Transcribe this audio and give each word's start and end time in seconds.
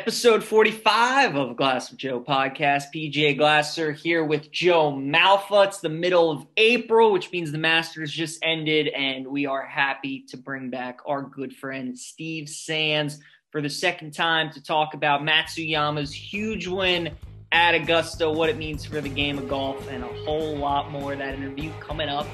Episode 0.00 0.42
45 0.42 1.36
of 1.36 1.56
Glass 1.56 1.92
of 1.92 1.98
Joe 1.98 2.22
podcast. 2.22 2.84
PJ 2.94 3.36
Glasser 3.36 3.92
here 3.92 4.24
with 4.24 4.50
Joe 4.50 4.92
Malfa. 4.92 5.66
It's 5.66 5.80
the 5.80 5.90
middle 5.90 6.30
of 6.30 6.46
April, 6.56 7.12
which 7.12 7.30
means 7.30 7.52
the 7.52 7.58
Masters 7.58 8.10
just 8.10 8.38
ended, 8.42 8.88
and 8.88 9.26
we 9.26 9.44
are 9.44 9.62
happy 9.62 10.24
to 10.28 10.38
bring 10.38 10.70
back 10.70 11.00
our 11.04 11.20
good 11.20 11.54
friend 11.54 11.98
Steve 11.98 12.48
Sands 12.48 13.18
for 13.50 13.60
the 13.60 13.68
second 13.68 14.12
time 14.14 14.50
to 14.52 14.62
talk 14.62 14.94
about 14.94 15.20
Matsuyama's 15.20 16.14
huge 16.14 16.66
win 16.66 17.10
at 17.52 17.74
Augusta, 17.74 18.30
what 18.30 18.48
it 18.48 18.56
means 18.56 18.86
for 18.86 19.02
the 19.02 19.08
game 19.10 19.36
of 19.36 19.50
golf, 19.50 19.86
and 19.90 20.02
a 20.02 20.24
whole 20.24 20.56
lot 20.56 20.90
more. 20.90 21.14
That 21.14 21.34
interview 21.34 21.70
coming 21.78 22.08
up 22.08 22.26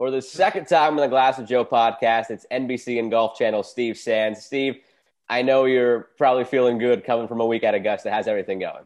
for 0.00 0.10
the 0.10 0.22
second 0.22 0.66
time 0.66 0.94
on 0.94 0.96
the 0.96 1.08
Glass 1.08 1.38
of 1.38 1.46
Joe 1.46 1.62
podcast. 1.62 2.30
It's 2.30 2.46
NBC 2.50 2.98
and 2.98 3.10
Golf 3.10 3.36
Channel 3.36 3.62
Steve 3.62 3.98
Sands. 3.98 4.42
Steve, 4.42 4.76
I 5.28 5.42
know 5.42 5.66
you're 5.66 6.08
probably 6.16 6.44
feeling 6.44 6.78
good 6.78 7.04
coming 7.04 7.28
from 7.28 7.42
a 7.42 7.46
week 7.46 7.64
at 7.64 7.74
Augusta. 7.74 8.10
How's 8.10 8.26
everything 8.26 8.60
going? 8.60 8.84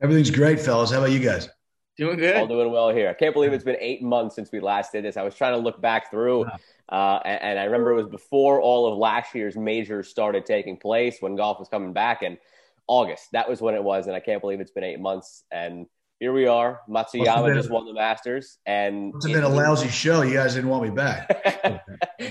Everything's 0.00 0.30
great, 0.30 0.60
fellas. 0.60 0.92
How 0.92 0.98
about 0.98 1.10
you 1.10 1.18
guys? 1.18 1.48
Doing 1.96 2.18
good. 2.18 2.36
All 2.36 2.46
doing 2.46 2.70
well 2.70 2.90
here. 2.90 3.08
I 3.08 3.14
can't 3.14 3.34
believe 3.34 3.52
it's 3.52 3.64
been 3.64 3.78
eight 3.80 4.00
months 4.00 4.36
since 4.36 4.52
we 4.52 4.60
last 4.60 4.92
did 4.92 5.04
this. 5.04 5.16
I 5.16 5.24
was 5.24 5.34
trying 5.34 5.54
to 5.54 5.58
look 5.58 5.80
back 5.80 6.08
through, 6.08 6.44
uh, 6.88 7.18
and, 7.24 7.42
and 7.42 7.58
I 7.58 7.64
remember 7.64 7.90
it 7.90 7.96
was 7.96 8.06
before 8.06 8.60
all 8.60 8.92
of 8.92 8.96
last 8.96 9.34
year's 9.34 9.56
majors 9.56 10.06
started 10.08 10.46
taking 10.46 10.76
place 10.76 11.16
when 11.18 11.34
golf 11.34 11.58
was 11.58 11.68
coming 11.68 11.92
back 11.92 12.22
in 12.22 12.38
August. 12.86 13.32
That 13.32 13.48
was 13.48 13.60
when 13.60 13.74
it 13.74 13.82
was, 13.82 14.06
and 14.06 14.14
I 14.14 14.20
can't 14.20 14.40
believe 14.40 14.60
it's 14.60 14.70
been 14.70 14.84
eight 14.84 15.00
months. 15.00 15.42
And 15.50 15.86
here 16.24 16.32
we 16.32 16.46
are. 16.46 16.80
Matsuyama 16.88 17.54
just 17.54 17.70
won 17.70 17.84
the 17.84 17.92
Masters, 17.92 18.56
and 18.64 19.12
it's 19.14 19.26
been 19.26 19.44
a 19.44 19.48
lousy 19.48 19.90
show. 19.90 20.22
You 20.22 20.32
guys 20.32 20.54
didn't 20.54 20.70
want 20.70 20.84
me 20.84 20.88
back. 20.88 21.82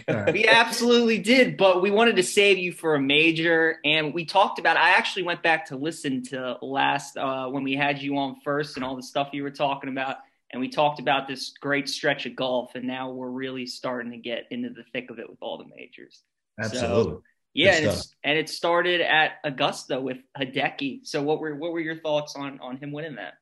we 0.34 0.48
absolutely 0.48 1.20
did, 1.20 1.58
but 1.58 1.84
we 1.84 1.92
wanted 1.92 2.16
to 2.16 2.24
save 2.24 2.58
you 2.58 2.72
for 2.72 2.96
a 2.96 3.00
major, 3.00 3.78
and 3.86 4.12
we 4.12 4.26
talked 4.26 4.58
about. 4.58 4.78
I 4.78 4.98
actually 4.98 5.24
went 5.24 5.44
back 5.44 5.68
to 5.68 5.76
listen 5.76 6.24
to 6.30 6.58
last 6.64 7.18
uh, 7.18 7.50
when 7.50 7.64
we 7.64 7.76
had 7.76 8.02
you 8.02 8.18
on 8.18 8.38
first, 8.44 8.78
and 8.78 8.84
all 8.84 8.96
the 8.96 9.04
stuff 9.04 9.30
you 9.32 9.44
were 9.44 9.52
talking 9.52 9.92
about, 9.92 10.18
and 10.52 10.60
we 10.60 10.70
talked 10.70 11.00
about 11.00 11.28
this 11.28 11.54
great 11.62 11.88
stretch 11.88 12.26
of 12.26 12.36
golf, 12.36 12.74
and 12.74 12.86
now 12.86 13.12
we're 13.12 13.30
really 13.30 13.68
starting 13.68 14.12
to 14.12 14.18
get 14.18 14.48
into 14.50 14.70
the 14.70 14.86
thick 14.92 15.12
of 15.12 15.20
it 15.20 15.30
with 15.30 15.38
all 15.40 15.60
the 15.60 15.66
majors. 15.66 16.24
Absolutely. 16.60 17.14
So, 17.14 17.24
yeah, 17.54 17.76
and, 17.76 18.08
and, 18.24 18.40
it 18.40 18.50
started 18.50 19.02
at 19.02 19.34
Augusta 19.44 20.02
with 20.02 20.18
Hideki. 20.36 21.06
So, 21.06 21.22
what 21.22 21.40
were 21.40 21.54
what 21.54 21.74
were 21.74 21.80
your 21.80 21.98
thoughts 21.98 22.36
on 22.36 22.60
on 22.60 22.78
him 22.78 22.92
winning 22.92 23.18
that? 23.18 23.36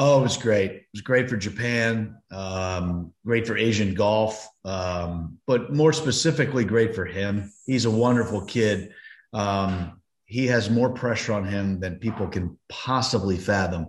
Oh, 0.00 0.20
it 0.20 0.22
was 0.22 0.36
great. 0.36 0.70
It 0.70 0.86
was 0.92 1.00
great 1.00 1.28
for 1.28 1.36
Japan, 1.36 2.16
um, 2.30 3.12
great 3.26 3.48
for 3.48 3.56
Asian 3.56 3.94
golf, 3.94 4.48
um, 4.64 5.38
but 5.44 5.74
more 5.74 5.92
specifically, 5.92 6.64
great 6.64 6.94
for 6.94 7.04
him. 7.04 7.52
He's 7.66 7.84
a 7.84 7.90
wonderful 7.90 8.42
kid. 8.42 8.92
Um, 9.32 10.00
he 10.26 10.46
has 10.46 10.70
more 10.70 10.90
pressure 10.90 11.32
on 11.32 11.44
him 11.44 11.80
than 11.80 11.96
people 11.96 12.28
can 12.28 12.56
possibly 12.68 13.36
fathom. 13.36 13.88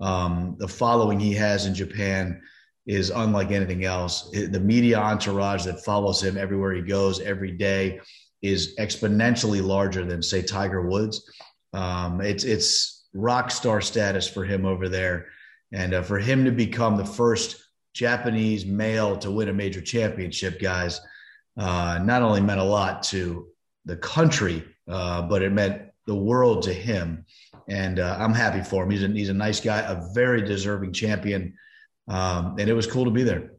Um, 0.00 0.56
the 0.58 0.66
following 0.66 1.20
he 1.20 1.34
has 1.34 1.66
in 1.66 1.74
Japan 1.74 2.40
is 2.86 3.10
unlike 3.10 3.50
anything 3.50 3.84
else. 3.84 4.30
The 4.30 4.60
media 4.60 4.98
entourage 4.98 5.66
that 5.66 5.84
follows 5.84 6.22
him 6.22 6.38
everywhere 6.38 6.72
he 6.72 6.80
goes 6.80 7.20
every 7.20 7.52
day 7.52 8.00
is 8.40 8.76
exponentially 8.78 9.62
larger 9.62 10.06
than, 10.06 10.22
say, 10.22 10.40
Tiger 10.40 10.88
Woods. 10.88 11.30
Um, 11.74 12.22
it's 12.22 12.44
it's 12.44 13.04
rock 13.12 13.50
star 13.50 13.82
status 13.82 14.26
for 14.26 14.42
him 14.42 14.64
over 14.64 14.88
there 14.88 15.26
and 15.72 15.94
uh, 15.94 16.02
for 16.02 16.18
him 16.18 16.44
to 16.44 16.50
become 16.50 16.96
the 16.96 17.04
first 17.04 17.62
Japanese 17.92 18.64
male 18.66 19.16
to 19.18 19.30
win 19.30 19.48
a 19.48 19.52
major 19.52 19.80
championship, 19.80 20.60
guys, 20.60 21.00
uh, 21.56 22.00
not 22.02 22.22
only 22.22 22.40
meant 22.40 22.60
a 22.60 22.64
lot 22.64 23.02
to 23.04 23.48
the 23.84 23.96
country, 23.96 24.64
uh, 24.88 25.22
but 25.22 25.42
it 25.42 25.52
meant 25.52 25.82
the 26.06 26.14
world 26.14 26.62
to 26.62 26.72
him. 26.72 27.24
And 27.68 27.98
uh, 27.98 28.16
I'm 28.18 28.34
happy 28.34 28.62
for 28.62 28.84
him. 28.84 28.90
He's 28.90 29.02
a, 29.02 29.08
he's 29.08 29.28
a 29.28 29.34
nice 29.34 29.60
guy, 29.60 29.80
a 29.80 30.12
very 30.12 30.42
deserving 30.42 30.92
champion. 30.92 31.54
Um, 32.08 32.56
and 32.58 32.68
it 32.68 32.74
was 32.74 32.86
cool 32.86 33.04
to 33.04 33.10
be 33.10 33.22
there. 33.22 33.52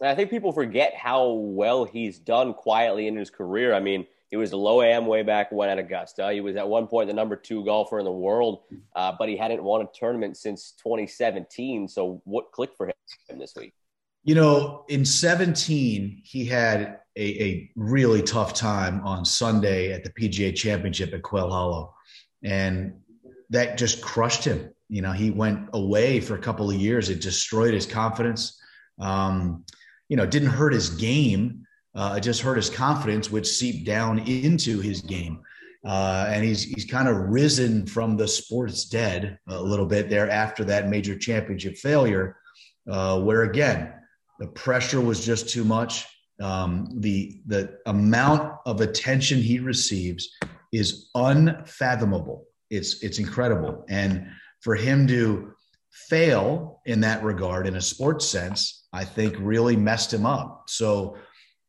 I 0.00 0.14
think 0.16 0.30
people 0.30 0.52
forget 0.52 0.94
how 0.96 1.30
well 1.32 1.84
he's 1.84 2.18
done 2.18 2.54
quietly 2.54 3.06
in 3.06 3.16
his 3.16 3.30
career. 3.30 3.72
I 3.72 3.78
mean, 3.80 4.06
he 4.32 4.38
was 4.38 4.48
the 4.48 4.56
low 4.56 4.80
AM 4.80 5.04
way 5.04 5.22
back 5.22 5.52
when 5.52 5.68
at 5.68 5.78
Augusta. 5.78 6.32
He 6.32 6.40
was 6.40 6.56
at 6.56 6.66
one 6.66 6.86
point 6.86 7.06
the 7.06 7.12
number 7.12 7.36
two 7.36 7.62
golfer 7.66 7.98
in 7.98 8.06
the 8.06 8.10
world, 8.10 8.62
uh, 8.96 9.12
but 9.18 9.28
he 9.28 9.36
hadn't 9.36 9.62
won 9.62 9.82
a 9.82 9.88
tournament 9.92 10.38
since 10.38 10.72
2017. 10.82 11.86
So 11.86 12.22
what 12.24 12.50
clicked 12.50 12.78
for 12.78 12.86
him 12.86 13.38
this 13.38 13.52
week? 13.54 13.74
You 14.24 14.34
know, 14.34 14.86
in 14.88 15.04
17, 15.04 16.22
he 16.24 16.46
had 16.46 17.00
a, 17.14 17.42
a 17.42 17.70
really 17.76 18.22
tough 18.22 18.54
time 18.54 19.02
on 19.04 19.26
Sunday 19.26 19.92
at 19.92 20.02
the 20.02 20.08
PGA 20.08 20.56
Championship 20.56 21.12
at 21.12 21.20
Quail 21.20 21.50
Hollow. 21.50 21.94
And 22.42 22.94
that 23.50 23.76
just 23.76 24.00
crushed 24.00 24.44
him. 24.44 24.72
You 24.88 25.02
know, 25.02 25.12
he 25.12 25.30
went 25.30 25.68
away 25.74 26.20
for 26.20 26.36
a 26.36 26.40
couple 26.40 26.70
of 26.70 26.76
years. 26.76 27.10
It 27.10 27.20
destroyed 27.20 27.74
his 27.74 27.84
confidence. 27.84 28.58
Um, 28.98 29.66
you 30.08 30.16
know, 30.16 30.24
didn't 30.24 30.48
hurt 30.48 30.72
his 30.72 30.88
game, 30.88 31.66
uh, 31.94 32.10
I 32.12 32.20
just 32.20 32.40
hurt 32.40 32.56
his 32.56 32.70
confidence, 32.70 33.30
which 33.30 33.46
seeped 33.46 33.86
down 33.86 34.20
into 34.20 34.80
his 34.80 35.00
game. 35.00 35.42
Uh, 35.84 36.26
and 36.28 36.44
he's 36.44 36.62
he's 36.62 36.84
kind 36.84 37.08
of 37.08 37.16
risen 37.16 37.86
from 37.86 38.16
the 38.16 38.28
sports 38.28 38.84
dead 38.84 39.38
a 39.48 39.60
little 39.60 39.86
bit 39.86 40.08
there 40.08 40.30
after 40.30 40.64
that 40.64 40.88
major 40.88 41.18
championship 41.18 41.76
failure, 41.76 42.36
uh, 42.88 43.20
where 43.20 43.42
again 43.42 43.92
the 44.38 44.46
pressure 44.48 45.00
was 45.00 45.24
just 45.26 45.48
too 45.48 45.64
much. 45.64 46.06
Um, 46.40 46.88
the 47.00 47.40
the 47.46 47.78
amount 47.86 48.58
of 48.64 48.80
attention 48.80 49.38
he 49.38 49.58
receives 49.58 50.28
is 50.72 51.10
unfathomable. 51.16 52.46
It's 52.70 53.02
it's 53.02 53.18
incredible, 53.18 53.84
and 53.88 54.28
for 54.60 54.76
him 54.76 55.08
to 55.08 55.52
fail 55.90 56.80
in 56.86 57.00
that 57.00 57.22
regard 57.24 57.66
in 57.66 57.74
a 57.74 57.80
sports 57.80 58.26
sense, 58.26 58.86
I 58.92 59.04
think 59.04 59.34
really 59.38 59.76
messed 59.76 60.14
him 60.14 60.26
up. 60.26 60.64
So 60.68 61.16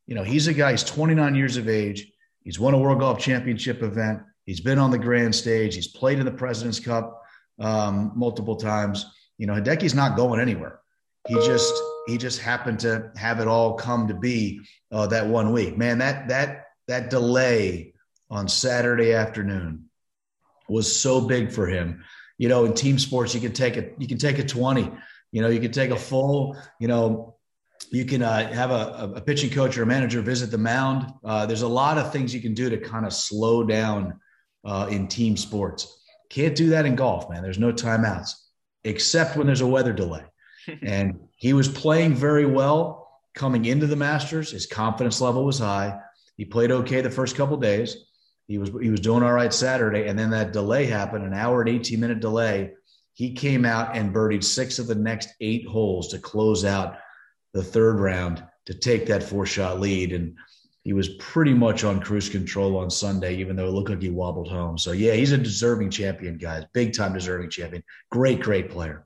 you 0.08 0.16
know, 0.16 0.24
he's 0.24 0.48
a 0.48 0.54
guy, 0.54 0.72
he's 0.72 0.84
29 0.84 1.36
years 1.36 1.58
of 1.58 1.70
age. 1.70 2.12
He's 2.44 2.60
won 2.60 2.74
a 2.74 2.78
World 2.78 3.00
Golf 3.00 3.20
Championship 3.20 3.82
event. 3.84 4.22
He's 4.46 4.60
been 4.60 4.78
on 4.78 4.92
the 4.92 4.98
grand 4.98 5.34
stage. 5.34 5.76
He's 5.76 5.88
played 5.88 6.20
in 6.20 6.26
the 6.26 6.32
President's 6.32 6.80
Cup 6.80 7.22
um, 7.60 8.12
multiple 8.16 8.58
times. 8.58 9.06
You 9.38 9.48
know, 9.48 9.54
Hideki's 9.54 9.96
not 9.96 10.18
going 10.18 10.40
anywhere. 10.40 10.80
He 11.28 11.36
just 11.36 11.74
he 12.08 12.18
just 12.18 12.42
happened 12.42 12.80
to 12.82 13.12
have 13.16 13.40
it 13.40 13.48
all 13.48 13.76
come 13.76 14.10
to 14.10 14.14
be 14.14 14.60
uh, 14.92 15.08
that 15.08 15.26
one 15.26 15.54
week. 15.54 15.78
Man, 15.78 16.00
that 16.00 16.28
that 16.28 16.66
that 16.88 17.10
delay 17.10 17.94
on 18.30 18.50
Saturday 18.50 19.14
afternoon 19.14 19.90
was 20.68 20.94
so 20.94 21.22
big 21.22 21.52
for 21.52 21.66
him. 21.66 22.04
You 22.38 22.50
know, 22.50 22.66
in 22.66 22.74
team 22.74 23.00
sports, 23.00 23.34
you 23.34 23.40
can 23.40 23.54
take 23.54 23.78
a 23.78 23.92
you 23.98 24.08
can 24.08 24.18
take 24.18 24.40
a 24.40 24.44
20. 24.44 24.92
You 25.32 25.42
know, 25.42 25.50
you 25.50 25.62
can 25.62 25.72
take 25.72 25.92
a 25.92 25.96
full, 25.96 26.58
you 26.80 26.88
know, 26.88 27.33
you 27.92 28.06
can 28.06 28.22
uh, 28.22 28.52
have 28.54 28.72
a, 28.72 29.14
a, 29.16 29.22
pitching 29.22 29.50
coach 29.50 29.78
or 29.78 29.84
a 29.84 29.86
manager 29.86 30.22
visit 30.22 30.52
the 30.52 30.58
mound. 30.58 31.12
Uh, 31.24 31.46
there's 31.46 31.62
a 31.62 31.68
lot 31.68 31.98
of 31.98 32.12
things 32.12 32.34
you 32.34 32.42
can 32.42 32.54
do 32.54 32.70
to 32.70 32.78
kind 32.78 33.06
of 33.06 33.14
slow 33.14 33.64
down 33.64 34.20
uh, 34.66 34.88
in 34.90 35.08
team 35.08 35.38
sports. 35.38 36.02
Can't 36.30 36.56
do 36.56 36.70
that 36.70 36.86
in 36.86 36.96
golf, 36.96 37.30
man. 37.30 37.44
There's 37.44 37.60
no 37.60 37.72
timeouts 37.72 38.32
except 38.84 39.38
when 39.38 39.48
there's 39.48 39.62
a 39.62 39.68
weather 39.68 39.94
delay. 39.94 40.24
and 40.82 41.20
he 41.36 41.54
was 41.54 41.68
playing 41.68 42.16
very 42.16 42.46
well 42.46 43.22
coming 43.34 43.66
into 43.66 43.88
the 43.88 43.96
Masters. 43.96 44.52
His 44.52 44.66
confidence 44.66 45.22
level 45.22 45.46
was 45.46 45.60
high. 45.60 46.00
He 46.38 46.46
played 46.46 46.72
okay 46.72 47.02
the 47.02 47.10
first 47.10 47.36
couple 47.36 47.58
days. 47.58 47.98
He 48.48 48.58
was 48.58 48.72
he 48.82 48.90
was 48.90 49.00
doing 49.00 49.24
all 49.24 49.32
right 49.32 49.54
Saturday, 49.54 50.08
and 50.08 50.20
then 50.20 50.30
that 50.32 50.52
delay 50.52 50.86
happened, 50.86 51.26
an 51.26 51.34
hour 51.34 51.62
and 51.62 51.70
18 51.70 52.00
minute 52.00 52.20
delay. 52.20 52.72
He 53.14 53.34
came 53.34 53.64
out 53.64 53.96
and 53.96 54.14
birdied 54.14 54.44
six 54.44 54.80
of 54.80 54.88
the 54.88 54.96
next 54.96 55.30
eight 55.40 55.68
holes 55.68 56.10
to 56.10 56.20
close 56.20 56.66
out 56.66 56.98
the 57.54 57.64
third 57.64 58.00
round 58.00 58.44
to 58.66 58.74
take 58.74 59.06
that 59.08 59.24
four 59.24 59.46
shot 59.46 59.80
lead. 59.80 60.12
And 60.14 60.36
he 60.84 60.94
was 60.94 61.10
pretty 61.10 61.54
much 61.54 61.84
on 61.84 62.02
cruise 62.02 62.30
control 62.30 62.78
on 62.78 62.90
Sunday, 62.92 63.36
even 63.36 63.56
though 63.56 63.68
it 63.68 63.72
looked 63.72 63.90
like 63.90 64.02
he 64.02 64.10
wobbled 64.10 64.50
home. 64.50 64.78
So, 64.78 64.92
yeah, 64.92 65.14
he's 65.14 65.32
a 65.32 65.38
deserving 65.38 65.92
champion, 65.92 66.38
guys. 66.38 66.66
Big 66.74 66.94
time 66.94 67.14
deserving 67.14 67.50
champion. 67.52 67.84
Great, 68.10 68.42
great 68.42 68.70
player. 68.70 69.06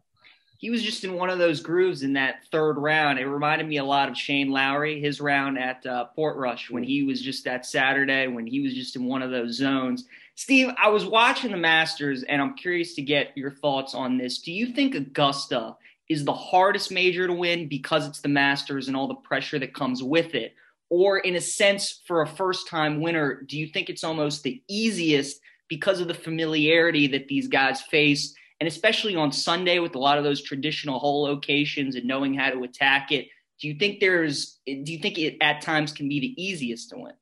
He 0.59 0.71
was 0.71 0.81
just 0.81 1.03
in 1.03 1.13
one 1.13 1.29
of 1.29 1.37
those 1.37 1.61
grooves 1.61 2.01
in 2.01 2.13
that 2.13 2.37
third 2.51 2.77
round. 2.77 3.19
It 3.19 3.27
reminded 3.27 3.67
me 3.67 3.77
a 3.77 3.83
lot 3.83 4.09
of 4.09 4.17
Shane 4.17 4.49
Lowry, 4.49 4.99
his 4.99 5.21
round 5.21 5.59
at 5.59 5.85
uh, 5.85 6.07
Portrush 6.17 6.71
when 6.71 6.81
he 6.81 7.03
was 7.03 7.21
just 7.21 7.43
that 7.43 7.63
Saturday, 7.63 8.25
when 8.27 8.47
he 8.47 8.61
was 8.61 8.73
just 8.73 8.95
in 8.95 9.05
one 9.05 9.21
of 9.21 9.29
those 9.29 9.55
zones. 9.55 10.05
Steve, 10.33 10.69
I 10.81 10.89
was 10.89 11.05
watching 11.05 11.51
the 11.51 11.57
Masters, 11.57 12.23
and 12.23 12.41
I'm 12.41 12.55
curious 12.55 12.95
to 12.95 13.03
get 13.03 13.37
your 13.37 13.51
thoughts 13.51 13.93
on 13.93 14.17
this. 14.17 14.39
Do 14.39 14.51
you 14.51 14.67
think 14.67 14.95
Augusta 14.95 15.75
is 16.09 16.25
the 16.25 16.33
hardest 16.33 16.91
major 16.91 17.27
to 17.27 17.33
win 17.33 17.67
because 17.67 18.07
it's 18.07 18.21
the 18.21 18.29
Masters 18.29 18.87
and 18.87 18.95
all 18.95 19.07
the 19.07 19.15
pressure 19.15 19.59
that 19.59 19.73
comes 19.73 20.01
with 20.01 20.35
it? 20.35 20.55
Or, 20.89 21.17
in 21.17 21.35
a 21.35 21.41
sense, 21.41 22.01
for 22.07 22.21
a 22.21 22.27
first 22.27 22.69
time 22.69 23.01
winner, 23.01 23.41
do 23.41 23.57
you 23.57 23.67
think 23.67 23.89
it's 23.89 24.05
almost 24.05 24.43
the 24.43 24.61
easiest 24.69 25.39
because 25.67 25.99
of 25.99 26.07
the 26.07 26.13
familiarity 26.13 27.07
that 27.07 27.27
these 27.27 27.47
guys 27.49 27.81
face? 27.81 28.33
And 28.59 28.67
especially 28.67 29.15
on 29.15 29.31
Sunday 29.31 29.79
with 29.79 29.95
a 29.95 29.99
lot 29.99 30.17
of 30.17 30.23
those 30.23 30.41
traditional 30.41 30.99
hole 30.99 31.23
locations 31.23 31.95
and 31.95 32.05
knowing 32.05 32.33
how 32.33 32.49
to 32.49 32.63
attack 32.63 33.11
it, 33.11 33.27
do 33.59 33.67
you 33.67 33.75
think 33.75 33.99
there's, 33.99 34.59
do 34.65 34.91
you 34.91 34.99
think 34.99 35.17
it 35.17 35.37
at 35.41 35.61
times 35.61 35.91
can 35.91 36.07
be 36.07 36.19
the 36.19 36.41
easiest 36.41 36.89
to 36.91 36.97
win? 36.97 37.13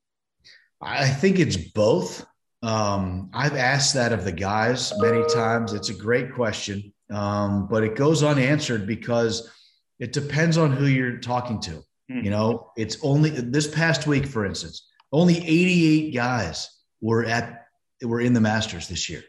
I 0.81 1.07
think 1.07 1.39
it's 1.39 1.57
both. 1.57 2.25
Um, 2.61 3.29
I've 3.33 3.55
asked 3.55 3.93
that 3.95 4.11
of 4.11 4.25
the 4.25 4.31
guys 4.31 4.93
many 4.97 5.25
times. 5.27 5.73
It's 5.73 5.89
a 5.89 5.93
great 5.93 6.33
question, 6.33 6.93
um, 7.11 7.67
but 7.67 7.83
it 7.83 7.95
goes 7.95 8.23
unanswered 8.23 8.87
because 8.87 9.51
it 9.99 10.13
depends 10.13 10.57
on 10.57 10.71
who 10.71 10.85
you're 10.85 11.17
talking 11.17 11.59
to. 11.61 11.83
Mm-hmm. 12.11 12.25
You 12.25 12.31
know, 12.31 12.71
it's 12.77 12.97
only 13.01 13.29
this 13.29 13.67
past 13.67 14.07
week, 14.07 14.25
for 14.25 14.45
instance, 14.45 14.87
only 15.11 15.37
88 15.37 16.13
guys 16.13 16.69
were 17.01 17.25
at 17.25 17.67
were 18.03 18.21
in 18.21 18.33
the 18.33 18.41
Masters 18.41 18.87
this 18.87 19.09
year. 19.09 19.23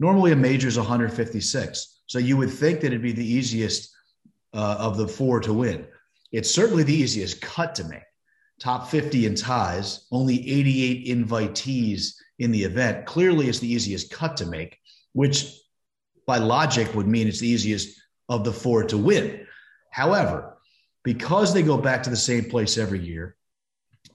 Normally, 0.00 0.32
a 0.32 0.36
major 0.36 0.68
is 0.68 0.76
156, 0.76 2.02
so 2.06 2.18
you 2.18 2.36
would 2.36 2.50
think 2.50 2.80
that 2.80 2.88
it'd 2.88 3.02
be 3.02 3.12
the 3.12 3.24
easiest 3.26 3.94
uh, 4.52 4.76
of 4.78 4.96
the 4.96 5.08
four 5.08 5.40
to 5.40 5.52
win. 5.52 5.86
It's 6.32 6.50
certainly 6.50 6.82
the 6.82 6.94
easiest 6.94 7.40
cut 7.40 7.74
to 7.76 7.84
make. 7.84 8.02
Top 8.58 8.88
50 8.88 9.26
in 9.26 9.34
ties, 9.34 10.06
only 10.10 10.36
88 10.50 11.06
invitees 11.06 12.14
in 12.38 12.50
the 12.50 12.62
event. 12.62 13.06
Clearly, 13.06 13.48
it's 13.48 13.58
the 13.58 13.70
easiest 13.70 14.10
cut 14.10 14.36
to 14.38 14.46
make, 14.46 14.78
which 15.12 15.60
by 16.26 16.38
logic 16.38 16.94
would 16.94 17.06
mean 17.06 17.28
it's 17.28 17.40
the 17.40 17.48
easiest 17.48 18.00
of 18.28 18.44
the 18.44 18.52
four 18.52 18.84
to 18.84 18.98
win. 18.98 19.46
However, 19.90 20.56
because 21.04 21.54
they 21.54 21.62
go 21.62 21.78
back 21.78 22.02
to 22.02 22.10
the 22.10 22.16
same 22.16 22.46
place 22.46 22.76
every 22.76 22.98
year, 22.98 23.36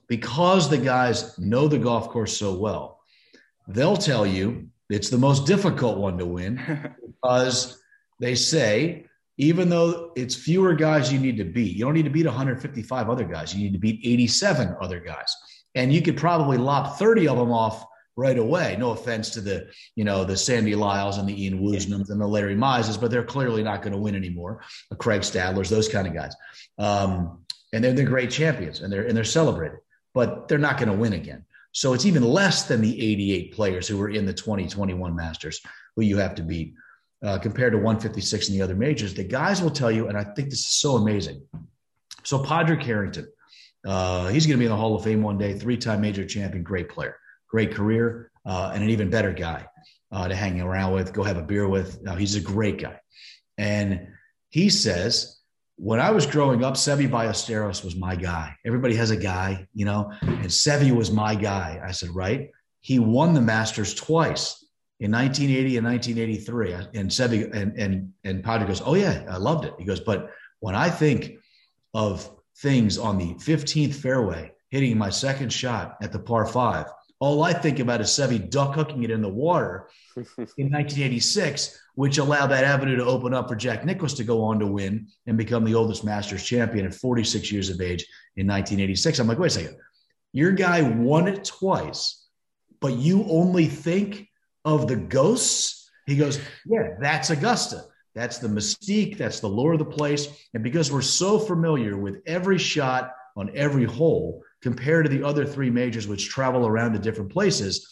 because 0.07 0.69
the 0.69 0.77
guys 0.77 1.37
know 1.39 1.67
the 1.67 1.79
golf 1.79 2.09
course 2.09 2.37
so 2.37 2.53
well, 2.53 2.99
they'll 3.67 3.97
tell 3.97 4.25
you 4.25 4.67
it's 4.89 5.09
the 5.09 5.17
most 5.17 5.47
difficult 5.47 5.97
one 5.97 6.17
to 6.17 6.25
win 6.25 6.59
because 7.07 7.81
they 8.19 8.35
say 8.35 9.05
even 9.37 9.69
though 9.69 10.11
it's 10.15 10.35
fewer 10.35 10.73
guys 10.73 11.11
you 11.11 11.17
need 11.17 11.37
to 11.37 11.43
beat, 11.43 11.75
you 11.75 11.83
don't 11.83 11.95
need 11.95 12.03
to 12.03 12.11
beat 12.11 12.25
155 12.25 13.09
other 13.09 13.23
guys. 13.23 13.55
You 13.55 13.63
need 13.63 13.73
to 13.73 13.79
beat 13.79 14.01
87 14.03 14.75
other 14.79 14.99
guys. 14.99 15.35
And 15.73 15.91
you 15.91 16.01
could 16.01 16.17
probably 16.17 16.57
lop 16.57 16.99
30 16.99 17.27
of 17.27 17.37
them 17.37 17.51
off 17.51 17.85
right 18.15 18.37
away. 18.37 18.75
No 18.77 18.91
offense 18.91 19.29
to 19.31 19.41
the, 19.41 19.69
you 19.95 20.03
know, 20.03 20.23
the 20.23 20.37
Sandy 20.37 20.75
Lyles 20.75 21.17
and 21.17 21.27
the 21.27 21.43
Ian 21.43 21.59
Woosnams 21.59 22.09
and 22.09 22.19
the 22.19 22.27
Larry 22.27 22.55
Mizes, 22.55 22.99
but 22.99 23.11
they're 23.11 23.23
clearly 23.23 23.63
not 23.63 23.81
going 23.81 23.93
to 23.93 23.99
win 23.99 24.15
anymore. 24.15 24.61
Craig 24.97 25.21
Stadlers, 25.21 25.69
those 25.69 25.87
kind 25.87 26.07
of 26.07 26.13
guys. 26.13 26.35
Um, 26.77 27.45
and 27.73 27.83
they're 27.83 27.93
the 27.93 28.03
great 28.03 28.31
champions 28.31 28.81
and 28.81 28.91
they're 28.91 29.07
and 29.07 29.15
they're 29.15 29.23
celebrated, 29.23 29.79
but 30.13 30.47
they're 30.47 30.57
not 30.57 30.77
going 30.77 30.89
to 30.89 30.97
win 30.97 31.13
again. 31.13 31.45
So 31.71 31.93
it's 31.93 32.05
even 32.05 32.23
less 32.23 32.67
than 32.67 32.81
the 32.81 33.01
88 33.01 33.53
players 33.53 33.87
who 33.87 33.97
were 33.97 34.09
in 34.09 34.25
the 34.25 34.33
2021 34.33 35.15
Masters 35.15 35.61
who 35.95 36.03
you 36.03 36.17
have 36.17 36.35
to 36.35 36.43
beat 36.43 36.73
uh, 37.23 37.37
compared 37.37 37.71
to 37.73 37.77
156 37.77 38.49
in 38.49 38.55
the 38.55 38.61
other 38.61 38.75
majors. 38.75 39.13
The 39.13 39.23
guys 39.23 39.61
will 39.61 39.69
tell 39.69 39.91
you, 39.91 40.07
and 40.07 40.17
I 40.17 40.23
think 40.23 40.49
this 40.49 40.59
is 40.59 40.67
so 40.67 40.97
amazing. 40.97 41.41
So 42.23 42.43
Padraig 42.43 42.83
Harrington, 42.83 43.27
uh, 43.85 44.27
he's 44.27 44.45
going 44.45 44.57
to 44.57 44.59
be 44.59 44.65
in 44.65 44.71
the 44.71 44.77
Hall 44.77 44.95
of 44.95 45.03
Fame 45.03 45.23
one 45.23 45.37
day, 45.37 45.57
three-time 45.57 46.01
major 46.01 46.25
champion, 46.25 46.63
great 46.63 46.89
player, 46.89 47.15
great 47.51 47.75
career, 47.75 48.31
uh, 48.45 48.71
and 48.73 48.83
an 48.83 48.89
even 48.89 49.09
better 49.09 49.33
guy 49.33 49.67
uh, 50.11 50.27
to 50.27 50.35
hang 50.35 50.59
around 50.61 50.93
with, 50.93 51.13
go 51.13 51.21
have 51.21 51.37
a 51.37 51.43
beer 51.43 51.67
with. 51.67 52.01
Now, 52.01 52.15
he's 52.15 52.35
a 52.35 52.41
great 52.41 52.79
guy. 52.79 52.99
And 53.57 54.07
he 54.49 54.69
says, 54.69 55.41
when 55.75 55.99
I 55.99 56.11
was 56.11 56.25
growing 56.25 56.63
up, 56.63 56.75
Seve 56.75 57.09
Ballesteros 57.09 57.83
was 57.83 57.95
my 57.95 58.15
guy. 58.15 58.55
Everybody 58.65 58.95
has 58.95 59.11
a 59.11 59.17
guy, 59.17 59.67
you 59.73 59.85
know, 59.85 60.11
and 60.21 60.45
Seve 60.45 60.95
was 60.95 61.11
my 61.11 61.35
guy. 61.35 61.81
I 61.83 61.91
said, 61.91 62.09
right. 62.09 62.49
He 62.79 62.99
won 62.99 63.33
the 63.33 63.41
Masters 63.41 63.93
twice 63.93 64.65
in 64.99 65.11
1980 65.11 65.77
and 65.77 65.87
1983. 65.87 66.99
And 66.99 67.09
Seve 67.09 67.53
and 67.53 67.77
and 67.77 68.13
and 68.23 68.43
Padraig 68.43 68.67
goes, 68.67 68.81
"Oh 68.83 68.95
yeah, 68.95 69.23
I 69.29 69.37
loved 69.37 69.65
it." 69.65 69.73
He 69.77 69.85
goes, 69.85 69.99
"But 69.99 70.29
when 70.61 70.75
I 70.75 70.89
think 70.89 71.33
of 71.93 72.29
things 72.57 72.97
on 72.97 73.17
the 73.17 73.33
15th 73.35 73.95
fairway, 73.95 74.51
hitting 74.69 74.97
my 74.97 75.09
second 75.09 75.51
shot 75.51 75.97
at 76.01 76.11
the 76.11 76.19
par 76.19 76.45
five, 76.45 76.85
all 77.21 77.43
I 77.43 77.53
think 77.53 77.77
about 77.77 78.01
is 78.01 78.07
Seve 78.07 78.49
duck 78.49 78.73
hooking 78.73 79.03
it 79.03 79.11
in 79.11 79.21
the 79.21 79.29
water 79.29 79.87
in 80.17 80.23
1986, 80.25 81.79
which 81.93 82.17
allowed 82.17 82.47
that 82.47 82.63
avenue 82.63 82.95
to 82.95 83.05
open 83.05 83.31
up 83.31 83.47
for 83.47 83.55
Jack 83.55 83.85
Nicklaus 83.85 84.15
to 84.15 84.23
go 84.23 84.43
on 84.43 84.59
to 84.59 84.65
win 84.65 85.07
and 85.27 85.37
become 85.37 85.63
the 85.63 85.75
oldest 85.75 86.03
Masters 86.03 86.43
champion 86.43 86.83
at 86.83 86.95
46 86.95 87.51
years 87.51 87.69
of 87.69 87.79
age 87.79 88.07
in 88.37 88.47
1986. 88.47 89.19
I'm 89.19 89.27
like, 89.27 89.37
wait 89.37 89.47
a 89.47 89.49
second, 89.51 89.77
your 90.33 90.51
guy 90.51 90.81
won 90.81 91.27
it 91.27 91.45
twice, 91.45 92.25
but 92.79 92.93
you 92.93 93.23
only 93.29 93.67
think 93.67 94.27
of 94.65 94.87
the 94.87 94.95
ghosts? 94.95 95.91
He 96.07 96.17
goes, 96.17 96.39
Yeah, 96.65 96.95
that's 96.99 97.29
Augusta. 97.29 97.83
That's 98.15 98.39
the 98.39 98.47
mystique. 98.47 99.17
That's 99.17 99.39
the 99.39 99.47
lore 99.47 99.73
of 99.73 99.79
the 99.79 99.85
place. 99.85 100.27
And 100.55 100.63
because 100.63 100.91
we're 100.91 101.01
so 101.01 101.37
familiar 101.37 101.97
with 101.97 102.21
every 102.25 102.57
shot 102.57 103.13
on 103.37 103.51
every 103.55 103.85
hole 103.85 104.43
compared 104.61 105.05
to 105.05 105.09
the 105.09 105.23
other 105.23 105.45
three 105.45 105.69
majors, 105.69 106.07
which 106.07 106.29
travel 106.29 106.67
around 106.67 106.93
to 106.93 106.99
different 106.99 107.31
places, 107.31 107.87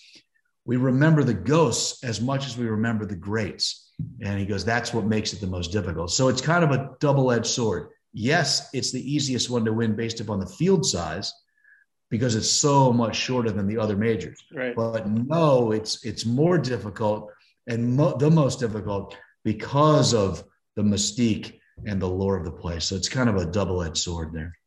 we 0.66 0.78
remember 0.78 1.24
the 1.24 1.34
ghosts 1.34 2.04
as 2.04 2.22
much 2.22 2.46
as 2.46 2.58
we 2.58 2.68
remember 2.68 3.06
the 3.06 3.16
greats. 3.16 3.92
And 4.22 4.40
he 4.40 4.46
goes, 4.46 4.64
That's 4.64 4.94
what 4.94 5.06
makes 5.06 5.34
it 5.34 5.42
the 5.42 5.48
most 5.48 5.72
difficult. 5.72 6.12
So 6.12 6.28
it's 6.28 6.42
kind 6.42 6.64
of 6.64 6.72
a 6.72 6.96
double 7.00 7.32
edged 7.32 7.48
sword. 7.48 7.90
Yes, 8.14 8.70
it's 8.74 8.92
the 8.92 9.14
easiest 9.14 9.50
one 9.50 9.66
to 9.66 9.74
win 9.74 9.96
based 9.96 10.20
upon 10.20 10.40
the 10.40 10.48
field 10.48 10.86
size 10.86 11.34
because 12.10 12.36
it's 12.36 12.50
so 12.50 12.92
much 12.92 13.16
shorter 13.16 13.52
than 13.52 13.68
the 13.68 13.78
other 13.78 13.96
majors. 13.96 14.44
Right. 14.54 14.76
But 14.76 15.08
no, 15.08 15.72
it's 15.72 16.04
it's 16.06 16.26
more 16.26 16.58
difficult 16.58 17.32
and 17.68 17.96
mo- 17.96 18.18
the 18.18 18.32
most 18.32 18.60
difficult 18.60 19.16
because 19.44 20.14
of 20.14 20.44
the 20.76 20.82
mystique 20.82 21.60
and 21.86 22.02
the 22.02 22.10
lore 22.10 22.38
of 22.38 22.46
the 22.46 22.52
place. 22.52 22.86
So 22.86 22.96
it's 22.96 23.10
kind 23.10 23.30
of 23.30 23.38
a 23.38 23.46
double-edged 23.46 23.98
sword 23.98 24.34
there. 24.34 24.58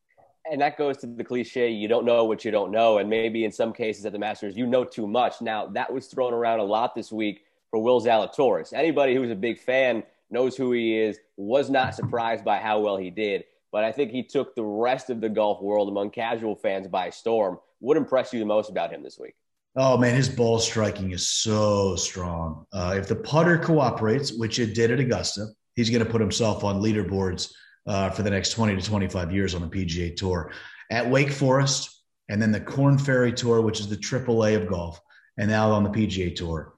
And 0.52 0.60
that 0.60 0.78
goes 0.78 0.98
to 0.98 1.06
the 1.08 1.24
cliche, 1.24 1.70
you 1.70 1.88
don't 1.88 2.04
know 2.04 2.24
what 2.24 2.44
you 2.44 2.52
don't 2.52 2.70
know. 2.70 2.98
And 2.98 3.10
maybe 3.10 3.44
in 3.44 3.50
some 3.50 3.72
cases 3.72 4.06
at 4.06 4.12
the 4.12 4.18
Masters, 4.18 4.56
you 4.56 4.66
know 4.66 4.84
too 4.84 5.08
much. 5.08 5.40
Now, 5.40 5.66
that 5.68 5.92
was 5.92 6.06
thrown 6.06 6.32
around 6.32 6.60
a 6.60 6.64
lot 6.64 6.94
this 6.94 7.10
week 7.10 7.42
for 7.70 7.82
Will 7.82 8.00
Zalatoris. 8.00 8.72
Anybody 8.72 9.16
who's 9.16 9.30
a 9.30 9.34
big 9.34 9.58
fan 9.58 10.04
knows 10.30 10.56
who 10.56 10.72
he 10.72 10.96
is, 10.96 11.18
was 11.36 11.68
not 11.68 11.94
surprised 11.94 12.44
by 12.44 12.58
how 12.58 12.78
well 12.80 12.96
he 12.96 13.10
did 13.10 13.44
but 13.72 13.84
I 13.84 13.90
think 13.90 14.12
he 14.12 14.22
took 14.22 14.54
the 14.54 14.62
rest 14.62 15.10
of 15.10 15.20
the 15.20 15.30
golf 15.30 15.60
world 15.62 15.88
among 15.88 16.10
casual 16.10 16.54
fans 16.54 16.86
by 16.86 17.10
storm. 17.10 17.58
What 17.80 17.96
impressed 17.96 18.32
you 18.32 18.38
the 18.38 18.44
most 18.44 18.70
about 18.70 18.92
him 18.92 19.02
this 19.02 19.18
week? 19.18 19.34
Oh 19.74 19.96
man, 19.96 20.14
his 20.14 20.28
ball 20.28 20.58
striking 20.58 21.12
is 21.12 21.26
so 21.26 21.96
strong. 21.96 22.66
Uh, 22.72 22.94
if 22.98 23.08
the 23.08 23.16
putter 23.16 23.58
cooperates, 23.58 24.34
which 24.34 24.58
it 24.58 24.74
did 24.74 24.90
at 24.90 25.00
Augusta, 25.00 25.46
he's 25.74 25.88
going 25.88 26.04
to 26.04 26.10
put 26.10 26.20
himself 26.20 26.62
on 26.62 26.82
leaderboards 26.82 27.50
uh, 27.86 28.10
for 28.10 28.22
the 28.22 28.30
next 28.30 28.50
20 28.50 28.76
to 28.76 28.82
25 28.82 29.32
years 29.32 29.54
on 29.54 29.62
the 29.62 29.68
PGA 29.68 30.14
Tour. 30.14 30.52
At 30.90 31.08
Wake 31.08 31.32
Forest, 31.32 32.02
and 32.28 32.40
then 32.40 32.52
the 32.52 32.60
Korn 32.60 32.98
Ferry 32.98 33.32
Tour, 33.32 33.60
which 33.60 33.80
is 33.80 33.88
the 33.88 33.96
AAA 33.96 34.56
of 34.56 34.68
golf, 34.68 35.00
and 35.38 35.50
now 35.50 35.70
on 35.70 35.84
the 35.84 35.90
PGA 35.90 36.34
Tour. 36.34 36.74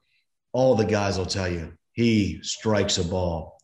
All 0.53 0.75
the 0.75 0.85
guys 0.85 1.17
will 1.17 1.25
tell 1.25 1.49
you 1.51 1.73
he 1.93 2.39
strikes 2.41 2.97
a 2.97 3.03
ball 3.03 3.57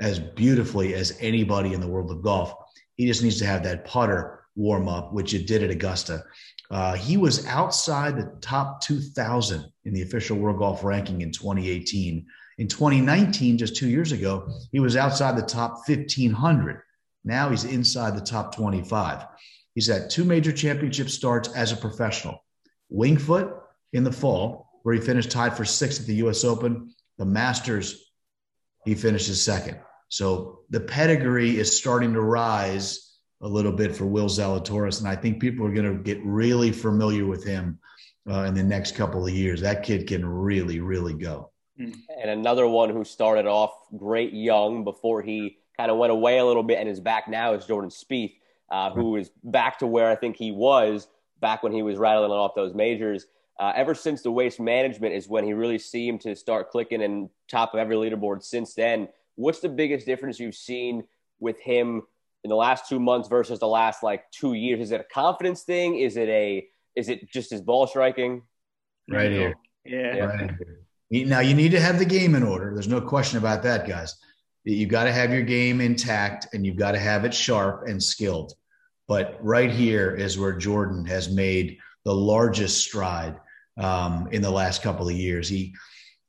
as 0.00 0.18
beautifully 0.18 0.94
as 0.94 1.16
anybody 1.20 1.72
in 1.72 1.80
the 1.80 1.88
world 1.88 2.10
of 2.10 2.22
golf. 2.22 2.54
He 2.96 3.06
just 3.06 3.22
needs 3.22 3.38
to 3.38 3.46
have 3.46 3.62
that 3.64 3.84
putter 3.84 4.44
warm 4.54 4.88
up, 4.88 5.12
which 5.12 5.34
it 5.34 5.46
did 5.46 5.62
at 5.62 5.70
Augusta. 5.70 6.24
Uh, 6.70 6.94
he 6.94 7.16
was 7.16 7.46
outside 7.46 8.16
the 8.16 8.36
top 8.40 8.80
2,000 8.80 9.64
in 9.84 9.94
the 9.94 10.02
official 10.02 10.36
World 10.36 10.58
Golf 10.58 10.82
ranking 10.82 11.20
in 11.20 11.30
2018. 11.30 12.26
In 12.58 12.68
2019, 12.68 13.58
just 13.58 13.76
two 13.76 13.88
years 13.88 14.12
ago, 14.12 14.48
he 14.72 14.80
was 14.80 14.96
outside 14.96 15.36
the 15.36 15.42
top 15.42 15.86
1,500. 15.86 16.82
Now 17.26 17.50
he's 17.50 17.64
inside 17.64 18.16
the 18.16 18.24
top 18.24 18.54
25. 18.54 19.26
He's 19.74 19.88
had 19.88 20.08
two 20.08 20.24
major 20.24 20.52
championship 20.52 21.10
starts 21.10 21.54
as 21.54 21.72
a 21.72 21.76
professional. 21.76 22.42
Wingfoot 22.90 23.52
in 23.92 24.04
the 24.04 24.12
fall, 24.12 24.70
where 24.84 24.94
he 24.94 25.00
finished 25.00 25.30
tied 25.30 25.56
for 25.56 25.64
sixth 25.64 26.00
at 26.00 26.06
the 26.06 26.14
U.S. 26.14 26.44
Open. 26.44 26.94
The 27.18 27.24
Masters, 27.24 28.12
he 28.84 28.94
finishes 28.94 29.42
second. 29.42 29.78
So 30.08 30.60
the 30.70 30.80
pedigree 30.80 31.58
is 31.58 31.76
starting 31.76 32.12
to 32.12 32.20
rise 32.20 33.16
a 33.42 33.48
little 33.48 33.72
bit 33.72 33.94
for 33.94 34.06
Will 34.06 34.28
Zalatoris, 34.28 35.00
and 35.00 35.08
I 35.08 35.16
think 35.16 35.40
people 35.40 35.66
are 35.66 35.74
going 35.74 35.92
to 35.92 36.02
get 36.02 36.24
really 36.24 36.70
familiar 36.70 37.26
with 37.26 37.44
him 37.44 37.78
uh, 38.30 38.42
in 38.42 38.54
the 38.54 38.62
next 38.62 38.94
couple 38.94 39.26
of 39.26 39.32
years. 39.32 39.60
That 39.60 39.82
kid 39.82 40.06
can 40.06 40.24
really, 40.24 40.78
really 40.78 41.14
go. 41.14 41.50
Hmm. 41.76 41.90
And 42.22 42.30
another 42.30 42.68
one 42.68 42.90
who 42.90 43.04
started 43.04 43.46
off 43.46 43.72
great 43.96 44.32
young 44.32 44.84
before 44.84 45.22
he 45.22 45.58
kind 45.76 45.90
of 45.90 45.98
went 45.98 46.12
away 46.12 46.38
a 46.38 46.44
little 46.44 46.62
bit 46.62 46.78
and 46.78 46.88
is 46.88 47.00
back 47.00 47.28
now 47.28 47.54
is 47.54 47.66
Jordan 47.66 47.90
Spieth, 47.90 48.34
uh, 48.70 48.90
who 48.90 49.16
is 49.16 49.30
back 49.44 49.78
to 49.80 49.86
where 49.86 50.10
I 50.10 50.16
think 50.16 50.36
he 50.36 50.52
was 50.52 51.08
back 51.40 51.62
when 51.62 51.72
he 51.72 51.82
was 51.82 51.98
rattling 51.98 52.30
off 52.30 52.54
those 52.54 52.74
majors. 52.74 53.26
Uh, 53.58 53.72
ever 53.74 53.94
since 53.94 54.22
the 54.22 54.30
waste 54.30 54.60
management 54.60 55.14
is 55.14 55.28
when 55.28 55.44
he 55.44 55.54
really 55.54 55.78
seemed 55.78 56.20
to 56.20 56.36
start 56.36 56.70
clicking 56.70 57.02
and 57.02 57.30
top 57.48 57.72
of 57.72 57.80
every 57.80 57.96
leaderboard 57.96 58.42
since 58.42 58.74
then. 58.74 59.08
What's 59.36 59.60
the 59.60 59.68
biggest 59.68 60.06
difference 60.06 60.38
you've 60.38 60.54
seen 60.54 61.04
with 61.40 61.58
him 61.60 62.02
in 62.44 62.50
the 62.50 62.56
last 62.56 62.88
two 62.88 63.00
months 63.00 63.28
versus 63.28 63.58
the 63.58 63.68
last 63.68 64.02
like 64.02 64.30
two 64.30 64.54
years? 64.54 64.80
Is 64.80 64.92
it 64.92 65.00
a 65.00 65.04
confidence 65.04 65.62
thing? 65.62 65.98
Is 65.98 66.16
it 66.16 66.28
a 66.28 66.66
is 66.94 67.08
it 67.08 67.30
just 67.30 67.50
his 67.50 67.60
ball 67.60 67.86
striking? 67.86 68.42
Right 69.08 69.30
here. 69.30 69.54
Yeah. 69.84 70.16
Right 70.18 70.50
here. 71.10 71.26
Now 71.26 71.40
you 71.40 71.54
need 71.54 71.70
to 71.70 71.80
have 71.80 71.98
the 71.98 72.04
game 72.04 72.34
in 72.34 72.42
order. 72.42 72.72
There's 72.74 72.88
no 72.88 73.00
question 73.00 73.38
about 73.38 73.62
that, 73.62 73.86
guys. 73.86 74.16
You've 74.66 74.90
got 74.90 75.04
to 75.04 75.12
have 75.12 75.32
your 75.32 75.42
game 75.42 75.80
intact 75.80 76.48
and 76.52 76.66
you've 76.66 76.76
got 76.76 76.92
to 76.92 76.98
have 76.98 77.24
it 77.24 77.32
sharp 77.32 77.86
and 77.86 78.02
skilled. 78.02 78.52
But 79.06 79.38
right 79.40 79.70
here 79.70 80.10
is 80.10 80.38
where 80.38 80.52
Jordan 80.52 81.04
has 81.06 81.30
made 81.30 81.78
the 82.04 82.14
largest 82.14 82.78
stride 82.78 83.36
um, 83.78 84.28
in 84.32 84.42
the 84.42 84.50
last 84.50 84.82
couple 84.82 85.08
of 85.08 85.14
years. 85.14 85.48
He 85.48 85.74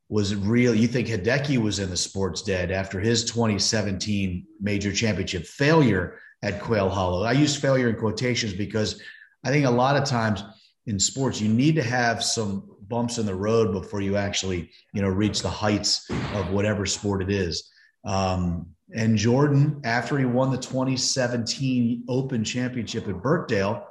was 0.09 0.35
real. 0.35 0.75
You 0.75 0.87
think 0.87 1.07
Hideki 1.07 1.57
was 1.57 1.79
in 1.79 1.89
the 1.89 1.97
sports 1.97 2.43
dead 2.43 2.71
after 2.71 2.99
his 2.99 3.25
2017 3.25 4.45
major 4.61 4.93
championship 4.93 5.45
failure 5.45 6.19
at 6.43 6.61
Quail 6.61 6.89
Hollow. 6.89 7.23
I 7.23 7.31
use 7.31 7.55
failure 7.55 7.89
in 7.89 7.95
quotations 7.95 8.53
because 8.53 9.01
I 9.43 9.49
think 9.49 9.65
a 9.65 9.71
lot 9.71 9.97
of 9.97 10.03
times 10.03 10.43
in 10.85 10.99
sports 10.99 11.41
you 11.41 11.49
need 11.49 11.75
to 11.75 11.83
have 11.83 12.23
some 12.23 12.69
bumps 12.87 13.17
in 13.17 13.25
the 13.25 13.35
road 13.35 13.73
before 13.73 13.99
you 13.99 14.15
actually 14.15 14.69
you 14.93 15.01
know 15.01 15.09
reach 15.09 15.41
the 15.41 15.49
heights 15.49 16.07
of 16.35 16.51
whatever 16.51 16.85
sport 16.85 17.21
it 17.21 17.31
is. 17.31 17.69
Um, 18.05 18.67
and 18.95 19.17
Jordan, 19.17 19.81
after 19.83 20.17
he 20.17 20.25
won 20.25 20.51
the 20.51 20.57
2017 20.57 22.05
Open 22.07 22.43
Championship 22.43 23.07
at 23.07 23.21
Birkdale, 23.21 23.85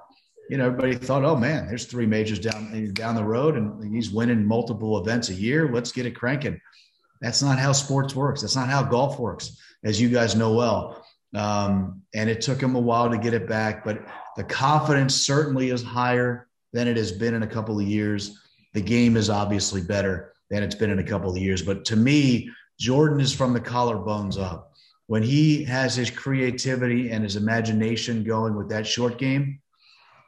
you 0.49 0.57
know, 0.57 0.67
everybody 0.67 0.95
thought, 0.95 1.25
oh 1.25 1.37
man, 1.37 1.67
there's 1.67 1.87
three 1.87 2.07
majors 2.07 2.39
down 2.39 2.93
down 2.95 3.15
the 3.15 3.25
road, 3.25 3.57
and 3.57 3.95
he's 3.95 4.11
winning 4.11 4.45
multiple 4.45 4.99
events 4.99 5.29
a 5.29 5.35
year. 5.35 5.73
Let's 5.73 5.93
get 5.93 6.07
it 6.07 6.13
cranking. 6.13 6.61
That's 7.21 7.43
not 7.43 7.59
how 7.59 7.73
sports 7.73 8.15
works. 8.15 8.43
That's 8.43 8.57
not 8.57 8.69
how 8.69 8.85
golf 8.85 9.19
works, 9.19 9.61
as 9.85 10.01
you 10.01 10.09
guys 10.09 10.37
know 10.37 10.53
well. 10.55 11.05
Um, 11.35 12.03
and 12.15 12.31
it 12.31 12.41
took 12.41 12.63
him 12.63 12.77
a 12.77 12.81
while 12.81 13.11
to 13.11 13.19
get 13.19 13.35
it 13.35 13.49
back, 13.49 13.85
but 13.85 13.99
the 14.37 14.45
confidence 14.45 15.15
certainly 15.15 15.71
is 15.71 15.83
higher 15.83 16.47
than 16.73 16.89
it 16.89 16.97
has 16.97 17.13
been 17.13 17.35
in 17.35 17.43
a 17.43 17.47
couple 17.47 17.79
of 17.79 17.87
years. 17.87 18.39
The 18.75 18.81
game 18.81 19.17
is 19.17 19.29
obviously 19.29 19.83
better 19.83 20.33
than 20.51 20.63
it's 20.63 20.75
been 20.75 20.91
in 20.91 20.99
a 20.99 21.05
couple 21.05 21.31
of 21.31 21.37
years. 21.37 21.63
But 21.63 21.85
to 21.87 21.97
me, 21.97 22.51
Jordan 22.79 23.21
is 23.21 23.33
from 23.33 23.53
the 23.53 23.61
collarbones 23.61 24.41
up. 24.41 24.73
When 25.07 25.23
he 25.23 25.65
has 25.65 25.95
his 25.95 26.11
creativity 26.11 27.11
and 27.11 27.23
his 27.23 27.37
imagination 27.37 28.25
going 28.25 28.57
with 28.57 28.69
that 28.71 28.87
short 28.87 29.19
game, 29.19 29.61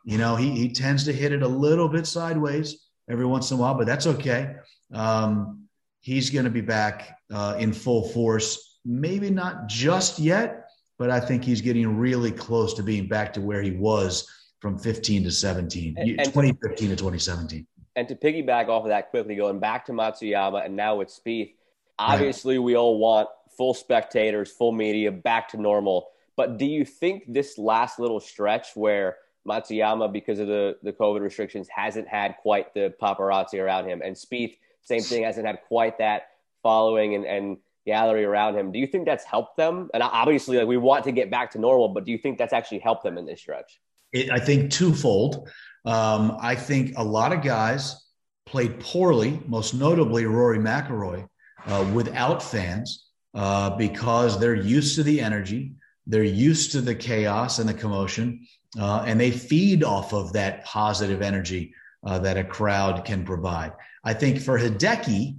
you 0.05 0.19
know, 0.19 0.37
he, 0.37 0.50
he 0.52 0.73
tends 0.73 1.05
to 1.05 1.12
hit 1.12 1.33
it 1.33 1.43
a 1.43 1.49
little 1.49 1.88
bit 1.88 2.07
sideways 2.07 2.87
every 3.11 3.26
once 3.26 3.50
in 3.50 3.59
a 3.59 3.61
while, 3.61 3.75
but 3.75 3.87
that's 3.87 4.07
okay. 4.07 4.55
Um, 4.95 5.64
he's 6.00 6.31
going 6.31 6.45
to 6.45 6.50
be 6.50 6.61
back 6.61 7.19
uh, 7.33 7.57
in 7.59 7.73
full 7.73 8.09
force. 8.09 8.78
Maybe 8.85 9.31
not 9.31 9.67
just 9.69 10.19
yet, 10.19 10.71
but 10.99 11.11
I 11.11 11.21
think 11.21 11.45
he's 11.45 11.61
getting 11.61 11.97
really 11.97 12.31
close 12.31 12.75
to 12.75 12.83
being 12.83 13.07
back 13.09 13.33
to 13.35 13.40
where 13.40 13.62
he 13.62 13.73
was 13.73 14.28
from 14.61 14.78
15 14.78 15.25
to 15.25 15.31
17, 15.31 15.95
and, 15.97 16.09
and 16.11 16.19
2015 16.25 16.90
to 16.90 16.97
2017. 16.97 17.67
And 17.97 18.09
to 18.09 18.14
piggyback 18.14 18.69
off 18.69 18.85
of 18.85 18.88
that 18.88 19.11
quickly, 19.11 19.37
going 19.37 19.61
back 19.61 19.87
to 19.87 19.93
Matsuyama 19.93 20.64
and 20.64 20.75
now 20.75 20.97
with 20.97 21.09
Spieth, 21.09 21.52
obviously 21.99 22.55
yeah. 22.55 22.61
we 22.61 22.76
all 22.76 22.99
want 22.99 23.28
full 23.57 23.75
spectators, 23.75 24.50
full 24.50 24.73
media, 24.73 25.12
back 25.12 25.49
to 25.49 25.57
normal. 25.57 26.11
But 26.37 26.59
do 26.59 26.67
you 26.67 26.85
think 26.85 27.25
this 27.26 27.59
last 27.59 27.99
little 27.99 28.21
stretch 28.21 28.69
where– 28.75 29.17
Matsuyama, 29.49 30.12
because 30.12 30.38
of 30.38 30.47
the, 30.47 30.76
the 30.83 30.93
COVID 30.93 31.21
restrictions, 31.21 31.69
hasn't 31.69 32.07
had 32.07 32.37
quite 32.43 32.75
the 32.75 32.95
paparazzi 33.00 33.59
around 33.59 33.88
him. 33.88 34.02
And 34.05 34.14
Spieth, 34.14 34.57
same 34.83 35.00
thing, 35.00 35.23
hasn't 35.23 35.47
had 35.47 35.61
quite 35.67 35.99
that 35.99 36.28
following 36.62 37.14
and, 37.14 37.25
and 37.25 37.57
gallery 37.87 38.25
around 38.25 38.57
him. 38.57 38.73
Do 38.73 38.78
you 38.78 38.87
think 38.87 39.07
that's 39.07 39.25
helped 39.25 39.57
them? 39.57 39.88
And 39.95 40.02
obviously, 40.02 40.59
like 40.59 40.67
we 40.67 40.76
want 40.76 41.05
to 41.05 41.12
get 41.12 41.31
back 41.31 41.52
to 41.52 41.59
normal, 41.59 41.88
but 41.88 42.05
do 42.05 42.12
you 42.12 42.19
think 42.19 42.37
that's 42.37 42.52
actually 42.52 42.81
helped 42.81 43.05
them 43.05 43.17
in 43.17 43.25
this 43.25 43.40
stretch? 43.40 43.81
It, 44.12 44.31
I 44.31 44.38
think 44.38 44.71
twofold. 44.71 45.49
Um, 45.87 46.37
I 46.40 46.55
think 46.55 46.99
a 46.99 47.05
lot 47.05 47.33
of 47.33 47.43
guys 47.43 48.05
played 48.45 48.81
poorly, 48.81 49.40
most 49.47 49.73
notably 49.73 50.26
Rory 50.26 50.59
McIlroy, 50.59 51.26
uh, 51.68 51.88
without 51.92 52.42
fans 52.42 53.06
uh, 53.34 53.70
because 53.76 54.40
they're 54.40 54.54
used 54.54 54.96
to 54.96 55.02
the 55.02 55.20
energy, 55.20 55.72
they're 56.06 56.25
used 56.25 56.72
to 56.72 56.80
the 56.80 56.94
chaos 56.94 57.58
and 57.58 57.68
the 57.68 57.75
commotion, 57.75 58.46
uh, 58.78 59.04
and 59.06 59.20
they 59.20 59.30
feed 59.30 59.84
off 59.84 60.12
of 60.12 60.32
that 60.32 60.64
positive 60.64 61.22
energy 61.22 61.75
uh, 62.06 62.18
that 62.18 62.37
a 62.37 62.44
crowd 62.44 63.04
can 63.04 63.25
provide. 63.25 63.72
I 64.04 64.14
think 64.14 64.40
for 64.40 64.58
Hideki, 64.58 65.37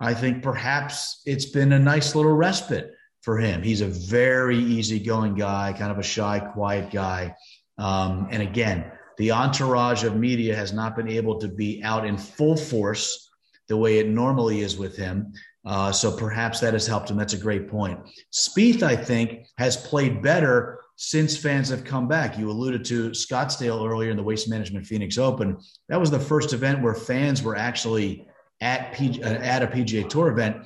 I 0.00 0.14
think 0.14 0.42
perhaps 0.42 1.22
it's 1.26 1.46
been 1.46 1.72
a 1.72 1.78
nice 1.78 2.14
little 2.14 2.34
respite 2.34 2.92
for 3.22 3.38
him. 3.38 3.62
He's 3.62 3.80
a 3.80 3.88
very 3.88 4.58
easygoing 4.58 5.34
guy, 5.34 5.74
kind 5.76 5.90
of 5.90 5.98
a 5.98 6.02
shy, 6.02 6.40
quiet 6.40 6.90
guy. 6.90 7.34
Um, 7.78 8.28
and 8.30 8.42
again, 8.42 8.90
the 9.18 9.32
entourage 9.32 10.04
of 10.04 10.16
media 10.16 10.54
has 10.54 10.72
not 10.72 10.96
been 10.96 11.08
able 11.08 11.38
to 11.40 11.48
be 11.48 11.82
out 11.82 12.06
in 12.06 12.16
full 12.16 12.56
force 12.56 13.28
the 13.68 13.76
way 13.76 13.98
it 13.98 14.08
normally 14.08 14.60
is 14.60 14.76
with 14.76 14.96
him. 14.96 15.32
Uh, 15.64 15.92
so 15.92 16.10
perhaps 16.16 16.60
that 16.60 16.72
has 16.72 16.86
helped 16.86 17.10
him. 17.10 17.16
That's 17.16 17.34
a 17.34 17.38
great 17.38 17.68
point. 17.68 17.98
Spieth, 18.32 18.82
I 18.82 18.96
think, 18.96 19.46
has 19.58 19.76
played 19.76 20.22
better 20.22 20.80
since 20.96 21.36
fans 21.36 21.68
have 21.68 21.84
come 21.84 22.08
back. 22.08 22.38
You 22.38 22.50
alluded 22.50 22.84
to 22.86 23.10
Scottsdale 23.10 23.88
earlier 23.88 24.10
in 24.10 24.16
the 24.16 24.22
Waste 24.22 24.48
Management 24.48 24.86
Phoenix 24.86 25.18
Open. 25.18 25.58
That 25.88 26.00
was 26.00 26.10
the 26.10 26.18
first 26.18 26.52
event 26.52 26.82
where 26.82 26.94
fans 26.94 27.42
were 27.42 27.56
actually 27.56 28.26
at 28.60 28.92
P- 28.92 29.22
uh, 29.22 29.28
at 29.28 29.62
a 29.62 29.66
PGA 29.66 30.08
Tour 30.08 30.28
event. 30.28 30.56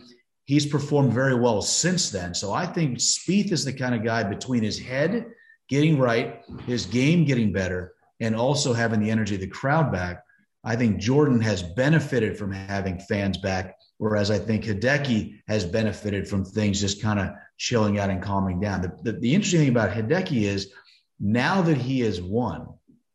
He's 0.45 0.67
performed 0.67 1.13
very 1.13 1.35
well 1.35 1.63
since 1.63 2.11
then. 2.11 2.35
So 2.35 2.53
I 2.53 2.67
think 2.67 2.99
Spieth 2.99 3.53
is 3.53 3.65
the 3.65 3.73
kind 3.73 3.95
of 3.95 4.05
guy 4.05 4.23
between 4.23 4.63
his 4.63 4.79
head 4.79 5.27
getting 5.69 5.99
right, 5.99 6.43
his 6.67 6.87
game 6.87 7.25
getting 7.25 7.53
better, 7.53 7.95
and 8.21 8.37
also 8.37 8.73
having 8.73 9.01
the 9.01 9.11
energy 9.11 9.35
of 9.35 9.41
the 9.41 9.47
crowd 9.47 9.93
back. 9.93 10.23
I 10.65 10.77
think 10.77 10.99
Jordan 10.99 11.41
has 11.41 11.63
benefited 11.63 12.39
from 12.39 12.53
having 12.53 12.99
fans 13.01 13.39
back, 13.39 13.77
whereas 14.03 14.33
I 14.33 14.39
think 14.39 14.65
Hideki 14.65 15.43
has 15.47 15.65
benefited 15.65 16.27
from 16.27 16.45
things 16.45 16.81
just 16.81 17.01
kind 17.01 17.21
of 17.21 17.29
chilling 17.57 18.01
out 18.01 18.11
and 18.11 18.21
calming 18.21 18.59
down. 18.59 18.83
The, 18.83 18.99
the, 19.05 19.13
the 19.21 19.33
interesting 19.33 19.61
thing 19.61 19.69
about 19.69 19.93
Hideki 19.93 20.43
is 20.43 20.73
now 21.21 21.63
that 21.63 21.77
he 21.77 22.01
has 22.01 22.21
won, 22.21 22.67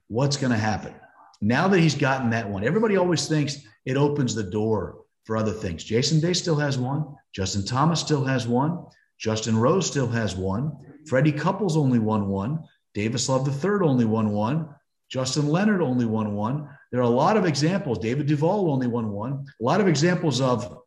what's 0.08 0.38
going 0.38 0.54
to 0.54 0.58
happen? 0.58 0.96
Now 1.42 1.68
that 1.68 1.82
he's 1.82 1.94
gotten 1.94 2.30
that 2.30 2.50
one, 2.50 2.64
everybody 2.64 2.96
always 2.96 3.28
thinks 3.28 3.58
it 3.86 3.98
opens 3.98 4.34
the 4.34 4.44
door 4.46 5.00
for 5.26 5.36
other 5.36 5.52
things. 5.52 5.84
Jason 5.84 6.22
Day 6.22 6.32
still 6.32 6.56
has 6.56 6.78
one. 6.78 7.18
Justin 7.36 7.66
Thomas 7.66 8.00
still 8.00 8.24
has 8.24 8.48
one. 8.48 8.86
Justin 9.20 9.58
Rose 9.58 9.88
still 9.88 10.08
has 10.08 10.38
one. 10.38 10.72
Freddie 11.06 11.34
Couples 11.34 11.76
only 11.76 12.00
won 12.00 12.30
one. 12.30 12.64
Davis 12.94 13.28
Love 13.28 13.46
III 13.46 13.86
only 13.86 14.06
won 14.06 14.30
one. 14.30 14.70
Justin 15.10 15.48
Leonard 15.48 15.82
only 15.82 16.06
won 16.06 16.34
one. 16.34 16.70
There 16.92 17.00
are 17.00 17.04
a 17.04 17.10
lot 17.10 17.38
of 17.38 17.46
examples. 17.46 18.00
David 18.00 18.28
Duval 18.28 18.72
only 18.72 18.88
won 18.88 19.10
one. 19.12 19.46
A 19.60 19.64
lot 19.64 19.82
of 19.82 19.88
examples 19.88 20.42
of, 20.42 20.80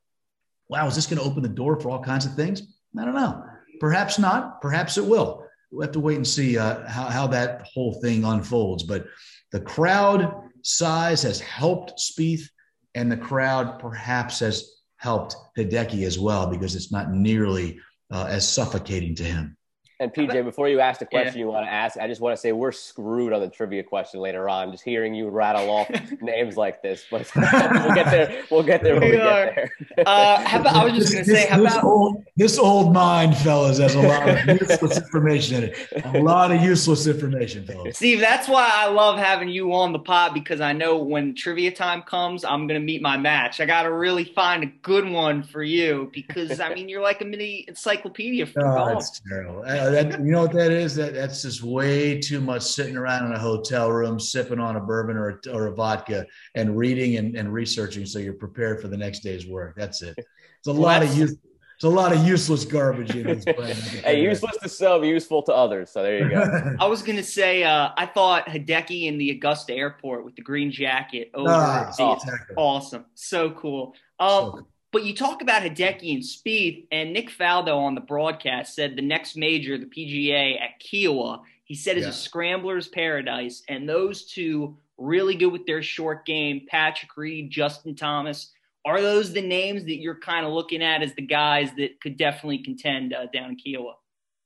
wow, 0.69 0.87
is 0.87 0.95
this 0.95 1.07
going 1.07 1.19
to 1.19 1.25
open 1.25 1.43
the 1.43 1.49
door 1.49 1.81
for 1.81 1.91
all 1.91 2.03
kinds 2.03 2.27
of 2.27 2.35
things? 2.35 2.63
I 2.99 3.05
don't 3.05 3.15
know. 3.15 3.45
Perhaps 3.81 4.19
not. 4.19 4.61
Perhaps 4.61 4.99
it 4.99 5.05
will. 5.05 5.47
We'll 5.71 5.83
have 5.83 5.93
to 5.93 6.01
wait 6.01 6.17
and 6.17 6.27
see 6.27 6.59
uh, 6.59 6.87
how, 6.89 7.05
how 7.05 7.27
that 7.29 7.63
whole 7.63 8.01
thing 8.01 8.25
unfolds. 8.25 8.83
But 8.83 9.07
the 9.53 9.61
crowd 9.61 10.35
size 10.63 11.23
has 11.23 11.41
helped 11.41 11.99
Spieth, 11.99 12.49
and 12.95 13.11
the 13.11 13.17
crowd 13.17 13.79
perhaps 13.79 14.41
has 14.41 14.81
helped 14.97 15.37
Hideki 15.57 16.05
as 16.05 16.19
well 16.19 16.47
because 16.47 16.75
it's 16.75 16.93
not 16.93 17.13
nearly 17.13 17.79
uh, 18.11 18.27
as 18.29 18.47
suffocating 18.47 19.15
to 19.17 19.25
him. 19.25 19.57
And 20.01 20.11
PJ, 20.15 20.45
before 20.45 20.67
you 20.67 20.81
ask 20.81 20.99
the 20.99 21.05
question 21.05 21.35
yeah. 21.35 21.41
you 21.41 21.49
want 21.49 21.67
to 21.67 21.71
ask, 21.71 21.99
I 21.99 22.07
just 22.07 22.23
want 22.23 22.35
to 22.35 22.41
say 22.41 22.53
we're 22.53 22.73
screwed 22.73 23.35
on 23.35 23.41
the 23.43 23.49
trivia 23.49 23.83
question 23.83 24.21
later 24.21 24.49
on. 24.49 24.73
Just 24.73 24.83
hearing 24.83 25.15
you 25.15 25.29
rattle 25.29 25.69
off 25.69 25.91
names 26.23 26.57
like 26.57 26.81
this, 26.81 27.05
but 27.11 27.31
we'll 27.37 27.95
get 27.95 28.11
there. 28.11 28.45
We'll 28.51 28.63
get 28.63 28.83
there 28.83 28.95
when 28.95 29.03
we, 29.03 29.11
we 29.11 29.17
get 29.19 29.55
there. 29.55 30.07
uh, 30.07 30.43
how 30.43 30.61
about, 30.63 30.75
I 30.75 30.85
was 30.85 30.95
just 30.95 31.13
going 31.13 31.27
to 31.27 31.31
say, 31.31 31.47
how 31.49 31.63
this 31.63 31.75
about 31.75 31.85
old, 31.85 32.25
this 32.35 32.59
old 32.59 32.95
mind, 32.95 33.37
fellas, 33.37 33.77
has 33.77 33.95
a 33.95 34.01
lot 34.01 34.27
of 34.27 34.61
useless 34.61 34.97
information 34.97 35.65
in 35.65 35.71
it. 35.71 36.05
A 36.07 36.23
lot 36.23 36.51
of 36.51 36.63
useless 36.63 37.07
information, 37.07 37.67
fellas. 37.67 37.99
Steve, 37.99 38.21
that's 38.21 38.49
why 38.49 38.71
I 38.73 38.89
love 38.89 39.19
having 39.19 39.51
you 39.51 39.75
on 39.75 39.93
the 39.93 39.99
pod 39.99 40.33
because 40.33 40.63
I 40.63 40.73
know 40.73 40.97
when 40.97 41.35
trivia 41.35 41.73
time 41.73 42.01
comes, 42.05 42.43
I'm 42.43 42.67
going 42.67 42.81
to 42.81 42.87
meet 42.87 43.03
my 43.03 43.19
match. 43.19 43.61
I 43.61 43.67
got 43.67 43.83
to 43.83 43.93
really 43.93 44.25
find 44.25 44.63
a 44.63 44.73
good 44.81 45.07
one 45.07 45.43
for 45.43 45.63
you 45.63 46.11
because 46.15 46.59
I 46.59 46.73
mean, 46.73 46.89
you're 46.89 47.03
like 47.03 47.21
a 47.21 47.27
mini 47.27 47.67
encyclopedia 47.69 48.47
for 48.47 48.67
oh, 48.67 48.75
golf. 48.75 48.93
That's 48.95 49.21
terrible. 49.29 49.63
Uh, 49.67 49.90
that, 49.91 50.21
you 50.21 50.33
know 50.33 50.43
what 50.43 50.53
that 50.53 50.73
is? 50.73 50.95
That 50.95 51.15
that's 51.15 51.43
just 51.43 51.63
way 51.63 52.21
too 52.21 52.41
much 52.41 52.63
sitting 52.63 52.97
around 52.97 53.27
in 53.27 53.33
a 53.33 53.39
hotel 53.39 53.91
room, 53.91 54.19
sipping 54.19 54.59
on 54.59 54.77
a 54.77 54.81
bourbon 54.81 55.17
or 55.17 55.41
a, 55.47 55.51
or 55.53 55.67
a 55.67 55.75
vodka, 55.75 56.27
and 56.55 56.77
reading 56.77 57.17
and, 57.17 57.37
and 57.37 57.53
researching 57.53 58.07
so 58.07 58.19
you're 58.19 58.33
prepared 58.33 58.81
for 58.81 58.89
the 58.89 58.97
next 58.97 59.21
day's 59.21 59.47
work. 59.47 59.75
That's 59.77 60.03
it. 60.03 60.15
It's 60.19 60.69
a 60.69 60.73
well, 60.73 60.83
lot 60.83 61.03
of 61.03 61.17
use. 61.17 61.37
It's 61.77 61.85
a 61.87 61.89
lot 61.89 62.13
of 62.13 62.27
useless 62.27 62.67
garbage 62.67 63.17
in 63.17 63.27
this 63.27 63.45
plan. 63.45 63.75
hey, 64.05 64.21
useless 64.21 64.59
to 64.59 64.69
some, 64.69 65.03
useful 65.03 65.43
to 65.45 65.55
others. 65.55 65.91
So 65.91 66.03
there 66.03 66.23
you 66.23 66.29
go. 66.29 66.77
I 66.79 66.87
was 66.87 67.03
gonna 67.03 67.23
say, 67.23 67.65
uh, 67.65 67.89
I 67.97 68.05
thought 68.05 68.47
Hideki 68.47 69.05
in 69.05 69.17
the 69.17 69.31
Augusta 69.31 69.73
airport 69.73 70.27
with 70.27 70.37
the 70.37 70.43
green 70.43 70.71
jacket 70.71 71.31
over. 71.33 71.49
Ah, 71.51 71.91
oh, 71.99 72.19
awesome, 72.59 73.07
so 73.15 73.51
cool. 73.53 73.95
Um, 74.19 74.29
so 74.29 74.51
cool. 74.51 74.69
But 74.93 75.05
you 75.05 75.15
talk 75.15 75.41
about 75.41 75.63
Hideki 75.63 76.15
and 76.15 76.23
Spieth, 76.23 76.87
and 76.91 77.13
Nick 77.13 77.31
Faldo 77.31 77.77
on 77.77 77.95
the 77.95 78.01
broadcast 78.01 78.75
said 78.75 78.97
the 78.97 79.03
next 79.03 79.37
major, 79.37 79.79
the 79.79 79.87
PGA 79.87 80.61
at 80.61 80.81
Kiawah, 80.81 81.43
he 81.65 81.77
said 81.77 81.97
is 81.97 82.05
yeah. 82.05 82.11
a 82.11 82.13
scrambler's 82.13 82.89
paradise, 82.89 83.63
and 83.69 83.89
those 83.89 84.25
two 84.25 84.77
really 84.99 85.35
good 85.35 85.53
with 85.53 85.67
their 85.67 85.83
short 85.83 86.27
game. 86.27 86.67
Patrick 86.69 87.17
Reed, 87.17 87.51
Justin 87.51 87.95
Thomas. 87.95 88.51
Are 88.85 89.01
those 89.01 89.33
the 89.33 89.43
names 89.43 89.85
that 89.85 90.01
you're 90.01 90.19
kind 90.19 90.47
of 90.47 90.53
looking 90.53 90.83
at 90.83 91.03
as 91.03 91.15
the 91.15 91.23
guys 91.23 91.71
that 91.77 92.01
could 92.01 92.17
definitely 92.17 92.59
contend 92.59 93.13
uh, 93.13 93.27
down 93.33 93.51
in 93.51 93.57
Kiawah? 93.57 93.95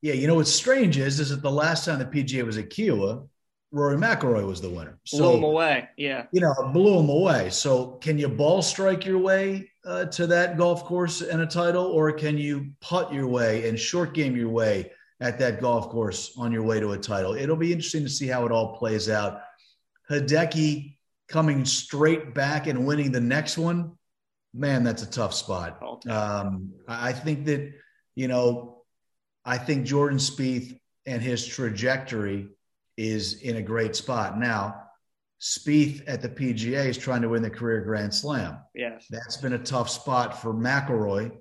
Yeah, 0.03 0.15
you 0.15 0.27
know 0.27 0.35
what's 0.35 0.53
strange 0.53 0.99
is 0.99 1.21
is 1.21 1.31
that 1.31 1.41
the 1.41 1.51
last 1.51 1.85
time 1.85 1.99
the 1.99 2.05
PGA 2.05 2.45
was 2.45 2.59
at 2.59 2.69
Kiawah, 2.69 3.27
Rory 3.75 3.97
McIlroy 3.97 4.47
was 4.47 4.61
the 4.61 4.71
winner. 4.71 5.00
So, 5.04 5.19
blew 5.19 5.37
him 5.38 5.43
away. 5.43 5.88
Yeah. 5.97 6.26
You 6.31 6.40
know, 6.40 6.54
blew 6.73 7.00
him 7.00 7.09
away. 7.09 7.50
So 7.50 7.99
can 8.00 8.16
you 8.16 8.28
ball 8.28 8.62
strike 8.62 9.04
your 9.04 9.19
way 9.19 9.69
uh, 9.85 10.04
to 10.07 10.28
that 10.28 10.57
golf 10.57 10.85
course 10.85 11.23
and 11.23 11.43
a 11.43 11.47
title, 11.47 11.87
or 11.87 12.12
can 12.12 12.38
you 12.38 12.71
putt 12.81 13.12
your 13.12 13.26
way 13.26 13.69
and 13.69 13.76
short 13.76 14.14
game 14.14 14.37
your 14.37 14.49
way 14.49 14.93
at 15.21 15.40
that 15.40 15.61
golf 15.61 15.88
course 15.88 16.35
on 16.38 16.52
your 16.52 16.62
way 16.62 16.78
to 16.78 16.93
a 16.93 16.99
title? 16.99 17.35
It'll 17.35 17.57
be 17.57 17.73
interesting 17.73 18.04
to 18.04 18.09
see 18.09 18.28
how 18.28 18.47
it 18.47 18.52
all 18.52 18.76
plays 18.76 19.11
out. 19.11 19.40
Hideki 20.09 20.97
coming 21.28 21.64
straight 21.64 22.33
back 22.33 22.69
and 22.69 22.87
winning 22.87 23.11
the 23.11 23.21
next 23.21 23.59
one, 23.59 23.99
man, 24.54 24.85
that's 24.85 25.02
a 25.02 25.11
tough 25.11 25.35
spot. 25.35 25.83
Um, 26.09 26.75
I 26.87 27.12
think 27.12 27.47
that, 27.47 27.73
you 28.14 28.28
know, 28.28 28.85
I 29.45 29.59
think 29.59 29.85
Jordan 29.85 30.19
Spieth 30.19 30.78
and 31.07 31.21
his 31.21 31.45
trajectory 31.45 32.50
is 32.97 33.43
in 33.43 33.57
a 33.57 33.63
great 33.63 33.97
spot. 33.97 34.39
Now, 34.39 34.83
Spieth 35.41 36.03
at 36.07 36.23
the 36.23 36.29
PGA 36.29 36.87
is 36.87 36.97
trying 36.97 37.23
to 37.23 37.29
win 37.29 37.43
the 37.43 37.51
career 37.51 37.83
Grand 37.83 38.15
Slam. 38.15 38.59
Yes. 38.75 39.07
That's 39.11 39.37
been 39.37 39.53
a 39.53 39.59
tough 39.59 39.91
spot 39.91 40.41
for 40.41 40.55
McIlroy. 40.55 41.33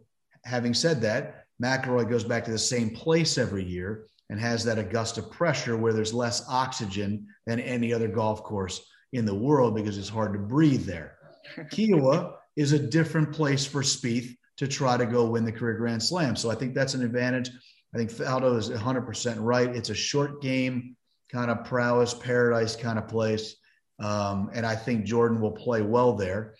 Having 0.43 0.73
said 0.73 1.01
that, 1.01 1.45
McIlroy 1.61 2.09
goes 2.09 2.23
back 2.23 2.43
to 2.45 2.51
the 2.51 2.57
same 2.57 2.89
place 2.89 3.37
every 3.37 3.63
year 3.63 4.07
and 4.29 4.39
has 4.39 4.63
that 4.65 4.79
Augusta 4.79 5.21
pressure 5.21 5.77
where 5.77 5.93
there's 5.93 6.13
less 6.13 6.43
oxygen 6.49 7.27
than 7.45 7.59
any 7.59 7.93
other 7.93 8.07
golf 8.07 8.43
course 8.43 8.85
in 9.13 9.25
the 9.25 9.35
world 9.35 9.75
because 9.75 9.97
it's 9.97 10.09
hard 10.09 10.33
to 10.33 10.39
breathe 10.39 10.85
there. 10.85 11.17
Kiawah 11.71 12.33
is 12.55 12.73
a 12.73 12.79
different 12.79 13.31
place 13.31 13.65
for 13.65 13.83
Spieth 13.83 14.35
to 14.57 14.67
try 14.67 14.97
to 14.97 15.05
go 15.05 15.25
win 15.25 15.45
the 15.45 15.51
career 15.51 15.75
Grand 15.75 16.03
Slam. 16.03 16.35
So 16.35 16.51
I 16.51 16.55
think 16.55 16.73
that's 16.73 16.93
an 16.93 17.03
advantage. 17.03 17.51
I 17.93 17.97
think 17.97 18.11
Faldo 18.11 18.57
is 18.57 18.69
100% 18.69 19.37
right. 19.39 19.75
It's 19.75 19.89
a 19.89 19.95
short 19.95 20.41
game 20.41 20.95
kind 21.33 21.49
of 21.49 21.65
prowess, 21.65 22.13
paradise 22.13 22.75
kind 22.75 22.99
of 22.99 23.07
place. 23.07 23.55
Um, 23.99 24.51
and 24.53 24.65
I 24.65 24.75
think 24.75 25.03
Jordan 25.03 25.41
will 25.41 25.51
play 25.51 25.81
well 25.81 26.13
there. 26.13 26.53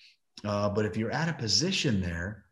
Uh, 0.44 0.70
but 0.70 0.86
if 0.86 0.98
you're 0.98 1.12
at 1.12 1.30
a 1.30 1.34
position 1.34 2.01
there, 2.01 2.46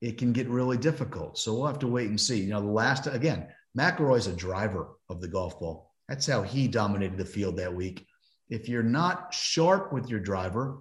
it 0.00 0.18
can 0.18 0.32
get 0.32 0.48
really 0.48 0.76
difficult. 0.76 1.38
So 1.38 1.54
we'll 1.54 1.66
have 1.66 1.78
to 1.78 1.86
wait 1.86 2.08
and 2.08 2.20
see. 2.20 2.40
You 2.40 2.50
know, 2.50 2.60
the 2.60 2.66
last, 2.66 3.06
again, 3.06 3.48
McIlroy's 3.78 4.26
a 4.26 4.32
driver 4.32 4.88
of 5.08 5.20
the 5.20 5.28
golf 5.28 5.60
ball. 5.60 5.94
That's 6.08 6.26
how 6.26 6.42
he 6.42 6.66
dominated 6.66 7.16
the 7.16 7.24
field 7.24 7.56
that 7.58 7.74
week. 7.74 8.04
If 8.48 8.68
you're 8.68 8.82
not 8.82 9.32
sharp 9.32 9.92
with 9.92 10.08
your 10.08 10.20
driver, 10.20 10.78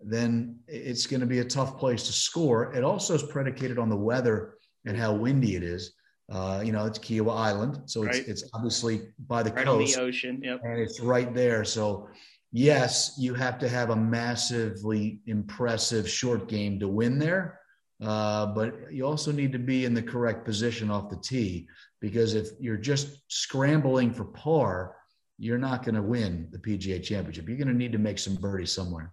then 0.00 0.58
it's 0.66 1.06
going 1.06 1.20
to 1.20 1.26
be 1.26 1.40
a 1.40 1.44
tough 1.44 1.78
place 1.78 2.04
to 2.04 2.12
score. 2.12 2.72
It 2.72 2.82
also 2.82 3.14
is 3.14 3.22
predicated 3.22 3.78
on 3.78 3.90
the 3.90 3.96
weather 3.96 4.54
and 4.86 4.96
how 4.96 5.12
windy 5.12 5.54
it 5.56 5.62
is. 5.62 5.92
Uh, 6.30 6.62
you 6.64 6.70
know, 6.70 6.86
it's 6.86 6.98
Kiawah 6.98 7.36
Island, 7.36 7.80
so 7.86 8.04
it's 8.04 8.18
right. 8.18 8.28
it's 8.28 8.44
obviously 8.54 9.08
by 9.26 9.42
the 9.42 9.52
right 9.52 9.64
coast, 9.64 9.96
the 9.96 10.02
ocean, 10.02 10.40
yep. 10.42 10.60
and 10.62 10.78
it's 10.78 11.00
right 11.00 11.34
there. 11.34 11.64
So, 11.64 12.08
yes, 12.52 13.16
you 13.18 13.34
have 13.34 13.58
to 13.58 13.68
have 13.68 13.90
a 13.90 13.96
massively 13.96 15.20
impressive 15.26 16.08
short 16.08 16.48
game 16.48 16.78
to 16.78 16.86
win 16.86 17.18
there, 17.18 17.58
uh, 18.00 18.46
but 18.46 18.92
you 18.92 19.04
also 19.04 19.32
need 19.32 19.50
to 19.52 19.58
be 19.58 19.84
in 19.84 19.92
the 19.92 20.02
correct 20.02 20.44
position 20.44 20.88
off 20.88 21.10
the 21.10 21.16
tee 21.16 21.66
because 22.00 22.34
if 22.34 22.50
you're 22.60 22.76
just 22.76 23.22
scrambling 23.26 24.14
for 24.14 24.24
par, 24.24 24.94
you're 25.36 25.58
not 25.58 25.84
going 25.84 25.96
to 25.96 26.02
win 26.02 26.48
the 26.52 26.58
PGA 26.58 27.02
Championship. 27.02 27.48
You're 27.48 27.58
going 27.58 27.68
to 27.68 27.74
need 27.74 27.92
to 27.92 27.98
make 27.98 28.20
some 28.20 28.36
birdies 28.36 28.72
somewhere. 28.72 29.12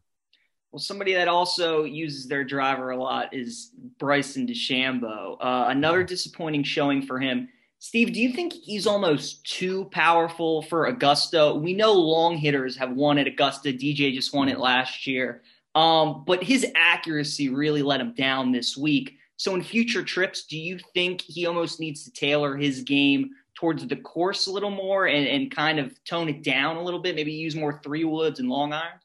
Well, 0.72 0.80
somebody 0.80 1.14
that 1.14 1.28
also 1.28 1.86
uses 1.86 2.28
their 2.28 2.44
driver 2.44 2.92
a 2.92 2.98
lot 2.98 3.34
is 3.34 3.72
Bryson 4.00 4.46
DeChambeau. 4.48 5.38
Uh, 5.40 5.66
another 5.70 6.04
disappointing 6.04 6.64
showing 6.64 7.02
for 7.02 7.20
him. 7.20 7.50
Steve, 7.80 8.12
do 8.12 8.20
you 8.20 8.34
think 8.34 8.54
he's 8.54 8.88
almost 8.88 9.46
too 9.46 9.86
powerful 9.86 10.64
for 10.64 10.88
Augusta? 10.88 11.54
We 11.54 11.74
know 11.74 11.94
long 11.94 12.36
hitters 12.36 12.76
have 12.78 12.92
won 12.92 13.18
at 13.18 13.28
Augusta. 13.28 13.70
DJ 13.70 14.14
just 14.14 14.34
won 14.34 14.50
it 14.50 14.60
last 14.60 15.08
year. 15.08 15.44
Um, 15.76 16.24
but 16.26 16.44
his 16.44 16.66
accuracy 16.76 17.50
really 17.50 17.84
let 17.84 18.02
him 18.02 18.14
down 18.14 18.52
this 18.52 18.76
week. 18.76 19.18
So, 19.38 19.54
in 19.54 19.62
future 19.62 20.04
trips, 20.04 20.46
do 20.46 20.58
you 20.58 20.80
think 20.96 21.22
he 21.22 21.46
almost 21.46 21.80
needs 21.80 22.04
to 22.06 22.12
tailor 22.12 22.58
his 22.58 22.82
game 22.82 23.30
towards 23.54 23.86
the 23.86 23.96
course 23.96 24.48
a 24.48 24.52
little 24.52 24.72
more 24.72 25.06
and, 25.08 25.28
and 25.28 25.56
kind 25.56 25.80
of 25.80 26.04
tone 26.04 26.30
it 26.30 26.44
down 26.44 26.78
a 26.78 26.84
little 26.84 27.00
bit? 27.00 27.16
Maybe 27.16 27.32
use 27.32 27.56
more 27.56 27.80
three 27.84 28.04
woods 28.04 28.40
and 28.40 28.50
long 28.50 28.74
irons? 28.74 29.04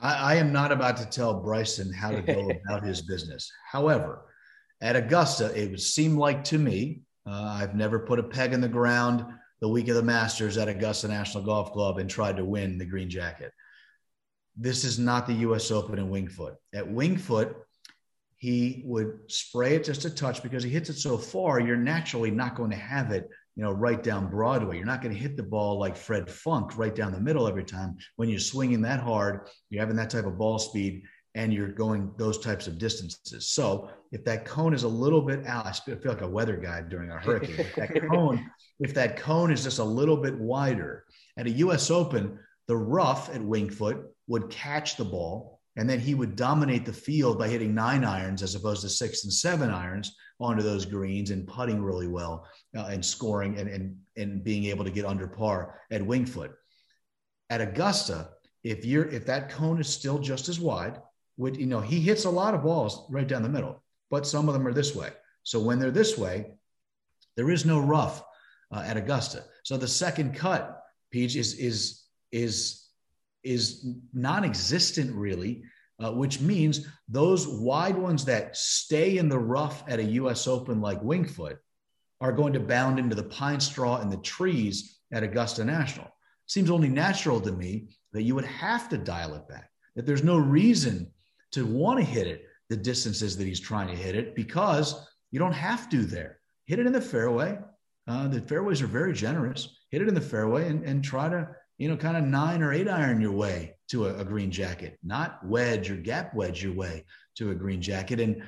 I, 0.00 0.14
I 0.14 0.34
am 0.36 0.52
not 0.52 0.72
about 0.72 0.96
to 0.98 1.06
tell 1.06 1.40
Bryson 1.40 1.92
how 1.92 2.10
to 2.10 2.22
go 2.22 2.50
about 2.66 2.84
his 2.84 3.02
business. 3.02 3.50
However, 3.70 4.22
at 4.80 4.96
Augusta, 4.96 5.52
it 5.54 5.70
would 5.70 5.80
seem 5.80 6.16
like 6.16 6.44
to 6.44 6.58
me, 6.58 7.02
uh, 7.26 7.58
I've 7.60 7.74
never 7.74 7.98
put 7.98 8.18
a 8.18 8.22
peg 8.22 8.52
in 8.52 8.60
the 8.60 8.68
ground 8.68 9.24
the 9.60 9.68
week 9.68 9.88
of 9.88 9.96
the 9.96 10.02
Masters 10.02 10.56
at 10.56 10.68
Augusta 10.68 11.06
National 11.06 11.44
Golf 11.44 11.72
Club 11.72 11.98
and 11.98 12.08
tried 12.08 12.38
to 12.38 12.44
win 12.44 12.78
the 12.78 12.86
green 12.86 13.10
jacket. 13.10 13.52
This 14.56 14.84
is 14.84 14.98
not 14.98 15.26
the 15.26 15.34
U.S. 15.34 15.70
Open 15.70 15.98
in 15.98 16.10
Wingfoot. 16.10 16.54
At 16.74 16.88
Wingfoot, 16.88 17.54
he 18.36 18.82
would 18.86 19.20
spray 19.28 19.74
it 19.74 19.84
just 19.84 20.06
a 20.06 20.10
touch 20.10 20.42
because 20.42 20.62
he 20.62 20.70
hits 20.70 20.88
it 20.88 20.96
so 20.96 21.18
far, 21.18 21.60
you're 21.60 21.76
naturally 21.76 22.30
not 22.30 22.54
going 22.54 22.70
to 22.70 22.76
have 22.76 23.12
it 23.12 23.28
you 23.56 23.62
know, 23.62 23.72
right 23.72 24.02
down 24.02 24.30
Broadway. 24.30 24.76
You're 24.76 24.86
not 24.86 25.02
going 25.02 25.14
to 25.14 25.20
hit 25.20 25.36
the 25.36 25.42
ball 25.42 25.78
like 25.78 25.96
Fred 25.96 26.30
Funk 26.30 26.78
right 26.78 26.94
down 26.94 27.12
the 27.12 27.20
middle 27.20 27.46
every 27.46 27.64
time. 27.64 27.96
When 28.16 28.28
you're 28.28 28.38
swinging 28.38 28.82
that 28.82 29.00
hard, 29.00 29.48
you're 29.68 29.80
having 29.80 29.96
that 29.96 30.10
type 30.10 30.24
of 30.24 30.38
ball 30.38 30.58
speed, 30.58 31.02
and 31.34 31.52
you're 31.52 31.68
going 31.68 32.12
those 32.16 32.38
types 32.38 32.66
of 32.66 32.78
distances. 32.78 33.50
So 33.50 33.90
if 34.12 34.24
that 34.24 34.44
cone 34.44 34.74
is 34.74 34.82
a 34.82 34.88
little 34.88 35.22
bit 35.22 35.46
out, 35.46 35.66
I 35.66 35.72
feel 35.72 35.98
like 36.04 36.22
a 36.22 36.28
weather 36.28 36.56
guy 36.56 36.82
during 36.82 37.10
a 37.10 37.18
hurricane. 37.18 37.60
if 37.60 37.74
that 37.76 38.08
cone, 38.10 38.50
if 38.80 38.94
that 38.94 39.16
cone 39.16 39.52
is 39.52 39.62
just 39.62 39.78
a 39.78 39.84
little 39.84 40.16
bit 40.16 40.36
wider 40.38 41.04
at 41.36 41.46
a 41.46 41.50
U.S. 41.50 41.90
Open, 41.90 42.38
the 42.66 42.76
rough 42.76 43.28
at 43.34 43.40
Wingfoot 43.40 44.04
would 44.26 44.50
catch 44.50 44.96
the 44.96 45.04
ball, 45.04 45.59
and 45.80 45.88
then 45.88 45.98
he 45.98 46.14
would 46.14 46.36
dominate 46.36 46.84
the 46.84 46.92
field 46.92 47.38
by 47.38 47.48
hitting 47.48 47.74
nine 47.74 48.04
irons 48.04 48.42
as 48.42 48.54
opposed 48.54 48.82
to 48.82 48.88
six 48.90 49.24
and 49.24 49.32
seven 49.32 49.70
irons 49.70 50.14
onto 50.38 50.62
those 50.62 50.84
greens 50.84 51.30
and 51.30 51.48
putting 51.48 51.82
really 51.82 52.06
well 52.06 52.46
uh, 52.76 52.84
and 52.90 53.02
scoring 53.02 53.58
and, 53.58 53.66
and, 53.66 53.96
and 54.18 54.44
being 54.44 54.66
able 54.66 54.84
to 54.84 54.90
get 54.90 55.06
under 55.06 55.26
par 55.26 55.80
at 55.90 56.02
Wingfoot. 56.02 56.50
At 57.48 57.62
Augusta, 57.62 58.28
if 58.62 58.84
you're 58.84 59.06
if 59.06 59.24
that 59.24 59.48
cone 59.48 59.80
is 59.80 59.88
still 59.88 60.18
just 60.18 60.50
as 60.50 60.60
wide, 60.60 61.00
would 61.38 61.56
you 61.56 61.64
know 61.64 61.80
he 61.80 61.98
hits 61.98 62.26
a 62.26 62.30
lot 62.30 62.52
of 62.52 62.62
balls 62.62 63.06
right 63.08 63.26
down 63.26 63.42
the 63.42 63.48
middle, 63.48 63.82
but 64.10 64.26
some 64.26 64.48
of 64.48 64.52
them 64.52 64.66
are 64.66 64.74
this 64.74 64.94
way. 64.94 65.08
So 65.44 65.60
when 65.60 65.78
they're 65.78 65.90
this 65.90 66.18
way, 66.18 66.52
there 67.38 67.50
is 67.50 67.64
no 67.64 67.80
rough 67.80 68.22
uh, 68.70 68.82
at 68.84 68.98
Augusta. 68.98 69.44
So 69.62 69.78
the 69.78 69.88
second 69.88 70.34
cut, 70.34 70.82
Peach, 71.10 71.36
is 71.36 71.54
is 71.54 72.04
is 72.32 72.89
is 73.42 73.86
non-existent 74.12 75.14
really 75.14 75.62
uh, 76.02 76.10
which 76.10 76.40
means 76.40 76.86
those 77.08 77.46
wide 77.46 77.96
ones 77.96 78.24
that 78.24 78.56
stay 78.56 79.18
in 79.18 79.28
the 79.28 79.38
rough 79.38 79.84
at 79.86 79.98
a 79.98 80.04
US 80.04 80.46
Open 80.46 80.80
like 80.80 81.00
wingfoot 81.02 81.58
are 82.20 82.32
going 82.32 82.52
to 82.52 82.60
bound 82.60 82.98
into 82.98 83.14
the 83.14 83.24
pine 83.24 83.60
straw 83.60 84.00
and 84.00 84.10
the 84.10 84.16
trees 84.18 85.00
at 85.12 85.22
Augusta 85.22 85.64
National. 85.64 86.08
Seems 86.46 86.70
only 86.70 86.88
natural 86.88 87.40
to 87.40 87.52
me 87.52 87.90
that 88.12 88.22
you 88.22 88.34
would 88.34 88.44
have 88.44 88.88
to 88.88 88.98
dial 88.98 89.34
it 89.34 89.46
back, 89.48 89.70
that 89.94 90.06
there's 90.06 90.24
no 90.24 90.36
reason 90.36 91.10
to 91.52 91.66
want 91.66 91.98
to 91.98 92.04
hit 92.04 92.26
it 92.26 92.44
the 92.68 92.76
distances 92.76 93.36
that 93.36 93.46
he's 93.46 93.60
trying 93.60 93.88
to 93.88 93.96
hit 93.96 94.14
it 94.14 94.34
because 94.34 95.06
you 95.30 95.38
don't 95.38 95.52
have 95.52 95.88
to 95.90 96.04
there. 96.04 96.38
Hit 96.66 96.78
it 96.78 96.86
in 96.86 96.92
the 96.92 97.00
fairway. 97.00 97.58
Uh, 98.06 98.28
the 98.28 98.40
fairways 98.40 98.80
are 98.80 98.86
very 98.86 99.12
generous. 99.12 99.68
Hit 99.90 100.02
it 100.02 100.08
in 100.08 100.14
the 100.14 100.20
fairway 100.20 100.68
and, 100.68 100.84
and 100.84 101.02
try 101.02 101.28
to, 101.28 101.48
you 101.80 101.88
know, 101.88 101.96
kind 101.96 102.18
of 102.18 102.24
nine 102.24 102.62
or 102.62 102.74
eight 102.74 102.88
iron 102.88 103.22
your 103.22 103.32
way 103.32 103.74
to 103.88 104.06
a, 104.06 104.18
a, 104.18 104.24
green 104.24 104.50
jacket, 104.50 104.98
not 105.02 105.40
wedge 105.42 105.90
or 105.90 105.96
gap 105.96 106.34
wedge 106.34 106.62
your 106.62 106.74
way 106.74 107.06
to 107.36 107.52
a 107.52 107.54
green 107.54 107.80
jacket. 107.80 108.20
And, 108.20 108.42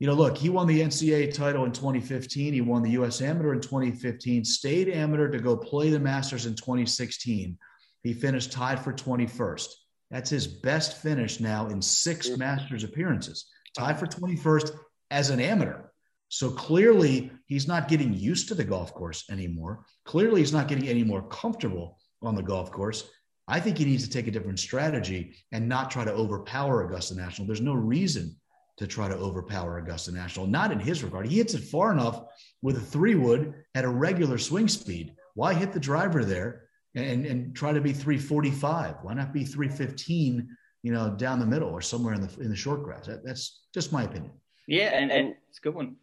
you 0.00 0.08
know, 0.08 0.14
look, 0.14 0.36
he 0.36 0.48
won 0.48 0.66
the 0.66 0.80
NCAA 0.80 1.32
title 1.32 1.64
in 1.64 1.70
2015. 1.70 2.52
He 2.52 2.60
won 2.60 2.82
the 2.82 2.90
US 2.90 3.22
Amateur 3.22 3.52
in 3.52 3.60
2015, 3.60 4.44
stayed 4.44 4.88
amateur 4.88 5.28
to 5.28 5.38
go 5.38 5.56
play 5.56 5.90
the 5.90 6.00
Masters 6.00 6.46
in 6.46 6.56
2016. 6.56 7.56
He 8.02 8.12
finished 8.12 8.50
tied 8.50 8.80
for 8.80 8.92
21st. 8.92 9.68
That's 10.10 10.30
his 10.30 10.48
best 10.48 11.00
finish 11.00 11.38
now 11.38 11.68
in 11.68 11.80
six 11.80 12.36
Masters 12.36 12.82
appearances, 12.82 13.46
tied 13.78 13.96
for 13.96 14.08
21st 14.08 14.72
as 15.12 15.30
an 15.30 15.38
amateur. 15.38 15.82
So 16.30 16.50
clearly, 16.50 17.30
he's 17.46 17.68
not 17.68 17.86
getting 17.86 18.12
used 18.12 18.48
to 18.48 18.56
the 18.56 18.64
golf 18.64 18.92
course 18.92 19.24
anymore. 19.30 19.84
Clearly, 20.04 20.40
he's 20.40 20.52
not 20.52 20.66
getting 20.66 20.88
any 20.88 21.04
more 21.04 21.22
comfortable 21.28 21.98
on 22.22 22.34
the 22.34 22.42
golf 22.42 22.70
course. 22.70 23.10
I 23.48 23.60
think 23.60 23.78
he 23.78 23.84
needs 23.84 24.04
to 24.04 24.10
take 24.10 24.28
a 24.28 24.30
different 24.30 24.60
strategy 24.60 25.34
and 25.50 25.68
not 25.68 25.90
try 25.90 26.04
to 26.04 26.12
overpower 26.12 26.86
Augusta 26.86 27.16
National. 27.16 27.46
There's 27.46 27.60
no 27.60 27.74
reason 27.74 28.36
to 28.78 28.86
try 28.86 29.08
to 29.08 29.16
overpower 29.16 29.78
Augusta 29.78 30.12
National, 30.12 30.46
not 30.46 30.72
in 30.72 30.78
his 30.78 31.02
regard. 31.02 31.26
He 31.26 31.36
hits 31.36 31.54
it 31.54 31.62
far 31.62 31.92
enough 31.92 32.22
with 32.62 32.76
a 32.76 32.80
three 32.80 33.14
wood 33.14 33.54
at 33.74 33.84
a 33.84 33.88
regular 33.88 34.38
swing 34.38 34.68
speed. 34.68 35.14
Why 35.34 35.54
hit 35.54 35.72
the 35.72 35.80
driver 35.80 36.24
there 36.24 36.64
and, 36.94 37.26
and 37.26 37.54
try 37.54 37.72
to 37.72 37.80
be 37.80 37.92
345? 37.92 38.96
Why 39.02 39.14
not 39.14 39.32
be 39.32 39.44
315, 39.44 40.48
you 40.82 40.92
know, 40.92 41.10
down 41.10 41.40
the 41.40 41.46
middle 41.46 41.70
or 41.70 41.80
somewhere 41.80 42.14
in 42.14 42.20
the 42.20 42.40
in 42.40 42.48
the 42.48 42.56
short 42.56 42.82
grass? 42.82 43.06
That, 43.06 43.24
that's 43.24 43.64
just 43.74 43.92
my 43.92 44.04
opinion. 44.04 44.32
Yeah, 44.66 44.90
and, 44.94 45.10
and 45.10 45.34
it's 45.48 45.58
a 45.58 45.62
good 45.62 45.74
one. 45.74 45.96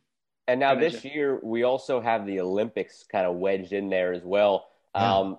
And 0.48 0.60
now 0.60 0.74
this 0.74 1.06
year 1.06 1.40
we 1.44 1.64
also 1.64 2.02
have 2.02 2.26
the 2.26 2.40
Olympics 2.40 3.06
kind 3.12 3.28
of 3.28 3.36
wedged 3.36 3.72
in 3.72 3.90
there 3.90 4.14
as 4.14 4.24
well. 4.24 4.68
Yeah. 4.96 5.18
Um, 5.18 5.38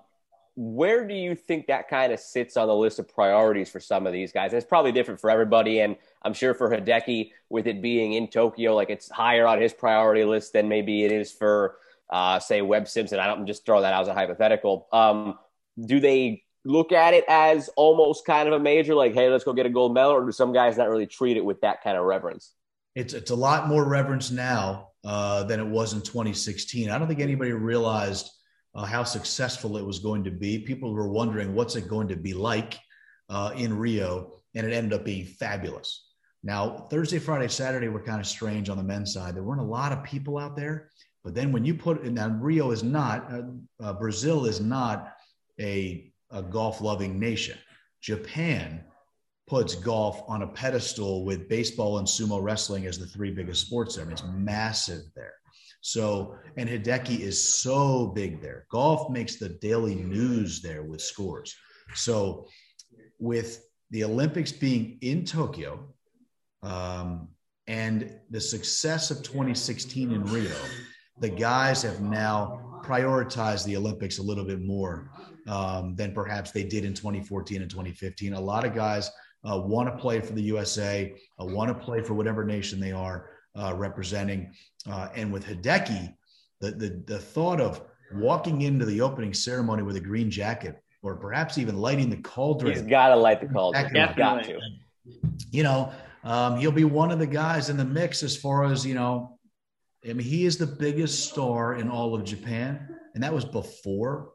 where 0.63 1.07
do 1.07 1.15
you 1.15 1.33
think 1.33 1.65
that 1.65 1.89
kind 1.89 2.13
of 2.13 2.19
sits 2.19 2.55
on 2.55 2.67
the 2.67 2.75
list 2.75 2.99
of 2.99 3.07
priorities 3.07 3.67
for 3.67 3.79
some 3.79 4.05
of 4.05 4.13
these 4.13 4.31
guys? 4.31 4.53
It's 4.53 4.63
probably 4.63 4.91
different 4.91 5.19
for 5.19 5.31
everybody, 5.31 5.79
and 5.79 5.95
I'm 6.21 6.35
sure 6.35 6.53
for 6.53 6.69
Hideki, 6.69 7.31
with 7.49 7.65
it 7.65 7.81
being 7.81 8.13
in 8.13 8.27
Tokyo, 8.27 8.75
like 8.75 8.91
it's 8.91 9.09
higher 9.09 9.47
on 9.47 9.59
his 9.59 9.73
priority 9.73 10.23
list 10.23 10.53
than 10.53 10.69
maybe 10.69 11.03
it 11.03 11.11
is 11.11 11.31
for, 11.31 11.77
uh, 12.11 12.37
say, 12.37 12.61
Webb 12.61 12.87
Simpson. 12.87 13.19
I 13.19 13.25
don't 13.25 13.47
just 13.47 13.65
throw 13.65 13.81
that 13.81 13.91
out 13.91 14.03
as 14.03 14.07
a 14.09 14.13
hypothetical. 14.13 14.87
Um, 14.93 15.39
do 15.83 15.99
they 15.99 16.43
look 16.63 16.91
at 16.91 17.15
it 17.15 17.25
as 17.27 17.71
almost 17.75 18.23
kind 18.27 18.47
of 18.47 18.53
a 18.53 18.59
major, 18.59 18.93
like, 18.93 19.15
hey, 19.15 19.29
let's 19.29 19.43
go 19.43 19.53
get 19.53 19.65
a 19.65 19.69
gold 19.69 19.95
medal, 19.95 20.11
or 20.11 20.23
do 20.23 20.31
some 20.31 20.53
guys 20.53 20.77
not 20.77 20.89
really 20.89 21.07
treat 21.07 21.37
it 21.37 21.43
with 21.43 21.59
that 21.61 21.83
kind 21.83 21.97
of 21.97 22.05
reverence? 22.05 22.53
It's 22.93 23.15
it's 23.15 23.31
a 23.31 23.35
lot 23.35 23.67
more 23.67 23.89
reverence 23.89 24.29
now 24.29 24.89
uh, 25.03 25.41
than 25.41 25.59
it 25.59 25.65
was 25.65 25.93
in 25.93 26.01
2016. 26.01 26.91
I 26.91 26.99
don't 26.99 27.07
think 27.07 27.19
anybody 27.19 27.51
realized 27.51 28.29
uh, 28.73 28.85
how 28.85 29.03
successful 29.03 29.77
it 29.77 29.85
was 29.85 29.99
going 29.99 30.23
to 30.23 30.31
be. 30.31 30.59
People 30.59 30.93
were 30.93 31.09
wondering 31.09 31.53
what's 31.53 31.75
it 31.75 31.87
going 31.87 32.07
to 32.07 32.15
be 32.15 32.33
like 32.33 32.79
uh, 33.29 33.51
in 33.55 33.77
Rio, 33.77 34.41
and 34.55 34.65
it 34.65 34.73
ended 34.73 34.93
up 34.93 35.05
being 35.05 35.25
fabulous. 35.25 36.07
Now, 36.43 36.87
Thursday, 36.89 37.19
Friday, 37.19 37.47
Saturday 37.47 37.87
were 37.87 38.01
kind 38.01 38.19
of 38.19 38.25
strange 38.25 38.69
on 38.69 38.77
the 38.77 38.83
men's 38.83 39.13
side. 39.13 39.35
There 39.35 39.43
weren't 39.43 39.61
a 39.61 39.65
lot 39.65 39.91
of 39.91 40.03
people 40.03 40.37
out 40.37 40.55
there. 40.55 40.89
But 41.23 41.35
then 41.35 41.51
when 41.51 41.63
you 41.63 41.75
put 41.75 42.03
it, 42.03 42.11
now 42.11 42.29
Rio 42.29 42.71
is 42.71 42.83
not, 42.83 43.31
uh, 43.31 43.41
uh, 43.79 43.93
Brazil 43.93 44.45
is 44.45 44.59
not 44.59 45.13
a, 45.59 46.11
a 46.31 46.41
golf 46.41 46.81
loving 46.81 47.19
nation. 47.19 47.57
Japan 48.01 48.83
puts 49.47 49.75
golf 49.75 50.23
on 50.27 50.41
a 50.41 50.47
pedestal 50.47 51.25
with 51.25 51.47
baseball 51.47 51.99
and 51.99 52.07
sumo 52.07 52.41
wrestling 52.41 52.87
as 52.87 52.97
the 52.97 53.05
three 53.05 53.31
biggest 53.31 53.67
sports 53.67 53.95
there. 53.95 54.05
I 54.05 54.07
mean, 54.07 54.13
it's 54.13 54.23
massive 54.33 55.01
there. 55.15 55.33
So, 55.81 56.35
and 56.57 56.69
Hideki 56.69 57.19
is 57.19 57.43
so 57.43 58.07
big 58.07 58.39
there. 58.39 58.65
Golf 58.71 59.09
makes 59.09 59.37
the 59.37 59.49
daily 59.49 59.95
news 59.95 60.61
there 60.61 60.83
with 60.83 61.01
scores. 61.01 61.55
So, 61.95 62.47
with 63.19 63.65
the 63.89 64.03
Olympics 64.03 64.51
being 64.51 64.99
in 65.01 65.25
Tokyo 65.25 65.87
um, 66.61 67.29
and 67.67 68.15
the 68.29 68.39
success 68.39 69.09
of 69.09 69.23
2016 69.23 70.11
in 70.11 70.23
Rio, 70.25 70.55
the 71.19 71.29
guys 71.29 71.81
have 71.81 72.01
now 72.01 72.81
prioritized 72.83 73.65
the 73.65 73.75
Olympics 73.75 74.19
a 74.19 74.23
little 74.23 74.45
bit 74.45 74.61
more 74.61 75.11
um, 75.47 75.95
than 75.95 76.13
perhaps 76.13 76.51
they 76.51 76.63
did 76.63 76.85
in 76.85 76.93
2014 76.93 77.61
and 77.61 77.69
2015. 77.69 78.33
A 78.33 78.39
lot 78.39 78.65
of 78.65 78.75
guys 78.75 79.11
uh, 79.43 79.59
want 79.59 79.89
to 79.89 79.97
play 79.99 80.19
for 80.19 80.33
the 80.33 80.41
USA, 80.43 81.13
uh, 81.39 81.45
want 81.45 81.69
to 81.69 81.85
play 81.85 82.01
for 82.01 82.13
whatever 82.13 82.43
nation 82.43 82.79
they 82.79 82.91
are 82.91 83.29
uh, 83.55 83.73
representing. 83.75 84.53
Uh, 84.89 85.09
and 85.15 85.31
with 85.31 85.45
Hideki, 85.45 86.13
the, 86.59 86.71
the, 86.71 87.03
the 87.05 87.19
thought 87.19 87.59
of 87.59 87.81
walking 88.13 88.61
into 88.61 88.85
the 88.85 89.01
opening 89.01 89.33
ceremony 89.33 89.83
with 89.83 89.95
a 89.95 90.01
green 90.01 90.29
jacket, 90.29 90.81
or 91.01 91.15
perhaps 91.15 91.57
even 91.57 91.77
lighting 91.77 92.09
the 92.09 92.17
cauldron. 92.17 92.73
He's 92.73 92.81
got 92.83 93.09
to 93.09 93.15
light 93.15 93.41
the 93.41 93.47
cauldron. 93.47 93.85
He's 93.85 94.15
got 94.15 94.43
to. 94.43 94.59
You 95.49 95.63
know, 95.63 95.91
um, 96.23 96.57
he'll 96.57 96.71
be 96.71 96.83
one 96.83 97.11
of 97.11 97.19
the 97.19 97.27
guys 97.27 97.69
in 97.69 97.77
the 97.77 97.85
mix 97.85 98.23
as 98.23 98.37
far 98.37 98.65
as 98.65 98.85
you 98.85 98.93
know. 98.93 99.39
I 100.07 100.13
mean, 100.13 100.25
he 100.25 100.45
is 100.45 100.57
the 100.57 100.67
biggest 100.67 101.29
star 101.29 101.75
in 101.75 101.89
all 101.89 102.15
of 102.15 102.23
Japan, 102.23 102.87
and 103.13 103.23
that 103.23 103.33
was 103.33 103.45
before 103.45 104.29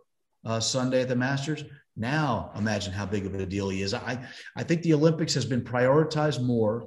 uh, 0.45 0.61
Sunday 0.61 1.03
at 1.03 1.09
the 1.09 1.17
Masters. 1.17 1.65
Now, 1.97 2.53
imagine 2.57 2.93
how 2.93 3.07
big 3.07 3.27
of 3.27 3.35
a 3.35 3.47
deal 3.47 3.69
he 3.71 3.83
is. 3.83 3.95
I, 3.95 4.19
I 4.55 4.63
think 4.63 4.83
the 4.83 4.95
Olympics 4.95 5.33
has 5.35 5.47
been 5.47 5.63
prioritized 5.63 6.43
more 6.43 6.87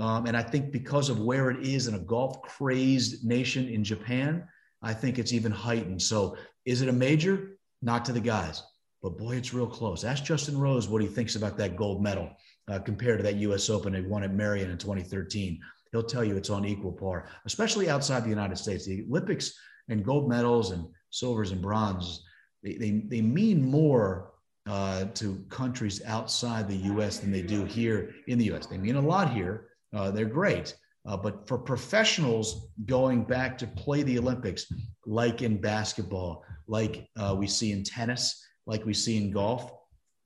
um, 0.00 0.26
and 0.26 0.36
I 0.36 0.42
think 0.42 0.72
because 0.72 1.10
of 1.10 1.20
where 1.20 1.50
it 1.50 1.64
is 1.64 1.86
in 1.86 1.94
a 1.94 1.98
golf 1.98 2.40
crazed 2.42 3.24
nation 3.24 3.68
in 3.68 3.84
Japan, 3.84 4.46
I 4.82 4.94
think 4.94 5.18
it's 5.18 5.32
even 5.32 5.52
heightened. 5.52 6.00
So 6.00 6.36
is 6.64 6.80
it 6.82 6.88
a 6.88 6.92
major? 6.92 7.58
Not 7.82 8.04
to 8.06 8.12
the 8.12 8.20
guys, 8.20 8.62
but 9.02 9.16
boy, 9.16 9.36
it's 9.36 9.54
real 9.54 9.66
close. 9.66 10.04
Ask 10.04 10.24
Justin 10.24 10.58
Rose 10.58 10.88
what 10.88 11.00
he 11.00 11.08
thinks 11.08 11.34
about 11.34 11.56
that 11.56 11.76
gold 11.76 12.02
medal 12.02 12.30
uh, 12.68 12.78
compared 12.78 13.18
to 13.18 13.22
that 13.22 13.36
U.S. 13.36 13.70
Open 13.70 13.92
they 13.92 14.02
won 14.02 14.22
at 14.22 14.34
Merion 14.34 14.70
in 14.70 14.76
2013. 14.76 15.60
He'll 15.92 16.02
tell 16.02 16.22
you 16.22 16.36
it's 16.36 16.50
on 16.50 16.64
equal 16.64 16.92
par, 16.92 17.28
especially 17.46 17.88
outside 17.88 18.24
the 18.24 18.28
United 18.28 18.56
States. 18.56 18.86
The 18.86 19.04
Olympics 19.08 19.54
and 19.88 20.04
gold 20.04 20.28
medals 20.28 20.70
and 20.70 20.86
silvers 21.10 21.52
and 21.52 21.62
bronzes, 21.62 22.22
they, 22.62 22.74
they, 22.74 22.90
they 23.08 23.22
mean 23.22 23.70
more 23.70 24.32
uh, 24.68 25.06
to 25.14 25.44
countries 25.48 26.02
outside 26.04 26.68
the 26.68 26.76
U.S. 26.76 27.18
than 27.18 27.32
they 27.32 27.42
do 27.42 27.64
here 27.64 28.14
in 28.28 28.38
the 28.38 28.44
U.S. 28.46 28.66
They 28.66 28.78
mean 28.78 28.96
a 28.96 29.00
lot 29.00 29.32
here, 29.32 29.69
uh, 29.94 30.10
they're 30.10 30.24
great. 30.26 30.74
Uh, 31.06 31.16
but 31.16 31.46
for 31.48 31.58
professionals 31.58 32.68
going 32.86 33.24
back 33.24 33.56
to 33.58 33.66
play 33.66 34.02
the 34.02 34.18
Olympics, 34.18 34.66
like 35.06 35.42
in 35.42 35.60
basketball, 35.60 36.44
like 36.66 37.08
uh, 37.16 37.34
we 37.36 37.46
see 37.46 37.72
in 37.72 37.82
tennis, 37.82 38.44
like 38.66 38.84
we 38.84 38.94
see 38.94 39.16
in 39.16 39.30
golf, 39.30 39.72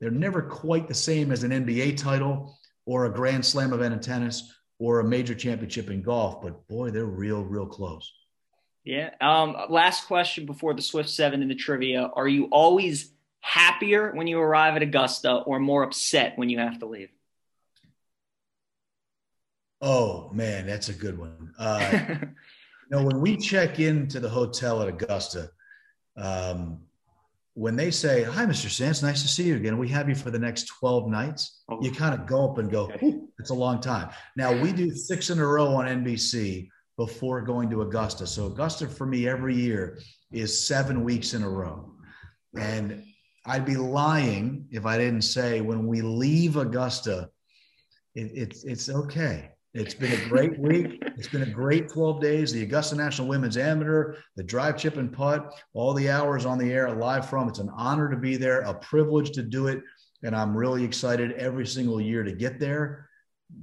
they're 0.00 0.10
never 0.10 0.42
quite 0.42 0.88
the 0.88 0.94
same 0.94 1.30
as 1.30 1.44
an 1.44 1.52
NBA 1.52 1.96
title 1.96 2.58
or 2.86 3.06
a 3.06 3.12
Grand 3.12 3.44
Slam 3.44 3.72
event 3.72 3.94
in 3.94 4.00
tennis 4.00 4.52
or 4.78 5.00
a 5.00 5.04
major 5.04 5.34
championship 5.34 5.90
in 5.90 6.02
golf. 6.02 6.42
But 6.42 6.66
boy, 6.66 6.90
they're 6.90 7.04
real, 7.04 7.42
real 7.42 7.66
close. 7.66 8.12
Yeah. 8.84 9.10
Um, 9.20 9.56
last 9.70 10.06
question 10.06 10.44
before 10.44 10.74
the 10.74 10.82
Swift 10.82 11.08
Seven 11.08 11.40
in 11.40 11.48
the 11.48 11.54
trivia: 11.54 12.10
Are 12.14 12.28
you 12.28 12.46
always 12.46 13.10
happier 13.40 14.12
when 14.12 14.26
you 14.26 14.38
arrive 14.38 14.76
at 14.76 14.82
Augusta, 14.82 15.32
or 15.32 15.58
more 15.58 15.84
upset 15.84 16.36
when 16.36 16.50
you 16.50 16.58
have 16.58 16.80
to 16.80 16.86
leave? 16.86 17.08
Oh 19.86 20.30
man, 20.32 20.66
that's 20.66 20.88
a 20.88 20.94
good 20.94 21.18
one. 21.18 21.52
Uh, 21.58 22.06
you 22.20 22.26
know, 22.90 23.04
when 23.04 23.20
we 23.20 23.36
check 23.36 23.80
into 23.80 24.18
the 24.18 24.30
hotel 24.30 24.80
at 24.80 24.88
Augusta, 24.88 25.50
um, 26.16 26.80
when 27.52 27.76
they 27.76 27.90
say, 27.90 28.22
"Hi, 28.22 28.46
Mr. 28.46 28.70
Sands, 28.70 29.02
nice 29.02 29.20
to 29.20 29.28
see 29.28 29.42
you 29.42 29.56
again. 29.56 29.76
We 29.76 29.90
have 29.90 30.08
you 30.08 30.14
for 30.14 30.30
the 30.30 30.38
next 30.38 30.68
twelve 30.68 31.06
nights," 31.06 31.60
oh. 31.68 31.82
you 31.82 31.92
kind 31.92 32.14
of 32.14 32.24
go 32.26 32.50
up 32.50 32.56
and 32.56 32.70
go, 32.70 32.90
"It's 33.38 33.50
a 33.50 33.54
long 33.54 33.78
time." 33.78 34.08
Now 34.36 34.58
we 34.58 34.72
do 34.72 34.90
six 34.90 35.28
in 35.28 35.38
a 35.38 35.46
row 35.46 35.74
on 35.74 35.84
NBC 35.84 36.70
before 36.96 37.42
going 37.42 37.68
to 37.68 37.82
Augusta. 37.82 38.26
So 38.26 38.46
Augusta 38.46 38.88
for 38.88 39.04
me 39.04 39.28
every 39.28 39.54
year 39.54 39.98
is 40.32 40.66
seven 40.66 41.04
weeks 41.04 41.34
in 41.34 41.42
a 41.42 41.50
row, 41.50 41.92
and 42.58 43.04
I'd 43.44 43.66
be 43.66 43.76
lying 43.76 44.66
if 44.70 44.86
I 44.86 44.96
didn't 44.96 45.22
say 45.24 45.60
when 45.60 45.86
we 45.86 46.00
leave 46.00 46.56
Augusta, 46.56 47.28
it, 48.14 48.30
it's 48.32 48.64
it's 48.64 48.88
okay 48.88 49.50
it's 49.74 49.94
been 49.94 50.12
a 50.12 50.28
great 50.28 50.56
week. 50.56 51.02
It's 51.16 51.26
been 51.26 51.42
a 51.42 51.50
great 51.50 51.88
12 51.88 52.20
days. 52.20 52.52
The 52.52 52.62
Augusta 52.62 52.94
National 52.94 53.26
Women's 53.26 53.56
Amateur, 53.56 54.14
the 54.36 54.42
drive, 54.44 54.78
chip, 54.78 54.96
and 54.96 55.12
putt, 55.12 55.52
all 55.72 55.92
the 55.94 56.08
hours 56.08 56.46
on 56.46 56.58
the 56.58 56.72
air 56.72 56.92
live 56.92 57.28
from. 57.28 57.48
It's 57.48 57.58
an 57.58 57.70
honor 57.76 58.08
to 58.08 58.16
be 58.16 58.36
there, 58.36 58.60
a 58.60 58.74
privilege 58.74 59.32
to 59.32 59.42
do 59.42 59.66
it. 59.66 59.82
And 60.22 60.34
I'm 60.34 60.56
really 60.56 60.84
excited 60.84 61.32
every 61.32 61.66
single 61.66 62.00
year 62.00 62.22
to 62.22 62.30
get 62.30 62.60
there. 62.60 63.08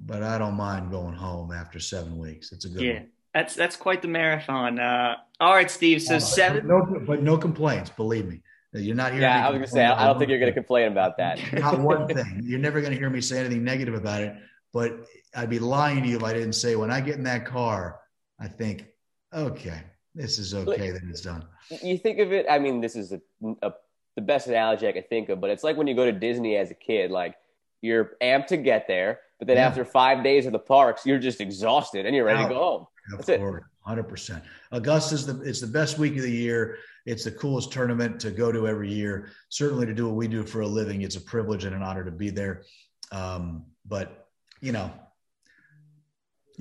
But 0.05 0.21
I 0.21 0.37
don't 0.37 0.55
mind 0.55 0.91
going 0.91 1.15
home 1.15 1.53
after 1.53 1.79
seven 1.79 2.17
weeks. 2.17 2.51
It's 2.51 2.65
a 2.65 2.69
good 2.69 2.81
yeah. 2.81 2.93
One. 2.93 3.07
That's 3.33 3.55
that's 3.55 3.77
quite 3.77 4.01
the 4.01 4.09
marathon. 4.09 4.79
Uh, 4.79 5.15
all 5.39 5.53
right, 5.53 5.71
Steve. 5.71 6.01
So 6.01 6.15
uh, 6.15 6.19
seven. 6.19 6.67
No, 6.67 6.99
but 7.07 7.23
no 7.23 7.37
complaints. 7.37 7.89
Believe 7.89 8.27
me. 8.27 8.41
You're 8.73 8.95
not 8.95 9.13
here. 9.13 9.21
Yeah, 9.21 9.47
I 9.47 9.49
was 9.49 9.57
gonna 9.57 9.67
say. 9.67 9.85
I 9.85 10.05
don't 10.05 10.19
think 10.19 10.29
you're 10.29 10.39
gonna 10.39 10.51
complain 10.51 10.91
about 10.91 11.17
that. 11.17 11.39
Not 11.53 11.79
one 11.79 12.07
thing. 12.07 12.41
You're 12.43 12.59
never 12.59 12.81
gonna 12.81 12.95
hear 12.95 13.09
me 13.09 13.19
say 13.19 13.39
anything 13.39 13.63
negative 13.63 13.95
about 13.95 14.21
it. 14.21 14.35
But 14.73 15.07
I'd 15.35 15.49
be 15.49 15.59
lying 15.59 16.03
to 16.03 16.09
you 16.09 16.17
if 16.17 16.23
I 16.23 16.33
didn't 16.33 16.53
say 16.53 16.75
when 16.75 16.91
I 16.91 17.01
get 17.01 17.15
in 17.15 17.23
that 17.23 17.45
car, 17.45 17.99
I 18.39 18.47
think, 18.47 18.85
okay, 19.33 19.83
this 20.15 20.39
is 20.39 20.53
okay 20.53 20.91
that 20.91 21.01
it's 21.09 21.21
done. 21.21 21.45
You 21.81 21.97
think 21.97 22.19
of 22.19 22.31
it. 22.31 22.45
I 22.49 22.59
mean, 22.59 22.81
this 22.81 22.95
is 22.95 23.11
a, 23.11 23.21
a, 23.61 23.73
the 24.15 24.21
best 24.21 24.47
analogy 24.47 24.87
I 24.87 24.91
could 24.91 25.09
think 25.09 25.29
of, 25.29 25.39
but 25.39 25.49
it's 25.49 25.63
like 25.63 25.77
when 25.77 25.87
you 25.87 25.95
go 25.95 26.05
to 26.05 26.11
Disney 26.11 26.57
as 26.57 26.71
a 26.71 26.73
kid. 26.73 27.11
Like 27.11 27.35
you're 27.81 28.13
amped 28.21 28.47
to 28.47 28.57
get 28.57 28.87
there, 28.87 29.19
but 29.39 29.47
then 29.47 29.57
yeah. 29.57 29.67
after 29.67 29.85
five 29.85 30.23
days 30.23 30.45
of 30.45 30.51
the 30.51 30.59
parks, 30.59 31.05
you're 31.05 31.19
just 31.19 31.41
exhausted 31.41 32.05
and 32.05 32.15
you're 32.15 32.25
ready 32.25 32.43
to 32.43 32.49
go 32.49 32.59
home. 32.59 32.87
That's 33.11 33.29
it. 33.29 33.41
Hundred 33.83 34.03
percent. 34.03 34.43
Augusta's 34.71 35.25
the 35.25 35.41
it's 35.41 35.59
the 35.59 35.67
best 35.67 35.97
week 35.97 36.15
of 36.15 36.21
the 36.21 36.31
year. 36.31 36.77
It's 37.07 37.23
the 37.23 37.31
coolest 37.31 37.71
tournament 37.71 38.19
to 38.19 38.29
go 38.29 38.51
to 38.51 38.67
every 38.67 38.91
year. 38.91 39.31
Certainly 39.49 39.87
to 39.87 39.93
do 39.93 40.05
what 40.07 40.15
we 40.15 40.27
do 40.27 40.43
for 40.43 40.61
a 40.61 40.67
living, 40.67 41.01
it's 41.01 41.15
a 41.15 41.21
privilege 41.21 41.65
and 41.65 41.75
an 41.75 41.81
honor 41.81 42.03
to 42.03 42.11
be 42.11 42.29
there. 42.29 42.63
Um, 43.11 43.65
but 43.87 44.20
you 44.61 44.71
know, 44.71 44.91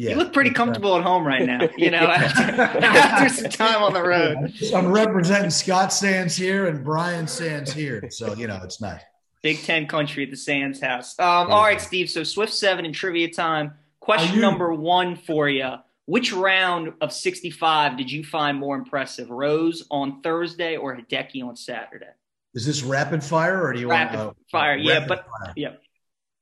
yeah. 0.01 0.13
You 0.13 0.17
look 0.17 0.33
pretty 0.33 0.51
comfortable 0.51 0.97
at 0.97 1.03
home 1.03 1.27
right 1.27 1.45
now, 1.45 1.69
you 1.77 1.91
know, 1.91 1.99
after, 1.99 2.63
after, 2.63 3.29
some 3.29 3.51
time 3.51 3.83
on 3.83 3.93
the 3.93 4.03
road. 4.03 4.55
I'm 4.75 4.91
representing 4.91 5.51
Scott 5.51 5.93
Sands 5.93 6.35
here 6.35 6.69
and 6.69 6.83
Brian 6.83 7.27
Sands 7.27 7.71
here. 7.71 8.09
So, 8.11 8.35
you 8.35 8.47
know, 8.47 8.61
it's 8.65 8.81
nice. 8.81 9.03
Big 9.43 9.63
Ten 9.63 9.87
country 9.87 10.25
at 10.25 10.31
the 10.31 10.39
Sands 10.39 10.81
house. 10.81 11.19
Um, 11.19 11.51
all 11.51 11.63
right, 11.65 11.81
Steve. 11.81 12.09
So, 12.09 12.25
Swift 12.25 12.55
7 12.55 12.87
in 12.87 12.95
trivia 12.95 13.31
time. 13.31 13.75
Question 14.01 14.41
number 14.41 14.73
one 14.73 15.17
for 15.17 15.51
you. 15.51 15.75
Which 16.07 16.33
round 16.33 16.95
of 17.03 17.13
65 17.13 17.99
did 17.99 18.11
you 18.11 18.25
find 18.25 18.59
more 18.59 18.77
impressive? 18.77 19.29
Rose 19.29 19.87
on 19.91 20.23
Thursday 20.23 20.77
or 20.77 20.97
Hideki 20.97 21.45
on 21.45 21.57
Saturday? 21.57 22.07
Is 22.55 22.65
this 22.65 22.83
rapid 22.83 23.23
fire 23.23 23.63
or 23.63 23.75
do 23.75 23.81
you 23.81 23.91
rapid 23.91 24.19
want 24.19 24.31
uh, 24.31 24.33
fire? 24.51 24.77
yeah, 24.77 25.07
but 25.07 25.27
fire. 25.27 25.53
yeah. 25.57 25.73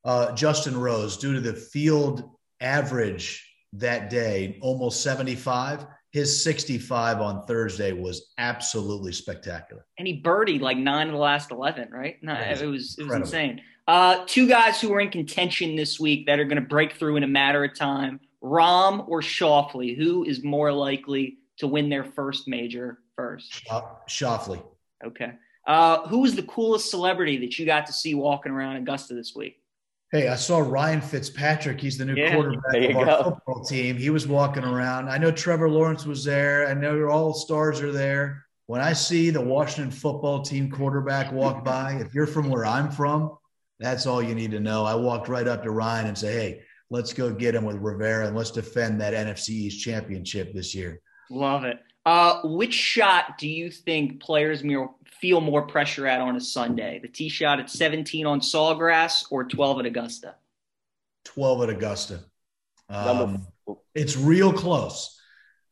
Uh, 0.09 0.33
Justin 0.33 0.75
Rose, 0.75 1.19
due 1.19 1.35
to 1.35 1.41
the 1.41 1.53
field 1.53 2.31
average 2.63 3.47
that 3.75 4.09
day, 4.09 4.59
almost 4.63 5.03
75, 5.03 5.85
his 6.13 6.43
65 6.43 7.21
on 7.21 7.45
Thursday 7.45 7.93
was 7.93 8.33
absolutely 8.39 9.13
spectacular. 9.13 9.85
And 9.99 10.09
he 10.09 10.23
birdied 10.23 10.63
like 10.63 10.79
nine 10.79 11.09
of 11.09 11.13
the 11.13 11.19
last 11.19 11.51
11, 11.51 11.91
right? 11.91 12.17
No, 12.23 12.33
it 12.33 12.65
was 12.65 12.97
it 12.99 13.05
was 13.05 13.17
insane. 13.17 13.61
Uh, 13.87 14.25
two 14.25 14.49
guys 14.49 14.81
who 14.81 14.91
are 14.95 15.01
in 15.01 15.11
contention 15.11 15.77
this 15.77 16.01
week 16.01 16.25
that 16.25 16.41
are 16.41 16.45
going 16.45 16.57
to 16.57 16.67
break 16.67 16.95
through 16.95 17.17
in 17.17 17.23
a 17.23 17.29
matter 17.29 17.63
of 17.63 17.77
time: 17.77 18.19
Rahm 18.43 19.07
or 19.09 19.21
Schauffele. 19.21 19.95
Who 19.95 20.25
is 20.25 20.43
more 20.43 20.73
likely 20.73 21.37
to 21.59 21.67
win 21.67 21.91
their 21.91 22.05
first 22.05 22.49
major 22.49 23.01
first? 23.15 23.67
Schauffele. 24.09 24.63
Okay. 25.05 25.33
Uh, 25.67 26.09
who 26.09 26.21
was 26.21 26.35
the 26.35 26.45
coolest 26.45 26.91
celebrity 26.91 27.37
that 27.37 27.59
you 27.59 27.67
got 27.67 27.85
to 27.85 27.93
see 27.93 28.15
walking 28.15 28.53
around 28.53 28.77
Augusta 28.77 29.13
this 29.13 29.35
week? 29.37 29.58
Hey, 30.11 30.29
I 30.29 30.37
saw 30.37 30.59
Ryan 30.61 31.03
Fitzpatrick. 31.03 31.81
He's 31.81 31.99
the 31.99 32.05
new 32.07 32.15
Yeah. 32.15 32.35
quarterback 32.35 32.91
of 32.91 32.97
our 32.97 33.05
go. 33.05 33.23
football 33.25 33.65
team. 33.65 33.97
He 33.97 34.09
was 34.09 34.27
walking 34.27 34.65
around. 34.65 35.11
I 35.11 35.19
know 35.19 35.31
Trevor 35.31 35.69
Lawrence 35.69 36.07
was 36.07 36.25
there. 36.25 36.67
I 36.67 36.73
know 36.75 37.09
all 37.09 37.35
stars 37.35 37.83
are 37.83 37.93
there. 37.93 38.45
When 38.67 38.81
I 38.81 38.95
see 38.95 39.29
the 39.29 39.41
Washington 39.43 39.91
football 39.91 40.41
team 40.43 40.71
quarterback 40.71 41.31
walk 41.31 41.63
by, 41.65 41.99
if 42.01 42.15
you're 42.15 42.27
from 42.27 42.49
where 42.49 42.65
I'm 42.65 42.91
from, 42.91 43.37
that's 43.81 44.07
all 44.07 44.23
you 44.23 44.35
need 44.35 44.51
to 44.53 44.61
know. 44.61 44.85
I 44.85 44.95
walked 44.95 45.29
right 45.29 45.47
up 45.47 45.63
to 45.65 45.71
Ryan 45.71 46.07
and 46.07 46.17
say, 46.17 46.33
"Hey, 46.33 46.61
let's 46.89 47.13
go 47.13 47.31
get 47.31 47.55
him 47.55 47.65
with 47.67 47.77
Rivera 47.77 48.27
and 48.27 48.37
let's 48.37 48.51
defend 48.51 49.01
that 49.03 49.13
NFC 49.13 49.51
East 49.51 49.85
championship 49.85 50.55
this 50.55 50.75
year." 50.75 51.01
Love 51.31 51.65
it. 51.65 51.79
Uh, 52.07 52.41
which 52.45 52.73
shot 52.73 53.37
do 53.37 53.47
you 53.47 53.71
think 53.71 54.21
players 54.23 54.65
feel 55.21 55.41
more 55.41 55.63
pressure 55.63 56.07
at 56.07 56.21
on 56.21 56.37
a 56.37 56.41
Sunday? 56.41 56.99
The 57.01 57.09
tee 57.09 57.29
shot 57.29 57.61
at 57.61 57.71
17 57.71 58.27
on 58.27 58.41
Sawgrass 58.41 59.27
or 59.31 59.45
12 59.45 59.81
at 59.81 59.87
Augusta? 59.87 60.35
12 61.25 61.63
at 61.63 61.71
Augusta. 61.71 62.21
Um, 62.89 63.47
it's 63.95 64.17
real 64.17 64.53
close, 64.53 65.21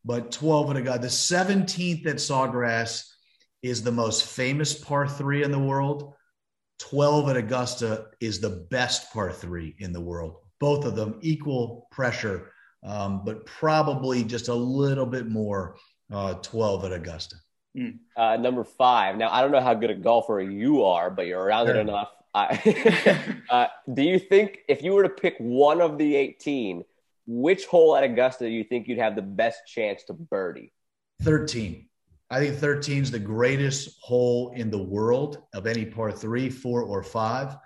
but 0.04 0.32
12 0.32 0.70
at 0.70 0.76
Augusta. 0.76 1.00
The 1.00 1.09
17th 1.09 2.06
at 2.06 2.16
Sawgrass 2.16 3.04
is 3.62 3.82
the 3.82 3.92
most 3.92 4.24
famous 4.24 4.74
par 4.74 5.09
three 5.09 5.42
in 5.42 5.50
the 5.50 5.59
world. 5.59 6.14
12 6.78 7.30
at 7.30 7.37
Augusta 7.37 8.06
is 8.20 8.40
the 8.40 8.66
best 8.70 9.12
par 9.12 9.32
three 9.32 9.74
in 9.78 9.92
the 9.92 10.00
world. 10.00 10.37
Both 10.61 10.85
of 10.85 10.94
them 10.94 11.18
equal 11.22 11.88
pressure, 11.90 12.52
um, 12.82 13.24
but 13.24 13.46
probably 13.46 14.24
just 14.24 14.48
a 14.48 14.54
little 14.54 15.06
bit 15.06 15.26
more 15.26 15.76
uh, 16.12 16.35
12 16.35 16.85
at 16.85 16.92
Augusta. 16.92 17.37
Uh, 18.16 18.36
number 18.36 18.64
five. 18.64 19.16
Now 19.16 19.30
I 19.30 19.40
don't 19.42 19.52
know 19.52 19.60
how 19.60 19.74
good 19.74 19.90
a 19.90 19.94
golfer 19.94 20.40
you 20.40 20.84
are, 20.84 21.10
but 21.10 21.26
you're 21.26 21.42
around 21.42 21.68
it 21.68 21.76
enough. 21.76 22.10
I, 22.34 23.42
uh, 23.50 23.66
do 23.92 24.02
you 24.02 24.18
think 24.18 24.58
if 24.68 24.82
you 24.82 24.92
were 24.92 25.02
to 25.02 25.08
pick 25.08 25.36
one 25.38 25.80
of 25.80 25.98
the 25.98 26.16
18, 26.16 26.84
which 27.26 27.66
hole 27.66 27.96
at 27.96 28.04
Augusta 28.04 28.44
do 28.44 28.50
you 28.50 28.64
think 28.64 28.88
you'd 28.88 28.98
have 28.98 29.16
the 29.16 29.22
best 29.22 29.60
chance 29.66 30.04
to 30.04 30.12
birdie? 30.12 30.72
13. 31.22 31.86
I 32.30 32.40
think 32.40 32.56
13 32.56 33.02
is 33.02 33.10
the 33.10 33.18
greatest 33.18 33.98
hole 34.00 34.52
in 34.54 34.70
the 34.70 34.82
world 34.82 35.42
of 35.54 35.66
any 35.66 35.84
par 35.84 36.10
three, 36.10 36.50
four, 36.50 36.82
or 36.82 37.02
five. 37.02 37.56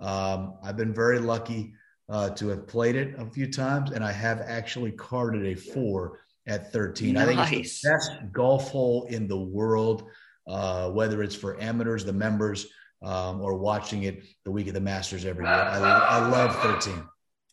Um, 0.00 0.54
I've 0.62 0.76
been 0.76 0.92
very 0.92 1.18
lucky 1.20 1.74
uh, 2.08 2.30
to 2.30 2.48
have 2.48 2.66
played 2.66 2.96
it 2.96 3.14
a 3.18 3.26
few 3.26 3.50
times, 3.50 3.92
and 3.92 4.02
I 4.02 4.12
have 4.12 4.40
actually 4.40 4.92
carded 4.92 5.46
a 5.46 5.54
four 5.54 6.20
at 6.48 6.72
13. 6.72 7.16
I 7.16 7.26
think 7.26 7.52
it's 7.52 7.80
the 7.82 7.90
best 7.90 8.10
golf 8.32 8.70
hole 8.70 9.04
in 9.04 9.28
the 9.28 9.38
world, 9.38 10.04
uh, 10.46 10.90
whether 10.90 11.22
it's 11.22 11.34
for 11.34 11.60
amateurs, 11.60 12.04
the 12.04 12.12
members, 12.12 12.66
um, 13.02 13.40
or 13.40 13.56
watching 13.58 14.04
it 14.04 14.24
the 14.44 14.50
week 14.50 14.66
of 14.66 14.74
the 14.74 14.80
Masters 14.80 15.24
every 15.24 15.44
year. 15.44 15.54
I, 15.54 15.78
I 15.78 16.28
love 16.28 16.56
13. 16.56 17.02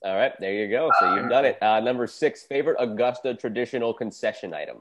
All 0.04 0.16
right, 0.16 0.34
there 0.40 0.54
you 0.54 0.70
go. 0.70 0.92
So 1.00 1.16
you've 1.16 1.30
done 1.30 1.46
it. 1.46 1.62
Uh, 1.62 1.80
number 1.80 2.08
six, 2.08 2.44
favorite 2.44 2.78
Augusta 2.80 3.34
traditional 3.34 3.94
concession 3.94 4.54
item. 4.54 4.78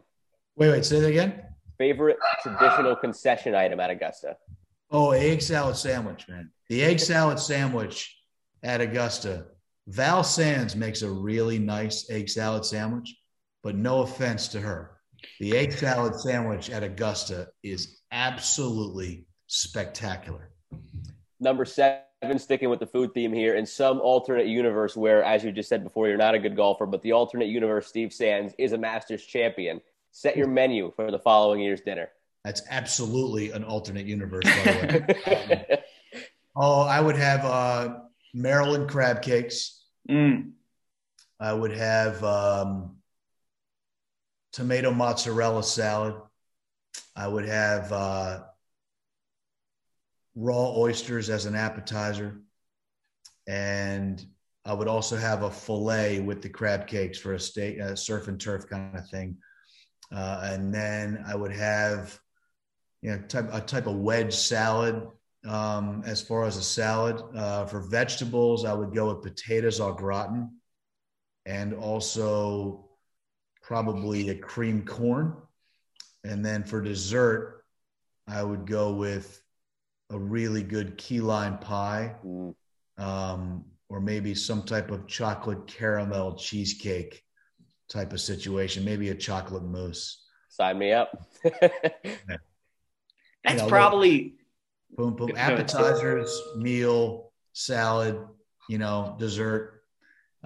Wait, 0.57 0.71
wait, 0.71 0.85
say 0.85 1.01
that 1.01 1.09
again. 1.09 1.43
Favorite 1.79 2.19
traditional 2.43 2.95
concession 2.95 3.55
item 3.55 3.81
at 3.81 3.91
Augusta. 3.91 4.37
Oh, 4.91 5.11
egg 5.11 5.43
salad 5.43 5.77
sandwich, 5.77 6.29
man. 6.29 6.51
The 6.69 6.83
egg 6.85 7.01
salad 7.01 7.39
sandwich 7.39 8.17
at 8.63 8.81
Augusta. 8.81 9.47
Val 9.87 10.23
Sands 10.25 10.77
makes 10.77 11.03
a 11.03 11.11
really 11.11 11.59
nice 11.59 12.09
egg 12.11 12.29
salad 12.29 12.65
sandwich, 12.65 13.17
but 13.65 13.75
no 13.75 14.03
offense 14.03 14.47
to 14.49 14.61
her. 14.61 14.91
The 15.41 15.57
egg 15.57 15.73
salad 15.73 16.15
sandwich 16.15 16.69
at 16.69 16.83
Augusta 16.83 17.49
is 17.63 18.03
absolutely 18.13 19.27
spectacular. 19.47 20.51
Number 21.41 21.65
seven, 21.65 22.39
sticking 22.39 22.69
with 22.69 22.79
the 22.79 22.87
food 22.87 23.15
theme 23.15 23.33
here, 23.33 23.57
in 23.57 23.65
some 23.65 24.01
alternate 24.01 24.47
universe 24.47 24.97
where, 24.97 25.25
as 25.25 25.43
you 25.43 25.51
just 25.51 25.71
said 25.71 25.83
before, 25.83 26.09
you're 26.09 26.19
not 26.19 26.35
a 26.35 26.39
good 26.39 26.55
golfer, 26.55 26.85
but 26.85 27.01
the 27.03 27.13
alternate 27.13 27.49
universe, 27.49 27.87
Steve 27.87 28.13
Sands 28.13 28.55
is 28.59 28.73
a 28.73 28.79
Masters 28.79 29.25
champion. 29.25 29.81
Set 30.13 30.37
your 30.37 30.47
menu 30.47 30.93
for 30.95 31.11
the 31.11 31.19
following 31.19 31.61
year's 31.61 31.81
dinner. 31.81 32.11
That's 32.45 32.63
absolutely 32.69 33.51
an 33.51 33.65
alternate 33.65 34.07
universe, 34.07 34.45
by 34.45 34.73
the 34.73 35.05
way. 35.09 35.83
oh, 36.57 36.83
I 36.83 37.01
would 37.01 37.17
have 37.17 37.45
uh, 37.45 38.01
Maryland 38.35 38.91
crab 38.91 39.23
cakes. 39.23 39.83
Mm. 40.09 40.53
I 41.41 41.53
would 41.53 41.73
have 41.73 42.23
um, 42.23 42.97
tomato 44.55 44.93
mozzarella 44.93 45.65
salad. 45.65 46.15
I 47.17 47.27
would 47.27 47.45
have 47.45 47.93
uh, 47.93 48.45
raw 50.37 50.73
oysters 50.77 51.29
as 51.29 51.45
an 51.45 51.57
appetizer. 51.57 52.41
And 53.49 54.25
I 54.65 54.73
would 54.73 54.87
also 54.87 55.17
have 55.17 55.43
a 55.43 55.51
filet 55.51 56.21
with 56.21 56.41
the 56.41 56.49
crab 56.49 56.87
cakes 56.87 57.19
for 57.19 57.35
a 57.35 57.41
steak, 57.41 57.81
uh, 57.81 57.97
surf 57.97 58.29
and 58.29 58.41
turf 58.41 58.69
kind 58.69 58.97
of 58.97 59.09
thing. 59.11 59.37
Uh, 60.15 60.43
and 60.45 60.73
then 60.73 61.25
I 61.27 61.35
would 61.35 61.53
have, 61.53 62.17
you 63.03 63.11
know, 63.11 63.19
type, 63.23 63.53
a 63.53 63.61
type 63.61 63.89
of 63.89 63.97
wedge 63.97 64.35
salad. 64.35 65.05
Um, 65.45 66.03
as 66.07 66.23
far 66.23 66.45
as 66.45 66.57
a 66.57 66.63
salad, 66.63 67.21
uh, 67.37 67.67
for 67.67 67.81
vegetables, 67.81 68.65
I 68.65 68.73
would 68.73 68.95
go 68.95 69.13
with 69.13 69.23
potatoes 69.23 69.81
au 69.81 69.93
gratin 69.93 70.49
and 71.45 71.75
also 71.75 72.94
probably 73.67 74.29
a 74.29 74.35
cream 74.35 74.85
corn. 74.85 75.35
And 76.23 76.45
then 76.45 76.65
for 76.65 76.81
dessert, 76.81 77.65
I 78.29 78.43
would 78.43 78.67
go 78.67 78.93
with 78.93 79.43
a 80.11 80.19
really 80.19 80.63
good 80.63 80.99
key 80.99 81.21
lime 81.21 81.59
pie 81.59 82.15
Mm, 82.25 82.55
um, 82.99 83.65
or 83.89 84.01
maybe 84.01 84.35
some 84.35 84.63
type 84.63 84.91
of 84.91 85.07
chocolate 85.07 85.67
caramel 85.67 86.37
cheesecake 86.37 87.23
type 87.89 88.13
of 88.13 88.21
situation, 88.21 88.85
maybe 88.85 89.11
a 89.11 89.15
chocolate 89.15 89.65
mousse. 89.65 90.25
Sign 90.49 90.79
me 90.79 90.93
up. 90.93 91.27
That's 91.61 93.63
know, 93.63 93.69
probably 93.69 94.35
Boom, 94.97 95.17
boom. 95.17 95.33
Appetizers, 95.37 96.41
meal, 96.57 97.33
salad, 97.53 98.17
you 98.69 98.79
know, 98.79 99.17
dessert, 99.19 99.83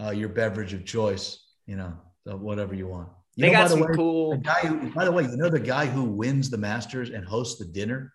uh, 0.01 0.11
your 0.11 0.31
beverage 0.31 0.73
of 0.73 0.87
choice, 0.87 1.45
you 1.67 1.77
know, 1.77 1.93
so 2.29 2.37
whatever 2.37 2.75
you 2.75 2.87
want. 2.87 3.09
You 3.37 3.47
they 3.47 3.53
know, 3.53 3.55
by 3.55 3.59
got 3.61 3.65
the 3.65 3.71
some 3.71 3.81
way, 3.81 3.95
cool. 3.95 4.31
The 4.33 4.39
guy 4.39 4.61
who, 4.61 4.91
by 4.91 5.05
the 5.07 5.13
way, 5.13 5.23
you 5.23 5.37
know 5.37 5.49
the 5.49 5.59
guy 5.61 5.87
who 5.87 6.05
wins 6.05 6.51
the 6.51 6.59
Masters 6.59 7.11
and 7.11 7.25
hosts 7.25 7.59
the 7.59 7.65
dinner. 7.65 8.13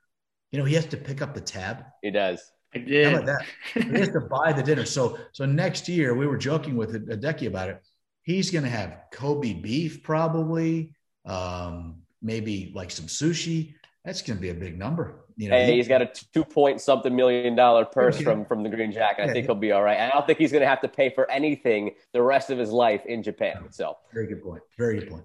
You 0.52 0.60
know 0.60 0.66
he 0.66 0.76
has 0.76 0.86
to 0.88 0.98
pick 0.98 1.22
up 1.22 1.34
the 1.34 1.42
tab. 1.42 1.86
he 2.04 2.12
does. 2.12 2.40
I 2.76 2.80
How 2.80 2.86
did. 2.86 3.14
about 3.14 3.26
that? 3.26 3.46
He 3.74 4.00
has 4.00 4.10
to 4.10 4.20
buy 4.32 4.54
the 4.54 4.62
dinner. 4.62 4.86
So 4.86 5.18
so 5.32 5.46
next 5.46 5.90
year 5.90 6.14
we 6.14 6.28
were 6.28 6.38
joking 6.38 6.76
with 6.76 7.08
Hideki 7.08 7.48
about 7.48 7.70
it. 7.70 7.82
He's 8.24 8.52
going 8.52 8.64
to 8.64 8.70
have 8.70 8.98
Kobe 9.12 9.54
beef 9.54 10.02
probably, 10.04 10.96
um, 11.26 12.02
maybe 12.22 12.72
like 12.74 12.90
some 12.92 13.08
sushi. 13.08 13.74
That's 14.06 14.22
going 14.22 14.38
to 14.38 14.42
be 14.42 14.50
a 14.50 14.54
big 14.54 14.78
number. 14.78 15.23
You 15.38 15.50
know, 15.50 15.56
Hey, 15.58 15.66
he- 15.68 15.74
he's 15.78 15.88
got 15.88 16.02
a 16.02 16.06
two 16.34 16.44
point 16.44 16.82
something 16.82 17.16
million 17.16 17.56
dollar 17.56 17.86
purse 17.86 18.16
Okay. 18.16 18.24
from 18.24 18.46
from 18.46 18.64
the 18.64 18.70
Green 18.70 18.92
Jacket. 18.92 19.24
I 19.24 19.26
Yeah. 19.28 19.34
think 19.34 19.46
he'll 19.48 19.56
be 19.56 19.72
all 19.72 19.84
right. 19.84 19.98
And 19.98 20.12
I 20.12 20.16
don't 20.16 20.26
think 20.28 20.40
he's 20.40 20.52
going 20.52 20.62
to 20.62 20.68
have 20.68 20.82
to 20.82 20.88
pay 20.88 21.10
for 21.10 21.30
anything 21.32 21.92
the 22.12 22.22
rest 22.22 22.50
of 22.50 22.58
his 22.58 22.72
life 22.72 23.06
in 23.06 23.24
Japan. 23.24 23.66
So 23.72 23.98
very 24.14 24.28
good 24.28 24.44
point. 24.44 24.62
Very 24.78 25.00
good 25.00 25.10
point. 25.10 25.24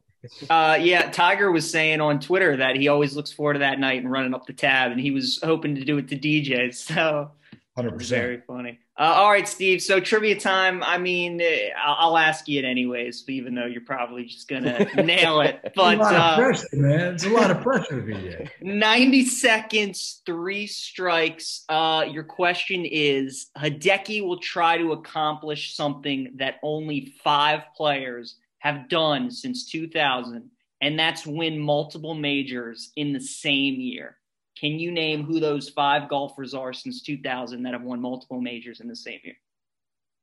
Uh, 0.51 0.77
yeah, 0.81 1.11
Tiger 1.11 1.53
was 1.53 1.71
saying 1.71 2.01
on 2.01 2.19
Twitter 2.19 2.57
that 2.57 2.75
he 2.75 2.89
always 2.89 3.15
looks 3.15 3.31
forward 3.33 3.53
to 3.55 3.59
that 3.61 3.79
night 3.79 4.03
and 4.03 4.11
running 4.11 4.35
up 4.35 4.47
the 4.47 4.53
tab, 4.53 4.91
and 4.91 5.01
he 5.01 5.13
was 5.13 5.39
hoping 5.45 5.77
to 5.77 5.85
do 5.85 5.97
it 5.99 6.09
to 6.09 6.17
DJ. 6.17 6.71
So 6.75 7.31
Hundred 7.79 7.91
It 7.91 7.95
was 7.95 8.03
percent. 8.03 8.23
very 8.23 8.41
funny. 8.45 8.79
Uh, 8.99 9.03
all 9.03 9.31
right, 9.31 9.47
Steve. 9.47 9.81
So 9.81 10.01
trivia 10.01 10.41
time. 10.41 10.83
I 10.83 10.99
mean, 10.99 11.41
eh, 11.41 11.69
I'll, 11.81 12.09
I'll 12.11 12.19
ask 12.19 12.49
you 12.49 12.59
it 12.59 12.65
anyways, 12.65 13.23
even 13.29 13.55
though 13.55 13.67
you're 13.67 13.83
probably 13.83 14.25
just 14.25 14.49
gonna 14.49 14.85
nail 15.05 15.41
it. 15.43 15.61
But 15.77 15.99
a 15.99 16.03
lot 16.03 16.15
of 16.15 16.21
uh, 16.21 16.37
pressure, 16.37 16.67
man. 16.73 17.15
It's 17.15 17.25
a 17.25 17.29
lot 17.29 17.53
of 17.53 17.61
pressure, 17.63 18.03
PJ. 18.03 18.51
90 18.63 19.25
seconds, 19.27 20.23
three 20.27 20.67
strikes. 20.67 21.65
Uh, 21.69 22.05
your 22.11 22.25
question 22.25 22.85
is: 22.85 23.47
Hideki 23.57 24.25
will 24.27 24.41
try 24.41 24.77
to 24.79 24.91
accomplish 24.91 25.77
something 25.77 26.33
that 26.39 26.57
only 26.65 27.15
five 27.23 27.61
players 27.77 28.35
have 28.59 28.89
done 28.89 29.31
since 29.31 29.71
2000, 29.71 30.51
and 30.81 30.99
that's 30.99 31.25
win 31.25 31.61
multiple 31.61 32.15
majors 32.15 32.91
in 32.97 33.13
the 33.13 33.21
same 33.21 33.75
year. 33.75 34.17
Can 34.59 34.79
you 34.79 34.91
name 34.91 35.25
who 35.25 35.39
those 35.39 35.69
five 35.69 36.09
golfers 36.09 36.53
are 36.53 36.73
since 36.73 37.03
2000 37.03 37.63
that 37.63 37.75
have 37.75 37.83
won 37.83 38.01
multiple 38.01 38.41
majors 38.41 38.81
in 38.81 38.89
the 38.89 38.97
same 38.97 39.21
year? 39.23 39.37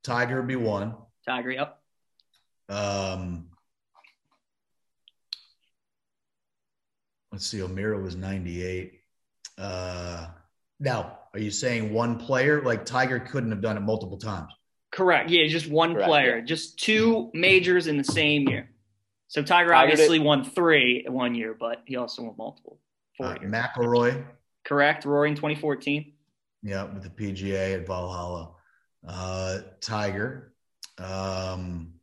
Tiger 0.04 0.38
would 0.38 0.48
be 0.48 0.56
one. 0.56 0.94
Tiger, 1.26 1.52
yep. 1.52 1.80
Um, 2.68 3.48
let's 7.32 7.48
see, 7.48 7.62
O'Meara 7.62 8.00
was 8.00 8.16
98. 8.16 9.00
Uh, 9.58 10.28
now, 10.80 11.20
are 11.34 11.40
you 11.40 11.52
saying 11.52 11.94
one 11.94 12.18
player? 12.18 12.62
Like 12.62 12.86
Tiger 12.86 13.20
couldn't 13.20 13.52
have 13.52 13.62
done 13.62 13.78
it 13.78 13.82
multiple 13.82 14.18
times. 14.18 14.52
Correct. 14.92 15.30
Yeah, 15.30 15.48
just 15.48 15.70
one 15.70 15.94
Correct, 15.94 16.08
player, 16.08 16.38
yeah. 16.38 16.46
just 16.46 16.80
two 16.80 17.30
majors 17.34 17.88
in 17.88 17.98
the 17.98 18.04
same 18.04 18.48
year. 18.50 18.70
So 19.28 19.42
Tiger, 19.42 19.72
Tiger 19.72 19.74
obviously 19.92 20.18
did. 20.18 20.26
won 20.26 20.44
three 20.44 21.06
one 21.08 21.36
year, 21.36 21.56
but 21.58 21.84
he 21.86 21.96
also 21.96 22.24
won 22.24 22.36
multiple. 22.38 22.80
Four 23.18 23.28
uh, 23.28 23.38
McIlroy. 23.40 24.26
Correct. 24.66 25.06
Rory 25.06 25.30
in 25.30 25.36
2014. 25.36 26.14
Yeah, 26.64 26.84
with 26.86 27.04
the 27.04 27.10
PGA 27.10 27.76
at 27.76 27.88
Valhalla. 27.88 28.52
Uh, 29.08 29.60
Tiger. 29.82 30.54
Um, 30.98 31.94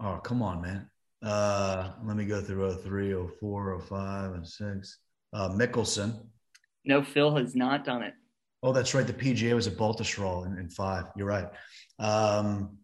oh, 0.00 0.16
come 0.16 0.42
on, 0.42 0.60
man. 0.60 0.90
Uh, 1.22 1.92
let 2.04 2.16
me 2.16 2.24
go 2.24 2.40
through 2.40 2.74
03, 2.74 3.14
04, 3.38 3.80
05, 3.80 4.32
and 4.32 4.46
6. 4.46 4.98
Uh, 5.32 5.48
Mickelson. 5.50 6.26
No, 6.84 7.02
Phil 7.02 7.36
has 7.36 7.54
not 7.54 7.84
done 7.84 8.02
it. 8.02 8.14
Oh, 8.64 8.72
that's 8.72 8.94
right. 8.94 9.06
The 9.06 9.12
PGA 9.12 9.54
was 9.54 9.66
at 9.66 9.74
Baltusrol 9.74 10.46
in, 10.46 10.58
in 10.58 10.68
five. 10.68 11.06
You're 11.16 11.26
right. 11.26 11.48
Um, 11.98 12.78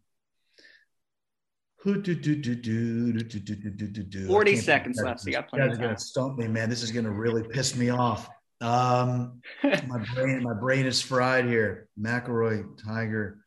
40 4.26 4.56
seconds 4.56 5.00
left. 5.02 5.20
So 5.20 5.28
you 5.28 5.34
got 5.34 5.48
plenty 5.48 5.66
of 5.66 5.72
time. 5.72 5.80
going 5.80 5.96
to 5.96 6.00
stump 6.00 6.38
me, 6.38 6.48
man. 6.48 6.68
This 6.68 6.82
is 6.82 6.90
going 6.90 7.04
to 7.04 7.10
really 7.10 7.42
piss 7.42 7.76
me 7.76 7.90
off. 7.90 8.28
Um, 8.60 9.40
my 9.62 10.04
brain, 10.14 10.42
my 10.42 10.54
brain 10.54 10.86
is 10.86 11.00
fried 11.00 11.44
here. 11.46 11.88
McIlroy, 12.00 12.64
Tiger, 12.84 13.38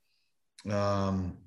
um, 0.70 1.38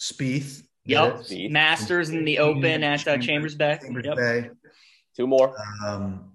Spieth. 0.00 0.62
Yep. 0.86 1.26
Masters 1.50 2.10
in 2.10 2.24
the 2.24 2.38
Open 2.38 2.82
at 2.82 3.06
uh, 3.06 3.18
Chambers 3.18 3.54
Bay. 3.54 3.78
Chambers 3.82 4.06
yep. 4.06 4.16
Bay. 4.16 4.50
Two 5.16 5.26
more. 5.26 5.54
Um, 5.86 6.32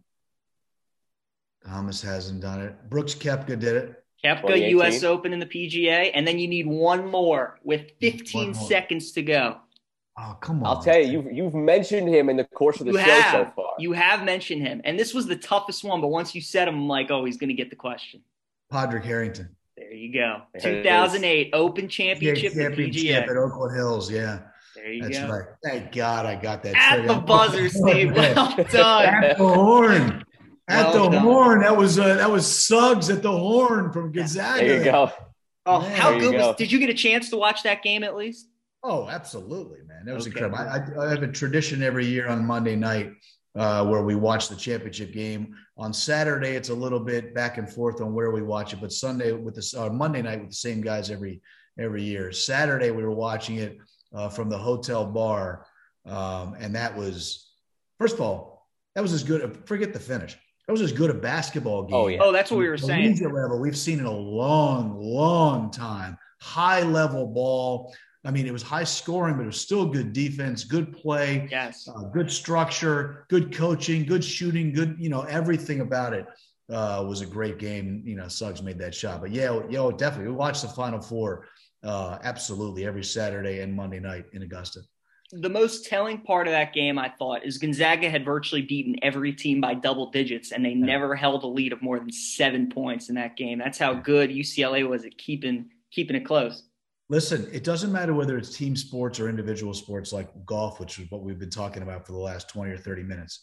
Thomas 1.65 2.01
hasn't 2.01 2.41
done 2.41 2.61
it. 2.61 2.89
Brooks 2.89 3.15
Koepka 3.15 3.59
did 3.59 3.75
it. 3.75 4.02
Koepka 4.23 4.69
U.S. 4.69 5.03
Open 5.03 5.33
in 5.33 5.39
the 5.39 5.45
PGA, 5.45 6.11
and 6.13 6.27
then 6.27 6.39
you 6.39 6.47
need 6.47 6.65
one 6.65 7.09
more 7.09 7.59
with 7.63 7.91
15 7.99 8.51
more. 8.51 8.67
seconds 8.67 9.11
to 9.13 9.21
go. 9.21 9.57
Oh, 10.17 10.37
come 10.41 10.63
on. 10.63 10.67
I'll 10.77 10.83
tell 10.83 10.97
you, 10.97 11.11
you've, 11.11 11.31
you've 11.31 11.55
mentioned 11.55 12.07
him 12.07 12.29
in 12.29 12.37
the 12.37 12.43
course 12.43 12.79
of 12.79 12.85
the 12.85 12.93
you 12.93 12.99
show 12.99 13.03
have. 13.03 13.47
so 13.47 13.51
far. 13.55 13.73
You 13.79 13.93
have 13.93 14.23
mentioned 14.23 14.61
him. 14.61 14.81
And 14.83 14.97
this 14.97 15.13
was 15.13 15.25
the 15.25 15.35
toughest 15.35 15.83
one, 15.83 16.01
but 16.01 16.07
once 16.07 16.35
you 16.35 16.41
said 16.41 16.67
him, 16.67 16.75
I'm 16.75 16.87
like, 16.87 17.09
oh, 17.09 17.25
he's 17.25 17.37
going 17.37 17.49
to 17.49 17.55
get 17.55 17.69
the 17.71 17.75
question. 17.75 18.21
Padraig 18.69 19.03
Harrington. 19.03 19.55
There 19.75 19.91
you 19.91 20.13
go. 20.13 20.43
There 20.53 20.83
2008 20.83 21.49
Open 21.53 21.87
Championship, 21.87 22.53
yeah, 22.53 22.63
championship 22.63 23.27
at 23.27 23.37
Oakland 23.37 23.75
Hills. 23.75 24.11
Yeah. 24.11 24.39
There 24.75 24.91
you 24.91 25.03
That's 25.03 25.19
go. 25.19 25.29
right. 25.29 25.47
Thank 25.63 25.91
God 25.93 26.25
I 26.25 26.35
got 26.35 26.61
that. 26.63 26.75
At 26.75 27.07
the 27.07 27.15
buzzer, 27.15 27.69
Steve. 27.69 28.11
Well 28.15 28.55
done. 28.71 29.23
At 29.23 29.37
the 29.37 29.47
horn. 29.47 30.23
At 30.67 30.93
well 30.93 31.09
the 31.09 31.17
done. 31.17 31.23
horn. 31.23 31.61
That 31.61 31.75
was 31.75 31.99
uh, 31.99 32.15
that 32.15 32.31
was 32.31 32.47
Suggs 32.47 33.09
at 33.09 33.21
the 33.21 33.31
horn 33.31 33.91
from 33.91 34.11
Gonzaga. 34.11 34.65
There 34.65 34.77
you 34.77 34.83
go. 34.83 35.11
Oh, 35.65 35.81
man. 35.81 35.91
how 35.91 36.17
good 36.17 36.35
was? 36.35 36.55
Did 36.57 36.71
you 36.71 36.79
get 36.79 36.89
a 36.89 36.93
chance 36.93 37.29
to 37.29 37.37
watch 37.37 37.63
that 37.63 37.83
game 37.83 38.03
at 38.03 38.15
least? 38.15 38.47
Oh, 38.83 39.07
absolutely, 39.07 39.79
man. 39.87 40.05
That 40.05 40.13
was 40.13 40.27
okay. 40.27 40.43
incredible. 40.43 40.57
I, 40.57 41.05
I, 41.05 41.09
have 41.09 41.23
a 41.23 41.27
tradition 41.27 41.81
every 41.81 42.05
year 42.05 42.27
on 42.27 42.45
Monday 42.45 42.75
night 42.75 43.13
uh, 43.55 43.85
where 43.85 44.03
we 44.03 44.15
watch 44.15 44.49
the 44.49 44.55
championship 44.55 45.13
game. 45.13 45.55
On 45.77 45.93
Saturday, 45.93 46.51
it's 46.51 46.69
a 46.69 46.73
little 46.73 46.99
bit 46.99 47.33
back 47.33 47.57
and 47.57 47.69
forth 47.69 48.01
on 48.01 48.13
where 48.13 48.31
we 48.31 48.41
watch 48.41 48.73
it, 48.73 48.81
but 48.81 48.91
Sunday 48.91 49.31
with 49.31 49.55
this, 49.55 49.73
uh, 49.73 49.89
Monday 49.89 50.21
night 50.21 50.41
with 50.41 50.49
the 50.49 50.55
same 50.55 50.81
guys 50.81 51.09
every 51.09 51.41
every 51.79 52.03
year. 52.03 52.31
Saturday, 52.31 52.91
we 52.91 53.03
were 53.03 53.11
watching 53.11 53.55
it 53.55 53.77
uh, 54.13 54.29
from 54.29 54.49
the 54.49 54.57
hotel 54.57 55.05
bar, 55.05 55.65
um, 56.05 56.55
and 56.59 56.75
that 56.75 56.95
was 56.95 57.51
first 57.99 58.15
of 58.15 58.21
all, 58.21 58.67
that 58.95 59.01
was 59.01 59.13
as 59.13 59.23
good. 59.23 59.65
Forget 59.65 59.93
the 59.93 59.99
finish. 59.99 60.37
That 60.67 60.71
was 60.71 60.81
as 60.81 60.93
good 60.93 61.09
a 61.09 61.13
basketball 61.13 61.83
game. 61.83 61.95
Oh 61.95 62.07
yeah. 62.07 62.19
Oh, 62.21 62.31
that's 62.31 62.49
what 62.49 62.57
we 62.57 62.67
were 62.67 62.77
saying. 62.77 63.17
Level 63.19 63.59
we've 63.59 63.77
seen 63.77 63.99
in 63.99 64.05
a 64.05 64.11
long, 64.11 64.97
long 64.99 65.71
time. 65.71 66.17
High 66.39 66.81
level 66.81 67.27
ball 67.27 67.93
I 68.25 68.31
mean, 68.31 68.47
it 68.47 68.53
was 68.53 68.63
high 68.63 68.85
scoring, 68.85 69.35
but 69.35 69.43
it 69.43 69.47
was 69.47 69.59
still 69.59 69.85
good 69.85 70.13
defense, 70.13 70.63
good 70.63 70.93
play, 70.93 71.47
yes, 71.51 71.89
uh, 71.89 72.03
good 72.03 72.31
structure, 72.31 73.25
good 73.27 73.53
coaching, 73.53 74.05
good 74.05 74.23
shooting, 74.23 74.71
good, 74.71 74.95
you 74.97 75.09
know, 75.09 75.23
everything 75.23 75.81
about 75.81 76.13
it 76.13 76.25
uh, 76.69 77.03
was 77.07 77.19
a 77.19 77.25
great 77.25 77.59
game. 77.59 78.01
You 78.05 78.15
know, 78.15 78.29
Suggs 78.29 78.61
made 78.61 78.79
that 78.79 78.95
shot, 78.95 79.19
but 79.19 79.31
yeah, 79.31 79.59
yeah, 79.69 79.89
definitely. 79.97 80.31
We 80.31 80.37
watched 80.37 80.61
the 80.61 80.69
Final 80.69 81.01
Four 81.01 81.47
uh, 81.83 82.17
absolutely 82.23 82.85
every 82.85 83.03
Saturday 83.03 83.59
and 83.59 83.73
Monday 83.73 83.99
night 83.99 84.25
in 84.31 84.41
Augusta. 84.41 84.81
The 85.35 85.49
most 85.49 85.87
telling 85.87 86.21
part 86.21 86.47
of 86.47 86.51
that 86.51 86.73
game, 86.73 86.99
I 86.99 87.09
thought, 87.09 87.43
is 87.43 87.57
Gonzaga 87.57 88.07
had 88.07 88.23
virtually 88.23 88.61
beaten 88.61 88.95
every 89.01 89.33
team 89.33 89.59
by 89.59 89.73
double 89.73 90.11
digits, 90.11 90.51
and 90.51 90.63
they 90.63 90.75
never 90.75 91.15
held 91.15 91.43
a 91.43 91.47
lead 91.47 91.73
of 91.73 91.81
more 91.81 91.97
than 91.97 92.11
seven 92.11 92.69
points 92.69 93.09
in 93.09 93.15
that 93.15 93.35
game. 93.35 93.57
That's 93.57 93.79
how 93.79 93.95
good 93.95 94.29
UCLA 94.29 94.87
was 94.87 95.05
at 95.05 95.17
keeping 95.17 95.71
keeping 95.91 96.15
it 96.15 96.25
close. 96.25 96.63
Listen, 97.09 97.47
it 97.51 97.63
doesn't 97.63 97.91
matter 97.91 98.13
whether 98.13 98.37
it's 98.37 98.55
team 98.55 98.75
sports 98.75 99.19
or 99.19 99.27
individual 99.27 99.73
sports 99.73 100.13
like 100.13 100.29
golf, 100.45 100.79
which 100.79 100.99
is 100.99 101.09
what 101.09 101.23
we've 101.23 101.39
been 101.39 101.49
talking 101.49 101.81
about 101.81 102.05
for 102.05 102.11
the 102.11 102.19
last 102.19 102.47
20 102.49 102.71
or 102.71 102.77
30 102.77 103.03
minutes. 103.03 103.41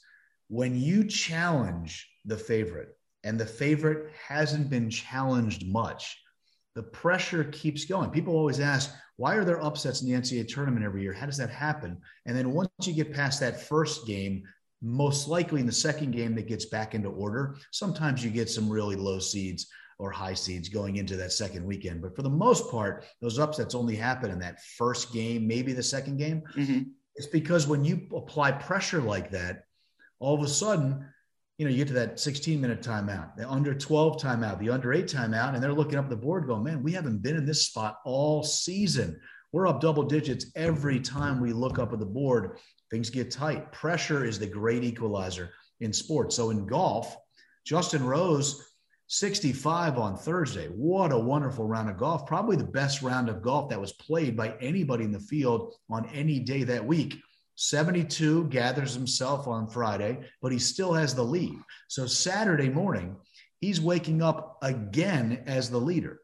When 0.48 0.80
you 0.80 1.04
challenge 1.04 2.08
the 2.24 2.36
favorite 2.36 2.96
and 3.24 3.38
the 3.38 3.46
favorite 3.46 4.12
hasn't 4.28 4.70
been 4.70 4.90
challenged 4.90 5.66
much, 5.66 6.20
the 6.74 6.82
pressure 6.84 7.44
keeps 7.44 7.84
going. 7.84 8.10
People 8.10 8.34
always 8.34 8.60
ask, 8.60 8.94
why 9.20 9.34
are 9.34 9.44
there 9.44 9.62
upsets 9.62 10.00
in 10.00 10.08
the 10.08 10.18
NCAA 10.18 10.48
tournament 10.48 10.82
every 10.82 11.02
year? 11.02 11.12
How 11.12 11.26
does 11.26 11.36
that 11.36 11.50
happen? 11.50 11.98
And 12.24 12.34
then 12.34 12.52
once 12.52 12.70
you 12.84 12.94
get 12.94 13.12
past 13.12 13.38
that 13.40 13.60
first 13.60 14.06
game, 14.06 14.42
most 14.80 15.28
likely 15.28 15.60
in 15.60 15.66
the 15.66 15.72
second 15.72 16.12
game 16.12 16.34
that 16.36 16.48
gets 16.48 16.64
back 16.64 16.94
into 16.94 17.10
order, 17.10 17.56
sometimes 17.70 18.24
you 18.24 18.30
get 18.30 18.48
some 18.48 18.70
really 18.70 18.96
low 18.96 19.18
seeds 19.18 19.68
or 19.98 20.10
high 20.10 20.32
seeds 20.32 20.70
going 20.70 20.96
into 20.96 21.16
that 21.16 21.32
second 21.32 21.66
weekend. 21.66 22.00
But 22.00 22.16
for 22.16 22.22
the 22.22 22.30
most 22.30 22.70
part, 22.70 23.04
those 23.20 23.38
upsets 23.38 23.74
only 23.74 23.94
happen 23.94 24.30
in 24.30 24.38
that 24.38 24.62
first 24.78 25.12
game, 25.12 25.46
maybe 25.46 25.74
the 25.74 25.82
second 25.82 26.16
game. 26.16 26.42
Mm-hmm. 26.56 26.84
It's 27.14 27.26
because 27.26 27.66
when 27.66 27.84
you 27.84 28.08
apply 28.16 28.52
pressure 28.52 29.02
like 29.02 29.30
that, 29.32 29.64
all 30.18 30.34
of 30.34 30.42
a 30.42 30.48
sudden, 30.48 31.06
you 31.60 31.66
know, 31.66 31.70
you 31.72 31.76
get 31.76 31.88
to 31.88 31.92
that 31.92 32.18
16 32.18 32.58
minute 32.58 32.80
timeout, 32.80 33.36
the 33.36 33.46
under 33.46 33.74
12 33.74 34.16
timeout, 34.16 34.58
the 34.58 34.70
under 34.70 34.94
eight 34.94 35.08
timeout, 35.08 35.52
and 35.52 35.62
they're 35.62 35.74
looking 35.74 35.98
up 35.98 36.08
the 36.08 36.16
board 36.16 36.46
going, 36.46 36.64
man, 36.64 36.82
we 36.82 36.90
haven't 36.90 37.22
been 37.22 37.36
in 37.36 37.44
this 37.44 37.66
spot 37.66 37.98
all 38.06 38.42
season. 38.42 39.20
We're 39.52 39.66
up 39.66 39.78
double 39.78 40.04
digits 40.04 40.46
every 40.56 41.00
time 41.00 41.38
we 41.38 41.52
look 41.52 41.78
up 41.78 41.92
at 41.92 41.98
the 41.98 42.06
board. 42.06 42.56
Things 42.90 43.10
get 43.10 43.30
tight. 43.30 43.72
Pressure 43.72 44.24
is 44.24 44.38
the 44.38 44.46
great 44.46 44.84
equalizer 44.84 45.50
in 45.80 45.92
sports. 45.92 46.34
So 46.34 46.48
in 46.48 46.66
golf, 46.66 47.14
Justin 47.66 48.06
Rose 48.06 48.66
65 49.08 49.98
on 49.98 50.16
Thursday. 50.16 50.68
What 50.68 51.12
a 51.12 51.18
wonderful 51.18 51.66
round 51.66 51.90
of 51.90 51.98
golf. 51.98 52.24
Probably 52.24 52.56
the 52.56 52.64
best 52.64 53.02
round 53.02 53.28
of 53.28 53.42
golf 53.42 53.68
that 53.68 53.78
was 53.78 53.92
played 53.92 54.34
by 54.34 54.54
anybody 54.62 55.04
in 55.04 55.12
the 55.12 55.20
field 55.20 55.74
on 55.90 56.08
any 56.14 56.38
day 56.38 56.62
that 56.62 56.86
week. 56.86 57.20
72 57.60 58.44
gathers 58.44 58.94
himself 58.94 59.46
on 59.46 59.66
Friday, 59.66 60.18
but 60.40 60.50
he 60.50 60.58
still 60.58 60.94
has 60.94 61.14
the 61.14 61.22
lead. 61.22 61.58
So 61.88 62.06
Saturday 62.06 62.70
morning, 62.70 63.16
he's 63.60 63.82
waking 63.82 64.22
up 64.22 64.56
again 64.62 65.42
as 65.46 65.68
the 65.68 65.78
leader. 65.78 66.20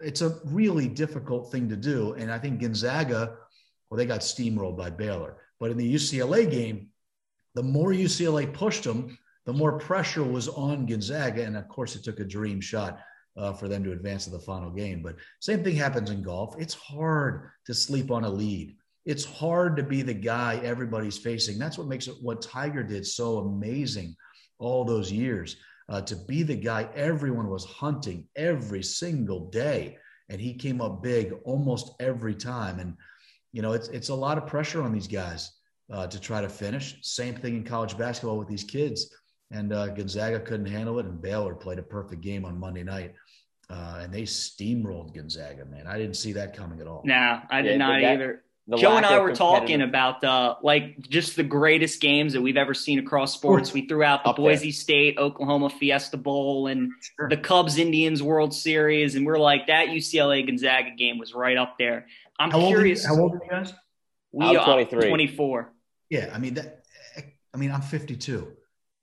It's 0.00 0.22
a 0.22 0.38
really 0.46 0.88
difficult 0.88 1.52
thing 1.52 1.68
to 1.68 1.76
do. 1.76 2.14
And 2.14 2.32
I 2.32 2.38
think 2.38 2.62
Gonzaga, 2.62 3.36
well, 3.90 3.98
they 3.98 4.06
got 4.06 4.20
steamrolled 4.20 4.78
by 4.78 4.88
Baylor. 4.88 5.36
But 5.58 5.70
in 5.70 5.76
the 5.76 5.94
UCLA 5.94 6.50
game, 6.50 6.88
the 7.54 7.62
more 7.62 7.92
UCLA 7.92 8.50
pushed 8.50 8.84
them, 8.84 9.18
the 9.44 9.52
more 9.52 9.78
pressure 9.78 10.24
was 10.24 10.48
on 10.48 10.86
Gonzaga. 10.86 11.44
And 11.44 11.58
of 11.58 11.68
course, 11.68 11.94
it 11.94 12.04
took 12.04 12.20
a 12.20 12.24
dream 12.24 12.58
shot 12.58 13.00
uh, 13.36 13.52
for 13.52 13.68
them 13.68 13.84
to 13.84 13.92
advance 13.92 14.24
to 14.24 14.30
the 14.30 14.38
final 14.38 14.70
game. 14.70 15.02
But 15.02 15.16
same 15.40 15.62
thing 15.62 15.76
happens 15.76 16.10
in 16.10 16.22
golf. 16.22 16.54
It's 16.58 16.72
hard 16.72 17.50
to 17.66 17.74
sleep 17.74 18.10
on 18.10 18.24
a 18.24 18.30
lead. 18.30 18.76
It's 19.04 19.24
hard 19.24 19.76
to 19.76 19.82
be 19.82 20.02
the 20.02 20.14
guy 20.14 20.60
everybody's 20.62 21.18
facing. 21.18 21.58
That's 21.58 21.78
what 21.78 21.86
makes 21.86 22.06
it 22.06 22.16
what 22.20 22.42
Tiger 22.42 22.82
did 22.82 23.06
so 23.06 23.38
amazing 23.38 24.16
all 24.58 24.84
those 24.84 25.10
years. 25.10 25.56
Uh, 25.88 26.00
to 26.02 26.14
be 26.14 26.44
the 26.44 26.54
guy 26.54 26.88
everyone 26.94 27.48
was 27.48 27.64
hunting 27.64 28.28
every 28.36 28.82
single 28.82 29.50
day. 29.50 29.98
And 30.28 30.40
he 30.40 30.54
came 30.54 30.80
up 30.80 31.02
big 31.02 31.34
almost 31.44 31.94
every 31.98 32.34
time. 32.34 32.78
And, 32.78 32.96
you 33.52 33.62
know, 33.62 33.72
it's, 33.72 33.88
it's 33.88 34.10
a 34.10 34.14
lot 34.14 34.38
of 34.38 34.46
pressure 34.46 34.82
on 34.82 34.92
these 34.92 35.08
guys 35.08 35.50
uh, 35.92 36.06
to 36.06 36.20
try 36.20 36.40
to 36.40 36.48
finish. 36.48 36.96
Same 37.02 37.34
thing 37.34 37.56
in 37.56 37.64
college 37.64 37.98
basketball 37.98 38.38
with 38.38 38.46
these 38.46 38.62
kids 38.62 39.12
and 39.50 39.72
uh, 39.72 39.88
Gonzaga 39.88 40.40
couldn't 40.40 40.66
handle 40.66 40.98
it, 40.98 41.06
and 41.06 41.20
Baylor 41.20 41.54
played 41.54 41.78
a 41.78 41.82
perfect 41.82 42.22
game 42.22 42.44
on 42.44 42.58
Monday 42.58 42.84
night. 42.84 43.14
Uh, 43.68 44.00
and 44.02 44.12
they 44.12 44.22
steamrolled 44.22 45.14
Gonzaga, 45.14 45.64
man. 45.64 45.86
I 45.86 45.96
didn't 45.96 46.16
see 46.16 46.32
that 46.32 46.56
coming 46.56 46.80
at 46.80 46.88
all. 46.88 47.02
No, 47.04 47.40
I 47.50 47.62
did 47.62 47.72
yeah, 47.72 47.76
not 47.76 48.00
that, 48.00 48.12
either. 48.12 48.42
Joe 48.76 48.96
and 48.96 49.06
I 49.06 49.18
were 49.18 49.34
talking 49.34 49.82
about 49.82 50.22
uh, 50.22 50.56
like 50.62 51.00
just 51.00 51.34
the 51.34 51.42
greatest 51.42 52.00
games 52.00 52.34
that 52.34 52.40
we've 52.40 52.56
ever 52.56 52.72
seen 52.74 52.98
across 53.00 53.34
sports. 53.34 53.72
We 53.72 53.88
threw 53.88 54.04
out 54.04 54.22
the 54.22 54.32
Boise 54.32 54.66
there. 54.66 54.72
State 54.72 55.18
Oklahoma 55.18 55.70
Fiesta 55.70 56.16
Bowl 56.16 56.68
and 56.68 56.92
sure. 57.16 57.28
the 57.28 57.36
Cubs 57.36 57.78
Indians 57.78 58.22
World 58.22 58.54
Series, 58.54 59.16
and 59.16 59.26
we're 59.26 59.38
like 59.38 59.66
that 59.66 59.88
UCLA 59.88 60.46
Gonzaga 60.46 60.90
game 60.96 61.18
was 61.18 61.34
right 61.34 61.56
up 61.56 61.76
there. 61.78 62.06
I'm 62.38 62.50
how 62.50 62.66
curious. 62.68 63.08
Old 63.08 63.10
you, 63.10 63.16
how 63.16 63.22
old 63.22 63.32
are 63.32 63.44
you 63.44 63.50
guys? 63.50 63.72
We 64.32 64.56
are 64.56 64.64
23. 64.64 65.08
24. 65.08 65.72
Yeah, 66.10 66.30
I 66.32 66.38
mean 66.38 66.54
that 66.54 66.80
I 67.52 67.56
mean, 67.56 67.72
I'm 67.72 67.82
52. 67.82 68.52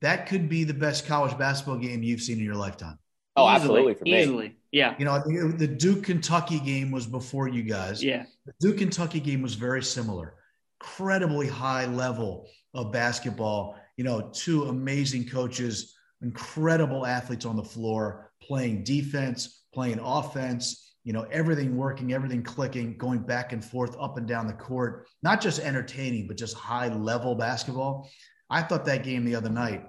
That 0.01 0.27
could 0.27 0.47
be 0.47 0.63
the 0.63 0.73
best 0.73 1.07
college 1.07 1.37
basketball 1.37 1.77
game 1.77 2.03
you've 2.03 2.21
seen 2.21 2.37
in 2.37 2.45
your 2.45 2.55
lifetime. 2.55 2.99
Oh, 3.37 3.45
Easily, 3.45 3.55
absolutely 3.55 3.93
for 3.93 4.03
me. 4.05 4.21
Easily. 4.21 4.55
Yeah. 4.71 4.95
You 4.97 5.05
know, 5.05 5.19
the, 5.19 5.53
the 5.55 5.67
Duke 5.67 6.03
Kentucky 6.03 6.59
game 6.59 6.91
was 6.91 7.05
before 7.05 7.47
you 7.47 7.61
guys. 7.61 8.03
Yeah. 8.03 8.25
The 8.45 8.53
Duke 8.59 8.79
Kentucky 8.79 9.19
game 9.19 9.43
was 9.43 9.53
very 9.53 9.83
similar. 9.83 10.33
Incredibly 10.81 11.47
high 11.47 11.85
level 11.85 12.49
of 12.73 12.91
basketball. 12.91 13.75
You 13.95 14.03
know, 14.03 14.29
two 14.33 14.65
amazing 14.65 15.27
coaches, 15.29 15.95
incredible 16.21 17.05
athletes 17.05 17.45
on 17.45 17.55
the 17.55 17.63
floor, 17.63 18.31
playing 18.41 18.83
defense, 18.83 19.63
playing 19.71 19.99
offense, 19.99 20.95
you 21.03 21.13
know, 21.13 21.27
everything 21.31 21.77
working, 21.77 22.13
everything 22.13 22.41
clicking, 22.43 22.97
going 22.97 23.19
back 23.19 23.53
and 23.53 23.63
forth 23.63 23.95
up 23.99 24.17
and 24.17 24.27
down 24.27 24.47
the 24.47 24.53
court, 24.53 25.07
not 25.21 25.39
just 25.39 25.59
entertaining, 25.59 26.27
but 26.27 26.37
just 26.37 26.55
high 26.55 26.87
level 26.87 27.35
basketball. 27.35 28.09
I 28.49 28.63
thought 28.63 28.85
that 28.85 29.03
game 29.03 29.25
the 29.25 29.35
other 29.35 29.49
night 29.49 29.85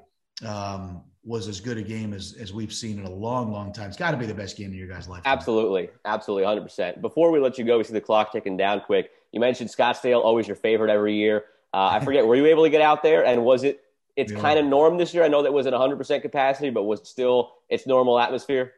um, 0.47 1.03
was 1.29 1.47
as 1.47 1.61
good 1.61 1.77
a 1.77 1.83
game 1.83 2.15
as, 2.15 2.35
as 2.41 2.55
we've 2.55 2.73
seen 2.73 2.99
in 2.99 3.05
a 3.05 3.11
long, 3.11 3.53
long 3.53 3.71
time. 3.71 3.89
It's 3.89 3.99
got 3.99 4.13
to 4.13 4.17
be 4.17 4.25
the 4.25 4.33
best 4.33 4.57
game 4.57 4.73
in 4.73 4.79
your 4.79 4.89
guys' 4.89 5.07
life. 5.09 5.21
Absolutely. 5.27 5.91
Absolutely. 6.07 6.45
100%. 6.45 7.03
Before 7.03 7.31
we 7.31 7.39
let 7.39 7.59
you 7.59 7.65
go, 7.67 7.77
we 7.77 7.85
see 7.85 7.93
the 7.93 8.01
clock 8.01 8.33
ticking 8.33 8.57
down 8.57 8.81
quick. 8.81 9.11
You 9.33 9.39
mentioned 9.41 9.69
Scottsdale, 9.69 10.25
always 10.25 10.47
your 10.47 10.57
favorite 10.57 10.91
every 10.91 11.15
year. 11.15 11.45
Uh, 11.75 11.89
I 11.93 12.01
forget, 12.01 12.27
were 12.27 12.35
you 12.35 12.47
able 12.47 12.65
to 12.65 12.71
get 12.71 12.81
out 12.81 13.03
there? 13.03 13.27
And 13.27 13.45
was 13.45 13.63
it, 13.63 13.81
it's 14.17 14.33
Yeah. 14.33 14.41
kind 14.41 14.59
of 14.59 14.65
norm 14.65 14.97
this 14.97 15.13
year? 15.13 15.23
I 15.23 15.29
know 15.29 15.43
that 15.43 15.53
wasn't 15.53 15.75
100% 15.75 16.23
capacity, 16.23 16.71
but 16.71 16.85
was 16.85 17.01
it 17.01 17.07
still 17.07 17.53
its 17.69 17.87
normal 17.87 18.19
atmosphere? 18.19 18.73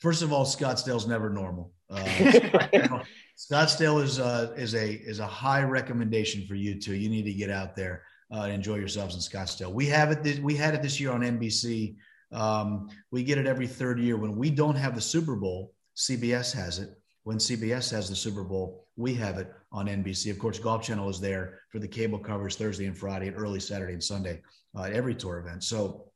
First 0.00 0.22
of 0.22 0.32
all, 0.32 0.46
Scottsdale's 0.46 1.06
never 1.06 1.28
normal. 1.28 1.72
Uh, 1.90 1.96
Scottsdale 3.36 4.02
is 4.02 4.18
uh, 4.18 4.52
is 4.56 4.74
a 4.74 4.92
is 4.94 5.18
a 5.18 5.26
high 5.26 5.62
recommendation 5.62 6.46
for 6.46 6.54
you 6.54 6.80
two. 6.80 6.94
You 6.94 7.08
need 7.10 7.24
to 7.24 7.32
get 7.34 7.50
out 7.50 7.76
there 7.76 8.02
uh, 8.32 8.46
enjoy 8.46 8.76
yourselves 8.76 9.14
in 9.14 9.20
Scottsdale. 9.20 9.72
We 9.72 9.86
have 9.86 10.10
it. 10.10 10.22
This, 10.22 10.38
we 10.38 10.56
had 10.56 10.74
it 10.74 10.82
this 10.82 10.98
year 10.98 11.12
on 11.12 11.20
NBC. 11.20 11.96
Um, 12.32 12.88
we 13.10 13.22
get 13.22 13.38
it 13.38 13.46
every 13.46 13.66
third 13.66 13.98
year. 14.00 14.16
When 14.16 14.36
we 14.36 14.50
don't 14.50 14.76
have 14.76 14.94
the 14.94 15.00
Super 15.00 15.36
Bowl, 15.36 15.72
CBS 15.96 16.54
has 16.54 16.78
it. 16.78 16.90
When 17.24 17.36
CBS 17.36 17.90
has 17.92 18.08
the 18.08 18.16
Super 18.16 18.42
Bowl, 18.42 18.86
we 18.96 19.14
have 19.14 19.38
it 19.38 19.52
on 19.70 19.86
NBC. 19.86 20.30
Of 20.30 20.38
course, 20.38 20.58
Golf 20.58 20.82
Channel 20.82 21.08
is 21.08 21.20
there 21.20 21.60
for 21.68 21.78
the 21.78 21.86
cable 21.86 22.18
coverage 22.18 22.56
Thursday 22.56 22.86
and 22.86 22.96
Friday, 22.96 23.28
and 23.28 23.36
early 23.36 23.60
Saturday 23.60 23.92
and 23.92 24.02
Sunday 24.02 24.40
uh, 24.76 24.84
at 24.84 24.92
every 24.92 25.14
tour 25.14 25.38
event. 25.38 25.62
So 25.62 26.06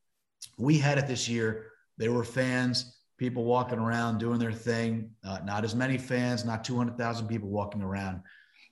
we 0.58 0.78
had 0.78 0.98
it 0.98 1.06
this 1.06 1.28
year. 1.28 1.66
There 1.98 2.12
were 2.12 2.24
fans, 2.24 2.98
people 3.18 3.44
walking 3.44 3.78
around 3.78 4.18
doing 4.18 4.38
their 4.38 4.52
thing. 4.52 5.10
Uh, 5.22 5.38
not 5.44 5.64
as 5.64 5.74
many 5.74 5.98
fans, 5.98 6.44
not 6.44 6.64
200,000 6.64 7.28
people 7.28 7.50
walking 7.50 7.82
around, 7.82 8.22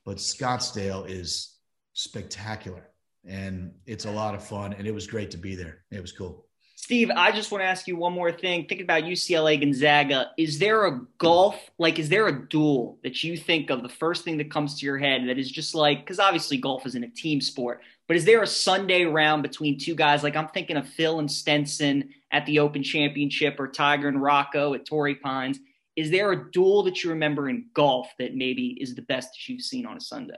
but 0.04 0.16
Scottsdale 0.16 1.08
is 1.08 1.56
spectacular 1.92 2.90
and 3.26 3.72
it's 3.86 4.04
a 4.04 4.10
lot 4.10 4.34
of 4.34 4.46
fun. 4.46 4.72
And 4.74 4.86
it 4.86 4.94
was 4.94 5.06
great 5.06 5.30
to 5.32 5.38
be 5.38 5.54
there. 5.54 5.84
It 5.90 6.00
was 6.00 6.12
cool. 6.12 6.46
Steve, 6.76 7.10
I 7.10 7.32
just 7.32 7.50
want 7.50 7.62
to 7.62 7.66
ask 7.66 7.88
you 7.88 7.96
one 7.96 8.12
more 8.12 8.30
thing. 8.30 8.66
Thinking 8.66 8.84
about 8.84 9.04
UCLA 9.04 9.58
Gonzaga, 9.58 10.32
is 10.36 10.58
there 10.58 10.84
a 10.84 11.00
golf, 11.16 11.56
like, 11.78 11.98
is 11.98 12.10
there 12.10 12.28
a 12.28 12.46
duel 12.46 12.98
that 13.02 13.24
you 13.24 13.38
think 13.38 13.70
of 13.70 13.82
the 13.82 13.88
first 13.88 14.22
thing 14.22 14.36
that 14.36 14.50
comes 14.50 14.78
to 14.78 14.84
your 14.84 14.98
head 14.98 15.22
that 15.28 15.38
is 15.38 15.50
just 15.50 15.74
like, 15.74 16.00
because 16.00 16.20
obviously 16.20 16.58
golf 16.58 16.84
isn't 16.84 17.02
a 17.02 17.08
team 17.08 17.40
sport, 17.40 17.80
but 18.06 18.18
is 18.18 18.26
there 18.26 18.42
a 18.42 18.46
Sunday 18.46 19.04
round 19.04 19.42
between 19.42 19.78
two 19.78 19.94
guys? 19.94 20.22
Like, 20.22 20.36
I'm 20.36 20.48
thinking 20.48 20.76
of 20.76 20.86
Phil 20.86 21.20
and 21.20 21.30
Stenson 21.30 22.10
at 22.30 22.44
the 22.44 22.58
Open 22.58 22.82
Championship 22.82 23.58
or 23.58 23.68
Tiger 23.68 24.08
and 24.08 24.20
Rocco 24.20 24.74
at 24.74 24.84
Torrey 24.84 25.14
Pines. 25.14 25.58
Is 25.96 26.10
there 26.10 26.32
a 26.32 26.50
duel 26.50 26.82
that 26.82 27.02
you 27.02 27.10
remember 27.10 27.48
in 27.48 27.66
golf 27.72 28.10
that 28.18 28.34
maybe 28.34 28.76
is 28.78 28.94
the 28.94 29.00
best 29.00 29.30
that 29.30 29.48
you've 29.48 29.62
seen 29.62 29.86
on 29.86 29.96
a 29.96 30.00
Sunday? 30.00 30.34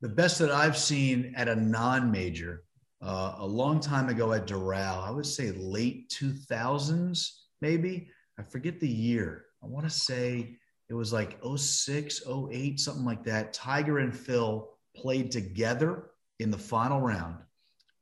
The 0.00 0.08
best 0.08 0.38
that 0.38 0.50
I've 0.50 0.76
seen 0.76 1.32
at 1.36 1.48
a 1.48 1.56
non 1.56 2.10
major 2.10 2.64
uh, 3.02 3.34
a 3.38 3.46
long 3.46 3.80
time 3.80 4.08
ago 4.08 4.32
at 4.32 4.46
Doral, 4.46 5.02
I 5.02 5.10
would 5.10 5.26
say 5.26 5.50
late 5.52 6.08
2000s, 6.10 7.30
maybe. 7.60 8.10
I 8.38 8.42
forget 8.42 8.78
the 8.78 8.88
year. 8.88 9.46
I 9.62 9.66
want 9.66 9.86
to 9.86 9.90
say 9.90 10.56
it 10.88 10.94
was 10.94 11.12
like 11.12 11.38
06, 11.56 12.22
08, 12.26 12.80
something 12.80 13.04
like 13.04 13.24
that. 13.24 13.52
Tiger 13.52 13.98
and 13.98 14.16
Phil 14.16 14.68
played 14.96 15.30
together 15.30 16.10
in 16.38 16.50
the 16.50 16.58
final 16.58 17.00
round, 17.00 17.36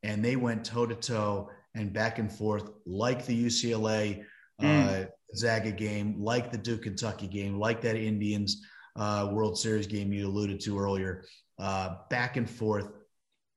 and 0.02 0.24
they 0.24 0.36
went 0.36 0.64
toe 0.64 0.86
to 0.86 0.94
toe 0.94 1.50
and 1.74 1.92
back 1.92 2.18
and 2.18 2.30
forth 2.30 2.70
like 2.86 3.24
the 3.26 3.46
UCLA 3.46 4.24
uh, 4.62 5.04
Zaga 5.34 5.72
game, 5.72 6.22
like 6.22 6.50
the 6.50 6.58
Duke 6.58 6.82
Kentucky 6.82 7.26
game, 7.26 7.58
like 7.58 7.80
that 7.82 7.96
Indians 7.96 8.62
uh, 8.96 9.28
World 9.32 9.58
Series 9.58 9.86
game 9.86 10.12
you 10.12 10.26
alluded 10.26 10.60
to 10.60 10.78
earlier. 10.78 11.24
Uh, 11.58 11.96
back 12.10 12.36
and 12.36 12.48
forth. 12.48 12.88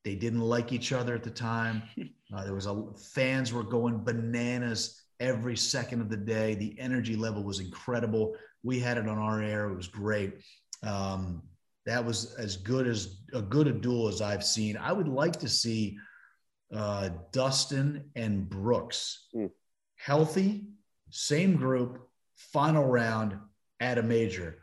They 0.06 0.16
didn't 0.16 0.42
like 0.42 0.72
each 0.72 0.94
other 0.94 1.14
at 1.16 1.24
the 1.24 1.32
time. 1.32 1.84
Uh, 2.32 2.44
there 2.44 2.54
was 2.54 2.68
a 2.68 2.84
fans 3.16 3.52
were 3.52 3.64
going 3.64 4.04
bananas 4.04 5.02
every 5.20 5.58
second 5.58 6.00
of 6.00 6.10
the 6.10 6.16
day. 6.16 6.54
The 6.54 6.80
energy 6.80 7.16
level 7.16 7.42
was 7.44 7.60
incredible. 7.60 8.36
We 8.62 8.80
had 8.80 9.00
it 9.00 9.08
on 9.08 9.18
our 9.18 9.42
air. 9.42 9.68
It 9.68 9.76
was 9.76 9.88
great. 9.88 10.36
Um, 10.84 11.42
that 11.88 12.06
was 12.06 12.36
as 12.36 12.56
good 12.56 12.86
as 12.86 13.22
a 13.34 13.42
good 13.42 13.66
a 13.66 13.72
duel 13.72 14.08
as 14.08 14.22
I've 14.22 14.46
seen. 14.46 14.78
I 14.78 14.94
would 14.94 15.08
like 15.08 15.40
to 15.40 15.50
see 15.50 15.98
uh, 16.72 17.10
Dustin 17.32 18.12
and 18.16 18.48
Brooks 18.48 19.30
Mm. 19.36 19.50
healthy, 19.96 20.66
same 21.10 21.56
group, 21.56 22.08
final 22.36 22.86
round 22.86 23.40
at 23.80 23.98
a 23.98 24.04
major. 24.04 24.60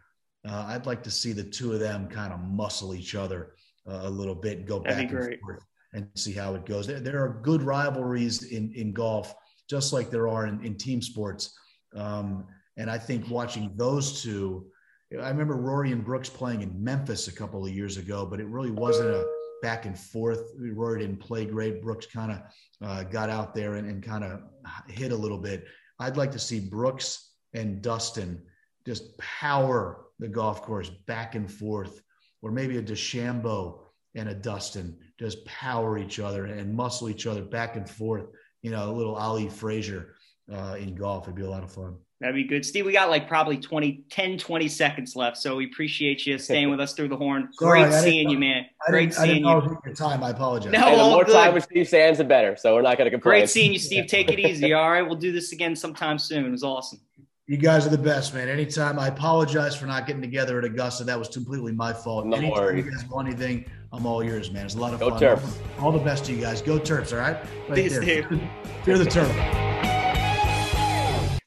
Uh, 0.49 0.67
I'd 0.69 0.87
like 0.87 1.03
to 1.05 1.11
see 1.11 1.33
the 1.33 1.43
two 1.43 1.73
of 1.73 1.81
them 1.81 2.09
kind 2.09 2.33
of 2.33 2.41
muscle 2.41 2.95
each 2.95 3.15
other 3.15 3.55
uh, 3.89 4.01
a 4.05 4.11
little 4.11 4.35
bit, 4.35 4.59
and 4.59 4.67
go 4.67 4.81
That'd 4.81 5.09
back 5.09 5.19
and 5.19 5.41
forth, 5.41 5.65
and 5.93 6.09
see 6.15 6.33
how 6.33 6.55
it 6.55 6.65
goes. 6.65 6.87
There, 6.87 7.01
there 7.01 7.23
are 7.23 7.41
good 7.43 7.63
rivalries 7.63 8.45
in 8.45 8.73
in 8.75 8.93
golf, 8.93 9.35
just 9.69 9.93
like 9.93 10.11
there 10.11 10.29
are 10.29 10.47
in, 10.47 10.65
in 10.65 10.77
team 10.77 11.03
sports. 11.03 11.57
Um, 11.95 12.47
and 12.77 12.91
I 12.91 12.99
think 12.99 13.29
watching 13.31 13.73
those 13.77 14.23
two, 14.23 14.67
I 15.13 15.29
remember 15.29 15.57
Rory 15.57 15.93
and 15.93 16.05
Brooks 16.05 16.29
playing 16.29 16.63
in 16.63 16.73
Memphis 16.83 17.29
a 17.29 17.33
couple 17.33 17.65
of 17.65 17.73
years 17.73 17.97
ago, 17.97 18.27
but 18.27 18.41
it 18.41 18.47
really 18.47 18.71
wasn't 18.71 19.11
a 19.11 19.27
back 19.63 19.87
and 19.87 19.99
forth. 19.99 20.53
Rory 20.59 21.01
didn't 21.01 21.19
play 21.19 21.47
great. 21.47 21.83
Brooks 21.83 22.07
kind 22.07 22.33
of 22.33 22.41
uh, 22.87 23.03
got 23.05 23.31
out 23.31 23.55
there 23.55 23.75
and, 23.75 23.89
and 23.89 24.03
kind 24.03 24.25
of 24.25 24.43
hit 24.89 25.13
a 25.13 25.17
little 25.17 25.39
bit. 25.39 25.65
I'd 25.99 26.17
like 26.17 26.31
to 26.33 26.39
see 26.39 26.61
Brooks 26.61 27.31
and 27.55 27.81
Dustin 27.81 28.43
just 28.85 29.17
power 29.19 30.06
the 30.19 30.29
golf 30.29 30.63
course 30.63 30.91
back 31.07 31.35
and 31.35 31.51
forth, 31.51 32.03
or 32.43 32.51
maybe 32.51 32.79
a 32.79 32.83
DeChambeau 32.83 33.81
and 34.15 34.29
a 34.29 34.35
Dustin 34.35 34.97
just 35.19 35.45
power 35.45 35.99
each 35.99 36.19
other 36.21 36.47
and 36.47 36.75
muscle 36.75 37.09
each 37.09 37.27
other 37.27 37.43
back 37.43 37.77
and 37.77 37.89
forth. 37.89 38.27
You 38.63 38.71
know, 38.71 38.91
a 38.91 38.93
little 38.93 39.15
Ali 39.17 39.49
Frazier 39.49 40.15
uh, 40.53 40.77
in 40.79 40.95
golf. 40.95 41.25
It'd 41.25 41.35
be 41.35 41.43
a 41.43 41.51
lot 41.51 41.63
of 41.63 41.71
fun. 41.71 41.97
That'd 42.21 42.35
be 42.35 42.45
good. 42.45 42.65
Steve, 42.65 42.87
we 42.87 42.93
got 42.95 43.11
like 43.11 43.29
probably 43.29 43.59
20, 43.59 44.05
10, 44.09 44.39
20 44.39 44.69
seconds 44.69 45.17
left. 45.17 45.37
So 45.37 45.57
we 45.57 45.67
appreciate 45.67 46.25
you 46.27 46.39
staying 46.39 46.71
with 46.71 46.81
us 46.81 46.95
through 46.95 47.09
the 47.09 47.17
horn. 47.17 47.51
Sorry, 47.53 47.83
Great 47.83 47.93
seeing 47.93 48.25
know- 48.25 48.33
you, 48.33 48.39
man. 48.39 48.65
Great 48.89 49.11
didn't, 49.11 49.21
I 49.21 49.27
didn't 49.27 49.35
seeing 49.35 49.43
know 49.43 49.63
you. 49.63 49.79
your 49.85 49.95
time. 49.95 50.25
I 50.25 50.31
apologize. 50.31 50.73
No. 50.73 50.81
Hey, 50.81 50.97
the 50.97 51.03
more 51.03 51.25
good. 51.25 51.35
time 51.35 51.53
with 51.53 51.65
Steve 51.65 51.87
Sands, 51.89 52.17
the 52.17 52.25
better. 52.25 52.57
So 52.57 52.75
we're 52.75 52.81
not 52.81 52.97
going 52.97 53.05
to 53.05 53.11
complain. 53.11 53.41
Great 53.41 53.51
seeing 53.51 53.71
you, 53.75 53.79
Steve. 53.79 54.07
Take 54.07 54.31
it 54.33 54.39
easy. 54.39 54.73
All 54.73 54.91
right. 54.91 55.03
We'll 55.03 55.17
do 55.19 55.31
this 55.31 55.53
again 55.53 55.77
sometime 55.77 56.19
soon. 56.19 56.47
It 56.47 56.51
was 56.51 56.63
awesome. 56.63 57.01
You 57.49 57.57
guys 57.57 57.87
are 57.87 57.91
the 57.91 57.99
best, 57.99 58.35
man. 58.35 58.49
Anytime 58.49 58.99
I 58.99 59.07
apologize 59.07 59.77
for 59.77 59.87
not 59.87 60.05
getting 60.05 60.21
together 60.21 60.59
at 60.59 60.65
Augusta. 60.65 61.05
That 61.05 61.17
was 61.17 61.29
completely 61.29 61.71
my 61.71 61.93
fault. 61.93 62.27
No 62.27 62.37
Anytime 62.37 62.61
worries. 62.61 62.85
you 62.85 62.91
guys 62.91 63.05
want 63.09 63.29
anything, 63.29 63.65
I'm 63.93 64.05
all 64.05 64.25
yours, 64.25 64.51
man. 64.51 64.67
It's 64.67 64.75
a 64.75 64.79
lot 64.81 64.93
of 64.95 64.99
Go 64.99 65.11
fun. 65.11 65.21
Terps. 65.21 65.57
All 65.79 65.93
the 65.93 66.01
best 66.01 66.25
to 66.25 66.33
you 66.33 66.41
guys. 66.41 66.61
Go 66.61 66.81
Terps, 66.81 67.13
all 67.13 67.21
right? 67.21 67.37
Right 67.69 67.75
Peace, 67.77 67.93
there. 67.93 68.03
Steve. 68.03 68.43
Fear 68.85 68.99
the 68.99 69.05
turtle. 69.05 69.33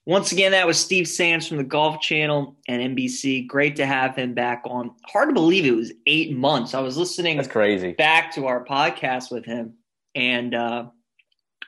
Once 0.05 0.31
again, 0.31 0.53
that 0.53 0.65
was 0.65 0.79
Steve 0.79 1.05
Sands 1.05 1.45
from 1.45 1.57
the 1.57 1.65
Golf 1.65 1.99
Channel 1.99 2.55
and 2.69 2.97
NBC. 2.97 3.45
Great 3.45 3.75
to 3.75 3.85
have 3.85 4.15
him 4.15 4.33
back 4.33 4.61
on. 4.65 4.91
Hard 5.05 5.27
to 5.27 5.33
believe 5.33 5.65
it 5.65 5.75
was 5.75 5.91
eight 6.07 6.31
months. 6.35 6.73
I 6.73 6.79
was 6.79 6.95
listening 6.95 7.35
That's 7.35 7.49
crazy. 7.49 7.91
back 7.91 8.33
to 8.35 8.47
our 8.47 8.63
podcast 8.63 9.31
with 9.31 9.43
him, 9.43 9.73
and 10.15 10.55
uh, 10.55 10.85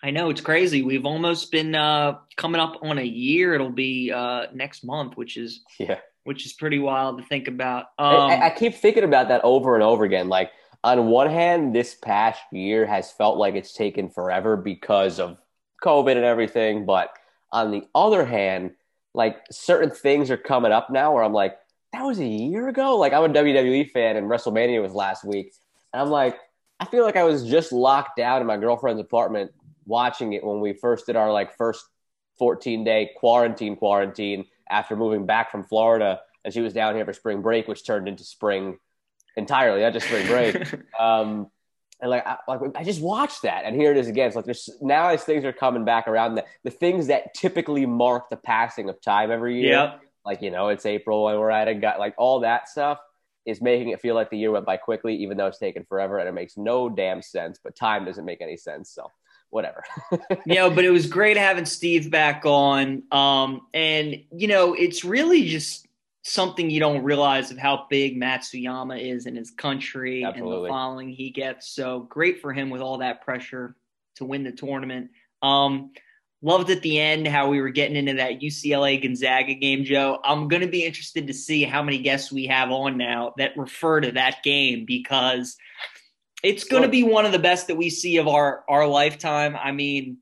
I 0.04 0.12
know 0.12 0.30
it's 0.30 0.42
crazy. 0.42 0.82
We've 0.82 1.06
almost 1.06 1.52
been 1.52 1.76
uh, 1.76 2.18
coming 2.36 2.60
up 2.60 2.78
on 2.82 2.98
a 2.98 3.04
year. 3.04 3.54
It'll 3.54 3.70
be 3.70 4.12
uh, 4.12 4.48
next 4.54 4.84
month, 4.84 5.16
which 5.18 5.38
is 5.38 5.62
Yeah. 5.80 6.00
which 6.24 6.46
is 6.46 6.54
pretty 6.54 6.80
wild 6.80 7.20
to 7.20 7.24
think 7.26 7.48
about. 7.48 7.86
Um, 8.00 8.16
I, 8.32 8.48
I 8.48 8.50
keep 8.50 8.74
thinking 8.76 9.04
about 9.04 9.28
that 9.28 9.42
over 9.44 9.76
and 9.76 9.84
over 9.84 10.04
again. 10.04 10.28
Like, 10.30 10.52
on 10.84 11.08
one 11.08 11.30
hand, 11.30 11.76
this 11.76 11.94
past 11.94 12.42
year 12.52 12.86
has 12.88 13.12
felt 13.12 13.38
like 13.38 13.54
it's 13.54 13.74
taken 13.74 14.10
forever 14.10 14.58
because 14.58 15.20
of 15.20 15.38
COVID 15.84 16.16
and 16.16 16.26
everything. 16.26 16.86
But 16.88 17.10
on 17.52 17.70
the 17.70 17.84
other 17.94 18.26
hand, 18.26 18.72
like 19.14 19.38
certain 19.52 19.92
things 19.92 20.32
are 20.32 20.38
coming 20.38 20.72
up 20.72 20.90
now 20.90 21.14
where 21.14 21.24
I'm 21.24 21.34
like, 21.34 21.58
that 21.94 22.02
was 22.04 22.20
a 22.20 22.26
year 22.26 22.70
ago. 22.70 22.98
Like, 22.98 23.14
I'm 23.14 23.24
a 23.24 23.30
WWE 23.30 23.92
fan 23.92 24.16
and 24.16 24.28
WrestleMania 24.28 24.82
was 24.82 24.94
last 24.96 25.24
week. 25.24 25.54
And 25.94 26.02
I'm 26.02 26.10
like, 26.10 26.38
I 26.80 26.86
feel 26.86 27.04
like 27.04 27.18
I 27.18 27.24
was 27.26 27.46
just 27.46 27.72
locked 27.72 28.18
down 28.18 28.42
in 28.42 28.48
my 28.48 28.58
girlfriend's 28.58 29.02
apartment 29.02 29.52
watching 29.92 30.34
it 30.34 30.44
when 30.44 30.60
we 30.62 30.74
first 30.74 31.06
did 31.06 31.16
our 31.16 31.32
like 31.32 31.56
first 31.58 31.86
14 32.40 32.84
day 32.84 33.12
quarantine 33.18 33.76
quarantine 33.76 34.46
after 34.70 34.96
moving 34.96 35.26
back 35.28 35.52
from 35.52 35.64
Florida. 35.64 36.22
And 36.44 36.52
she 36.54 36.62
was 36.62 36.74
down 36.74 36.96
here 36.96 37.06
for 37.06 37.14
spring 37.14 37.42
break, 37.44 37.68
which 37.68 37.86
turned 37.86 38.08
into 38.08 38.24
spring 38.24 38.78
entirely, 39.38 39.82
not 39.82 39.94
just 39.94 40.08
spring 40.08 40.26
break. 40.26 40.56
um, 41.00 41.52
and 42.02 42.10
like 42.10 42.26
I, 42.26 42.38
like 42.48 42.62
I 42.76 42.84
just 42.84 43.00
watched 43.02 43.44
that, 43.44 43.64
and 43.64 43.76
here 43.76 43.92
it 43.92 43.98
is 43.98 44.08
again. 44.08 44.26
It's 44.26 44.36
like 44.36 44.46
there's 44.46 44.68
now 44.82 45.10
as 45.10 45.24
things 45.24 45.46
are 45.46 45.54
coming 45.54 45.86
back 45.86 46.08
around, 46.08 46.34
the 46.34 46.46
the 46.64 46.72
things 46.72 47.08
that 47.08 47.36
typically 47.36 47.86
mark 47.86 48.32
the 48.32 48.38
passing 48.38 48.90
of 48.90 49.00
time 49.02 49.30
every 49.30 49.62
year, 49.62 49.74
Yep. 49.74 50.02
like 50.26 50.42
you 50.42 50.50
know 50.50 50.70
it's 50.70 50.88
April 50.88 51.30
and 51.30 51.40
we're 51.40 51.52
at 51.52 51.68
a 51.68 51.76
gut, 51.76 52.00
like 52.00 52.16
all 52.18 52.40
that 52.40 52.68
stuff 52.70 52.98
is 53.46 53.62
making 53.62 53.90
it 53.90 54.02
feel 54.02 54.16
like 54.16 54.32
the 54.32 54.38
year 54.38 54.50
went 54.52 54.66
by 54.66 54.78
quickly, 54.78 55.16
even 55.18 55.38
though 55.38 55.46
it's 55.46 55.60
taken 55.60 55.84
forever, 55.84 56.18
and 56.18 56.28
it 56.28 56.32
makes 56.32 56.58
no 56.58 56.90
damn 56.90 57.22
sense. 57.22 57.60
But 57.64 57.76
time 57.76 58.04
doesn't 58.06 58.26
make 58.26 58.42
any 58.42 58.58
sense, 58.58 58.90
so 58.90 59.12
whatever. 59.52 59.84
you 60.46 60.56
know, 60.56 60.72
but 60.72 60.84
it 60.84 60.90
was 60.90 61.06
great 61.06 61.38
having 61.38 61.66
Steve 61.66 62.10
back 62.10 62.44
on. 62.46 63.04
Um, 63.12 63.68
and 63.74 64.24
you 64.32 64.48
know, 64.48 64.74
it's 64.74 65.06
really 65.06 65.46
just 65.46 65.88
something 66.24 66.70
you 66.70 66.80
don't 66.80 67.04
realize 67.04 67.52
of 67.52 67.58
how 67.58 67.86
big 67.90 68.20
Matsuyama 68.20 69.02
is 69.02 69.26
in 69.26 69.36
his 69.36 69.52
country 69.52 70.24
and 70.24 70.36
the 70.36 70.68
following 70.68 71.10
he 71.10 71.30
gets. 71.30 71.68
So 71.70 72.02
great 72.02 72.42
for 72.42 72.54
him 72.54 72.70
with 72.70 72.82
all 72.82 73.00
that 73.00 73.22
pressure 73.22 73.76
to 74.16 74.26
win 74.26 74.44
the 74.44 74.52
tournament. 74.52 75.12
Um, 75.42 75.92
loved 76.44 76.70
at 76.70 76.82
the 76.82 77.00
end 77.00 77.28
how 77.28 77.50
we 77.50 77.62
were 77.62 77.70
getting 77.70 77.96
into 77.96 78.14
that 78.16 78.40
UCLA 78.40 79.02
Gonzaga 79.02 79.54
game, 79.56 79.84
Joe. 79.84 80.20
I'm 80.24 80.48
going 80.48 80.62
to 80.62 80.68
be 80.68 80.86
interested 80.86 81.28
to 81.28 81.34
see 81.34 81.64
how 81.64 81.82
many 81.82 82.00
guests 82.00 82.32
we 82.32 82.48
have 82.48 82.72
on 82.72 82.98
now 82.98 83.34
that 83.38 83.58
refer 83.58 84.02
to 84.02 84.12
that 84.14 84.44
game 84.44 84.86
because 84.86 85.58
it's 86.44 86.64
going 86.64 86.84
to 86.84 86.90
be 86.90 87.04
one 87.04 87.26
of 87.26 87.32
the 87.32 87.40
best 87.40 87.68
that 87.68 87.76
we 87.76 87.90
see 87.90 88.18
of 88.18 88.28
our 88.28 88.64
our 88.68 88.88
lifetime. 88.88 89.56
I 89.56 89.72
mean, 89.72 90.18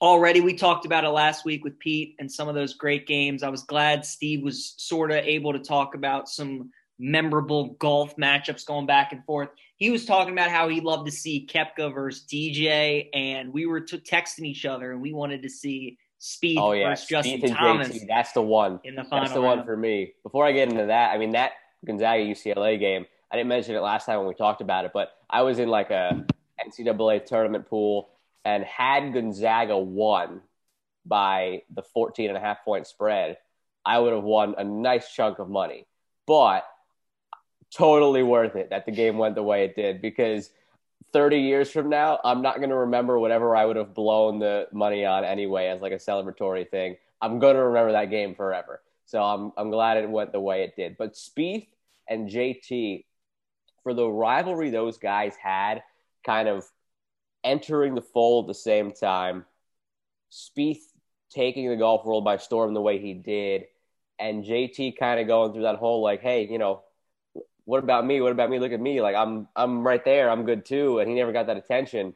already 0.00 0.40
we 0.40 0.54
talked 0.54 0.86
about 0.86 1.04
it 1.04 1.10
last 1.10 1.44
week 1.44 1.64
with 1.64 1.78
Pete 1.78 2.16
and 2.18 2.30
some 2.30 2.48
of 2.48 2.54
those 2.54 2.74
great 2.74 3.06
games. 3.06 3.42
I 3.42 3.48
was 3.48 3.62
glad 3.62 4.04
Steve 4.04 4.42
was 4.42 4.74
sort 4.76 5.10
of 5.10 5.18
able 5.18 5.52
to 5.52 5.58
talk 5.58 5.94
about 5.94 6.28
some 6.28 6.70
memorable 6.98 7.76
golf 7.78 8.16
matchups 8.16 8.66
going 8.66 8.86
back 8.86 9.12
and 9.12 9.24
forth. 9.24 9.48
He 9.76 9.90
was 9.90 10.04
talking 10.04 10.32
about 10.32 10.50
how 10.50 10.68
he'd 10.68 10.82
love 10.82 11.06
to 11.06 11.12
see 11.12 11.48
Koepka 11.48 11.94
versus 11.94 12.24
DJ, 12.30 13.08
and 13.14 13.52
we 13.52 13.66
were 13.66 13.80
t- 13.80 13.98
texting 13.98 14.44
each 14.44 14.66
other, 14.66 14.90
and 14.90 15.00
we 15.00 15.12
wanted 15.12 15.42
to 15.42 15.48
see 15.48 15.98
Spieth 16.20 16.56
oh 16.58 16.72
yeah, 16.72 16.90
versus 16.90 17.06
Justin 17.06 17.40
and 17.44 17.56
Thomas 17.56 17.88
JT, 17.88 18.08
that's 18.08 18.32
the 18.32 18.42
one. 18.42 18.80
in 18.82 18.96
the 18.96 19.04
final. 19.04 19.24
That's 19.24 19.34
the 19.34 19.40
one 19.40 19.64
for 19.64 19.76
me. 19.76 20.14
Before 20.24 20.44
I 20.44 20.52
get 20.52 20.68
into 20.68 20.86
that, 20.86 21.12
I 21.12 21.18
mean 21.18 21.30
that 21.32 21.52
Gonzaga 21.86 22.24
UCLA 22.24 22.78
game. 22.78 23.06
I 23.30 23.36
didn't 23.36 23.48
mention 23.48 23.76
it 23.76 23.80
last 23.80 24.06
time 24.06 24.18
when 24.18 24.26
we 24.26 24.34
talked 24.34 24.60
about 24.60 24.84
it, 24.84 24.90
but 24.92 25.12
I 25.30 25.42
was 25.42 25.58
in 25.58 25.68
like 25.68 25.90
a 25.90 26.24
NCAA 26.64 27.24
tournament 27.24 27.68
pool 27.68 28.10
and 28.44 28.64
had 28.64 29.12
Gonzaga 29.12 29.76
won 29.76 30.42
by 31.04 31.62
the 31.74 31.82
14 31.82 32.28
and 32.28 32.36
a 32.36 32.40
half 32.40 32.64
point 32.64 32.86
spread, 32.86 33.38
I 33.84 33.98
would 33.98 34.12
have 34.12 34.24
won 34.24 34.54
a 34.58 34.64
nice 34.64 35.12
chunk 35.12 35.38
of 35.38 35.48
money. 35.48 35.86
But 36.26 36.64
totally 37.74 38.22
worth 38.22 38.56
it 38.56 38.70
that 38.70 38.86
the 38.86 38.92
game 38.92 39.18
went 39.18 39.34
the 39.34 39.42
way 39.42 39.64
it 39.64 39.76
did 39.76 40.00
because 40.00 40.50
30 41.12 41.38
years 41.38 41.70
from 41.70 41.88
now, 41.88 42.18
I'm 42.24 42.42
not 42.42 42.58
going 42.58 42.70
to 42.70 42.76
remember 42.76 43.18
whatever 43.18 43.56
I 43.56 43.64
would 43.64 43.76
have 43.76 43.94
blown 43.94 44.38
the 44.38 44.68
money 44.72 45.04
on 45.04 45.24
anyway 45.24 45.68
as 45.68 45.80
like 45.80 45.92
a 45.92 45.96
celebratory 45.96 46.68
thing. 46.68 46.96
I'm 47.20 47.38
going 47.38 47.56
to 47.56 47.62
remember 47.62 47.92
that 47.92 48.10
game 48.10 48.34
forever. 48.34 48.82
So 49.06 49.22
I'm, 49.22 49.52
I'm 49.56 49.70
glad 49.70 49.96
it 49.96 50.08
went 50.08 50.32
the 50.32 50.40
way 50.40 50.62
it 50.64 50.76
did. 50.76 50.96
But 50.98 51.14
Spieth 51.14 51.66
and 52.08 52.28
JT, 52.28 53.04
for 53.88 53.94
the 53.94 54.06
rivalry 54.06 54.68
those 54.68 54.98
guys 54.98 55.34
had, 55.42 55.82
kind 56.22 56.46
of 56.46 56.62
entering 57.42 57.94
the 57.94 58.02
fold 58.02 58.44
at 58.44 58.48
the 58.48 58.54
same 58.54 58.92
time, 58.92 59.46
Spieth 60.30 60.82
taking 61.30 61.70
the 61.70 61.76
golf 61.76 62.04
world 62.04 62.22
by 62.22 62.36
storm 62.36 62.74
the 62.74 62.82
way 62.82 62.98
he 62.98 63.14
did, 63.14 63.64
and 64.18 64.44
JT 64.44 64.98
kind 64.98 65.20
of 65.20 65.26
going 65.26 65.54
through 65.54 65.62
that 65.62 65.76
whole 65.76 66.02
like, 66.02 66.20
hey, 66.20 66.46
you 66.46 66.58
know, 66.58 66.82
what 67.64 67.82
about 67.82 68.04
me? 68.04 68.20
What 68.20 68.32
about 68.32 68.50
me? 68.50 68.58
Look 68.58 68.72
at 68.72 68.80
me. 68.80 69.00
Like 69.00 69.16
I'm 69.16 69.48
I'm 69.56 69.86
right 69.86 70.04
there. 70.04 70.28
I'm 70.28 70.44
good 70.44 70.66
too. 70.66 70.98
And 70.98 71.08
he 71.08 71.16
never 71.16 71.32
got 71.32 71.46
that 71.46 71.56
attention. 71.56 72.12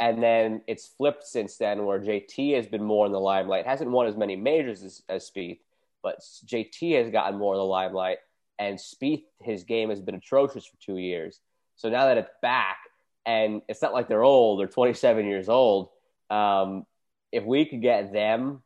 And 0.00 0.20
then 0.20 0.62
it's 0.66 0.88
flipped 0.88 1.28
since 1.28 1.58
then 1.58 1.86
where 1.86 2.00
JT 2.00 2.56
has 2.56 2.66
been 2.66 2.82
more 2.82 3.06
in 3.06 3.12
the 3.12 3.20
limelight. 3.20 3.66
Hasn't 3.66 3.90
won 3.90 4.08
as 4.08 4.16
many 4.16 4.34
majors 4.34 4.82
as, 4.82 5.02
as 5.08 5.30
Spieth, 5.30 5.60
but 6.02 6.18
JT 6.46 7.00
has 7.00 7.12
gotten 7.12 7.38
more 7.38 7.54
in 7.54 7.58
the 7.58 7.64
limelight. 7.64 8.18
And 8.58 8.78
Spieth, 8.78 9.22
his 9.40 9.64
game 9.64 9.90
has 9.90 10.00
been 10.00 10.14
atrocious 10.16 10.66
for 10.66 10.76
two 10.80 10.96
years. 10.98 11.40
So 11.76 11.88
now 11.90 12.06
that 12.06 12.18
it's 12.18 12.30
back, 12.42 12.78
and 13.24 13.62
it's 13.68 13.82
not 13.82 13.92
like 13.92 14.08
they're 14.08 14.24
old, 14.24 14.58
they're 14.60 14.66
27 14.66 15.26
years 15.26 15.48
old. 15.48 15.90
Um, 16.30 16.86
if 17.30 17.44
we 17.44 17.64
could 17.66 17.82
get 17.82 18.12
them 18.12 18.62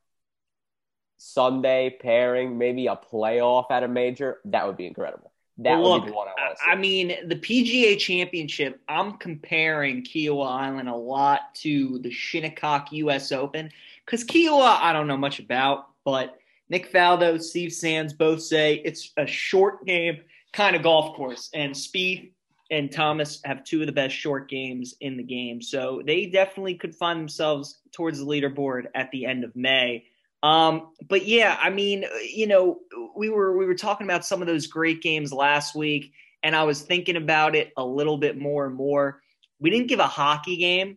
Sunday 1.19 1.97
pairing, 2.01 2.59
maybe 2.59 2.87
a 2.87 2.97
playoff 2.97 3.67
at 3.71 3.83
a 3.83 3.89
major, 3.89 4.39
that 4.47 4.67
would 4.67 4.77
be 4.77 4.87
incredible. 4.87 5.33
That 5.59 5.79
Well, 5.79 5.83
would 5.83 5.89
look, 5.89 6.05
be 6.05 6.11
the 6.11 6.17
one 6.17 6.29
I 6.29 6.31
want 6.33 6.57
to 6.57 6.63
see. 6.65 6.71
I 6.71 6.75
mean, 6.77 7.09
the 7.29 7.37
PGA 7.37 7.99
Championship, 7.99 8.81
I'm 8.89 9.19
comparing 9.19 10.03
Kiawah 10.03 10.47
Island 10.51 10.89
a 10.89 10.97
lot 10.97 11.55
to 11.57 11.99
the 11.99 12.11
Shinnecock 12.11 12.91
U.S. 12.93 13.31
Open 13.33 13.71
because 14.05 14.25
Kiawah, 14.25 14.79
I 14.81 14.93
don't 14.93 15.07
know 15.07 15.17
much 15.17 15.39
about, 15.39 15.89
but 16.05 16.37
Nick 16.73 16.91
Faldo, 16.91 17.39
Steve 17.39 17.71
Sands 17.71 18.15
both 18.15 18.43
say 18.43 18.77
it's 18.77 19.13
a 19.19 19.27
short 19.27 19.85
game 19.85 20.23
kind 20.55 20.75
of 20.75 20.83
golf 20.83 21.15
course, 21.15 21.51
and 21.53 21.75
Spieth 21.75 22.33
and 22.71 22.91
Thomas 22.91 23.43
have 23.45 23.63
two 23.63 23.83
of 23.83 23.87
the 23.87 23.93
best 23.93 24.15
short 24.15 24.49
games 24.49 24.95
in 25.03 25.19
the 25.19 25.23
game, 25.23 25.61
so 25.61 26.01
they 26.07 26.25
definitely 26.25 26.75
could 26.77 26.95
find 26.95 27.21
themselves 27.21 27.79
towards 27.93 28.21
the 28.21 28.25
leaderboard 28.25 28.85
at 28.95 29.11
the 29.11 29.27
end 29.27 29.45
of 29.45 29.55
May. 29.55 30.07
Um, 30.43 30.93
but 31.11 31.27
yeah, 31.27 31.59
I 31.61 31.69
mean, 31.69 32.07
you 32.25 32.47
know, 32.47 32.79
we 33.15 33.29
were 33.29 33.55
we 33.55 33.67
were 33.67 33.75
talking 33.75 34.07
about 34.07 34.25
some 34.25 34.41
of 34.41 34.47
those 34.47 34.67
great 34.67 35.03
games 35.03 35.31
last 35.31 35.75
week, 35.75 36.15
and 36.43 36.57
I 36.57 36.65
was 36.65 36.81
thinking 36.81 37.17
about 37.17 37.55
it 37.55 37.75
a 37.77 37.85
little 37.85 38.17
bit 38.17 38.39
more 38.39 38.65
and 38.65 38.75
more. 38.75 39.21
We 39.61 39.69
didn't 39.69 39.89
give 39.89 40.01
a 40.01 40.07
hockey 40.07 40.57
game, 40.57 40.97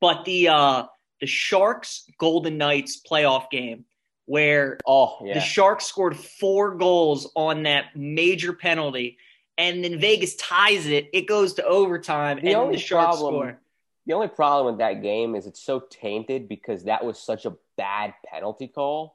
but 0.00 0.24
the 0.24 0.48
uh 0.48 0.86
the 1.20 1.28
Sharks 1.28 2.04
Golden 2.18 2.58
Knights 2.58 3.00
playoff 3.08 3.48
game 3.48 3.84
where 4.28 4.76
oh, 4.86 5.16
yeah. 5.24 5.32
the 5.32 5.40
Sharks 5.40 5.86
scored 5.86 6.14
four 6.14 6.74
goals 6.74 7.32
on 7.34 7.62
that 7.62 7.96
major 7.96 8.52
penalty, 8.52 9.16
and 9.56 9.82
then 9.82 9.98
Vegas 9.98 10.36
ties 10.36 10.86
it. 10.86 11.08
It 11.14 11.26
goes 11.26 11.54
to 11.54 11.64
overtime, 11.64 12.38
The 12.42 12.52
and 12.52 12.74
the 12.74 12.78
Sharks 12.78 13.16
problem- 13.16 13.34
score. 13.34 13.60
The 14.06 14.14
only 14.14 14.28
problem 14.28 14.74
with 14.74 14.78
that 14.78 15.02
game 15.02 15.34
is 15.34 15.46
it's 15.46 15.62
so 15.62 15.80
tainted 15.80 16.48
because 16.48 16.84
that 16.84 17.04
was 17.04 17.18
such 17.18 17.44
a 17.44 17.54
bad 17.76 18.14
penalty 18.24 18.66
call. 18.66 19.14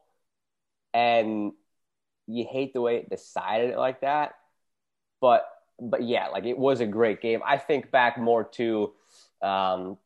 And 0.93 1.53
you 2.27 2.45
hate 2.47 2.73
the 2.73 2.81
way 2.81 2.97
it 2.97 3.09
decided 3.09 3.71
it 3.71 3.77
like 3.77 4.01
that. 4.01 4.35
But 5.19 5.47
but 5.79 6.03
yeah, 6.03 6.27
like 6.27 6.45
it 6.45 6.57
was 6.57 6.79
a 6.79 6.85
great 6.85 7.21
game. 7.21 7.41
I 7.43 7.57
think 7.57 7.89
back 7.89 8.19
more 8.19 8.43
to 8.43 8.93
um, 9.41 9.97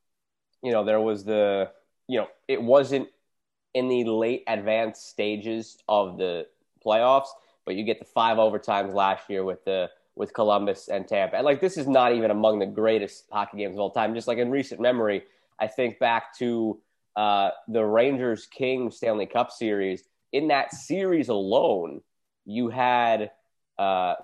you 0.64 0.72
know, 0.72 0.86
there 0.86 1.02
was 1.02 1.26
the 1.26 1.70
you 2.08 2.22
know, 2.22 2.28
it 2.48 2.62
wasn't 2.62 3.10
in 3.78 3.88
the 3.88 4.04
late 4.06 4.44
advanced 4.48 5.08
stages 5.08 5.78
of 5.88 6.18
the 6.18 6.48
playoffs, 6.84 7.28
but 7.64 7.76
you 7.76 7.84
get 7.84 8.00
the 8.00 8.06
five 8.06 8.38
overtimes 8.38 8.92
last 8.94 9.30
year 9.30 9.44
with 9.44 9.64
the 9.66 9.90
with 10.16 10.34
Columbus 10.34 10.88
and 10.88 11.08
Tampa. 11.08 11.36
And 11.36 11.46
like 11.46 11.62
this 11.62 11.78
is 11.78 11.88
not 11.88 12.12
even 12.16 12.32
among 12.32 12.58
the 12.58 12.66
greatest 12.66 13.26
hockey 13.32 13.58
games 13.58 13.76
of 13.76 13.80
all 13.80 13.92
time. 13.92 14.16
Just 14.16 14.28
like 14.28 14.40
in 14.40 14.50
recent 14.50 14.82
memory, 14.82 15.26
I 15.60 15.68
think 15.68 16.00
back 16.00 16.36
to 16.40 16.82
uh, 17.16 17.52
the 17.68 17.86
Rangers 17.86 18.48
King 18.48 18.90
Stanley 18.90 19.28
Cup 19.28 19.52
series. 19.52 20.04
In 20.34 20.48
that 20.48 20.74
series 20.74 21.30
alone, 21.30 22.02
you 22.46 22.70
had 22.70 23.30
uh, 23.78 24.16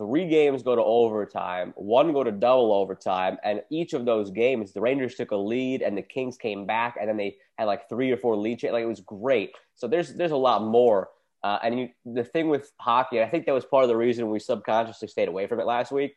three 0.00 0.26
games 0.26 0.62
go 0.62 0.74
to 0.74 0.82
overtime, 0.82 1.74
one 1.76 2.14
go 2.14 2.24
to 2.24 2.32
double 2.32 2.72
overtime, 2.72 3.36
and 3.44 3.62
each 3.68 3.92
of 3.92 4.06
those 4.06 4.30
games, 4.30 4.72
the 4.72 4.80
Rangers 4.80 5.14
took 5.14 5.30
a 5.30 5.36
lead 5.36 5.82
and 5.82 5.96
the 5.96 6.00
Kings 6.00 6.38
came 6.38 6.64
back, 6.64 6.96
and 6.98 7.06
then 7.06 7.18
they 7.18 7.36
had 7.58 7.66
like 7.66 7.86
three 7.90 8.10
or 8.10 8.16
four 8.16 8.34
lead 8.34 8.58
change. 8.58 8.72
Like 8.72 8.82
it 8.82 8.86
was 8.86 9.00
great. 9.00 9.52
So 9.74 9.86
there's 9.86 10.14
there's 10.14 10.30
a 10.30 10.36
lot 10.36 10.62
more. 10.62 11.10
Uh, 11.42 11.58
and 11.62 11.78
you, 11.78 11.88
the 12.06 12.24
thing 12.24 12.48
with 12.48 12.72
hockey, 12.78 13.22
I 13.22 13.28
think 13.28 13.44
that 13.46 13.52
was 13.52 13.64
part 13.64 13.84
of 13.84 13.88
the 13.88 13.96
reason 13.96 14.30
we 14.30 14.38
subconsciously 14.38 15.08
stayed 15.08 15.28
away 15.28 15.46
from 15.46 15.60
it 15.60 15.66
last 15.66 15.92
week. 15.92 16.16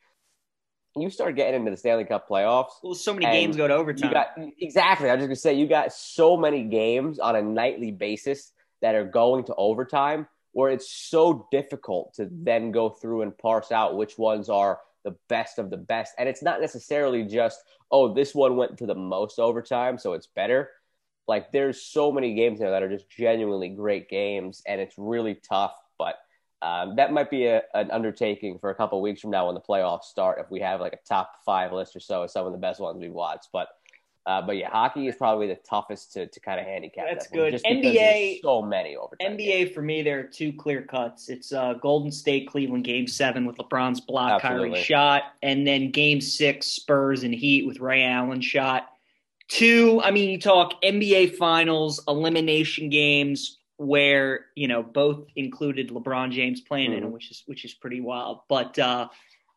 You 0.96 1.10
start 1.10 1.36
getting 1.36 1.56
into 1.56 1.72
the 1.72 1.78
Stanley 1.78 2.06
Cup 2.06 2.30
playoffs. 2.30 2.72
Well, 2.84 2.94
so 2.94 3.14
many 3.14 3.26
games 3.26 3.58
go 3.58 3.68
to 3.68 3.74
overtime. 3.74 4.10
You 4.10 4.14
got 4.14 4.28
exactly. 4.60 5.10
I 5.10 5.16
was 5.16 5.22
just 5.22 5.28
gonna 5.28 5.36
say 5.36 5.54
you 5.56 5.68
got 5.68 5.92
so 5.92 6.38
many 6.38 6.64
games 6.64 7.20
on 7.20 7.36
a 7.36 7.42
nightly 7.42 7.92
basis 7.92 8.54
that 8.82 8.96
are 8.96 9.06
going 9.06 9.44
to 9.46 9.56
overtime, 9.56 10.28
where 10.54 10.72
it's 10.72 10.90
so 10.90 11.48
difficult 11.52 12.14
to 12.16 12.30
then 12.32 12.72
go 12.72 12.90
through 12.90 13.24
and 13.24 13.38
parse 13.38 13.72
out 13.72 13.98
which 13.98 14.18
ones 14.18 14.50
are 14.50 14.80
the 15.04 15.16
best 15.28 15.60
of 15.60 15.70
the 15.70 15.78
best. 15.78 16.14
And 16.18 16.30
it's 16.30 16.42
not 16.42 16.62
necessarily 16.62 17.24
just 17.24 17.60
oh 17.92 18.14
this 18.14 18.34
one 18.34 18.56
went 18.56 18.78
to 18.78 18.86
the 18.86 18.96
most 18.96 19.40
overtime, 19.40 19.98
so 19.98 20.14
it's 20.14 20.28
better. 20.28 20.70
Like 21.28 21.52
there's 21.52 21.82
so 21.82 22.12
many 22.12 22.34
games 22.36 22.60
there 22.60 22.72
that 22.72 22.84
are 22.84 22.90
just 22.90 23.10
genuinely 23.10 23.70
great 23.70 24.10
games, 24.10 24.62
and 24.66 24.80
it's 24.80 24.96
really 24.98 25.36
tough. 25.36 25.76
But 25.98 26.16
um, 26.62 26.96
that 26.96 27.12
might 27.12 27.30
be 27.30 27.46
a, 27.46 27.62
an 27.74 27.92
undertaking 27.92 28.58
for 28.60 28.70
a 28.70 28.76
couple 28.76 29.02
weeks 29.02 29.22
from 29.22 29.32
now 29.32 29.48
when 29.48 29.56
the 29.56 29.62
playoffs 29.62 30.04
start. 30.04 30.40
If 30.40 30.50
we 30.50 30.60
have 30.62 30.80
like 30.80 30.94
a 30.94 31.08
top 31.08 31.32
five 31.46 31.74
list 31.74 31.96
or 31.96 32.00
so 32.00 32.24
of 32.24 32.32
some 32.32 32.46
of 32.46 32.52
the 32.52 32.58
best 32.58 32.80
ones 32.80 33.00
we've 33.00 33.12
watched, 33.12 33.50
but 33.52 33.68
Uh, 34.26 34.42
but 34.42 34.56
yeah, 34.56 34.70
hockey 34.70 35.08
is 35.08 35.16
probably 35.18 35.48
the 35.48 35.56
toughest 35.70 36.14
to, 36.14 36.28
to 36.28 36.40
kind 36.40 36.58
of 36.60 36.66
handicap. 36.66 37.06
That's 37.10 37.28
that 37.28 37.36
good. 37.36 37.52
Just 37.52 37.66
NBA 37.66 38.40
so 38.42 38.62
many 38.62 38.96
overtime. 38.96 39.34
NBA 39.34 39.38
games. 39.38 39.72
for 39.72 39.82
me, 39.82 40.02
there 40.02 40.20
are 40.20 40.24
two 40.24 40.54
clear 40.54 40.82
cuts. 40.82 41.28
It's 41.28 41.52
uh, 41.52 41.74
Golden 41.74 42.10
State 42.12 42.48
Cleveland 42.48 42.86
Game 42.86 43.06
Seven 43.06 43.46
with 43.46 43.58
LeBron's 43.58 44.00
block, 44.00 44.42
Absolutely. 44.42 44.70
Kyrie 44.72 44.84
shot, 44.84 45.24
and 45.42 45.68
then 45.68 45.92
Game 45.92 46.22
Six 46.22 46.68
Spurs 46.68 47.24
and 47.24 47.34
Heat 47.34 47.66
with 47.68 47.80
Ray 47.82 48.06
Allen 48.06 48.40
shot. 48.40 48.88
Two, 49.50 50.02
I 50.02 50.12
mean, 50.12 50.30
you 50.30 50.40
talk 50.40 50.82
NBA 50.82 51.36
Finals 51.36 52.02
elimination 52.08 52.90
games 52.90 53.60
where 53.78 54.46
you 54.56 54.68
know 54.70 54.82
both 54.82 55.26
included 55.36 55.90
LeBron 55.90 56.32
James 56.32 56.62
playing 56.62 56.94
in 56.94 57.02
Mhm. 57.02 57.08
it, 57.08 57.12
which 57.12 57.30
is 57.30 57.44
which 57.46 57.66
is 57.66 57.74
pretty 57.74 58.00
wild. 58.00 58.40
But 58.48 58.80
uh, 58.80 59.10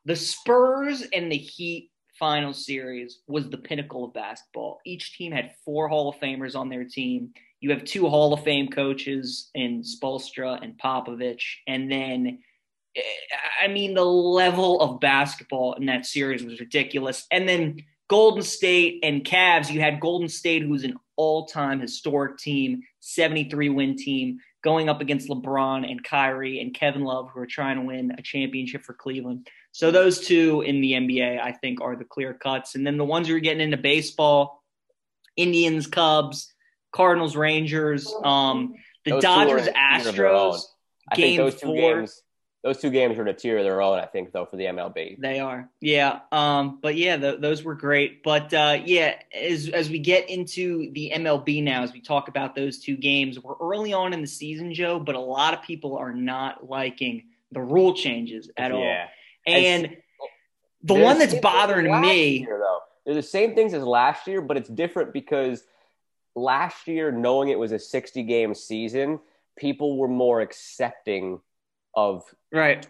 the 0.05 0.17
Spurs 0.17 1.03
and 1.13 1.31
the 1.31 1.37
Heat 1.37 1.91
final 2.19 2.53
series 2.53 3.21
was 3.27 3.49
the 3.49 3.59
pinnacle 3.59 4.05
of 4.05 4.15
basketball. 4.15 4.81
Each 4.85 5.17
team 5.17 5.33
had 5.33 5.55
four 5.65 5.89
Hall 5.89 6.09
of 6.09 6.17
Famers 6.17 6.57
on 6.57 6.69
their 6.69 6.85
team. 6.85 7.31
You 7.61 7.71
have 7.71 7.85
two 7.85 8.09
Hall 8.09 8.33
of 8.33 8.45
Fame 8.45 8.69
coaches 8.69 9.51
in 9.55 9.83
Spoelstra 9.83 10.63
and 10.63 10.79
Popovich, 10.79 11.43
and 11.67 11.91
then 11.91 12.39
eh, 12.97 13.01
I 13.63 13.69
mean 13.69 13.95
the 13.95 14.05
level 14.05 14.81
of 14.81 15.01
basketball 15.01 15.75
in 15.75 15.87
that 15.87 16.07
series 16.07 16.45
was 16.45 16.61
ridiculous. 16.61 17.27
And 17.31 17.49
then 17.49 17.83
Golden 18.09 18.43
State 18.43 19.01
and 19.03 19.25
Cavs, 19.25 19.71
you 19.71 19.81
had 19.81 20.01
Golden 20.01 20.29
State, 20.29 20.63
who 20.63 20.71
was 20.71 20.85
an 20.85 20.97
all-time 21.17 21.81
historic 21.81 22.39
team, 22.39 22.83
73 23.01 23.71
win 23.71 23.97
team, 23.97 24.39
going 24.63 24.89
up 24.89 25.01
against 25.01 25.29
LeBron 25.29 25.91
and 25.91 26.03
Kyrie 26.05 26.61
and 26.61 26.75
Kevin 26.75 27.03
Love, 27.03 27.31
who 27.33 27.41
are 27.41 27.47
trying 27.47 27.77
to 27.77 27.83
win 27.83 28.13
a 28.17 28.23
championship 28.23 28.85
for 28.85 28.95
Cleveland. 28.95 29.49
So 29.77 29.91
those 29.91 30.21
two 30.21 30.63
in 30.63 30.81
the 30.81 30.93
NBA, 30.93 31.39
I 31.39 31.53
think, 31.53 31.83
are 31.83 31.97
the 31.97 32.05
clear 32.07 32.33
cuts. 32.33 32.77
And 32.77 32.87
then 32.87 32.97
the 32.97 33.05
ones 33.05 33.29
who 33.29 33.37
are 33.37 33.41
getting 33.41 33.61
into 33.61 33.77
baseball, 33.77 34.65
Indians, 35.37 35.87
Cubs, 35.87 36.51
Cardinals, 36.93 37.37
Rangers, 37.37 38.11
um, 38.25 38.77
the 39.05 39.11
Those 39.11 39.23
Dodgers, 39.23 39.67
in 39.67 39.75
a 39.77 39.99
tier 39.99 40.09
of 40.09 40.17
their 40.17 40.29
own. 40.29 40.55
Astros, 40.55 40.63
I 41.13 41.17
game 41.17 41.25
think 41.27 41.37
those 41.37 41.61
two 41.61 41.67
four. 41.67 41.77
games, 41.77 42.23
those 42.65 42.79
two 42.79 42.89
games 42.89 43.19
are 43.19 43.23
in 43.23 43.29
a 43.29 43.35
tier 43.35 43.59
of 43.59 43.65
their 43.65 43.83
own. 43.83 43.99
I 43.99 44.07
think 44.07 44.33
though 44.33 44.47
for 44.47 44.57
the 44.57 44.65
MLB. 44.65 45.21
They 45.21 45.41
are, 45.41 45.69
yeah. 45.83 46.21
Um, 46.33 46.79
but 46.81 46.97
yeah, 46.97 47.19
th- 47.19 47.41
those 47.43 47.63
were 47.63 47.75
great. 47.75 48.23
But 48.23 48.55
uh, 48.55 48.79
yeah, 48.83 49.17
as 49.39 49.69
as 49.69 49.91
we 49.91 49.99
get 49.99 50.31
into 50.31 50.91
the 50.93 51.13
MLB 51.17 51.63
now, 51.63 51.83
as 51.83 51.93
we 51.93 52.01
talk 52.01 52.29
about 52.29 52.55
those 52.55 52.79
two 52.79 52.97
games, 52.97 53.39
we're 53.39 53.57
early 53.61 53.93
on 53.93 54.15
in 54.15 54.23
the 54.23 54.27
season, 54.27 54.73
Joe. 54.73 54.99
But 54.99 55.17
a 55.17 55.21
lot 55.21 55.53
of 55.53 55.61
people 55.61 55.99
are 55.99 56.15
not 56.15 56.67
liking 56.67 57.25
the 57.53 57.61
rule 57.61 57.93
changes 57.93 58.49
at 58.57 58.73
all. 58.73 58.83
And 59.47 59.97
the 60.83 60.95
one 60.95 61.19
that's 61.19 61.33
same 61.33 61.43
things 61.43 61.45
as 61.47 61.61
bothering 61.61 62.01
me, 62.01 62.39
year, 62.39 62.59
though. 62.59 62.81
They're 63.05 63.15
the 63.15 63.23
same 63.23 63.55
things 63.55 63.75
as 63.75 63.83
last 63.85 64.27
year, 64.27 64.41
but 64.41 64.57
it's 64.57 64.69
different 64.69 65.13
because 65.13 65.65
last 66.35 66.87
year, 66.89 67.13
knowing 67.13 67.49
it 67.49 67.59
was 67.59 67.73
a 67.73 67.79
60 67.79 68.23
game 68.25 68.55
season, 68.55 69.21
people 69.57 69.97
were 69.97 70.09
more 70.09 70.41
accepting 70.41 71.41
of. 71.95 72.25
right? 72.53 72.87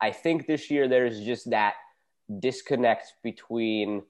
I 0.00 0.12
think 0.12 0.46
this 0.46 0.70
year 0.70 0.88
there's 0.88 1.20
just 1.20 1.50
that 1.50 1.74
disconnect 2.38 3.14
between, 3.22 4.02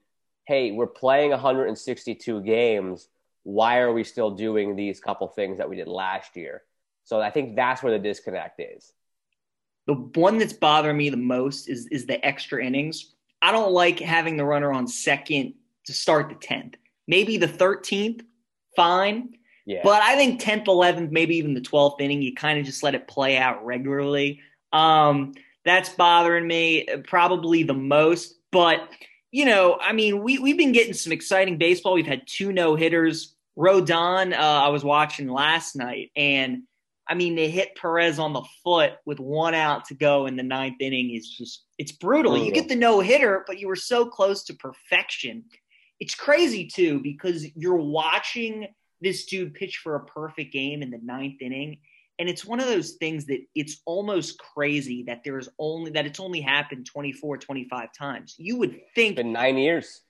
hey, 0.46 0.72
we're 0.72 0.86
playing 0.86 1.30
162 1.30 2.42
games. 2.42 3.08
Why 3.42 3.78
are 3.78 3.92
we 3.92 4.04
still 4.04 4.30
doing 4.30 4.76
these 4.76 5.00
couple 5.00 5.26
things 5.28 5.58
that 5.58 5.68
we 5.68 5.76
did 5.76 5.88
last 5.88 6.36
year? 6.36 6.62
So 7.04 7.20
I 7.20 7.30
think 7.30 7.56
that's 7.56 7.82
where 7.82 7.92
the 7.92 7.98
disconnect 7.98 8.60
is. 8.60 8.92
The 9.90 9.96
one 9.96 10.38
that's 10.38 10.52
bothering 10.52 10.96
me 10.96 11.10
the 11.10 11.16
most 11.16 11.68
is 11.68 11.88
is 11.88 12.06
the 12.06 12.24
extra 12.24 12.64
innings. 12.64 13.12
I 13.42 13.50
don't 13.50 13.72
like 13.72 13.98
having 13.98 14.36
the 14.36 14.44
runner 14.44 14.72
on 14.72 14.86
second 14.86 15.54
to 15.86 15.92
start 15.92 16.28
the 16.28 16.36
tenth. 16.36 16.76
Maybe 17.08 17.38
the 17.38 17.48
thirteenth, 17.48 18.22
fine. 18.76 19.34
Yeah. 19.66 19.80
But 19.82 20.00
I 20.02 20.14
think 20.14 20.40
10th, 20.40 20.66
11th, 20.66 21.10
maybe 21.10 21.36
even 21.36 21.54
the 21.54 21.60
12th 21.60 22.00
inning, 22.00 22.22
you 22.22 22.34
kind 22.34 22.58
of 22.58 22.64
just 22.64 22.82
let 22.82 22.94
it 22.94 23.08
play 23.08 23.36
out 23.36 23.64
regularly. 23.64 24.40
Um, 24.72 25.34
that's 25.64 25.88
bothering 25.90 26.46
me 26.46 26.86
uh, 26.86 26.98
probably 27.06 27.64
the 27.64 27.74
most. 27.74 28.36
But, 28.52 28.88
you 29.30 29.44
know, 29.44 29.76
I 29.80 29.92
mean, 29.92 30.22
we, 30.22 30.38
we've 30.38 30.56
been 30.56 30.72
getting 30.72 30.94
some 30.94 31.12
exciting 31.12 31.58
baseball. 31.58 31.94
We've 31.94 32.06
had 32.06 32.26
two 32.26 32.52
no 32.52 32.76
hitters. 32.76 33.34
Rodon, 33.58 34.32
uh, 34.32 34.36
I 34.36 34.68
was 34.68 34.82
watching 34.82 35.28
last 35.28 35.76
night, 35.76 36.10
and 36.16 36.62
I 37.10 37.14
mean, 37.14 37.34
they 37.34 37.50
hit 37.50 37.74
Perez 37.74 38.20
on 38.20 38.32
the 38.32 38.42
foot 38.62 38.92
with 39.04 39.18
one 39.18 39.52
out 39.54 39.86
to 39.86 39.94
go 39.94 40.26
in 40.26 40.36
the 40.36 40.44
ninth 40.44 40.76
inning 40.80 41.10
is 41.12 41.28
just, 41.28 41.64
it's 41.76 41.90
brutal. 41.90 42.38
You 42.38 42.52
get 42.52 42.68
the 42.68 42.76
no 42.76 43.00
hitter, 43.00 43.42
but 43.48 43.58
you 43.58 43.66
were 43.66 43.74
so 43.74 44.06
close 44.06 44.44
to 44.44 44.54
perfection. 44.54 45.44
It's 45.98 46.14
crazy, 46.14 46.68
too, 46.68 47.00
because 47.00 47.44
you're 47.56 47.74
watching 47.76 48.68
this 49.00 49.24
dude 49.26 49.54
pitch 49.54 49.78
for 49.82 49.96
a 49.96 50.04
perfect 50.04 50.52
game 50.52 50.82
in 50.82 50.90
the 50.92 51.00
ninth 51.02 51.42
inning. 51.42 51.80
And 52.20 52.28
it's 52.28 52.44
one 52.44 52.60
of 52.60 52.66
those 52.66 52.92
things 52.92 53.26
that 53.26 53.40
it's 53.56 53.80
almost 53.86 54.38
crazy 54.38 55.02
that 55.08 55.22
there's 55.24 55.48
only 55.58 55.90
that 55.92 56.06
it's 56.06 56.20
only 56.20 56.40
happened 56.42 56.86
24, 56.86 57.38
25 57.38 57.88
times. 57.98 58.34
You 58.38 58.56
would 58.58 58.78
think, 58.94 59.16
been 59.16 59.32
nine 59.32 59.56
years. 59.58 60.00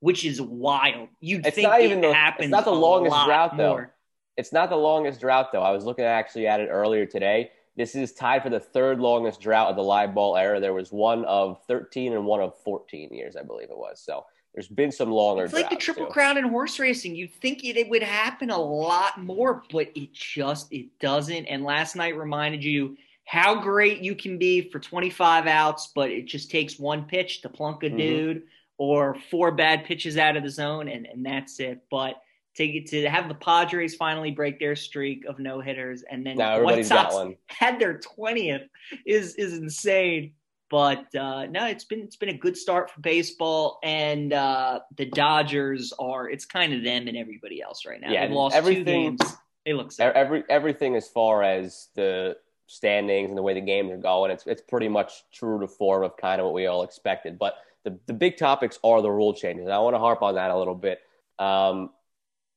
which 0.00 0.24
is 0.24 0.42
wild. 0.42 1.08
You'd 1.20 1.46
It's 1.46 1.54
think 1.54 1.68
not 1.68 1.80
it 1.80 1.84
even 1.84 2.00
the- 2.00 2.14
it's 2.38 2.48
not 2.50 2.64
the 2.64 2.72
longest 2.72 3.14
drought, 3.24 3.56
though. 3.56 3.68
more. 3.70 3.94
It's 4.36 4.52
not 4.52 4.70
the 4.70 4.76
longest 4.76 5.20
drought, 5.20 5.52
though. 5.52 5.62
I 5.62 5.70
was 5.70 5.84
looking 5.84 6.04
actually 6.04 6.46
at 6.46 6.60
it 6.60 6.68
earlier 6.68 7.06
today. 7.06 7.50
This 7.76 7.94
is 7.94 8.12
tied 8.12 8.42
for 8.42 8.50
the 8.50 8.60
third 8.60 9.00
longest 9.00 9.40
drought 9.40 9.68
of 9.70 9.76
the 9.76 9.82
live 9.82 10.14
ball 10.14 10.36
era. 10.36 10.60
There 10.60 10.74
was 10.74 10.92
one 10.92 11.24
of 11.24 11.58
13 11.68 12.12
and 12.12 12.24
one 12.26 12.40
of 12.40 12.54
14 12.64 13.12
years, 13.12 13.36
I 13.36 13.42
believe 13.42 13.70
it 13.70 13.76
was. 13.76 14.00
So 14.00 14.24
there's 14.54 14.68
been 14.68 14.92
some 14.92 15.10
longer 15.10 15.44
It's 15.44 15.54
like 15.54 15.70
the 15.70 15.76
triple 15.76 16.06
too. 16.06 16.12
crown 16.12 16.36
in 16.36 16.44
horse 16.48 16.78
racing. 16.78 17.14
You'd 17.14 17.32
think 17.34 17.64
it, 17.64 17.76
it 17.78 17.88
would 17.88 18.02
happen 18.02 18.50
a 18.50 18.58
lot 18.60 19.22
more, 19.22 19.62
but 19.72 19.88
it 19.94 20.12
just 20.12 20.70
it 20.72 20.98
doesn't. 20.98 21.46
And 21.46 21.64
last 21.64 21.96
night 21.96 22.16
reminded 22.16 22.62
you 22.62 22.96
how 23.24 23.54
great 23.62 24.00
you 24.02 24.14
can 24.14 24.36
be 24.36 24.68
for 24.70 24.78
25 24.78 25.46
outs, 25.46 25.92
but 25.94 26.10
it 26.10 26.26
just 26.26 26.50
takes 26.50 26.78
one 26.78 27.04
pitch 27.04 27.40
to 27.42 27.48
plunk 27.48 27.82
a 27.84 27.86
Mhm. 27.90 27.96
dude 27.96 28.42
or 28.76 29.14
four 29.30 29.52
bad 29.52 29.84
pitches 29.84 30.18
out 30.18 30.36
of 30.36 30.42
the 30.42 30.50
zone, 30.50 30.88
and, 30.88 31.06
and 31.06 31.24
that's 31.24 31.58
it. 31.60 31.80
But 31.90 32.16
to 32.56 32.68
get 32.68 32.86
to 32.88 33.08
have 33.08 33.28
the 33.28 33.34
Padres 33.34 33.94
finally 33.94 34.30
break 34.30 34.58
their 34.58 34.76
streak 34.76 35.24
of 35.26 35.38
no 35.38 35.60
hitters, 35.60 36.02
and 36.10 36.24
then 36.26 36.36
Now 36.36 36.62
White 36.62 36.84
Sox 36.86 37.14
had 37.46 37.78
their 37.78 37.98
20th 37.98 38.68
is 39.06 39.34
is 39.36 39.54
insane. 39.54 40.32
But 40.70 41.14
uh, 41.14 41.46
no, 41.46 41.66
it's 41.66 41.84
been 41.84 42.00
it's 42.00 42.16
been 42.16 42.30
a 42.30 42.36
good 42.36 42.56
start 42.56 42.90
for 42.90 43.00
baseball, 43.00 43.78
and 43.82 44.32
uh, 44.32 44.80
the 44.96 45.04
Dodgers 45.04 45.92
are 45.98 46.30
it's 46.30 46.46
kind 46.46 46.72
of 46.72 46.82
them 46.82 47.08
and 47.08 47.16
everybody 47.16 47.60
else 47.60 47.84
right 47.86 48.00
now. 48.00 48.10
Yeah, 48.10 48.26
They've 48.26 48.34
lost 48.34 48.54
two 48.54 48.58
everything- 48.58 49.16
games. 49.16 49.36
They 49.64 49.74
look 49.74 49.92
Every 50.00 50.42
everything 50.48 50.96
as 50.96 51.08
far 51.08 51.44
as 51.44 51.88
the 51.94 52.36
standings 52.66 53.28
and 53.28 53.38
the 53.38 53.42
way 53.42 53.54
the 53.54 53.60
games 53.60 53.92
are 53.92 53.96
going, 53.96 54.30
it's 54.30 54.46
it's 54.46 54.62
pretty 54.62 54.88
much 54.88 55.24
true 55.32 55.60
to 55.60 55.68
form 55.68 56.02
of 56.02 56.16
kind 56.16 56.40
of 56.40 56.46
what 56.46 56.54
we 56.54 56.66
all 56.66 56.82
expected. 56.82 57.38
But 57.38 57.54
the 57.84 57.98
the 58.06 58.12
big 58.12 58.36
topics 58.36 58.78
are 58.82 59.00
the 59.02 59.10
rule 59.10 59.34
changes. 59.34 59.68
I 59.68 59.78
want 59.78 59.94
to 59.94 60.00
harp 60.00 60.22
on 60.22 60.34
that 60.34 60.50
a 60.50 60.58
little 60.58 60.74
bit. 60.74 61.00
Um, 61.38 61.90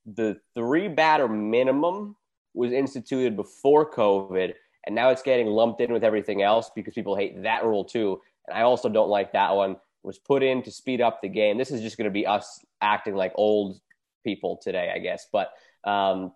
the 0.05 0.39
three 0.53 0.87
batter 0.87 1.27
minimum 1.27 2.15
was 2.53 2.71
instituted 2.71 3.35
before 3.35 3.89
COVID, 3.89 4.53
and 4.85 4.95
now 4.95 5.09
it's 5.09 5.21
getting 5.21 5.47
lumped 5.47 5.81
in 5.81 5.91
with 5.91 6.03
everything 6.03 6.41
else 6.41 6.69
because 6.75 6.93
people 6.93 7.15
hate 7.15 7.43
that 7.43 7.65
rule 7.65 7.83
too. 7.83 8.21
And 8.47 8.57
I 8.57 8.61
also 8.61 8.89
don't 8.89 9.09
like 9.09 9.33
that 9.33 9.55
one. 9.55 9.71
It 9.71 9.79
was 10.03 10.19
put 10.19 10.43
in 10.43 10.61
to 10.63 10.71
speed 10.71 11.01
up 11.01 11.21
the 11.21 11.29
game. 11.29 11.57
This 11.57 11.71
is 11.71 11.81
just 11.81 11.97
going 11.97 12.05
to 12.05 12.11
be 12.11 12.27
us 12.27 12.63
acting 12.81 13.15
like 13.15 13.33
old 13.35 13.79
people 14.23 14.57
today, 14.57 14.91
I 14.93 14.99
guess. 14.99 15.27
But 15.31 15.51
um, 15.83 16.31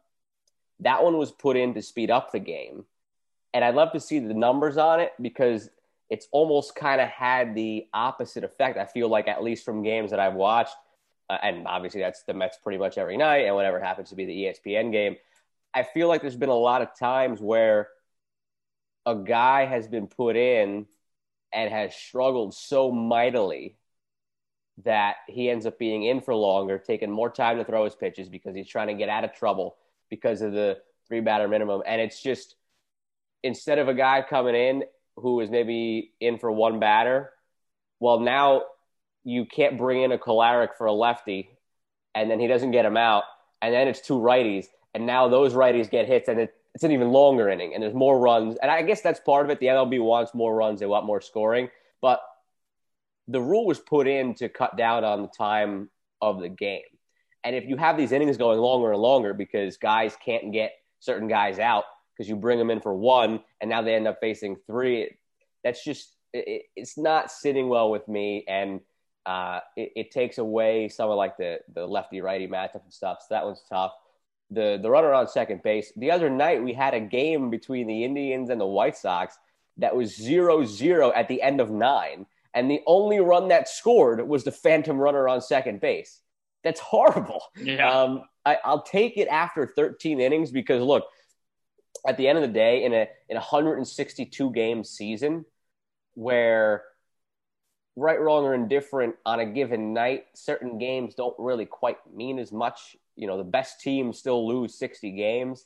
that 0.80 1.04
one 1.04 1.18
was 1.18 1.32
put 1.32 1.56
in 1.56 1.76
to 1.76 1.82
speed 1.82 2.10
up 2.10 2.32
the 2.32 2.40
game. 2.40 2.86
And 3.54 3.64
I'd 3.64 3.76
love 3.76 3.92
to 3.94 4.00
see 4.00 4.20
the 4.20 4.34
numbers 4.34 4.78
on 4.78 5.00
it 5.00 5.12
because 5.22 5.70
it's 6.10 6.28
almost 6.32 6.76
kind 6.76 7.00
of 7.00 7.08
had 7.10 7.54
the 7.54 7.88
opposite 7.94 8.44
effect. 8.44 8.78
I 8.78 8.86
feel 8.86 9.10
like, 9.10 9.28
at 9.28 9.44
least 9.44 9.64
from 9.64 9.84
games 9.84 10.12
that 10.12 10.20
I've 10.20 10.34
watched, 10.34 10.76
uh, 11.30 11.38
and 11.42 11.68
obviously 11.68 12.02
that's 12.02 12.24
the 12.24 12.34
Mets 12.34 12.58
pretty 12.62 12.78
much 12.78 12.98
every 12.98 13.18
night, 13.18 13.46
and 13.46 13.56
whatever 13.56 13.80
happens 13.80 14.10
to 14.10 14.16
be 14.16 14.26
the 14.26 14.46
ESPN 14.46 14.92
game. 14.92 15.16
I 15.74 15.84
feel 15.84 16.08
like 16.08 16.22
there's 16.22 16.36
been 16.36 16.50
a 16.50 16.54
lot 16.54 16.82
of 16.82 16.98
times 16.98 17.40
where 17.40 17.90
a 19.06 19.16
guy 19.16 19.66
has 19.66 19.88
been 19.88 20.08
put 20.08 20.36
in 20.36 20.88
and 21.54 21.72
has 21.72 21.96
struggled 21.96 22.54
so 22.54 22.92
mightily 22.92 23.78
that 24.84 25.18
he 25.28 25.50
ends 25.50 25.66
up 25.66 25.78
being 25.78 26.04
in 26.04 26.22
for 26.22 26.34
longer, 26.34 26.78
taking 26.78 27.12
more 27.12 27.30
time 27.30 27.58
to 27.58 27.66
throw 27.66 27.84
his 27.84 27.96
pitches 27.96 28.30
because 28.30 28.56
he's 28.56 28.68
trying 28.68 28.88
to 28.88 28.94
get 28.94 29.10
out 29.10 29.24
of 29.24 29.34
trouble 29.34 29.78
because 30.10 30.42
of 30.42 30.54
the 30.54 30.78
three 31.08 31.20
batter 31.20 31.48
minimum. 31.48 31.82
And 31.86 32.02
it's 32.02 32.22
just 32.22 32.56
instead 33.44 33.80
of 33.80 33.88
a 33.88 33.94
guy 33.94 34.24
coming 34.28 34.56
in 34.56 34.84
who 35.18 35.42
is 35.42 35.50
maybe 35.50 36.14
in 36.20 36.38
for 36.38 36.52
one 36.52 36.80
batter, 36.80 37.32
well, 38.00 38.20
now 38.20 38.64
you 39.24 39.46
can't 39.46 39.78
bring 39.78 40.02
in 40.04 40.12
a 40.12 40.18
Kolaric 40.18 40.70
for 40.78 40.88
a 40.88 40.94
lefty 40.94 41.50
and 42.16 42.30
then 42.30 42.40
he 42.40 42.48
doesn't 42.48 42.72
get 42.72 42.86
him 42.86 42.98
out. 42.98 43.24
And 43.62 43.74
then 43.74 43.88
it's 43.88 44.02
two 44.02 44.18
righties. 44.18 44.68
And 44.94 45.06
now 45.06 45.28
those 45.28 45.54
righties 45.54 45.90
get 45.90 46.08
hits 46.08 46.28
and 46.30 46.40
it, 46.40 46.54
it's 46.74 46.84
an 46.84 46.92
even 46.92 47.10
longer 47.10 47.50
inning 47.50 47.74
and 47.74 47.84
there's 47.84 47.94
more 47.94 48.20
runs. 48.20 48.58
And 48.62 48.72
I 48.72 48.82
guess 48.82 49.02
that's 49.02 49.20
part 49.20 49.46
of 49.46 49.52
it. 49.52 49.60
The 49.60 49.68
MLB 49.68 50.02
wants 50.02 50.34
more 50.34 50.56
runs, 50.56 50.80
they 50.80 50.86
want 50.86 51.06
more 51.06 51.22
scoring. 51.22 51.70
But 52.02 52.22
the 53.28 53.42
rule 53.42 53.66
was 53.66 53.80
put 53.80 54.08
in 54.08 54.34
to 54.36 54.50
cut 54.50 54.78
down 54.78 55.04
on 55.04 55.22
the 55.22 55.28
time 55.28 55.90
of 56.22 56.42
the 56.42 56.50
game. 56.50 56.82
And 57.44 57.56
if 57.56 57.66
you 57.66 57.78
have 57.78 57.98
these 57.98 58.12
innings 58.12 58.38
going 58.38 58.60
longer 58.60 58.92
and 58.92 59.02
longer 59.02 59.34
because 59.34 59.78
guys 59.78 60.18
can't 60.24 60.52
get 60.52 60.74
certain 61.00 61.28
guys 61.28 61.60
out 61.60 61.86
because 62.14 62.28
you 62.28 62.36
bring 62.36 62.58
them 62.58 62.70
in 62.70 62.82
for 62.82 62.94
one 62.94 63.42
and 63.62 63.70
now 63.70 63.82
they 63.82 63.96
end 63.96 64.08
up 64.08 64.20
facing 64.20 64.58
three, 64.68 65.16
that's 65.64 65.84
just 65.84 66.16
it, 66.34 66.64
it's 66.76 66.98
not 66.98 67.32
sitting 67.32 67.70
well 67.70 67.90
with 67.92 68.08
me, 68.08 68.44
and 68.48 68.82
uh, 69.30 69.60
it, 69.76 69.92
it, 69.96 70.12
takes 70.12 70.40
away 70.40 70.90
some 70.90 71.08
of 71.12 71.16
like 71.16 71.38
the 71.38 71.60
the 71.76 71.86
lefty 71.86 72.20
righty 72.20 72.48
matchup 72.48 72.84
and 72.84 72.92
stuff. 72.92 73.20
So 73.22 73.36
that 73.36 73.46
one's 73.46 73.62
tough. 73.70 73.92
The 74.50 74.80
the 74.82 74.90
runner 74.90 75.14
on 75.14 75.28
second 75.28 75.62
base. 75.62 75.94
The 75.96 76.10
other 76.10 76.32
night 76.32 76.64
we 76.64 76.74
had 76.74 76.96
a 76.96 77.00
game 77.00 77.52
between 77.52 77.86
the 77.86 78.04
Indians 78.04 78.50
and 78.50 78.60
the 78.60 78.66
White 78.66 78.98
Sox 78.98 79.38
that 79.78 79.96
was 79.96 80.18
0-0 80.18 81.12
at 81.16 81.28
the 81.28 81.44
end 81.44 81.62
of 81.62 81.70
nine, 81.70 82.26
and 82.56 82.72
the 82.72 82.82
only 82.88 83.20
run 83.20 83.50
that 83.50 83.70
scored 83.70 84.28
was 84.28 84.44
the 84.44 84.52
phantom 84.52 84.98
runner 84.98 85.30
on 85.30 85.42
second 85.42 85.80
base. 85.80 86.22
That's 86.64 86.80
horrible. 86.80 87.44
Yeah. 87.56 87.88
Um, 87.88 88.24
I, 88.48 88.58
I'll 88.66 88.82
take 88.82 89.16
it 89.18 89.28
after 89.28 89.68
13 89.68 90.20
innings 90.20 90.50
because 90.50 90.82
look, 90.82 91.06
at 92.08 92.18
the 92.18 92.28
end 92.28 92.40
of 92.40 92.42
the 92.42 92.48
day, 92.48 92.84
in 92.84 92.94
a 92.94 93.08
in 93.30 93.38
a 93.38 93.42
162 93.42 94.52
game 94.54 94.84
season, 94.84 95.46
where 96.16 96.84
right, 98.00 98.20
wrong, 98.20 98.46
or 98.46 98.54
indifferent 98.54 99.16
on 99.26 99.40
a 99.40 99.46
given 99.46 99.94
night, 99.94 100.26
certain 100.34 100.78
games 100.78 101.16
don't 101.16 101.36
really 101.38 101.66
quite 101.66 101.98
mean 102.14 102.40
as 102.40 102.52
much. 102.52 102.96
You 103.16 103.28
know, 103.28 103.38
the 103.38 103.44
best 103.44 103.82
teams 103.82 104.18
still 104.18 104.48
lose 104.48 104.76
60 104.76 105.12
games. 105.12 105.66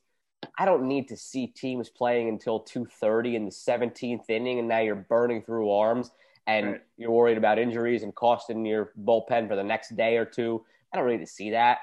I 0.57 0.65
don't 0.65 0.88
need 0.88 1.07
to 1.09 1.17
see 1.17 1.47
teams 1.47 1.89
playing 1.89 2.29
until 2.29 2.59
2:30 2.59 3.36
in 3.36 3.45
the 3.45 3.51
17th 3.51 4.29
inning, 4.29 4.59
and 4.59 4.67
now 4.67 4.79
you're 4.79 4.95
burning 4.95 5.41
through 5.41 5.71
arms, 5.71 6.11
and 6.47 6.71
right. 6.71 6.81
you're 6.97 7.11
worried 7.11 7.38
about 7.38 7.59
injuries 7.59 8.03
and 8.03 8.13
costing 8.13 8.65
your 8.65 8.91
bullpen 9.01 9.47
for 9.47 9.55
the 9.55 9.63
next 9.63 9.95
day 9.95 10.17
or 10.17 10.25
two. 10.25 10.65
I 10.91 10.97
don't 10.97 11.07
need 11.07 11.19
to 11.19 11.27
see 11.27 11.51
that. 11.51 11.79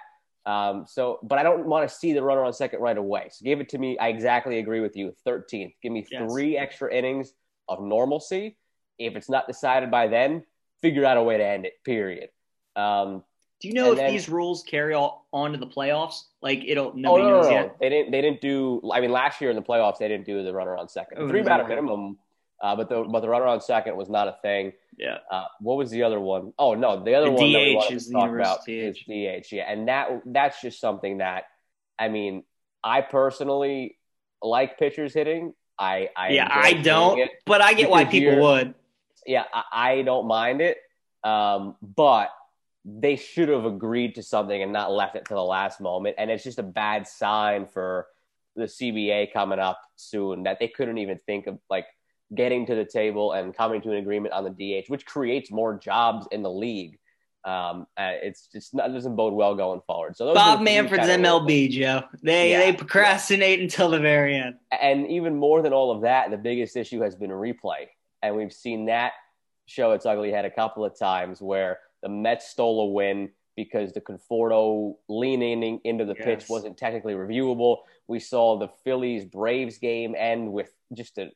Um, 0.46 0.84
so, 0.86 1.18
but 1.22 1.38
I 1.38 1.42
don't 1.42 1.66
want 1.66 1.88
to 1.88 1.94
see 1.94 2.12
the 2.12 2.22
runner 2.22 2.44
on 2.44 2.52
second 2.52 2.80
right 2.80 2.96
away. 2.96 3.28
So, 3.30 3.44
give 3.44 3.60
it 3.60 3.68
to 3.70 3.78
me. 3.78 3.98
I 3.98 4.08
exactly 4.08 4.58
agree 4.58 4.80
with 4.80 4.96
you. 4.96 5.14
13th. 5.26 5.74
Give 5.82 5.92
me 5.92 6.06
yes. 6.10 6.30
three 6.30 6.56
extra 6.56 6.92
innings 6.92 7.34
of 7.68 7.82
normalcy. 7.82 8.56
If 9.00 9.16
it's 9.16 9.28
not 9.28 9.46
decided 9.46 9.90
by 9.90 10.08
then, 10.08 10.44
figure 10.80 11.04
out 11.04 11.16
a 11.16 11.22
way 11.22 11.38
to 11.38 11.44
end 11.44 11.66
it. 11.66 11.82
Period. 11.84 12.28
Um, 12.76 13.24
do 13.60 13.68
you 13.68 13.74
know 13.74 13.92
if 13.92 13.98
then, 13.98 14.12
these 14.12 14.28
rules 14.28 14.62
carry 14.62 14.94
all 14.94 15.26
on 15.32 15.52
to 15.52 15.58
the 15.58 15.66
playoffs? 15.66 16.22
Like 16.40 16.62
it'll 16.66 16.94
nobody 16.94 17.24
oh, 17.24 17.28
no, 17.28 17.36
knows 17.36 17.46
no, 17.46 17.50
no. 17.50 17.56
yet. 17.56 17.76
They 17.80 17.88
didn't. 17.88 18.10
They 18.10 18.20
didn't 18.22 18.40
do. 18.40 18.80
I 18.92 19.00
mean, 19.00 19.10
last 19.10 19.40
year 19.40 19.50
in 19.50 19.56
the 19.56 19.62
playoffs, 19.62 19.98
they 19.98 20.08
didn't 20.08 20.26
do 20.26 20.42
the 20.42 20.52
runner 20.52 20.76
on 20.76 20.88
second. 20.88 21.18
Oh, 21.18 21.28
Three 21.28 21.42
batter 21.42 21.66
minimum, 21.66 22.18
uh, 22.62 22.76
but 22.76 22.88
the 22.88 23.02
but 23.02 23.20
the 23.20 23.28
runner 23.28 23.46
on 23.46 23.60
second 23.60 23.96
was 23.96 24.08
not 24.08 24.28
a 24.28 24.36
thing. 24.40 24.72
Yeah. 24.96 25.18
Uh, 25.30 25.44
what 25.60 25.76
was 25.76 25.90
the 25.90 26.02
other 26.02 26.20
one? 26.20 26.52
Oh 26.58 26.74
no, 26.74 27.04
the 27.04 27.14
other 27.14 27.26
the 27.26 27.32
one 27.32 27.50
DH 27.50 27.52
that 27.52 27.58
we 27.58 27.74
wanted 27.74 27.96
is 27.96 28.06
to 28.06 28.12
talk 28.12 28.30
about 28.30 28.64
DH. 28.64 28.70
is 28.70 28.98
DH. 28.98 29.52
Yeah, 29.52 29.70
and 29.70 29.88
that 29.88 30.22
that's 30.24 30.60
just 30.62 30.80
something 30.80 31.18
that 31.18 31.44
I 31.98 32.08
mean, 32.08 32.44
I 32.82 33.02
personally 33.02 33.98
like 34.42 34.78
pitchers 34.78 35.12
hitting. 35.12 35.52
I, 35.78 36.08
I 36.16 36.30
yeah, 36.30 36.48
I 36.50 36.74
don't, 36.74 37.30
but 37.46 37.60
I 37.62 37.74
get 37.74 37.90
why 37.90 38.04
people 38.04 38.40
would. 38.40 38.74
Yeah, 39.26 39.44
I, 39.52 39.64
I 39.72 40.02
don't 40.02 40.26
mind 40.26 40.60
it, 40.60 40.78
um, 41.24 41.76
but 41.82 42.30
they 42.84 43.16
should 43.16 43.48
have 43.48 43.64
agreed 43.64 44.14
to 44.14 44.22
something 44.22 44.62
and 44.62 44.72
not 44.72 44.92
left 44.92 45.16
it 45.16 45.26
to 45.26 45.34
the 45.34 45.42
last 45.42 45.80
moment. 45.80 46.16
And 46.18 46.30
it's 46.30 46.44
just 46.44 46.58
a 46.58 46.64
bad 46.64 47.06
sign 47.06 47.66
for 47.66 48.06
the 48.56 48.64
CBA 48.64 49.32
coming 49.32 49.58
up 49.58 49.80
soon 49.96 50.44
that 50.44 50.58
they 50.58 50.68
couldn't 50.68 50.98
even 50.98 51.18
think 51.26 51.46
of 51.46 51.58
like 51.68 51.86
getting 52.34 52.66
to 52.66 52.74
the 52.74 52.84
table 52.84 53.32
and 53.32 53.54
coming 53.54 53.80
to 53.82 53.90
an 53.90 53.96
agreement 53.96 54.34
on 54.34 54.44
the 54.44 54.50
DH, 54.50 54.88
which 54.88 55.04
creates 55.04 55.50
more 55.50 55.78
jobs 55.78 56.26
in 56.30 56.42
the 56.42 56.50
league. 56.50 56.98
Um, 57.44 57.86
uh, 57.96 58.12
it's 58.22 58.48
just 58.52 58.74
not 58.74 58.92
doesn't 58.92 59.16
bode 59.16 59.32
well 59.32 59.54
going 59.54 59.80
forward. 59.86 60.14
So 60.14 60.34
Bob 60.34 60.60
Manfred's 60.60 61.08
MLB, 61.08 61.70
Joe. 61.70 62.02
They 62.22 62.50
yeah, 62.50 62.58
they 62.58 62.72
procrastinate 62.74 63.58
yeah. 63.58 63.64
until 63.64 63.88
the 63.88 63.98
very 63.98 64.36
end. 64.36 64.56
And 64.78 65.06
even 65.10 65.36
more 65.36 65.62
than 65.62 65.72
all 65.72 65.90
of 65.90 66.02
that, 66.02 66.30
the 66.30 66.36
biggest 66.36 66.76
issue 66.76 67.00
has 67.00 67.16
been 67.16 67.30
replay, 67.30 67.86
and 68.22 68.36
we've 68.36 68.52
seen 68.52 68.86
that 68.86 69.12
show 69.66 69.92
its 69.92 70.06
ugly 70.06 70.30
head 70.30 70.44
a 70.44 70.50
couple 70.50 70.84
of 70.84 70.98
times 70.98 71.40
where 71.40 71.78
the 72.02 72.08
Mets 72.08 72.48
stole 72.48 72.82
a 72.82 72.86
win 72.86 73.30
because 73.56 73.92
the 73.92 74.00
Conforto 74.00 74.96
leaning 75.08 75.80
into 75.84 76.04
the 76.04 76.14
yes. 76.16 76.24
pitch 76.24 76.48
wasn't 76.48 76.76
technically 76.76 77.14
reviewable. 77.14 77.78
We 78.08 78.18
saw 78.18 78.58
the 78.58 78.68
Phillies 78.84 79.24
Braves 79.24 79.78
game 79.78 80.14
end 80.16 80.52
with 80.52 80.72
just 80.92 81.18
a 81.18 81.30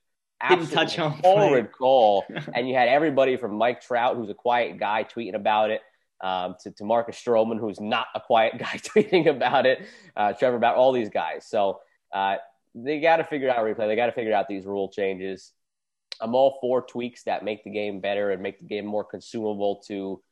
didn't 0.49 0.71
touch 0.71 0.97
home 0.97 1.19
forward 1.23 1.73
call, 1.73 2.25
and 2.55 2.69
you 2.69 2.75
had 2.75 2.89
everybody 2.89 3.37
from 3.37 3.55
Mike 3.55 3.81
Trout, 3.81 4.17
who's 4.17 4.31
a 4.31 4.35
quiet 4.35 4.79
guy, 4.79 5.05
tweeting 5.05 5.35
about 5.35 5.71
it, 5.71 5.81
um, 6.21 6.57
to, 6.63 6.71
to 6.73 6.85
Marcus 6.85 7.17
Stroman, 7.17 7.59
who's 7.59 7.81
not 7.81 8.07
a 8.15 8.21
quiet 8.21 8.55
guy, 8.59 8.79
tweeting 8.79 9.27
about 9.27 9.67
it, 9.67 9.87
uh, 10.17 10.33
Trevor 10.33 10.59
Bauer 10.59 10.75
all 10.75 10.93
these 10.93 11.11
guys. 11.11 11.47
So 11.47 11.81
uh, 12.13 12.37
they 12.75 13.01
got 13.01 13.19
to 13.19 13.25
figure 13.25 13.51
out 13.51 13.59
replay. 13.59 13.87
They 13.87 13.97
got 13.97 14.07
to 14.07 14.13
figure 14.13 14.35
out 14.35 14.49
these 14.49 14.67
rule 14.67 14.89
changes. 14.89 15.53
I'm 16.25 16.35
all 16.35 16.57
for 16.63 16.81
tweaks 16.81 17.25
that 17.25 17.45
make 17.45 17.65
the 17.65 17.71
game 17.71 18.01
better 18.01 18.31
and 18.31 18.43
make 18.43 18.59
the 18.59 18.65
game 18.65 18.87
more 18.87 19.05
consumable 19.05 19.83
to 19.89 20.23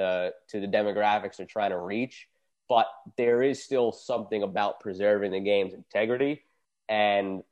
uh, 0.00 0.30
to 0.48 0.60
the 0.60 0.66
demographics 0.66 1.36
they're 1.36 1.46
trying 1.46 1.70
to 1.70 1.78
reach. 1.78 2.26
But 2.70 2.86
there 3.18 3.42
is 3.42 3.62
still 3.62 3.92
something 3.92 4.42
about 4.42 4.80
preserving 4.80 5.32
the 5.32 5.40
game's 5.40 5.74
integrity 5.74 6.44
and 6.88 7.42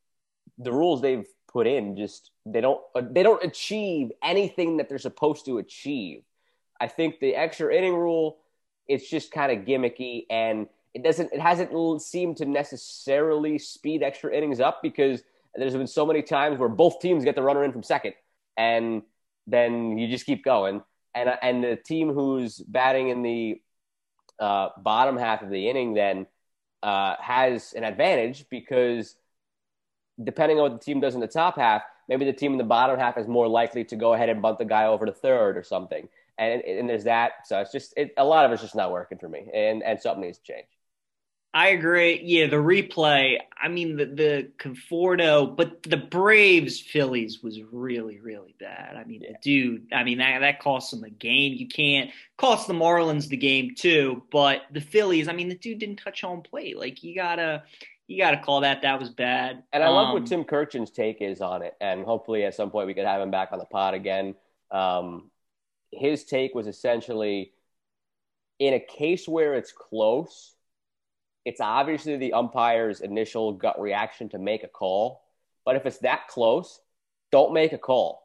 the 0.57 0.73
rules 0.73 1.03
they've 1.03 1.27
put 1.53 1.67
in 1.67 1.95
just 1.95 2.31
they 2.47 2.63
don't 2.63 2.81
uh, 2.95 3.03
they 3.11 3.23
don't 3.23 3.45
achieve 3.45 4.13
anything 4.23 4.79
that 4.79 4.89
they're 4.89 4.99
supposed 4.99 5.45
to 5.45 5.59
achieve. 5.59 6.23
I 6.81 6.89
think 6.89 7.21
the 7.21 7.37
extra 7.37 7.75
inning 7.75 7.95
rule 7.95 8.39
it's 8.89 9.11
just 9.11 9.31
kind 9.31 9.53
of 9.53 9.67
gimmicky 9.67 10.25
and 10.31 10.69
it 10.95 11.05
doesn't 11.05 11.35
it 11.35 11.41
hasn't 11.41 12.01
seemed 12.01 12.39
to 12.39 12.47
necessarily 12.47 13.59
speed 13.59 14.03
extra 14.03 14.35
innings 14.35 14.59
up 14.59 14.81
because 14.83 15.23
there's 15.55 15.75
been 15.75 15.87
so 15.87 16.07
many 16.07 16.23
times 16.23 16.59
where 16.59 16.69
both 16.69 17.01
teams 17.01 17.25
get 17.25 17.35
the 17.35 17.43
runner 17.43 17.65
in 17.65 17.73
from 17.73 17.83
second 17.83 18.15
and 18.57 19.03
then 19.47 19.99
you 19.99 20.09
just 20.09 20.27
keep 20.27 20.45
going 20.45 20.83
and 21.15 21.31
and 21.43 21.65
the 21.65 21.77
team 21.77 22.13
who's 22.13 22.59
batting 22.59 23.09
in 23.09 23.23
the 23.23 23.61
uh, 24.39 24.69
bottom 24.79 25.17
half 25.17 25.43
of 25.43 25.51
the 25.51 25.69
inning 25.69 25.95
then 25.95 26.27
uh, 26.83 27.17
has 27.21 27.73
an 27.75 27.85
advantage 27.85 28.47
because 28.51 29.17
depending 30.23 30.59
on 30.59 30.71
what 30.71 30.81
the 30.81 30.85
team 30.85 31.01
does 31.01 31.15
in 31.15 31.21
the 31.21 31.27
top 31.27 31.57
half, 31.57 31.83
maybe 32.09 32.25
the 32.25 32.33
team 32.33 32.53
in 32.53 32.59
the 32.59 32.65
bottom 32.65 32.99
half 32.99 33.19
is 33.19 33.27
more 33.27 33.49
likely 33.49 33.85
to 33.85 33.97
go 33.97 34.15
ahead 34.15 34.29
and 34.29 34.43
bunt 34.43 34.59
the 34.59 34.65
guy 34.65 34.87
over 34.87 35.07
to 35.07 35.13
third 35.13 35.57
or 35.57 35.63
something. 35.63 36.09
And, 36.39 36.63
and 36.63 36.89
there's 36.89 37.05
that. 37.05 37.33
So 37.45 37.61
it's 37.61 37.73
just 37.73 37.93
it, 37.97 38.13
a 38.17 38.25
lot 38.25 38.47
of 38.47 38.53
it's 38.53 38.63
just 38.63 38.75
not 38.75 38.91
working 38.91 39.19
for 39.19 39.29
me, 39.29 39.51
and 39.53 39.83
and 39.83 40.01
something 40.01 40.23
needs 40.23 40.39
to 40.39 40.45
change. 40.45 40.67
I 41.53 41.69
agree. 41.71 42.21
Yeah, 42.23 42.47
the 42.47 42.57
replay. 42.57 43.39
I 43.61 43.69
mean, 43.69 43.97
the 43.97 44.07
the 44.07 44.49
Conforto, 44.59 45.57
but 45.57 45.83
the 45.83 45.97
Braves 45.97 46.81
Phillies 46.81 47.43
was 47.43 47.61
really 47.73 48.21
really 48.21 48.55
bad. 48.61 48.97
I 48.97 49.05
mean, 49.05 49.23
yeah. 49.23 49.37
dude. 49.43 49.89
I 49.93 50.05
mean 50.05 50.19
that 50.19 50.41
that 50.41 50.61
cost 50.61 50.93
them 50.93 51.01
the 51.01 51.11
game. 51.11 51.55
You 51.55 51.67
can't 51.67 52.11
cost 52.39 52.69
the 52.69 52.75
Marlins 52.75 53.29
the 53.29 53.37
game 53.37 53.75
too. 53.77 54.23
But 54.31 54.63
the 54.71 54.81
Phillies. 54.81 55.29
I 55.29 55.33
mean, 55.33 55.49
the 55.49 55.57
dude 55.57 55.81
didn't 55.81 55.97
touch 55.97 56.21
home 56.21 56.43
plate. 56.43 56.79
Like 56.79 57.03
you 57.03 57.17
gotta 57.17 57.65
you 58.11 58.19
got 58.19 58.33
to 58.33 58.39
call 58.39 58.63
that. 58.63 58.83
That 58.83 58.99
was 58.99 59.09
bad. 59.09 59.63
And 59.73 59.85
I 59.85 59.87
um, 59.87 59.95
love 59.95 60.13
what 60.13 60.23
um, 60.23 60.27
Tim 60.27 60.45
Kurkjian's 60.45 60.91
take 60.91 61.23
is 61.23 61.41
on 61.41 61.63
it. 61.63 61.77
And 61.81 62.05
hopefully 62.05 62.45
at 62.45 62.57
some 62.57 62.71
point 62.71 62.89
we 62.89 62.95
could 62.95 63.07
have 63.07 63.21
him 63.21 63.31
back 63.31 63.51
on 63.53 63.61
the 63.61 63.65
pod 63.65 63.95
again. 63.95 64.35
Um, 64.73 65.31
his 65.93 66.25
take 66.25 66.53
was 66.53 66.67
essentially 66.67 67.53
in 68.59 68.75
a 68.75 68.81
case 68.81 69.29
where 69.29 69.55
it's 69.55 69.71
close, 69.71 70.57
it's 71.45 71.61
obviously 71.61 72.17
the 72.17 72.33
umpire's 72.33 73.01
initial 73.01 73.53
gut 73.53 73.81
reaction 73.81 74.29
to 74.31 74.39
make 74.39 74.63
a 74.63 74.69
call. 74.69 75.23
But 75.65 75.77
if 75.77 75.87
it's 75.87 75.99
that 75.99 76.29
close, 76.29 76.81
don't 77.33 77.55
make 77.55 77.73
a 77.73 77.79
call 77.79 78.23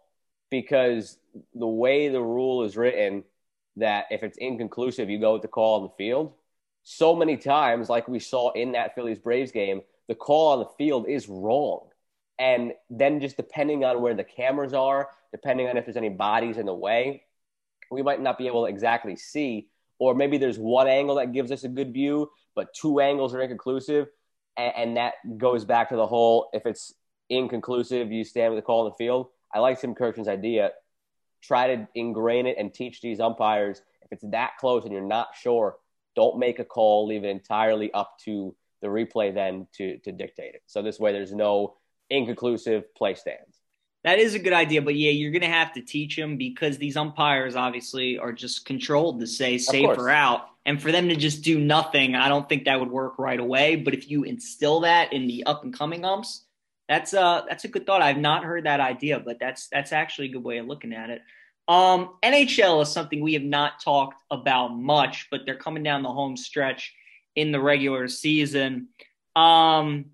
because 0.50 1.18
the 1.54 1.68
way 1.68 2.10
the 2.10 2.22
rule 2.22 2.64
is 2.64 2.78
written, 2.78 3.24
that 3.78 4.06
if 4.10 4.24
it's 4.24 4.38
inconclusive, 4.38 5.10
you 5.10 5.20
go 5.20 5.34
with 5.34 5.42
the 5.42 5.48
call 5.48 5.78
on 5.78 5.84
the 5.84 5.94
field 5.98 6.34
so 6.88 7.16
many 7.16 7.36
times, 7.36 7.90
like 7.90 8.08
we 8.08 8.20
saw 8.20 8.52
in 8.52 8.74
that 8.74 8.94
Phillies 8.94 9.18
Braves 9.18 9.52
game, 9.52 9.82
the 10.08 10.14
call 10.14 10.54
on 10.54 10.60
the 10.60 10.70
field 10.78 11.08
is 11.10 11.28
wrong. 11.28 11.88
And 12.38 12.74
then 12.92 13.20
just 13.20 13.38
depending 13.38 13.84
on 13.84 14.02
where 14.02 14.14
the 14.14 14.24
cameras 14.24 14.74
are, 14.74 15.10
depending 15.32 15.68
on 15.68 15.78
if 15.78 15.86
there's 15.86 15.98
any 15.98 16.10
bodies 16.10 16.58
in 16.58 16.68
the 16.68 16.76
way, 16.76 17.24
we 17.90 18.04
might 18.04 18.22
not 18.22 18.38
be 18.38 18.46
able 18.46 18.66
to 18.66 18.70
exactly 18.72 19.16
see. 19.16 19.68
Or 20.00 20.14
maybe 20.14 20.38
there's 20.38 20.60
one 20.60 20.88
angle 20.88 21.16
that 21.16 21.32
gives 21.32 21.52
us 21.52 21.64
a 21.64 21.70
good 21.70 21.94
view, 21.94 22.30
but 22.56 22.74
two 22.74 23.00
angles 23.00 23.34
are 23.34 23.42
inconclusive. 23.42 24.08
And, 24.58 24.74
and 24.76 24.98
that 24.98 25.14
goes 25.38 25.66
back 25.66 25.90
to 25.90 25.96
the 25.96 26.08
whole 26.08 26.50
if 26.54 26.66
it's 26.66 26.94
inconclusive, 27.30 28.12
you 28.12 28.24
stand 28.24 28.54
with 28.54 28.64
the 28.64 28.66
call 28.66 28.86
in 28.86 28.92
the 28.92 29.04
field. 29.04 29.28
I 29.54 29.60
like 29.60 29.80
Tim 29.80 29.96
Kurkjian's 29.96 30.28
idea. 30.28 30.72
Try 31.42 31.76
to 31.76 31.88
ingrain 31.96 32.46
it 32.46 32.58
and 32.58 32.74
teach 32.74 33.02
these 33.02 33.20
umpires 33.20 33.82
if 34.02 34.12
it's 34.12 34.26
that 34.32 34.52
close 34.60 34.84
and 34.84 34.94
you're 34.94 35.02
not 35.02 35.30
sure, 35.40 35.78
don't 36.16 36.38
make 36.40 36.60
a 36.60 36.66
call, 36.66 37.08
leave 37.08 37.24
it 37.24 37.30
entirely 37.30 37.92
up 37.94 38.18
to 38.26 38.56
the 38.82 38.88
replay 38.88 39.34
then 39.34 39.68
to, 39.74 39.98
to 40.00 40.12
dictate 40.12 40.56
it. 40.56 40.62
So 40.68 40.82
this 40.82 41.00
way 41.00 41.12
there's 41.12 41.34
no 41.34 41.76
inconclusive 42.10 42.94
play 42.96 43.16
stands. 43.16 43.55
That 44.06 44.20
is 44.20 44.36
a 44.36 44.40
good 44.40 44.54
idea, 44.54 44.84
but 44.84 44.94
yeah, 44.94 45.10
you're 45.10 45.32
going 45.32 45.42
to 45.42 45.48
have 45.48 45.74
to 45.74 45.82
teach 45.82 46.16
them 46.16 46.38
because 46.38 46.78
these 46.78 46.96
umpires 46.96 47.56
obviously 47.56 48.20
are 48.20 48.32
just 48.32 48.64
controlled 48.64 49.20
to 49.20 49.26
say 49.26 49.58
safe 49.58 49.98
or 49.98 50.12
out. 50.12 50.50
And 50.68 50.80
for 50.80 50.92
them 50.92 51.10
to 51.10 51.16
just 51.16 51.42
do 51.42 51.60
nothing, 51.60 52.14
I 52.14 52.30
don't 52.30 52.48
think 52.48 52.66
that 52.66 52.80
would 52.80 52.92
work 52.92 53.18
right 53.18 53.40
away. 53.40 53.76
But 53.76 53.96
if 53.96 54.08
you 54.12 54.24
instill 54.24 54.82
that 54.82 55.12
in 55.12 55.26
the 55.26 55.44
up 55.48 55.64
and 55.64 55.74
coming 55.74 56.06
umps, 56.06 56.44
that's 56.88 57.14
a 57.14 57.46
that's 57.50 57.64
a 57.64 57.68
good 57.68 57.88
thought. 57.88 58.04
I've 58.04 58.20
not 58.20 58.44
heard 58.44 58.66
that 58.66 58.80
idea, 58.80 59.20
but 59.20 59.40
that's 59.40 59.70
that's 59.70 59.92
actually 59.92 60.30
a 60.30 60.34
good 60.34 60.44
way 60.44 60.60
of 60.60 60.68
looking 60.68 60.94
at 60.94 61.10
it. 61.10 61.24
Um, 61.68 62.12
NHL 62.24 62.84
is 62.84 62.90
something 62.90 63.22
we 63.22 63.34
have 63.34 63.44
not 63.44 63.82
talked 63.84 64.22
about 64.30 64.68
much, 64.68 65.30
but 65.32 65.42
they're 65.48 65.58
coming 65.58 65.82
down 65.82 66.04
the 66.04 66.14
home 66.14 66.38
stretch 66.38 66.94
in 67.36 67.52
the 67.52 67.60
regular 67.60 68.08
season. 68.08 68.90
Um, 69.36 70.12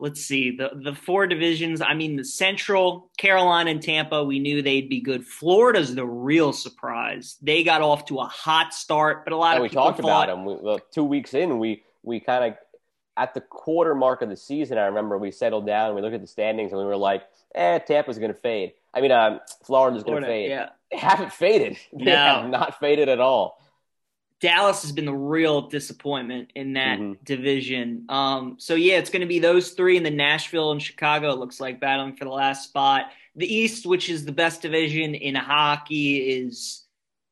let's 0.00 0.20
see 0.24 0.56
the 0.56 0.70
the 0.74 0.94
four 0.94 1.26
divisions. 1.26 1.80
I 1.80 1.94
mean, 1.94 2.16
the 2.16 2.24
Central, 2.24 3.10
Carolina 3.16 3.70
and 3.70 3.82
Tampa. 3.82 4.24
We 4.24 4.38
knew 4.38 4.62
they'd 4.62 4.88
be 4.88 5.00
good. 5.00 5.26
Florida's 5.26 5.94
the 5.94 6.06
real 6.06 6.52
surprise. 6.52 7.36
They 7.42 7.64
got 7.64 7.82
off 7.82 8.06
to 8.06 8.18
a 8.18 8.24
hot 8.26 8.74
start, 8.74 9.24
but 9.24 9.32
a 9.32 9.36
lot 9.36 9.52
yeah, 9.52 9.56
of 9.56 9.62
we 9.62 9.68
people 9.68 9.84
talked 9.84 10.00
thought, 10.00 10.24
about 10.24 10.36
them. 10.36 10.44
We, 10.44 10.54
well, 10.60 10.80
two 10.92 11.04
weeks 11.04 11.34
in, 11.34 11.58
we 11.58 11.82
we 12.02 12.20
kind 12.20 12.44
of 12.52 12.58
at 13.16 13.34
the 13.34 13.40
quarter 13.40 13.94
mark 13.94 14.22
of 14.22 14.28
the 14.28 14.36
season. 14.36 14.78
I 14.78 14.86
remember 14.86 15.18
we 15.18 15.30
settled 15.30 15.66
down. 15.66 15.94
We 15.94 16.02
looked 16.02 16.14
at 16.14 16.20
the 16.20 16.26
standings 16.26 16.72
and 16.72 16.80
we 16.80 16.86
were 16.86 16.96
like, 16.96 17.22
"Eh, 17.54 17.78
Tampa's 17.80 18.18
going 18.18 18.32
to 18.32 18.38
fade." 18.38 18.72
I 18.94 19.00
mean, 19.00 19.12
um, 19.12 19.40
Florida's 19.64 20.02
going 20.04 20.22
to 20.22 20.26
Florida, 20.26 20.26
fade. 20.26 20.50
yeah. 20.50 20.68
They 20.90 20.96
haven't 20.96 21.32
faded. 21.32 21.76
They 21.92 22.04
No. 22.06 22.16
have 22.16 22.48
not 22.48 22.80
faded 22.80 23.08
at 23.08 23.20
all. 23.20 23.60
Dallas 24.40 24.82
has 24.82 24.92
been 24.92 25.06
the 25.06 25.12
real 25.14 25.62
disappointment 25.62 26.52
in 26.54 26.74
that 26.74 27.00
Mhm. 27.00 27.24
division. 27.24 28.04
Um, 28.08 28.56
so 28.58 28.74
yeah, 28.74 28.98
it's 28.98 29.10
going 29.10 29.22
to 29.22 29.26
be 29.26 29.40
those 29.40 29.70
three, 29.70 29.96
and 29.96 30.06
then 30.06 30.16
Nashville 30.16 30.70
and 30.70 30.82
Chicago. 30.82 31.32
It 31.32 31.38
looks 31.38 31.60
like 31.60 31.80
battling 31.80 32.14
for 32.14 32.24
the 32.24 32.30
last 32.30 32.68
spot. 32.68 33.10
The 33.34 33.52
East, 33.52 33.84
which 33.84 34.08
is 34.08 34.24
the 34.24 34.32
best 34.32 34.62
division 34.62 35.14
in 35.14 35.34
hockey, 35.34 36.18
is 36.18 36.84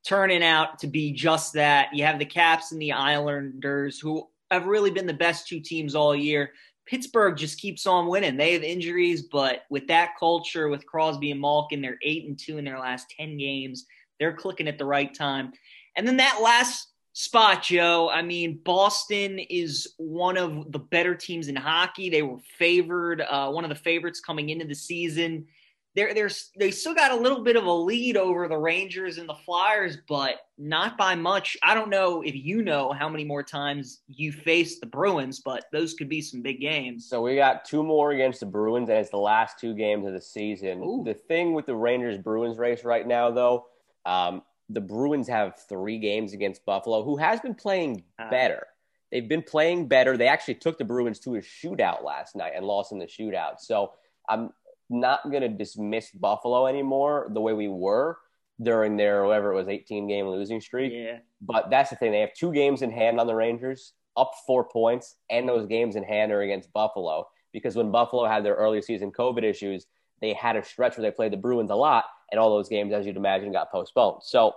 turning 0.05 0.43
out 0.43 0.79
to 0.79 0.87
be 0.87 1.11
just 1.11 1.53
that. 1.53 1.93
You 1.93 2.03
have 2.03 2.19
the 2.19 2.25
Caps 2.25 2.71
and 2.71 2.81
the 2.81 2.91
Islanders, 2.93 3.99
who 3.99 4.27
have 4.51 4.67
really 4.67 4.91
been 4.91 5.05
the 5.05 5.13
best 5.13 5.47
two 5.47 5.59
teams 5.59 5.95
all 5.95 6.15
year. 6.15 6.53
Pittsburgh 6.85 7.35
just 7.37 7.59
keeps 7.59 7.85
on 7.85 8.07
winning. 8.07 8.37
They 8.37 8.53
have 8.53 8.63
injuries, 8.63 9.23
but 9.23 9.63
with 9.69 9.87
that 9.87 10.11
culture, 10.17 10.69
with 10.69 10.85
Crosby 10.85 11.31
and 11.31 11.41
Malkin, 11.41 11.81
they're 11.81 11.99
eight 12.01 12.25
and 12.25 12.37
two 12.39 12.57
in 12.57 12.65
their 12.65 12.79
last 12.79 13.13
ten 13.17 13.37
games. 13.37 13.85
They're 14.19 14.33
clicking 14.33 14.67
at 14.69 14.77
the 14.77 14.85
right 14.85 15.13
time. 15.13 15.53
And 15.97 16.07
then 16.07 16.17
that 16.17 16.39
last 16.41 16.87
spot, 17.17 17.63
Joe. 17.63 18.11
I 18.13 18.21
mean, 18.21 18.59
Boston 18.63 19.39
is 19.39 19.95
one 19.97 20.37
of 20.37 20.71
the 20.71 20.77
better 20.77 21.15
teams 21.15 21.47
in 21.47 21.55
hockey. 21.55 22.11
They 22.11 22.21
were 22.21 22.37
favored, 22.59 23.21
uh, 23.21 23.49
one 23.49 23.65
of 23.65 23.69
the 23.69 23.75
favorites 23.75 24.19
coming 24.19 24.49
into 24.49 24.65
the 24.65 24.75
season. 24.75 25.47
They're, 25.95 26.13
they're, 26.13 26.29
they 26.59 26.69
still 26.69 26.93
got 26.93 27.09
a 27.09 27.15
little 27.15 27.43
bit 27.43 27.55
of 27.55 27.65
a 27.65 27.71
lead 27.71 28.17
over 28.17 28.47
the 28.47 28.59
Rangers 28.59 29.17
and 29.17 29.27
the 29.27 29.33
Flyers, 29.33 29.97
but 30.07 30.35
not 30.59 30.95
by 30.95 31.15
much. 31.15 31.57
I 31.63 31.73
don't 31.73 31.89
know 31.89 32.21
if 32.21 32.35
you 32.35 32.61
know 32.61 32.91
how 32.91 33.09
many 33.09 33.23
more 33.23 33.41
times 33.41 34.01
you 34.07 34.31
face 34.31 34.79
the 34.79 34.85
Bruins, 34.85 35.39
but 35.39 35.65
those 35.71 35.95
could 35.95 36.09
be 36.09 36.21
some 36.21 36.43
big 36.43 36.61
games. 36.61 37.09
So 37.09 37.23
we 37.23 37.35
got 37.35 37.65
two 37.65 37.81
more 37.81 38.11
against 38.11 38.41
the 38.41 38.45
Bruins, 38.45 38.89
and 38.89 38.99
it's 38.99 39.09
the 39.09 39.17
last 39.17 39.57
two 39.57 39.73
games 39.73 40.05
of 40.05 40.13
the 40.13 40.21
season. 40.21 40.83
Ooh. 40.83 41.03
The 41.03 41.15
thing 41.15 41.55
with 41.55 41.65
the 41.65 41.75
Rangers 41.75 42.19
Bruins 42.19 42.59
race 42.59 42.83
right 42.83 43.07
now, 43.07 43.31
though, 43.31 43.65
um, 44.05 44.43
the 44.69 44.81
Bruins 44.81 45.27
have 45.27 45.55
three 45.69 45.97
games 45.97 46.33
against 46.33 46.65
Buffalo, 46.65 47.03
who 47.03 47.17
has 47.17 47.39
been 47.39 47.55
playing 47.55 48.03
Ah. 48.19 48.29
better. 48.29 48.67
They've 49.11 49.27
been 49.27 49.43
playing 49.43 49.87
better. 49.87 50.17
They 50.17 50.27
actually 50.27 50.55
took 50.55 50.77
the 50.77 50.83
Bruins 50.83 51.19
to 51.21 51.35
a 51.35 51.39
shootout 51.39 52.03
last 52.03 52.35
night 52.35 52.51
and 52.55 52.65
lost 52.65 52.91
in 52.91 52.99
the 52.99 53.05
shootout. 53.05 53.59
So 53.61 53.93
I'm 54.27 54.51
not 54.89 55.29
going 55.29 55.41
to 55.43 55.47
dismiss 55.49 56.11
Buffalo 56.11 56.67
anymore 56.67 57.29
the 57.31 57.39
way 57.41 57.53
we 57.53 57.69
were 57.69 58.17
during 58.61 58.97
their 58.97 59.23
whatever 59.25 59.53
it 59.53 59.55
was 59.55 59.67
18 59.69 60.07
game 60.07 60.27
losing 60.27 60.59
streak. 60.59 60.91
Yeah. 60.91 61.19
But 61.41 61.69
that's 61.69 61.89
the 61.89 61.95
thing. 61.95 62.11
They 62.11 62.19
have 62.21 62.33
two 62.33 62.51
games 62.51 62.81
in 62.81 62.91
hand 62.91 63.19
on 63.19 63.27
the 63.27 63.35
Rangers, 63.35 63.93
up 64.17 64.31
four 64.45 64.65
points, 64.67 65.15
and 65.29 65.47
those 65.47 65.67
games 65.67 65.95
in 65.95 66.03
hand 66.03 66.31
are 66.33 66.41
against 66.41 66.73
Buffalo. 66.73 67.27
Because 67.53 67.75
when 67.77 67.91
Buffalo 67.91 68.25
had 68.25 68.43
their 68.43 68.55
early 68.55 68.81
season 68.81 69.11
COVID 69.11 69.43
issues, 69.43 69.85
they 70.21 70.33
had 70.33 70.55
a 70.55 70.63
stretch 70.63 70.97
where 70.97 71.03
they 71.03 71.15
played 71.15 71.33
the 71.33 71.37
Bruins 71.37 71.71
a 71.71 71.75
lot, 71.75 72.05
and 72.31 72.39
all 72.39 72.49
those 72.49 72.69
games, 72.69 72.93
as 72.93 73.05
you'd 73.05 73.17
imagine, 73.17 73.51
got 73.51 73.71
postponed. 73.71 74.21
So 74.23 74.53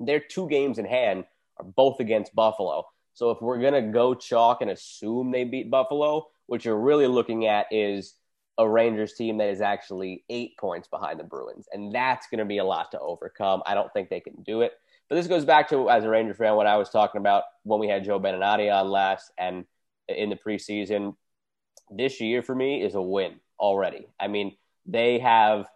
their 0.00 0.20
two 0.20 0.48
games 0.48 0.78
in 0.78 0.84
hand 0.84 1.24
are 1.58 1.64
both 1.64 2.00
against 2.00 2.34
Buffalo. 2.34 2.86
So 3.12 3.30
if 3.30 3.40
we're 3.40 3.60
going 3.60 3.74
to 3.74 3.92
go 3.92 4.14
chalk 4.14 4.60
and 4.60 4.70
assume 4.70 5.30
they 5.30 5.44
beat 5.44 5.70
Buffalo, 5.70 6.28
what 6.46 6.64
you're 6.64 6.78
really 6.78 7.06
looking 7.06 7.46
at 7.46 7.66
is 7.70 8.14
a 8.58 8.68
Rangers 8.68 9.14
team 9.14 9.38
that 9.38 9.48
is 9.48 9.60
actually 9.60 10.24
eight 10.28 10.56
points 10.58 10.88
behind 10.88 11.20
the 11.20 11.24
Bruins. 11.24 11.68
And 11.72 11.92
that's 11.94 12.26
going 12.28 12.38
to 12.38 12.44
be 12.44 12.58
a 12.58 12.64
lot 12.64 12.90
to 12.92 13.00
overcome. 13.00 13.62
I 13.66 13.74
don't 13.74 13.92
think 13.92 14.08
they 14.08 14.20
can 14.20 14.42
do 14.42 14.62
it. 14.62 14.72
But 15.08 15.16
this 15.16 15.26
goes 15.26 15.44
back 15.44 15.68
to, 15.70 15.90
as 15.90 16.04
a 16.04 16.08
Ranger 16.08 16.34
fan, 16.34 16.56
what 16.56 16.66
I 16.66 16.76
was 16.76 16.88
talking 16.88 17.20
about 17.20 17.44
when 17.62 17.78
we 17.78 17.88
had 17.88 18.04
Joe 18.04 18.18
Beninati 18.18 18.72
on 18.72 18.90
last 18.90 19.30
and 19.38 19.64
in 20.08 20.30
the 20.30 20.36
preseason. 20.36 21.14
This 21.90 22.20
year 22.20 22.42
for 22.42 22.54
me 22.54 22.82
is 22.82 22.94
a 22.94 23.02
win 23.02 23.34
already. 23.60 24.08
I 24.18 24.28
mean, 24.28 24.56
they 24.86 25.18
have 25.18 25.66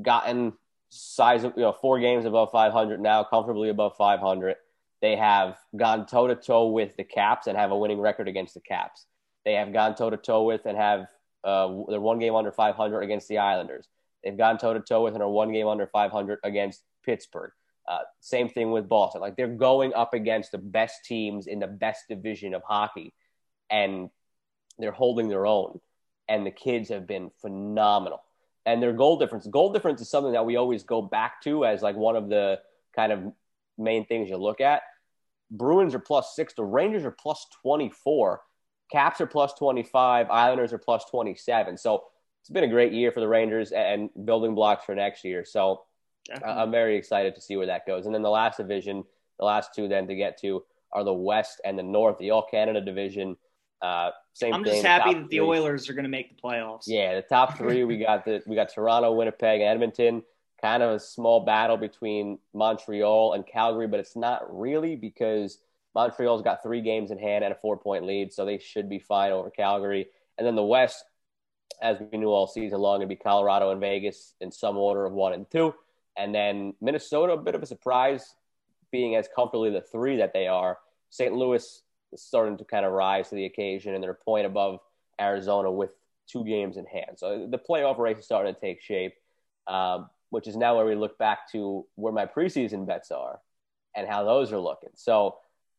gotten 0.00 0.52
size 0.90 1.42
you 1.42 1.52
know, 1.56 1.72
four 1.72 2.00
games 2.00 2.24
above 2.24 2.50
500 2.50 3.00
now, 3.00 3.24
comfortably 3.24 3.68
above 3.68 3.96
500. 3.96 4.56
They 5.00 5.16
have 5.16 5.56
gone 5.76 6.06
toe 6.06 6.26
to 6.26 6.34
toe 6.34 6.68
with 6.68 6.96
the 6.96 7.04
Caps 7.04 7.46
and 7.46 7.56
have 7.56 7.70
a 7.70 7.78
winning 7.78 8.00
record 8.00 8.28
against 8.28 8.54
the 8.54 8.60
Caps. 8.60 9.06
They 9.44 9.54
have 9.54 9.72
gone 9.72 9.94
toe 9.94 10.10
to 10.10 10.16
toe 10.16 10.44
with 10.44 10.66
and 10.66 10.76
have 10.76 11.06
uh, 11.44 11.68
they're 11.88 12.00
one 12.00 12.18
game 12.18 12.34
under 12.34 12.50
500 12.50 13.00
against 13.00 13.28
the 13.28 13.38
Islanders. 13.38 13.86
They've 14.24 14.36
gone 14.36 14.58
toe 14.58 14.74
to 14.74 14.80
toe 14.80 15.04
with 15.04 15.14
and 15.14 15.22
are 15.22 15.28
one 15.28 15.52
game 15.52 15.68
under 15.68 15.86
500 15.86 16.40
against 16.42 16.82
Pittsburgh. 17.04 17.52
Uh, 17.86 18.00
same 18.20 18.48
thing 18.48 18.70
with 18.70 18.88
Boston. 18.88 19.20
Like 19.20 19.36
they're 19.36 19.48
going 19.48 19.94
up 19.94 20.12
against 20.12 20.52
the 20.52 20.58
best 20.58 21.04
teams 21.04 21.46
in 21.46 21.58
the 21.58 21.66
best 21.66 22.04
division 22.08 22.52
of 22.52 22.62
hockey, 22.62 23.14
and 23.70 24.10
they're 24.78 24.92
holding 24.92 25.28
their 25.28 25.46
own. 25.46 25.80
And 26.28 26.44
the 26.44 26.50
kids 26.50 26.90
have 26.90 27.06
been 27.06 27.30
phenomenal. 27.40 28.20
And 28.68 28.82
their 28.82 28.92
goal 28.92 29.16
difference, 29.18 29.46
goal 29.46 29.72
difference 29.72 30.02
is 30.02 30.10
something 30.10 30.32
that 30.32 30.44
we 30.44 30.56
always 30.56 30.82
go 30.82 31.00
back 31.00 31.40
to 31.44 31.64
as 31.64 31.80
like 31.80 31.96
one 31.96 32.16
of 32.16 32.28
the 32.28 32.60
kind 32.94 33.12
of 33.12 33.32
main 33.78 34.04
things 34.04 34.28
you 34.28 34.36
look 34.36 34.60
at. 34.60 34.82
Bruins 35.50 35.94
are 35.94 35.98
plus 35.98 36.36
six. 36.36 36.52
The 36.52 36.64
Rangers 36.64 37.02
are 37.06 37.10
plus 37.10 37.46
24. 37.62 38.42
Caps 38.92 39.22
are 39.22 39.26
plus 39.26 39.54
25. 39.54 40.28
Islanders 40.30 40.74
are 40.74 40.78
plus 40.78 41.06
27. 41.10 41.78
So 41.78 42.04
it's 42.42 42.50
been 42.50 42.64
a 42.64 42.68
great 42.68 42.92
year 42.92 43.10
for 43.10 43.20
the 43.20 43.28
Rangers 43.28 43.72
and 43.72 44.10
building 44.26 44.54
blocks 44.54 44.84
for 44.84 44.94
next 44.94 45.24
year. 45.24 45.46
So 45.46 45.84
uh, 46.30 46.44
I- 46.44 46.62
I'm 46.62 46.70
very 46.70 46.96
excited 46.98 47.34
to 47.36 47.40
see 47.40 47.56
where 47.56 47.66
that 47.68 47.86
goes. 47.86 48.04
And 48.04 48.14
then 48.14 48.22
the 48.22 48.28
last 48.28 48.58
division, 48.58 49.02
the 49.38 49.46
last 49.46 49.74
two 49.74 49.88
then 49.88 50.06
to 50.08 50.14
get 50.14 50.38
to 50.42 50.62
are 50.92 51.04
the 51.04 51.14
West 51.14 51.62
and 51.64 51.78
the 51.78 51.82
North, 51.82 52.18
the 52.18 52.32
All 52.32 52.46
Canada 52.46 52.82
division. 52.82 53.34
Uh, 53.80 54.10
same 54.32 54.54
I'm 54.54 54.64
thing. 54.64 54.74
just 54.74 54.86
happy 54.86 55.14
that 55.14 55.28
the. 55.28 55.40
Oilers 55.40 55.88
are 55.88 55.92
going 55.92 56.04
to 56.04 56.10
make 56.10 56.34
the 56.34 56.42
playoffs. 56.42 56.84
Yeah, 56.86 57.14
the 57.14 57.22
top 57.22 57.56
three 57.56 57.84
we 57.84 57.98
got 57.98 58.24
the 58.24 58.42
we 58.46 58.56
got 58.56 58.72
Toronto, 58.72 59.12
Winnipeg, 59.12 59.60
and 59.60 59.68
Edmonton. 59.68 60.22
Kind 60.60 60.82
of 60.82 60.90
a 60.96 61.00
small 61.00 61.44
battle 61.44 61.76
between 61.76 62.38
Montreal 62.52 63.34
and 63.34 63.46
Calgary, 63.46 63.86
but 63.86 64.00
it's 64.00 64.16
not 64.16 64.42
really 64.56 64.96
because 64.96 65.58
Montreal's 65.94 66.42
got 66.42 66.62
three 66.62 66.80
games 66.80 67.10
in 67.10 67.18
hand 67.18 67.44
and 67.44 67.52
a 67.52 67.56
four 67.56 67.76
point 67.76 68.04
lead, 68.04 68.32
so 68.32 68.44
they 68.44 68.58
should 68.58 68.88
be 68.88 68.98
fine 68.98 69.32
over 69.32 69.50
Calgary. 69.50 70.08
And 70.36 70.46
then 70.46 70.56
the 70.56 70.64
West, 70.64 71.04
as 71.80 71.98
we 72.12 72.18
knew 72.18 72.28
all 72.28 72.46
season 72.46 72.78
long, 72.80 73.00
it'd 73.00 73.08
be 73.08 73.16
Colorado 73.16 73.70
and 73.70 73.80
Vegas 73.80 74.34
in 74.40 74.50
some 74.50 74.76
order 74.76 75.04
of 75.04 75.12
one 75.12 75.32
and 75.32 75.48
two. 75.50 75.74
And 76.16 76.34
then 76.34 76.74
Minnesota, 76.80 77.34
a 77.34 77.36
bit 77.36 77.54
of 77.54 77.62
a 77.62 77.66
surprise, 77.66 78.34
being 78.90 79.14
as 79.16 79.28
comfortably 79.34 79.70
the 79.70 79.80
three 79.80 80.16
that 80.16 80.32
they 80.32 80.48
are. 80.48 80.78
St. 81.10 81.32
Louis 81.32 81.62
is 81.62 81.82
starting 82.16 82.56
to 82.58 82.64
kind 82.64 82.84
of 82.84 82.92
rise 82.92 83.28
to 83.28 83.34
the 83.34 83.44
occasion, 83.44 83.94
and 83.94 84.02
they're 84.02 84.12
a 84.12 84.14
point 84.14 84.46
above 84.46 84.80
Arizona 85.20 85.70
with 85.70 85.90
two 86.26 86.44
games 86.44 86.76
in 86.76 86.86
hand. 86.86 87.16
So 87.16 87.46
the 87.50 87.58
playoff 87.58 87.98
race 87.98 88.18
is 88.18 88.24
starting 88.24 88.54
to 88.54 88.60
take 88.60 88.80
shape, 88.80 89.14
um, 89.66 90.08
which 90.30 90.46
is 90.46 90.56
now 90.56 90.76
where 90.76 90.86
we 90.86 90.94
look 90.94 91.18
back 91.18 91.50
to 91.52 91.86
where 91.96 92.12
my 92.12 92.26
preseason 92.26 92.86
bets 92.86 93.10
are 93.10 93.40
and 93.96 94.06
how 94.06 94.24
those 94.24 94.52
are 94.52 94.58
looking. 94.58 94.90
So 94.94 95.36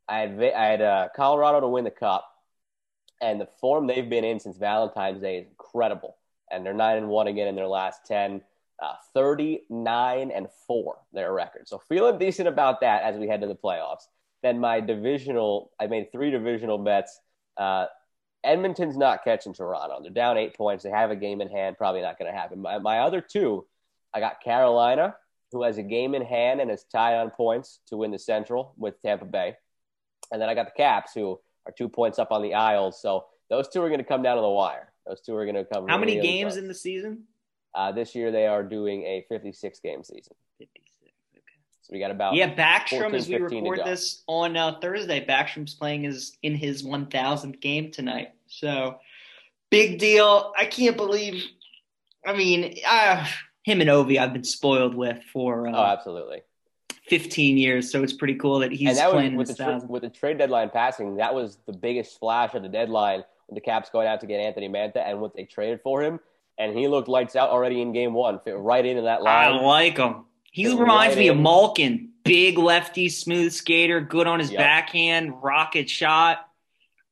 I 0.07 0.19
had, 0.19 0.43
I 0.43 0.65
had 0.65 0.81
uh, 0.81 1.07
Colorado 1.15 1.61
to 1.61 1.67
win 1.67 1.83
the 1.83 1.91
cup, 1.91 2.29
and 3.21 3.39
the 3.39 3.47
form 3.59 3.87
they've 3.87 4.09
been 4.09 4.23
in 4.23 4.39
since 4.39 4.57
Valentine's 4.57 5.21
Day 5.21 5.37
is 5.39 5.47
incredible. 5.47 6.15
And 6.51 6.65
they're 6.65 6.73
nine 6.73 6.97
and 6.97 7.09
one 7.09 7.27
again 7.27 7.47
in 7.47 7.55
their 7.55 7.67
last 7.67 8.05
ten. 8.05 8.41
Uh, 8.81 8.93
39 9.13 10.31
and 10.31 10.47
4 10.65 10.97
their 11.11 11.33
record. 11.33 11.67
So 11.67 11.79
feeling 11.89 12.17
decent 12.17 12.47
about 12.47 12.79
that 12.79 13.03
as 13.03 13.17
we 13.17 13.27
head 13.27 13.41
to 13.41 13.47
the 13.47 13.53
playoffs. 13.53 14.07
Then 14.41 14.59
my 14.59 14.79
divisional, 14.79 15.71
I 15.79 15.87
made 15.87 16.11
three 16.11 16.31
divisional 16.31 16.77
bets. 16.77 17.19
Uh, 17.57 17.85
Edmonton's 18.43 18.95
not 18.95 19.23
catching 19.23 19.53
Toronto. 19.53 19.99
They're 20.01 20.11
down 20.11 20.37
eight 20.37 20.55
points. 20.55 20.83
They 20.83 20.89
have 20.89 21.11
a 21.11 21.15
game 21.15 21.41
in 21.41 21.49
hand. 21.49 21.77
Probably 21.77 22.01
not 22.01 22.17
going 22.17 22.31
to 22.31 22.37
happen. 22.37 22.61
My, 22.61 22.79
my 22.79 22.99
other 22.99 23.21
two, 23.21 23.65
I 24.13 24.19
got 24.19 24.41
Carolina, 24.41 25.15
who 25.51 25.63
has 25.63 25.77
a 25.77 25.83
game 25.83 26.15
in 26.15 26.21
hand 26.21 26.61
and 26.61 26.71
is 26.71 26.85
tied 26.85 27.15
on 27.15 27.31
points 27.31 27.79
to 27.87 27.97
win 27.97 28.11
the 28.11 28.19
Central 28.19 28.73
with 28.77 29.01
Tampa 29.01 29.25
Bay. 29.25 29.55
And 30.31 30.41
then 30.41 30.47
I 30.47 30.55
got 30.55 30.67
the 30.67 30.71
Caps, 30.77 31.11
who 31.13 31.39
are 31.65 31.73
two 31.77 31.89
points 31.89 32.17
up 32.19 32.31
on 32.31 32.41
the 32.41 32.53
Isles. 32.53 33.01
So 33.01 33.25
those 33.49 33.67
two 33.67 33.81
are 33.81 33.89
going 33.89 33.99
to 33.99 34.05
come 34.05 34.21
down 34.21 34.37
to 34.37 34.41
the 34.41 34.49
wire. 34.49 34.93
Those 35.05 35.21
two 35.21 35.35
are 35.35 35.45
going 35.45 35.55
to 35.55 35.65
come. 35.65 35.87
How 35.87 35.97
many 35.97 36.21
games 36.21 36.55
in 36.55 36.67
the 36.67 36.73
season? 36.73 37.23
Uh, 37.75 37.91
this 37.91 38.15
year 38.15 38.31
they 38.31 38.47
are 38.47 38.63
doing 38.63 39.03
a 39.03 39.25
56 39.27 39.79
game 39.79 40.03
season. 40.03 40.35
56. 40.59 40.88
So 41.89 41.93
we 41.93 41.99
got 41.99 42.11
about 42.11 42.35
yeah. 42.35 42.53
Backstrom, 42.53 43.09
14, 43.09 43.15
as 43.15 43.27
we 43.27 43.37
record 43.37 43.79
this 43.83 44.21
on 44.27 44.55
uh, 44.55 44.77
Thursday, 44.79 45.25
Backstrom's 45.25 45.73
playing 45.73 46.05
is 46.05 46.37
in 46.43 46.53
his 46.53 46.83
1,000th 46.83 47.59
game 47.61 47.89
tonight. 47.89 48.33
So 48.45 48.99
big 49.71 49.97
deal. 49.97 50.53
I 50.55 50.65
can't 50.65 50.95
believe. 50.95 51.43
I 52.23 52.35
mean, 52.35 52.75
uh, 52.87 53.25
him 53.63 53.81
and 53.81 53.89
Ovi, 53.89 54.19
I've 54.19 54.33
been 54.33 54.43
spoiled 54.43 54.93
with 54.93 55.17
for. 55.33 55.67
Uh, 55.67 55.71
oh, 55.71 55.83
absolutely. 55.83 56.43
15 57.07 57.57
years, 57.57 57.91
so 57.91 58.03
it's 58.03 58.13
pretty 58.13 58.35
cool 58.35 58.59
that 58.59 58.71
he's 58.71 58.97
that 58.97 59.09
playing 59.09 59.35
was, 59.35 59.47
with, 59.47 59.57
the 59.57 59.63
tra- 59.63 59.81
with 59.87 60.03
the 60.03 60.09
trade 60.11 60.37
deadline 60.37 60.69
passing. 60.69 61.15
That 61.15 61.33
was 61.33 61.57
the 61.65 61.73
biggest 61.73 62.13
splash 62.13 62.53
of 62.53 62.61
the 62.61 62.69
deadline 62.69 63.23
when 63.47 63.55
the 63.55 63.61
Caps 63.61 63.89
going 63.89 64.07
out 64.07 64.21
to 64.21 64.27
get 64.27 64.39
Anthony 64.39 64.69
Mantha 64.69 64.97
and 64.97 65.19
what 65.19 65.33
they 65.35 65.45
traded 65.45 65.81
for 65.81 66.03
him, 66.03 66.19
and 66.59 66.77
he 66.77 66.87
looked 66.87 67.07
lights 67.07 67.35
out 67.35 67.49
already 67.49 67.81
in 67.81 67.93
game 67.93 68.13
one. 68.13 68.39
Fit 68.41 68.55
right 68.59 68.85
into 68.85 69.01
that 69.03 69.23
line. 69.23 69.47
I 69.47 69.59
like 69.59 69.97
him. 69.97 70.25
He 70.67 70.75
reminds 70.75 71.15
me 71.15 71.27
of 71.29 71.37
Malkin, 71.37 72.09
big 72.23 72.57
lefty, 72.57 73.09
smooth 73.09 73.53
skater, 73.53 74.01
good 74.01 74.27
on 74.27 74.39
his 74.39 74.51
yep. 74.51 74.59
backhand, 74.59 75.41
rocket 75.41 75.89
shot. 75.89 76.45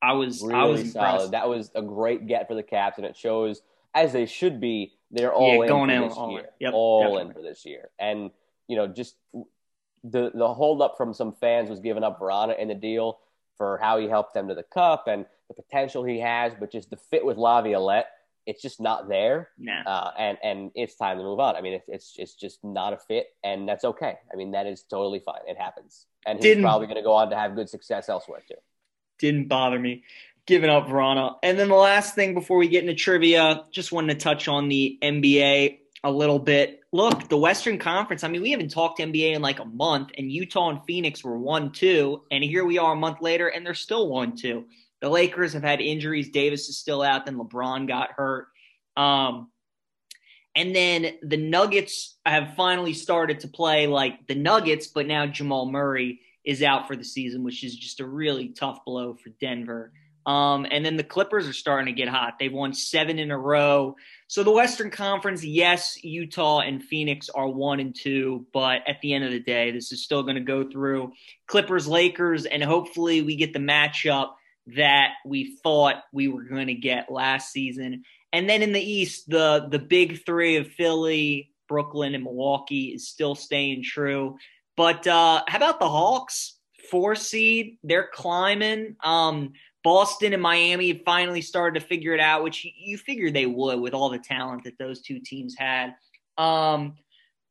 I 0.02 0.14
was 0.14 0.41
really 0.41 0.54
I 0.54 0.64
was 0.66 0.91
solid. 0.91 1.12
Impressed. 1.12 1.32
That 1.32 1.50
was 1.50 1.72
a 1.74 1.82
great 1.82 2.28
get 2.28 2.48
for 2.48 2.56
the 2.56 2.64
Caps, 2.64 2.98
and 2.98 3.06
it 3.06 3.16
shows 3.16 3.62
as 3.95 4.14
they 4.14 4.26
should 4.26 4.60
be. 4.60 4.93
They're 5.12 5.34
all 5.34 5.66
yeah, 5.66 5.74
in 5.74 5.89
for 5.89 6.10
this 6.10 6.18
all 6.18 6.32
year, 6.32 6.50
yep, 6.60 6.74
all 6.74 7.04
definitely. 7.04 7.22
in 7.22 7.34
for 7.34 7.41
this 7.41 7.66
year, 7.66 7.89
and 7.98 8.32
you 8.68 8.76
know 8.76 8.88
just 8.88 9.16
the 10.04 10.32
the 10.34 10.54
holdup 10.54 10.98
from 10.98 11.14
some 11.14 11.34
fans 11.39 11.70
was 11.70 11.80
giving 11.80 12.04
up 12.04 12.20
Vrana 12.20 12.60
in 12.60 12.68
the 12.68 12.76
deal 12.76 13.20
for 13.58 13.78
how 13.82 13.98
he 13.98 14.08
helped 14.08 14.34
them 14.34 14.50
to 14.50 14.56
the 14.56 14.64
cup 14.64 15.08
and 15.08 15.26
the 15.48 15.54
potential 15.54 16.04
he 16.04 16.20
has, 16.20 16.54
but 16.60 16.72
just 16.72 16.89
the 16.89 16.98
fit 16.98 17.26
with 17.26 17.38
Laviolette, 17.38 18.08
it's 18.48 18.62
just 18.62 18.82
not 18.82 19.08
there. 19.08 19.50
Nah. 19.60 19.82
Uh, 19.86 20.12
and 20.18 20.38
and 20.41 20.72
it's 20.74 20.95
time 20.95 21.18
to 21.18 21.24
move 21.24 21.39
on. 21.39 21.56
I 21.56 21.62
mean, 21.62 21.74
it's 21.74 21.86
it's 21.88 22.16
it's 22.18 22.34
just 22.34 22.64
not 22.64 22.93
a 22.93 22.98
fit, 22.98 23.28
and 23.43 23.68
that's 23.70 23.84
okay. 23.84 24.16
I 24.32 24.36
mean, 24.36 24.52
that 24.52 24.66
is 24.66 24.84
totally 24.84 25.20
fine. 25.20 25.41
It 25.45 25.58
happens, 25.58 26.08
and 26.26 26.38
he's 26.38 26.43
Didn't, 26.43 26.64
probably 26.64 26.88
going 26.88 26.98
to 26.98 27.04
go 27.04 27.14
on 27.14 27.30
to 27.30 27.36
have 27.36 27.56
good 27.56 27.70
success 27.70 28.10
elsewhere 28.10 28.41
too. 28.48 28.56
Didn't 29.20 29.48
bother 29.48 29.78
me 29.78 30.04
giving 30.48 30.70
up 30.70 30.88
Vrana. 30.88 31.36
And 31.43 31.60
then 31.60 31.68
the 31.68 31.76
last 31.76 32.16
thing 32.16 32.34
before 32.34 32.58
we 32.58 32.70
get 32.70 32.82
into 32.82 32.95
trivia, 32.95 33.66
just 33.70 33.91
wanted 33.91 34.18
to 34.18 34.24
touch 34.24 34.48
on 34.48 34.70
the 34.70 34.98
NBA 35.04 35.80
a 36.04 36.12
little 36.12 36.39
bit. 36.39 36.82
Look, 36.93 37.28
the 37.28 37.38
Western 37.38 37.78
Conference, 37.78 38.24
I 38.24 38.30
mean, 38.30 38.41
we 38.41 38.52
haven't 38.52 38.70
talked 38.70 39.00
NBA 39.00 39.36
in 39.36 39.41
like 39.41 39.60
a 39.60 39.66
month, 39.66 40.12
and 40.18 40.32
Utah 40.32 40.70
and 40.70 40.80
Phoenix 40.86 41.24
were 41.24 41.38
1 41.38 41.72
2, 41.72 42.24
and 42.32 42.43
here 42.43 42.66
we 42.66 42.78
are 42.78 42.93
a 42.93 42.95
month 42.95 43.22
later, 43.22 43.50
and 43.50 43.66
they're 43.66 43.74
still 43.74 44.08
1 44.08 44.38
2. 44.38 44.66
The 45.02 45.10
Lakers 45.10 45.54
have 45.54 45.64
had 45.64 45.82
injuries. 45.82 46.30
Davis 46.30 46.70
is 46.70 46.78
still 46.78 47.02
out, 47.02 47.26
then 47.26 47.38
LeBron 47.38 47.88
got 47.88 48.12
hurt. 48.12 48.48
Um, 48.95 49.52
and 50.56 50.76
then 50.76 51.18
the 51.22 51.38
Nuggets 51.38 52.18
have 52.26 52.56
finally 52.56 52.93
started 52.93 53.41
to 53.41 53.48
play 53.48 53.86
like 53.86 54.26
the 54.28 54.36
Nuggets, 54.36 54.88
but 54.88 55.06
now 55.06 55.28
Jamal 55.28 55.70
Murray 55.70 56.22
is 56.43 56.64
out 56.64 56.88
for 56.88 56.95
the 56.95 57.04
season, 57.04 57.43
which 57.43 57.64
is 57.64 57.76
just 57.76 58.00
a 58.00 58.08
really 58.08 58.50
tough 58.50 58.84
blow 58.84 59.14
for 59.14 59.30
Denver. 59.39 59.91
Um, 60.26 60.66
and 60.70 60.84
then 60.86 60.98
the 60.98 61.04
Clippers 61.04 61.48
are 61.48 61.54
starting 61.54 61.86
to 61.86 61.98
get 61.98 62.10
hot. 62.10 62.39
They've 62.39 62.52
won 62.52 62.74
seven 62.74 63.20
in 63.20 63.32
a 63.32 63.38
row. 63.38 63.95
So 64.28 64.43
the 64.43 64.52
Western 64.52 64.89
Conference, 64.89 65.43
yes, 65.43 66.04
Utah 66.04 66.60
and 66.60 66.84
Phoenix 66.84 67.30
are 67.30 67.48
one 67.48 67.80
and 67.80 67.95
two, 67.95 68.45
but 68.52 68.82
at 68.88 69.00
the 69.02 69.14
end 69.14 69.24
of 69.24 69.32
the 69.32 69.39
day, 69.39 69.72
this 69.72 69.91
is 69.91 70.04
still 70.04 70.24
going 70.24 70.36
to 70.36 70.41
go 70.41 70.70
through 70.70 71.14
Clippers, 71.45 71.88
Lakers, 71.88 72.45
and 72.45 72.64
hopefully 72.64 73.22
we 73.22 73.36
get 73.36 73.54
the 73.54 73.60
matchup 73.60 74.32
that 74.76 75.13
we 75.26 75.57
thought 75.63 76.03
we 76.11 76.28
were 76.28 76.43
going 76.43 76.68
to 76.68 76.74
get 76.74 77.11
last 77.11 77.51
season. 77.51 78.03
And 78.34 78.49
then 78.49 78.61
in 78.61 78.74
the 78.74 78.82
East, 78.82 79.30
the 79.30 79.68
the 79.70 79.80
big 79.80 80.26
three 80.26 80.57
of 80.57 80.68
Philly, 80.68 81.51
Brooklyn, 81.68 82.15
and 82.15 82.24
Milwaukee 82.24 82.88
is 82.88 83.07
still 83.07 83.36
staying 83.36 83.84
true. 83.84 84.38
But 84.76 85.07
uh, 85.07 85.43
how 85.47 85.57
about 85.57 85.80
the 85.80 85.89
Hawks? 85.89 86.55
Four 86.91 87.15
seed, 87.15 87.78
they're 87.84 88.09
climbing. 88.13 88.95
Um, 89.03 89.53
Boston 89.84 90.34
and 90.34 90.41
Miami 90.41 91.01
finally 91.05 91.41
started 91.41 91.80
to 91.80 91.86
figure 91.86 92.13
it 92.13 92.20
out, 92.20 92.43
which 92.43 92.65
you 92.78 92.97
figured 92.97 93.34
they 93.34 93.45
would 93.45 93.80
with 93.80 93.93
all 93.93 94.09
the 94.09 94.20
talent 94.20 94.63
that 94.63 94.78
those 94.78 95.01
two 95.01 95.20
teams 95.20 95.55
had. 95.57 95.95
Um, 96.38 96.95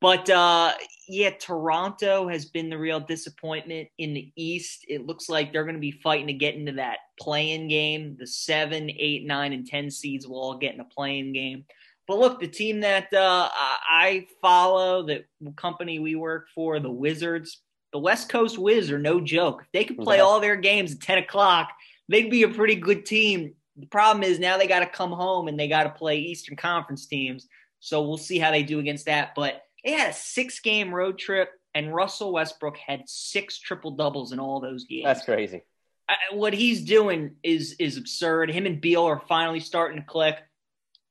but 0.07 0.31
uh, 0.31 0.73
yeah, 1.09 1.31
Toronto 1.31 2.29
has 2.29 2.45
been 2.45 2.71
the 2.71 2.79
real 2.79 3.01
disappointment 3.01 3.89
in 3.99 4.15
the 4.15 4.33
East. 4.37 4.85
It 4.89 5.05
looks 5.05 5.29
like 5.29 5.53
they're 5.53 5.65
going 5.65 5.75
to 5.75 5.81
be 5.81 6.01
fighting 6.01 6.29
to 6.29 6.33
get 6.33 6.55
into 6.55 6.71
that 6.75 6.99
playing 7.19 7.67
game. 7.67 8.15
The 8.17 8.29
seven, 8.29 8.89
eight, 8.89 9.27
nine, 9.27 9.53
and 9.53 9.67
ten 9.67 9.91
seeds 9.91 10.25
will 10.25 10.39
all 10.39 10.59
get 10.59 10.75
in 10.75 10.81
a 10.81 10.85
playing 10.85 11.33
game. 11.33 11.65
But 12.07 12.21
look, 12.21 12.39
the 12.39 12.47
team 12.47 12.79
that 12.83 13.13
uh, 13.13 13.49
I 13.51 14.29
follow, 14.41 15.03
the 15.03 15.25
company 15.57 15.99
we 15.99 16.15
work 16.15 16.47
for, 16.55 16.79
the 16.79 16.89
Wizards, 16.89 17.63
the 17.93 17.99
West 17.99 18.29
Coast 18.29 18.59
Wizards 18.59 18.93
are 18.93 19.01
no 19.01 19.21
joke. 19.21 19.63
If 19.63 19.73
they 19.73 19.83
could 19.83 19.99
play 19.99 20.21
all 20.21 20.39
their 20.39 20.55
games 20.55 20.93
at 20.93 21.01
10 21.01 21.19
o'clock, 21.19 21.73
they'd 22.09 22.31
be 22.31 22.45
a 22.45 22.49
pretty 22.49 22.77
good 22.77 23.07
team. 23.07 23.55
The 23.77 23.87
problem 23.87 24.23
is 24.23 24.39
now 24.39 24.57
they 24.57 24.69
got 24.69 24.81
to 24.81 24.87
come 24.87 25.11
home 25.11 25.49
and 25.49 25.59
they 25.59 25.67
got 25.67 25.83
to 25.83 25.91
play 25.91 26.19
Eastern 26.19 26.55
Conference 26.55 27.07
teams. 27.07 27.49
So 27.81 28.07
we'll 28.07 28.19
see 28.19 28.39
how 28.39 28.53
they 28.53 28.63
do 28.63 28.79
against 28.79 29.07
that. 29.07 29.33
But 29.35 29.66
they 29.85 29.93
had 29.93 30.11
a 30.11 30.14
six 30.14 30.61
game 30.61 30.93
road 30.93 31.18
trip, 31.18 31.51
and 31.74 31.95
Russell 31.95 32.33
Westbrook 32.33 32.77
had 32.77 33.03
six 33.07 33.59
triple 33.59 33.93
doubles 33.93 34.33
in 34.33 34.41
all 34.41 34.61
those 34.61 34.85
games. 34.85 35.05
That's 35.05 35.24
crazy. 35.24 35.62
I, 36.09 36.16
what 36.33 36.55
he's 36.55 36.85
doing 36.85 37.37
is 37.43 37.77
is 37.79 37.97
absurd. 37.97 38.51
Him 38.51 38.66
and 38.66 38.81
Beal 38.81 39.05
are 39.05 39.22
finally 39.29 39.61
starting 39.61 39.99
to 39.99 40.07
click. 40.07 40.37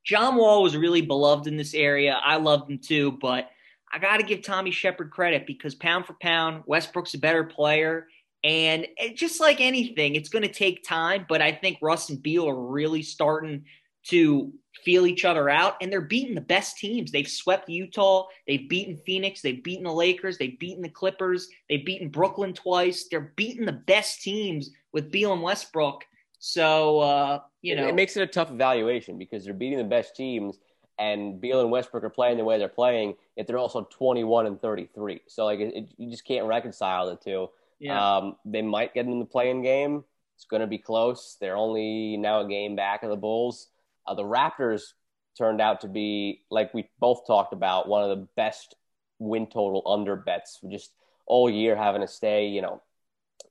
John 0.06 0.36
Wall 0.36 0.62
was 0.62 0.78
really 0.78 1.02
beloved 1.02 1.48
in 1.48 1.58
this 1.58 1.74
area. 1.74 2.20
I 2.22 2.38
loved 2.38 2.70
him 2.70 2.80
too, 2.80 3.14
but 3.14 3.50
I 3.92 3.98
got 3.98 4.18
to 4.18 4.24
give 4.24 4.44
Tommy 4.44 4.72
Sheppard 4.72 5.10
credit 5.10 5.48
because 5.48 5.74
pound 5.74 6.06
for 6.06 6.16
pound, 6.22 6.64
Westbrook's 6.66 7.14
a 7.16 7.18
better 7.18 7.44
player. 7.44 8.08
And 8.44 8.86
just 9.16 9.40
like 9.40 9.60
anything, 9.60 10.14
it's 10.14 10.30
going 10.30 10.44
to 10.44 10.52
take 10.52 10.84
time. 10.84 11.26
But 11.28 11.42
I 11.42 11.52
think 11.52 11.80
Russ 11.82 12.10
and 12.10 12.22
Beal 12.22 12.48
are 12.48 12.68
really 12.68 13.02
starting 13.02 13.66
to 14.08 14.54
feel 14.84 15.08
each 15.08 15.26
other 15.26 15.50
out, 15.50 15.76
and 15.82 15.92
they're 15.92 16.02
beating 16.02 16.36
the 16.36 16.42
best 16.42 16.78
teams. 16.78 17.12
They've 17.12 17.28
swept 17.28 17.70
Utah, 17.70 18.28
they've 18.48 18.68
beaten 18.68 18.98
Phoenix, 18.98 19.42
they've 19.42 19.64
beaten 19.64 19.84
the 19.84 19.94
Lakers, 19.94 20.38
they've 20.38 20.60
beaten 20.60 20.84
the 20.84 20.90
Clippers, 20.90 21.50
they've 21.70 21.86
beaten 21.86 22.10
Brooklyn 22.10 22.54
twice. 22.54 23.08
They're 23.10 23.34
beating 23.36 23.66
the 23.66 23.72
best 23.72 24.22
teams 24.22 24.72
with 24.92 25.12
Beal 25.12 25.34
and 25.34 25.42
Westbrook. 25.42 26.04
So 26.40 27.00
uh, 27.00 27.40
you 27.62 27.76
know, 27.76 27.88
it 27.88 27.96
makes 27.96 28.18
it 28.18 28.22
a 28.22 28.28
tough 28.28 28.52
evaluation 28.52 29.18
because 29.18 29.46
they're 29.46 29.54
beating 29.54 29.80
the 29.80 29.84
best 29.84 30.16
teams, 30.16 30.60
and 31.00 31.40
Beal 31.42 31.62
and 31.62 31.72
Westbrook 31.72 32.04
are 32.04 32.10
playing 32.10 32.38
the 32.38 32.44
way 32.44 32.58
they're 32.58 32.68
playing. 32.68 33.16
Yet 33.36 33.48
they're 33.48 33.58
also 33.58 33.88
twenty-one 33.90 34.46
and 34.46 34.62
thirty-three. 34.62 35.22
So 35.28 35.46
like, 35.46 35.60
it, 35.60 35.90
you 35.98 36.12
just 36.12 36.26
can't 36.26 36.46
reconcile 36.46 37.10
the 37.10 37.16
two. 37.16 37.50
Yeah. 37.80 38.18
Um, 38.18 38.36
they 38.46 38.62
might 38.62 38.94
get 38.94 39.06
in 39.06 39.20
the 39.20 39.26
playing 39.26 39.64
game. 39.64 40.04
It's 40.36 40.46
going 40.46 40.62
to 40.62 40.68
be 40.68 40.78
close. 40.78 41.38
They're 41.40 41.58
only 41.58 42.18
now 42.18 42.42
a 42.42 42.48
game 42.48 42.76
back 42.76 43.04
of 43.04 43.10
the 43.10 43.16
Bulls. 43.16 43.68
Uh, 44.08 44.14
the 44.14 44.24
Raptors 44.24 44.94
turned 45.38 45.62
out 45.62 45.82
to 45.82 45.88
be, 45.88 46.42
like 46.50 46.74
we 46.74 46.90
both 47.00 47.26
talked 47.28 47.54
about, 47.54 47.88
one 47.88 48.10
of 48.10 48.18
the 48.18 48.28
best 48.36 48.76
win 49.20 49.48
total 49.48 49.84
under 49.86 50.16
bets. 50.16 50.60
Just 50.70 50.92
all 51.26 51.50
year 51.50 51.76
having 51.76 52.02
to 52.02 52.08
stay, 52.08 52.48
you 52.48 52.62
know, 52.62 52.82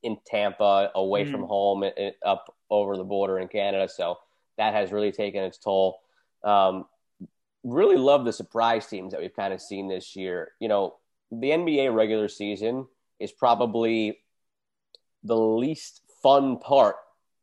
in 0.03 0.17
Tampa, 0.25 0.91
away 0.95 1.25
mm. 1.25 1.31
from 1.31 1.43
home, 1.43 1.83
it, 1.83 1.95
it, 1.97 2.15
up 2.23 2.55
over 2.69 2.97
the 2.97 3.03
border 3.03 3.39
in 3.39 3.47
Canada. 3.47 3.89
So 3.89 4.17
that 4.57 4.73
has 4.73 4.91
really 4.91 5.11
taken 5.11 5.43
its 5.43 5.57
toll. 5.57 5.99
Um, 6.43 6.85
really 7.63 7.97
love 7.97 8.25
the 8.25 8.33
surprise 8.33 8.85
teams 8.87 9.11
that 9.11 9.21
we've 9.21 9.35
kind 9.35 9.53
of 9.53 9.61
seen 9.61 9.87
this 9.87 10.15
year. 10.15 10.51
You 10.59 10.67
know, 10.67 10.95
the 11.31 11.49
NBA 11.49 11.93
regular 11.93 12.27
season 12.27 12.87
is 13.19 13.31
probably 13.31 14.19
the 15.23 15.37
least 15.37 16.01
fun 16.21 16.57
part 16.57 16.95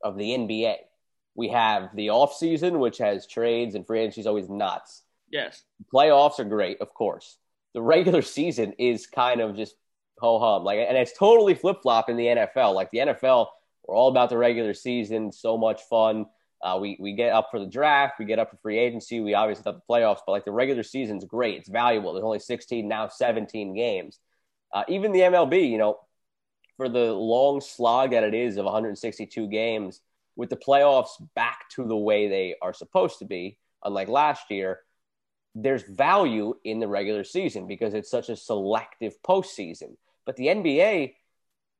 of 0.02 0.16
the 0.16 0.30
NBA. 0.30 0.76
We 1.34 1.48
have 1.48 1.90
the 1.94 2.10
off 2.10 2.34
season, 2.36 2.78
which 2.78 2.98
has 2.98 3.26
trades 3.26 3.74
and 3.74 3.86
free 3.86 4.00
agency 4.00 4.20
is 4.20 4.26
always 4.26 4.48
nuts. 4.48 5.02
Yes. 5.30 5.62
Playoffs 5.92 6.38
are 6.38 6.44
great, 6.44 6.80
of 6.80 6.92
course. 6.92 7.38
The 7.74 7.82
regular 7.82 8.22
season 8.22 8.74
is 8.78 9.06
kind 9.06 9.40
of 9.40 9.56
just 9.56 9.74
ho 10.18 10.38
hum. 10.38 10.64
Like, 10.64 10.78
and 10.86 10.96
it's 10.96 11.16
totally 11.16 11.54
flip 11.54 11.78
flop 11.82 12.10
in 12.10 12.16
the 12.16 12.26
NFL. 12.26 12.74
Like 12.74 12.90
the 12.90 12.98
NFL, 12.98 13.46
we're 13.86 13.96
all 13.96 14.08
about 14.08 14.28
the 14.28 14.38
regular 14.38 14.74
season. 14.74 15.32
So 15.32 15.56
much 15.56 15.82
fun. 15.82 16.26
Uh, 16.62 16.78
we 16.80 16.96
we 17.00 17.12
get 17.14 17.32
up 17.32 17.48
for 17.50 17.58
the 17.58 17.66
draft, 17.66 18.20
we 18.20 18.24
get 18.24 18.38
up 18.38 18.50
for 18.50 18.56
free 18.58 18.78
agency. 18.78 19.20
We 19.20 19.34
obviously 19.34 19.64
have 19.66 19.74
the 19.74 19.92
playoffs, 19.92 20.20
but 20.24 20.32
like 20.32 20.44
the 20.44 20.52
regular 20.52 20.84
season's 20.84 21.24
great. 21.24 21.58
It's 21.58 21.68
valuable. 21.68 22.12
There's 22.12 22.24
only 22.24 22.38
16 22.38 22.86
now, 22.86 23.08
17 23.08 23.74
games. 23.74 24.20
Uh, 24.72 24.84
even 24.86 25.10
the 25.10 25.20
MLB, 25.20 25.68
you 25.68 25.78
know, 25.78 25.98
for 26.76 26.88
the 26.88 27.12
long 27.12 27.60
slog 27.60 28.12
that 28.12 28.22
it 28.22 28.32
is 28.32 28.56
of 28.58 28.64
162 28.64 29.48
games, 29.48 30.00
with 30.36 30.50
the 30.50 30.56
playoffs 30.56 31.10
back 31.34 31.68
to 31.70 31.84
the 31.84 31.96
way 31.96 32.28
they 32.28 32.54
are 32.62 32.72
supposed 32.72 33.18
to 33.18 33.24
be, 33.24 33.58
unlike 33.84 34.08
last 34.08 34.50
year, 34.50 34.80
there's 35.54 35.82
value 35.82 36.54
in 36.64 36.80
the 36.80 36.88
regular 36.88 37.24
season 37.24 37.66
because 37.66 37.94
it's 37.94 38.10
such 38.10 38.28
a 38.28 38.36
selective 38.36 39.20
postseason. 39.22 39.96
But 40.24 40.36
the 40.36 40.46
NBA, 40.46 41.14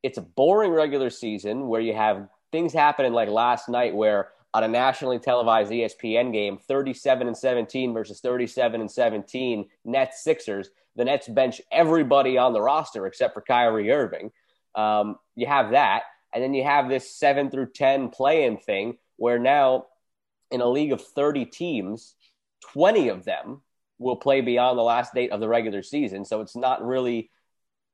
it's 0.02 0.18
a 0.18 0.22
boring 0.22 0.72
regular 0.72 1.10
season 1.10 1.68
where 1.68 1.80
you 1.80 1.94
have 1.94 2.28
things 2.50 2.72
happening 2.72 3.12
like 3.12 3.28
last 3.28 3.68
night 3.68 3.94
where 3.94 4.28
on 4.54 4.64
a 4.64 4.68
nationally 4.68 5.18
televised 5.18 5.72
ESPN 5.72 6.32
game, 6.32 6.58
37 6.58 7.26
and 7.26 7.36
17 7.36 7.94
versus 7.94 8.20
37 8.20 8.82
and 8.82 8.90
17 8.90 9.66
Nets 9.84 10.22
Sixers. 10.22 10.68
The 10.96 11.06
Nets 11.06 11.26
bench 11.26 11.62
everybody 11.70 12.36
on 12.36 12.52
the 12.52 12.60
roster 12.60 13.06
except 13.06 13.32
for 13.32 13.40
Kyrie 13.40 13.90
Irving. 13.90 14.30
Um, 14.74 15.16
you 15.34 15.46
have 15.46 15.70
that. 15.70 16.02
And 16.34 16.42
then 16.42 16.54
you 16.54 16.64
have 16.64 16.88
this 16.88 17.14
seven 17.14 17.50
through 17.50 17.72
10 17.72 18.08
play 18.08 18.44
in 18.44 18.56
thing 18.56 18.98
where 19.16 19.38
now 19.38 19.86
in 20.50 20.60
a 20.60 20.68
league 20.68 20.92
of 20.92 21.00
30 21.00 21.46
teams, 21.46 22.14
20 22.72 23.08
of 23.08 23.24
them 23.24 23.62
will 23.98 24.16
play 24.16 24.40
beyond 24.40 24.78
the 24.78 24.82
last 24.82 25.14
date 25.14 25.30
of 25.30 25.40
the 25.40 25.48
regular 25.48 25.82
season. 25.82 26.24
So 26.24 26.40
it's 26.40 26.56
not 26.56 26.84
really, 26.84 27.30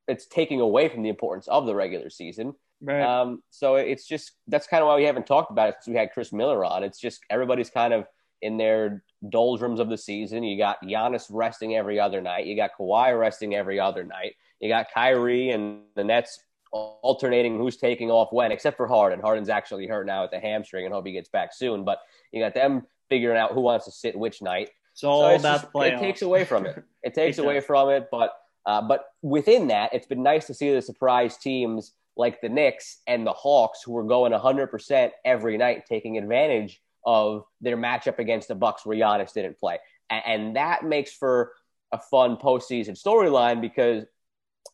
it's 0.07 0.25
taking 0.25 0.61
away 0.61 0.89
from 0.89 1.03
the 1.03 1.09
importance 1.09 1.47
of 1.47 1.65
the 1.65 1.75
regular 1.75 2.09
season. 2.09 2.55
Right. 2.81 3.01
Um, 3.01 3.43
so 3.49 3.75
it's 3.75 4.07
just 4.07 4.31
that's 4.47 4.67
kind 4.67 4.81
of 4.81 4.87
why 4.87 4.95
we 4.95 5.03
haven't 5.03 5.27
talked 5.27 5.51
about 5.51 5.69
it 5.69 5.75
since 5.81 5.93
we 5.93 5.99
had 5.99 6.13
Chris 6.13 6.31
Miller 6.31 6.63
on. 6.63 6.83
It's 6.83 6.99
just 6.99 7.21
everybody's 7.29 7.69
kind 7.69 7.93
of 7.93 8.05
in 8.41 8.57
their 8.57 9.03
doldrums 9.27 9.81
of 9.81 9.89
the 9.89 9.97
season. 9.97 10.43
You 10.43 10.57
got 10.57 10.81
Giannis 10.81 11.27
resting 11.29 11.75
every 11.75 11.99
other 11.99 12.21
night. 12.21 12.45
You 12.45 12.55
got 12.55 12.71
Kawhi 12.79 13.19
resting 13.19 13.53
every 13.53 13.79
other 13.79 14.03
night. 14.03 14.35
You 14.61 14.69
got 14.69 14.87
Kyrie 14.93 15.49
and 15.49 15.81
the 15.95 16.05
Nets 16.05 16.39
alternating 16.71 17.57
who's 17.57 17.77
taking 17.77 18.11
off 18.11 18.31
when, 18.31 18.51
except 18.51 18.77
for 18.77 18.87
Harden. 18.87 19.19
Harden's 19.19 19.49
actually 19.49 19.87
hurt 19.87 20.05
now 20.05 20.23
with 20.23 20.31
the 20.31 20.39
hamstring 20.39 20.85
and 20.85 20.93
hope 20.93 21.05
he 21.05 21.13
gets 21.13 21.29
back 21.29 21.53
soon. 21.53 21.83
But 21.83 21.99
you 22.31 22.41
got 22.41 22.53
them 22.53 22.85
figuring 23.09 23.37
out 23.37 23.53
who 23.53 23.61
wants 23.61 23.85
to 23.85 23.91
sit 23.91 24.17
which 24.17 24.41
night. 24.41 24.69
It's 24.93 25.03
all 25.03 25.21
so 25.21 25.29
it's 25.29 25.41
about 25.41 25.73
just, 25.73 25.93
It 25.93 25.99
takes 25.99 26.21
away 26.21 26.45
from 26.45 26.65
it. 26.65 26.83
It 27.01 27.13
takes 27.13 27.37
it 27.37 27.45
away 27.45 27.55
does. 27.55 27.65
from 27.65 27.89
it. 27.89 28.09
But 28.11 28.33
uh, 28.65 28.81
but 28.81 29.05
within 29.21 29.67
that, 29.69 29.93
it's 29.93 30.05
been 30.05 30.21
nice 30.21 30.47
to 30.47 30.53
see 30.53 30.73
the 30.73 30.81
surprise 30.81 31.37
teams 31.37 31.93
like 32.17 32.41
the 32.41 32.49
Knicks 32.49 32.97
and 33.07 33.25
the 33.25 33.31
Hawks, 33.31 33.81
who 33.81 33.93
were 33.93 34.03
going 34.03 34.33
100% 34.33 35.11
every 35.23 35.57
night, 35.57 35.85
taking 35.87 36.17
advantage 36.17 36.81
of 37.05 37.45
their 37.61 37.77
matchup 37.77 38.19
against 38.19 38.49
the 38.49 38.55
Bucks, 38.55 38.85
where 38.85 38.97
Giannis 38.97 39.31
didn't 39.31 39.57
play, 39.57 39.79
and, 40.09 40.23
and 40.25 40.55
that 40.57 40.83
makes 40.83 41.13
for 41.13 41.53
a 41.93 41.97
fun 41.97 42.35
postseason 42.35 43.01
storyline 43.01 43.61
because 43.61 44.05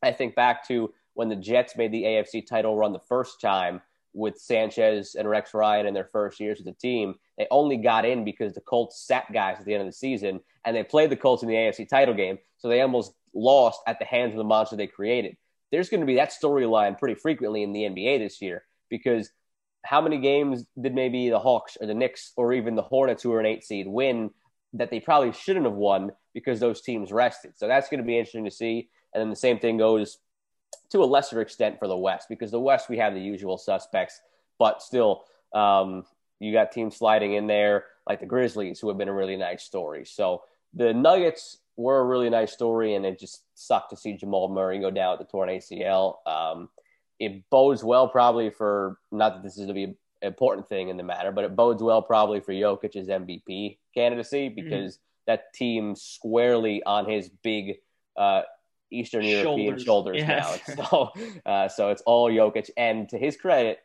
I 0.01 0.11
think 0.11 0.35
back 0.35 0.67
to 0.67 0.91
when 1.15 1.29
the 1.29 1.35
Jets 1.35 1.75
made 1.75 1.91
the 1.91 2.03
AFC 2.03 2.45
title 2.45 2.77
run 2.77 2.93
the 2.93 2.99
first 2.99 3.41
time 3.41 3.81
with 4.13 4.37
Sanchez 4.37 5.15
and 5.15 5.29
Rex 5.29 5.53
Ryan 5.53 5.87
in 5.87 5.93
their 5.93 6.09
first 6.11 6.39
years 6.39 6.59
with 6.59 6.67
the 6.67 6.79
team. 6.79 7.15
They 7.37 7.47
only 7.51 7.75
got 7.75 8.05
in 8.05 8.23
because 8.23 8.53
the 8.53 8.61
Colts 8.61 9.05
sat 9.05 9.25
guys 9.33 9.57
at 9.59 9.65
the 9.65 9.73
end 9.73 9.81
of 9.81 9.87
the 9.87 9.93
season, 9.93 10.39
and 10.63 10.75
they 10.75 10.83
played 10.83 11.09
the 11.09 11.17
Colts 11.17 11.43
in 11.43 11.49
the 11.49 11.55
AFC 11.55 11.89
title 11.89 12.13
game, 12.13 12.37
so 12.57 12.69
they 12.69 12.79
almost 12.79 13.13
lost 13.33 13.81
at 13.87 13.99
the 13.99 14.05
hands 14.05 14.31
of 14.31 14.37
the 14.37 14.43
monster 14.45 14.77
they 14.77 14.87
created 14.87 15.35
there's 15.71 15.89
going 15.89 15.99
to 15.99 16.05
be 16.05 16.15
that 16.15 16.31
storyline 16.31 16.97
pretty 16.97 17.15
frequently 17.15 17.63
in 17.63 17.73
the 17.73 17.81
NBA 17.81 18.19
this 18.19 18.41
year 18.41 18.63
because 18.89 19.29
how 19.83 20.01
many 20.01 20.19
games 20.19 20.65
did 20.79 20.95
maybe 20.95 21.29
the 21.29 21.39
Hawks 21.39 21.77
or 21.79 21.87
the 21.87 21.93
Knicks 21.93 22.31
or 22.37 22.53
even 22.53 22.75
the 22.75 22.81
Hornets, 22.81 23.21
who 23.21 23.33
are 23.33 23.39
an 23.39 23.45
eight 23.45 23.63
seed, 23.63 23.87
win 23.87 24.31
that 24.73 24.89
they 24.89 24.99
probably 24.99 25.31
shouldn't 25.31 25.65
have 25.65 25.75
won 25.75 26.11
because 26.33 26.59
those 26.59 26.81
teams 26.81 27.11
rested? 27.11 27.57
So 27.57 27.67
that's 27.67 27.89
going 27.89 27.99
to 27.99 28.05
be 28.05 28.17
interesting 28.17 28.45
to 28.45 28.51
see. 28.51 28.89
And 29.13 29.21
then 29.21 29.29
the 29.29 29.35
same 29.35 29.59
thing 29.59 29.77
goes 29.77 30.17
to 30.89 31.03
a 31.03 31.05
lesser 31.05 31.41
extent 31.41 31.79
for 31.79 31.87
the 31.87 31.97
West 31.97 32.27
because 32.29 32.51
the 32.51 32.59
West 32.59 32.89
we 32.89 32.97
have 32.97 33.13
the 33.13 33.21
usual 33.21 33.57
suspects, 33.57 34.21
but 34.59 34.81
still, 34.81 35.25
um, 35.53 36.05
you 36.39 36.51
got 36.53 36.71
teams 36.71 36.97
sliding 36.97 37.33
in 37.33 37.47
there 37.47 37.85
like 38.07 38.19
the 38.19 38.25
Grizzlies, 38.25 38.79
who 38.79 38.87
have 38.87 38.97
been 38.97 39.07
a 39.07 39.13
really 39.13 39.35
nice 39.35 39.63
story. 39.63 40.05
So 40.05 40.43
the 40.73 40.93
Nuggets 40.93 41.57
were 41.77 41.99
a 41.99 42.05
really 42.05 42.29
nice 42.29 42.51
story, 42.51 42.95
and 42.95 43.05
it 43.05 43.19
just 43.19 43.43
sucked 43.55 43.89
to 43.89 43.97
see 43.97 44.13
Jamal 44.13 44.49
Murray 44.49 44.79
go 44.79 44.91
down 44.91 45.17
with 45.17 45.27
the 45.27 45.31
torn 45.31 45.49
ACL. 45.49 46.17
Um, 46.27 46.69
it 47.19 47.49
bodes 47.49 47.83
well 47.83 48.07
probably 48.07 48.49
for 48.49 48.97
not 49.11 49.35
that 49.35 49.43
this 49.43 49.57
is 49.57 49.67
to 49.67 49.73
be 49.73 49.83
an 49.85 49.95
important 50.21 50.67
thing 50.67 50.89
in 50.89 50.97
the 50.97 51.03
matter, 51.03 51.31
but 51.31 51.43
it 51.43 51.55
bodes 51.55 51.81
well 51.81 52.01
probably 52.01 52.39
for 52.39 52.53
Jokic's 52.53 53.07
MVP 53.07 53.77
candidacy 53.93 54.49
mm-hmm. 54.49 54.55
because 54.55 54.95
mm-hmm. 54.95 55.23
that 55.27 55.53
team 55.53 55.95
squarely 55.95 56.83
on 56.83 57.09
his 57.09 57.29
big 57.29 57.77
uh, 58.17 58.41
Eastern. 58.91 59.23
European 59.23 59.79
shoulders 59.79 60.17
yes. 60.17 60.61
now. 60.67 60.75
So, 60.75 61.11
uh, 61.45 61.67
so 61.67 61.89
it's 61.89 62.01
all 62.05 62.29
Jokic, 62.29 62.69
and 62.77 63.09
to 63.09 63.17
his 63.17 63.37
credit, 63.37 63.79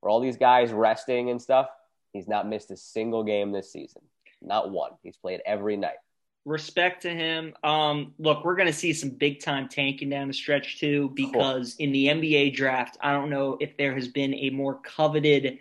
for 0.00 0.08
all 0.08 0.20
these 0.20 0.36
guys 0.36 0.72
resting 0.72 1.30
and 1.30 1.40
stuff, 1.40 1.68
he's 2.12 2.28
not 2.28 2.48
missed 2.48 2.70
a 2.70 2.76
single 2.76 3.24
game 3.24 3.52
this 3.52 3.72
season, 3.72 4.02
not 4.42 4.70
one. 4.70 4.92
He's 5.02 5.16
played 5.16 5.40
every 5.46 5.76
night 5.76 5.96
respect 6.44 7.02
to 7.02 7.10
him. 7.10 7.54
Um, 7.62 8.14
look, 8.18 8.44
we're 8.44 8.56
going 8.56 8.66
to 8.66 8.72
see 8.72 8.92
some 8.92 9.10
big 9.10 9.40
time 9.40 9.68
tanking 9.68 10.10
down 10.10 10.28
the 10.28 10.34
stretch 10.34 10.78
too, 10.78 11.10
because 11.14 11.74
cool. 11.74 11.86
in 11.86 11.92
the 11.92 12.06
NBA 12.06 12.54
draft, 12.54 12.98
I 13.00 13.12
don't 13.12 13.30
know 13.30 13.56
if 13.60 13.76
there 13.76 13.94
has 13.94 14.08
been 14.08 14.34
a 14.34 14.50
more 14.50 14.80
coveted 14.80 15.58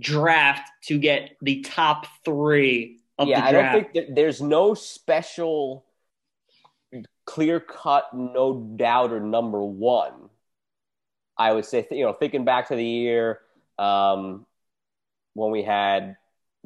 draft 0.00 0.70
to 0.84 0.98
get 0.98 1.36
the 1.42 1.60
top 1.60 2.06
three 2.24 3.00
of 3.18 3.28
yeah, 3.28 3.46
the 3.46 3.50
draft. 3.52 3.68
I 3.68 3.80
don't 3.80 3.92
think 3.92 4.14
there's 4.14 4.40
no 4.40 4.74
special 4.74 5.84
clear 7.26 7.60
cut, 7.60 8.14
no 8.14 8.74
doubt, 8.76 9.12
or 9.12 9.20
number 9.20 9.62
one. 9.62 10.12
I 11.36 11.52
would 11.52 11.64
say, 11.64 11.86
you 11.90 12.04
know, 12.04 12.12
thinking 12.12 12.44
back 12.44 12.68
to 12.68 12.76
the 12.76 12.84
year 12.84 13.40
um, 13.78 14.46
when 15.34 15.50
we 15.50 15.62
had 15.62 16.16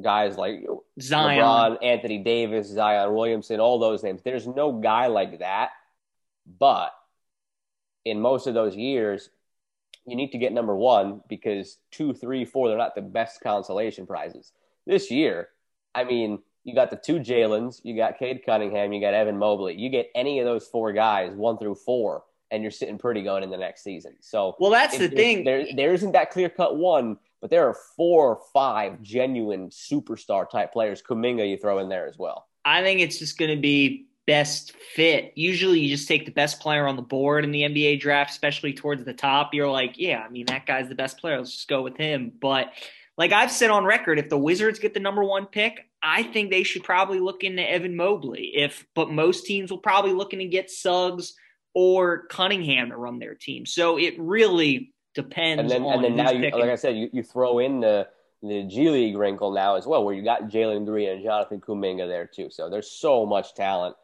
guys 0.00 0.36
like 0.36 0.64
Zion, 1.00 1.40
LeBron, 1.40 1.78
Anthony 1.82 2.18
Davis, 2.18 2.68
Zion 2.68 3.14
Williamson, 3.14 3.60
all 3.60 3.78
those 3.78 4.02
names. 4.02 4.20
There's 4.22 4.46
no 4.46 4.72
guy 4.72 5.06
like 5.06 5.38
that. 5.38 5.70
But 6.58 6.92
in 8.04 8.20
most 8.20 8.46
of 8.46 8.54
those 8.54 8.76
years, 8.76 9.30
you 10.06 10.16
need 10.16 10.32
to 10.32 10.38
get 10.38 10.52
number 10.52 10.74
one 10.74 11.22
because 11.28 11.78
two, 11.90 12.14
three, 12.14 12.44
four, 12.44 12.68
they're 12.68 12.78
not 12.78 12.94
the 12.94 13.02
best 13.02 13.40
consolation 13.40 14.06
prizes. 14.06 14.52
This 14.86 15.10
year, 15.10 15.48
I 15.94 16.04
mean, 16.04 16.38
you 16.68 16.74
got 16.74 16.90
the 16.90 16.96
two 16.96 17.18
Jalen's, 17.18 17.80
you 17.82 17.96
got 17.96 18.18
Cade 18.18 18.44
Cunningham, 18.46 18.92
you 18.92 19.00
got 19.00 19.14
Evan 19.14 19.38
Mobley. 19.38 19.74
You 19.74 19.88
get 19.88 20.10
any 20.14 20.38
of 20.38 20.46
those 20.46 20.68
four 20.68 20.92
guys, 20.92 21.34
one 21.34 21.58
through 21.58 21.74
four, 21.74 22.22
and 22.50 22.62
you're 22.62 22.70
sitting 22.70 22.98
pretty 22.98 23.22
going 23.22 23.42
in 23.42 23.50
the 23.50 23.56
next 23.56 23.82
season. 23.82 24.14
So, 24.20 24.54
well, 24.60 24.70
that's 24.70 24.96
the 24.96 25.08
thing. 25.08 25.44
There, 25.44 25.66
there 25.74 25.92
isn't 25.92 26.12
that 26.12 26.30
clear 26.30 26.48
cut 26.48 26.76
one 26.76 27.18
but 27.40 27.50
there 27.50 27.66
are 27.66 27.76
four 27.96 28.30
or 28.30 28.40
five 28.52 29.00
genuine 29.02 29.68
superstar 29.68 30.48
type 30.48 30.72
players. 30.72 31.02
Kuminga, 31.02 31.48
you 31.48 31.56
throw 31.56 31.78
in 31.78 31.88
there 31.88 32.06
as 32.06 32.18
well. 32.18 32.46
I 32.64 32.82
think 32.82 33.00
it's 33.00 33.18
just 33.18 33.38
going 33.38 33.54
to 33.54 33.60
be 33.60 34.06
best 34.26 34.72
fit. 34.72 35.32
Usually, 35.36 35.80
you 35.80 35.88
just 35.88 36.08
take 36.08 36.26
the 36.26 36.32
best 36.32 36.60
player 36.60 36.86
on 36.86 36.96
the 36.96 37.02
board 37.02 37.44
in 37.44 37.52
the 37.52 37.62
NBA 37.62 38.00
draft, 38.00 38.30
especially 38.30 38.72
towards 38.72 39.04
the 39.04 39.14
top. 39.14 39.54
You're 39.54 39.70
like, 39.70 39.94
yeah, 39.96 40.22
I 40.24 40.28
mean, 40.28 40.46
that 40.46 40.66
guy's 40.66 40.88
the 40.88 40.94
best 40.94 41.18
player. 41.18 41.38
Let's 41.38 41.52
just 41.52 41.68
go 41.68 41.82
with 41.82 41.96
him. 41.96 42.32
But 42.40 42.72
like 43.18 43.32
I've 43.32 43.50
said 43.50 43.70
on 43.70 43.84
record, 43.84 44.18
if 44.18 44.28
the 44.28 44.38
Wizards 44.38 44.78
get 44.78 44.94
the 44.94 45.00
number 45.00 45.24
one 45.24 45.46
pick, 45.46 45.84
I 46.02 46.22
think 46.22 46.50
they 46.50 46.62
should 46.62 46.84
probably 46.84 47.18
look 47.18 47.42
into 47.42 47.68
Evan 47.68 47.96
Mobley. 47.96 48.52
If 48.54 48.86
but 48.94 49.10
most 49.10 49.44
teams 49.44 49.70
will 49.70 49.78
probably 49.78 50.12
looking 50.12 50.38
to 50.38 50.46
get 50.46 50.70
Suggs 50.70 51.34
or 51.74 52.26
Cunningham 52.28 52.90
to 52.90 52.96
run 52.96 53.18
their 53.18 53.34
team. 53.34 53.66
So 53.66 53.98
it 53.98 54.14
really 54.18 54.94
depends. 55.14 55.60
And 55.60 55.68
then, 55.68 55.84
and 55.84 56.04
then 56.04 56.16
now, 56.16 56.30
you, 56.30 56.48
like 56.50 56.70
I 56.70 56.76
said, 56.76 56.96
you, 56.96 57.10
you 57.12 57.22
throw 57.24 57.58
in 57.58 57.80
the 57.80 58.08
the 58.40 58.62
G 58.62 58.88
League 58.88 59.16
wrinkle 59.16 59.52
now 59.52 59.74
as 59.74 59.84
well, 59.84 60.04
where 60.04 60.14
you 60.14 60.22
got 60.22 60.48
Jalen 60.48 60.86
Green 60.86 61.08
and 61.08 61.22
Jonathan 61.22 61.60
Kuminga 61.60 62.06
there 62.06 62.26
too. 62.32 62.50
So 62.50 62.70
there's 62.70 62.88
so 62.88 63.26
much 63.26 63.54
talent, 63.54 63.96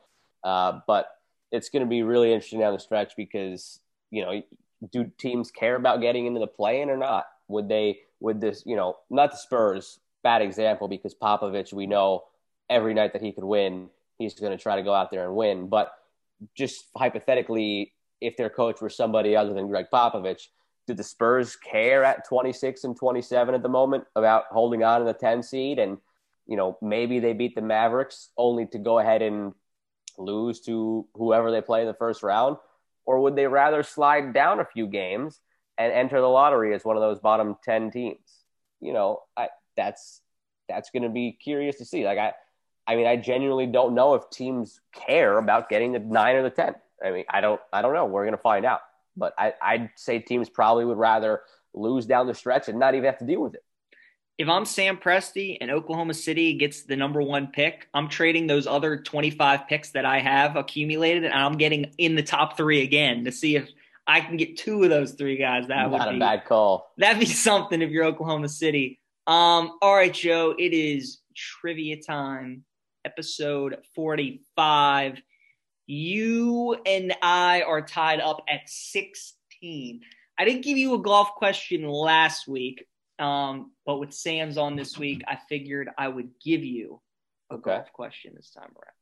uh, 0.43 0.81
but 0.89 1.09
it's 1.53 1.69
going 1.69 1.85
to 1.85 1.89
be 1.89 2.03
really 2.03 2.33
interesting 2.33 2.59
down 2.59 2.73
the 2.73 2.81
stretch 2.81 3.15
because 3.17 3.79
you 4.11 4.23
know, 4.23 4.43
do 4.91 5.11
teams 5.19 5.53
care 5.53 5.77
about 5.77 6.01
getting 6.01 6.27
into 6.27 6.41
the 6.41 6.49
play-in 6.49 6.91
or 6.91 6.97
not? 6.97 7.27
Would 7.49 7.69
they? 7.69 8.01
Would 8.25 8.41
this? 8.41 8.63
You 8.65 8.75
know, 8.75 8.97
not 9.11 9.33
the 9.33 9.37
Spurs. 9.37 10.01
Bad 10.23 10.41
example 10.41 10.89
because 10.89 11.15
Popovich, 11.15 11.75
we 11.75 11.87
know 11.87 12.25
every 12.71 12.95
night 12.95 13.13
that 13.13 13.21
he 13.21 13.33
could 13.33 13.45
win, 13.45 13.91
he's 14.17 14.33
going 14.33 14.57
to 14.57 14.63
try 14.63 14.77
to 14.77 14.83
go 14.83 14.95
out 14.95 15.11
there 15.11 15.27
and 15.27 15.37
win. 15.37 15.69
But 15.69 15.93
just 16.55 16.87
hypothetically, 16.97 17.93
if 18.23 18.39
their 18.39 18.49
coach 18.49 18.81
were 18.81 18.89
somebody 18.89 19.37
other 19.37 19.53
than 19.53 19.69
Gregg 19.69 19.87
Popovich, 19.93 20.49
do 20.87 20.95
the 20.95 21.05
Spurs 21.05 21.55
care 21.55 22.03
at 22.03 22.27
26 22.27 22.85
and 22.85 22.97
27 22.97 23.55
at 23.55 23.63
the 23.63 23.69
moment 23.69 24.05
about 24.17 24.45
holding 24.51 24.83
on 24.83 25.01
to 25.01 25.05
the 25.05 25.13
10 25.13 25.43
seed? 25.43 25.79
And, 25.79 25.99
you 26.47 26.57
know, 26.57 26.79
maybe 26.81 27.21
they 27.21 27.35
beat 27.35 27.55
the 27.55 27.61
Mavericks 27.61 28.31
only 28.39 28.65
to 28.69 28.79
go 28.79 29.01
ahead 29.01 29.21
and 29.21 29.53
lose 30.17 30.61
to 30.61 31.07
whoever 31.13 31.51
they 31.51 31.61
play 31.61 31.83
in 31.83 31.87
the 31.87 31.93
first 31.93 32.23
round? 32.23 32.57
Or 33.05 33.21
would 33.21 33.37
they 33.37 33.47
rather 33.47 33.83
slide 33.83 34.33
down 34.33 34.61
a 34.61 34.65
few 34.65 34.87
games 34.87 35.41
and 35.79 35.93
enter 35.93 36.21
the 36.21 36.29
lottery 36.29 36.75
as 36.75 36.85
one 36.85 36.97
of 36.97 37.03
those 37.03 37.19
bottom 37.19 37.57
10 37.65 37.91
teams? 37.91 38.45
You 38.81 38.93
know, 38.93 39.23
I, 39.37 39.49
that's 39.77 40.21
that's 40.69 40.91
going 40.91 41.03
to 41.03 41.09
be 41.09 41.33
curious 41.33 41.77
to 41.77 41.85
see. 41.85 42.05
Like 42.05 42.19
I, 42.19 42.33
I 42.87 42.97
mean, 42.97 43.07
I 43.07 43.17
genuinely 43.17 43.67
don't 43.67 43.95
know 43.95 44.15
if 44.15 44.29
teams 44.31 44.81
care 44.93 45.39
about 45.39 45.69
getting 45.69 45.93
the 45.93 45.99
nine 45.99 46.37
or 46.37 46.43
the 46.43 46.51
ten. 46.51 46.75
I 47.05 47.11
mean, 47.11 47.25
I 47.29 47.41
don't, 47.41 47.61
I 47.73 47.83
don't 47.83 47.95
know. 47.95 48.07
We're 48.07 48.25
going 48.25 48.37
to 48.37 48.43
find 48.43 48.65
out. 48.65 48.81
But 49.17 49.35
I, 49.39 49.55
I'd 49.61 49.91
say 49.97 50.19
teams 50.19 50.49
probably 50.49 50.85
would 50.85 50.99
rather 50.99 51.43
lose 51.73 52.07
down 52.07 52.27
the 52.27 52.35
stretch 52.35 52.69
and 52.69 52.79
not 52.79 52.95
even 52.95 53.07
have 53.07 53.19
to 53.19 53.27
deal 53.27 53.41
with 53.41 53.55
it. 53.55 53.65
If 54.37 54.49
I'm 54.49 54.65
Sam 54.65 54.97
Presti 54.97 55.59
and 55.61 55.71
Oklahoma 55.71 56.15
City 56.15 56.55
gets 56.55 56.83
the 56.83 56.97
number 56.97 57.23
one 57.23 57.49
pick, 57.49 57.89
I'm 57.95 58.09
trading 58.09 58.49
those 58.49 58.67
other 58.67 58.97
25 58.97 59.69
picks 59.69 59.91
that 59.91 60.05
I 60.05 60.19
have 60.19 60.57
accumulated, 60.57 61.25
and 61.25 61.33
I'm 61.33 61.57
getting 61.57 61.93
in 61.99 62.17
the 62.17 62.23
top 62.23 62.57
three 62.57 62.83
again 62.83 63.25
to 63.27 63.33
see 63.33 63.55
if 63.55 63.69
I 64.07 64.21
can 64.21 64.37
get 64.37 64.57
two 64.59 64.83
of 64.83 64.91
those 64.91 65.13
three 65.13 65.37
guys. 65.39 65.69
That 65.69 65.91
not 65.91 66.07
would 66.09 66.17
a 66.17 66.19
bad 66.19 66.45
call. 66.45 66.93
That'd 66.99 67.21
be 67.21 67.27
something 67.49 67.81
if 67.83 67.91
you're 67.91 68.05
Oklahoma 68.05 68.49
City. 68.49 69.01
Um, 69.27 69.79
all 69.81 69.95
right, 69.95 70.13
Joe, 70.13 70.55
it 70.59 70.73
is 70.75 71.21
trivia 71.35 72.03
time, 72.03 72.65
episode 73.05 73.79
45. 73.95 75.21
You 75.87 76.77
and 76.87 77.15
I 77.23 77.63
are 77.63 77.83
tied 77.83 78.21
up 78.21 78.43
at 78.49 78.69
16. 78.69 80.01
I 80.39 80.45
didn't 80.45 80.63
give 80.65 80.79
you 80.79 80.95
a 80.95 80.99
golf 80.99 81.31
question 81.37 81.87
last 81.89 82.49
week, 82.49 82.85
um, 83.19 83.73
but 83.87 83.99
with 83.99 84.13
Sam's 84.13 84.59
on 84.59 84.77
this 84.77 84.99
week, 84.99 85.23
I 85.29 85.39
figured 85.49 85.89
I 85.97 86.09
would 86.09 86.31
give 86.45 86.65
you 86.65 87.01
a 87.51 87.55
Okay. 87.55 87.77
golf 87.77 87.93
question 87.93 88.33
this 88.35 88.51
time 88.51 88.65
around. 88.65 88.94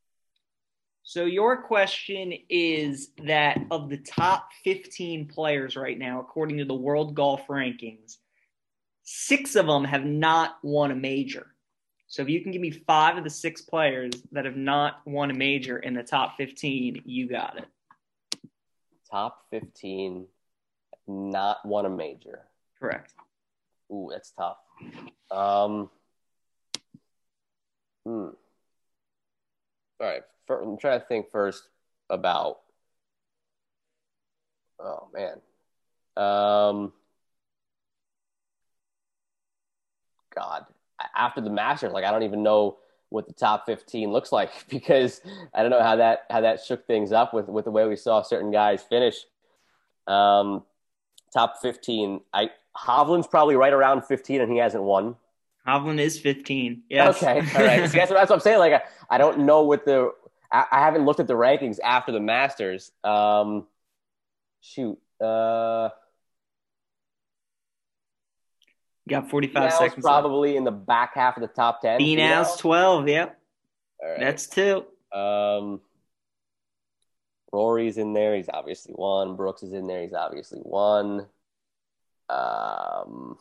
So 1.04 1.24
your 1.24 1.62
question 1.62 2.32
is 2.48 3.10
that 3.24 3.58
of 3.70 3.88
the 3.88 3.96
top 3.96 4.50
15 4.64 5.26
players 5.26 5.76
right 5.76 5.98
now, 5.98 6.20
according 6.20 6.58
to 6.58 6.64
the 6.64 6.74
World 6.74 7.14
Golf 7.14 7.46
Rankings, 7.48 8.18
six 9.02 9.56
of 9.56 9.66
them 9.66 9.84
have 9.84 10.04
not 10.04 10.58
won 10.62 10.92
a 10.92 10.94
major. 10.94 11.48
So 12.06 12.22
if 12.22 12.28
you 12.28 12.40
can 12.40 12.52
give 12.52 12.60
me 12.60 12.70
five 12.70 13.16
of 13.16 13.24
the 13.24 13.30
six 13.30 13.62
players 13.62 14.12
that 14.32 14.44
have 14.44 14.56
not 14.56 15.00
won 15.04 15.30
a 15.30 15.34
major 15.34 15.78
in 15.78 15.94
the 15.94 16.02
top 16.02 16.36
15, 16.36 17.02
you 17.04 17.28
got 17.28 17.58
it. 17.58 17.66
Top 19.10 19.46
15, 19.50 20.26
not 21.08 21.64
won 21.64 21.86
a 21.86 21.90
major. 21.90 22.42
Correct. 22.78 23.12
Ooh, 23.90 24.08
that's 24.10 24.30
tough. 24.30 24.58
Um, 25.30 25.90
hmm. 28.04 28.28
All 30.00 30.08
right. 30.08 30.22
I'm 30.50 30.78
trying 30.78 31.00
to 31.00 31.06
think 31.06 31.30
first 31.30 31.68
about. 32.10 32.60
Oh 34.80 35.08
man. 35.12 35.40
Um. 36.16 36.92
God, 40.34 40.64
after 41.14 41.40
the 41.40 41.50
Masters, 41.50 41.92
like 41.92 42.04
I 42.04 42.10
don't 42.10 42.22
even 42.22 42.42
know 42.42 42.78
what 43.10 43.26
the 43.26 43.34
top 43.34 43.66
15 43.66 44.10
looks 44.10 44.32
like 44.32 44.50
because 44.68 45.20
I 45.54 45.62
don't 45.62 45.70
know 45.70 45.82
how 45.82 45.96
that 45.96 46.26
how 46.30 46.40
that 46.40 46.64
shook 46.64 46.86
things 46.86 47.12
up 47.12 47.34
with 47.34 47.48
with 47.48 47.66
the 47.66 47.70
way 47.70 47.86
we 47.86 47.96
saw 47.96 48.22
certain 48.22 48.50
guys 48.50 48.82
finish. 48.82 49.16
Um, 50.06 50.64
top 51.32 51.60
15. 51.62 52.20
I 52.32 52.50
Hovland's 52.76 53.26
probably 53.26 53.54
right 53.54 53.72
around 53.72 54.02
15 54.02 54.40
and 54.40 54.50
he 54.50 54.58
hasn't 54.58 54.82
won. 54.82 55.16
Hovland 55.66 56.00
is 56.00 56.18
15. 56.18 56.82
Yes. 56.88 57.22
Okay, 57.22 57.40
all 57.54 57.64
right. 57.64 57.82
So 57.90 57.96
that's, 57.96 58.10
that's 58.10 58.30
what 58.30 58.32
I'm 58.32 58.40
saying. 58.40 58.58
Like, 58.58 58.72
I, 58.72 58.82
I 59.10 59.18
don't 59.18 59.40
know 59.40 59.62
what 59.62 59.84
the. 59.84 60.12
I, 60.52 60.66
I 60.70 60.80
haven't 60.84 61.04
looked 61.06 61.20
at 61.20 61.26
the 61.26 61.34
rankings 61.34 61.78
after 61.82 62.12
the 62.12 62.20
Masters. 62.20 62.92
Um, 63.02 63.66
shoot. 64.60 64.98
Uh, 65.20 65.88
You 69.06 69.10
got 69.10 69.30
45 69.30 69.54
Finau's 69.62 69.72
seconds. 69.78 70.04
left. 70.04 70.22
probably 70.22 70.56
in 70.56 70.62
the 70.64 70.70
back 70.70 71.14
half 71.16 71.36
of 71.36 71.40
the 71.40 71.48
top 71.48 71.80
ten. 71.80 71.98
Finau's 71.98 72.56
12. 72.56 73.08
Yep. 73.08 73.40
All 74.02 74.08
right. 74.10 74.20
That's 74.20 74.46
two. 74.46 74.84
Um, 75.12 75.80
Rory's 77.52 77.98
in 77.98 78.12
there. 78.12 78.36
He's 78.36 78.48
obviously 78.52 78.94
one. 78.94 79.34
Brooks 79.36 79.62
is 79.64 79.72
in 79.72 79.86
there. 79.88 80.02
He's 80.02 80.12
obviously 80.14 80.60
one. 80.60 81.26
Um, 82.28 83.36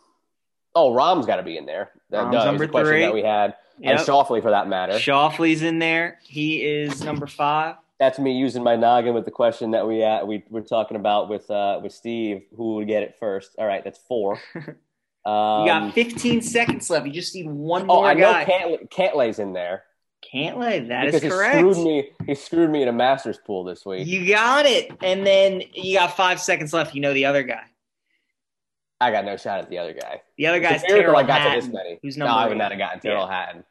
oh, 0.76 0.94
Rahm's 0.94 1.26
got 1.26 1.38
to 1.38 1.44
be 1.44 1.58
in 1.58 1.66
there. 1.66 1.92
That 2.10 2.24
Rahm's 2.24 2.34
duh, 2.34 2.40
is 2.40 2.46
number 2.46 2.68
question 2.68 2.92
three. 2.92 3.02
that 3.02 3.14
we 3.14 3.24
had, 3.24 3.56
and 3.84 4.00
Yep. 4.00 4.08
Schauffele 4.08 4.42
for 4.42 4.52
that 4.52 4.68
matter. 4.68 4.94
Schauffele's 4.94 5.62
in 5.62 5.80
there. 5.80 6.20
He 6.24 6.64
is 6.64 7.04
number 7.04 7.28
five. 7.28 7.76
That's 8.00 8.18
me 8.18 8.34
using 8.34 8.64
my 8.64 8.76
noggin 8.76 9.14
with 9.14 9.26
the 9.26 9.32
question 9.32 9.72
that 9.72 9.88
we 9.88 10.04
uh, 10.04 10.26
we 10.26 10.44
were 10.50 10.62
talking 10.62 10.98
about 10.98 11.30
with 11.30 11.50
uh, 11.52 11.80
with 11.84 11.94
Steve. 11.94 12.44
Who 12.56 12.76
would 12.76 12.88
get 12.88 13.04
it 13.04 13.16
first? 13.20 13.52
All 13.58 13.68
right, 13.68 13.84
that's 13.84 14.00
four. 14.00 14.40
Um, 15.24 15.62
You 15.62 15.68
got 15.68 15.94
15 15.94 16.42
seconds 16.42 16.90
left. 16.90 17.06
You 17.06 17.12
just 17.12 17.36
need 17.36 17.48
one 17.48 17.84
oh, 17.84 17.86
more 17.86 18.06
Oh, 18.06 18.08
I 18.08 18.16
know. 18.16 18.34
Cantlay's 18.90 19.38
in 19.38 19.54
there 19.54 19.84
Cantlay. 20.22 20.88
That 20.88 21.08
is 21.08 21.16
because 21.20 21.42
he 21.42 21.58
screwed 21.58 21.78
me. 21.78 22.10
He 22.26 22.36
screwed 22.36 22.70
me 22.70 22.84
in 22.84 22.88
a 22.88 22.94
Masters 22.94 23.40
pool 23.46 23.64
this 23.64 23.86
week. 23.86 24.08
You 24.08 24.28
got 24.28 24.66
it. 24.66 24.92
And 25.02 25.26
then 25.26 25.64
you 25.74 25.98
got 25.98 26.16
five 26.16 26.40
seconds 26.40 26.74
left. 26.74 26.94
You 26.96 27.02
know 27.02 27.14
the 27.14 27.26
other 27.26 27.44
guy. 27.44 27.64
I 29.02 29.12
got 29.12 29.26
no 29.26 29.36
shot 29.36 29.60
at 29.60 29.70
the 29.70 29.78
other 29.80 29.94
guy. 29.94 30.22
The 30.38 30.48
other 30.48 30.60
guy's 30.60 30.84
Tyrrell 30.84 31.18
I 31.18 31.24
got 31.24 31.54
to 31.54 31.60
this 31.60 31.68
many. 31.74 32.00
who's 32.02 32.18
no, 32.18 32.26
number 32.26 32.40
I 32.40 32.46
would 32.46 32.54
eight. 32.54 32.58
not 32.60 32.72
have 32.72 32.80
gotten 32.80 33.00
Tyrrell 33.00 33.28
Yeah. 33.28 33.46
Hatton. 33.46 33.64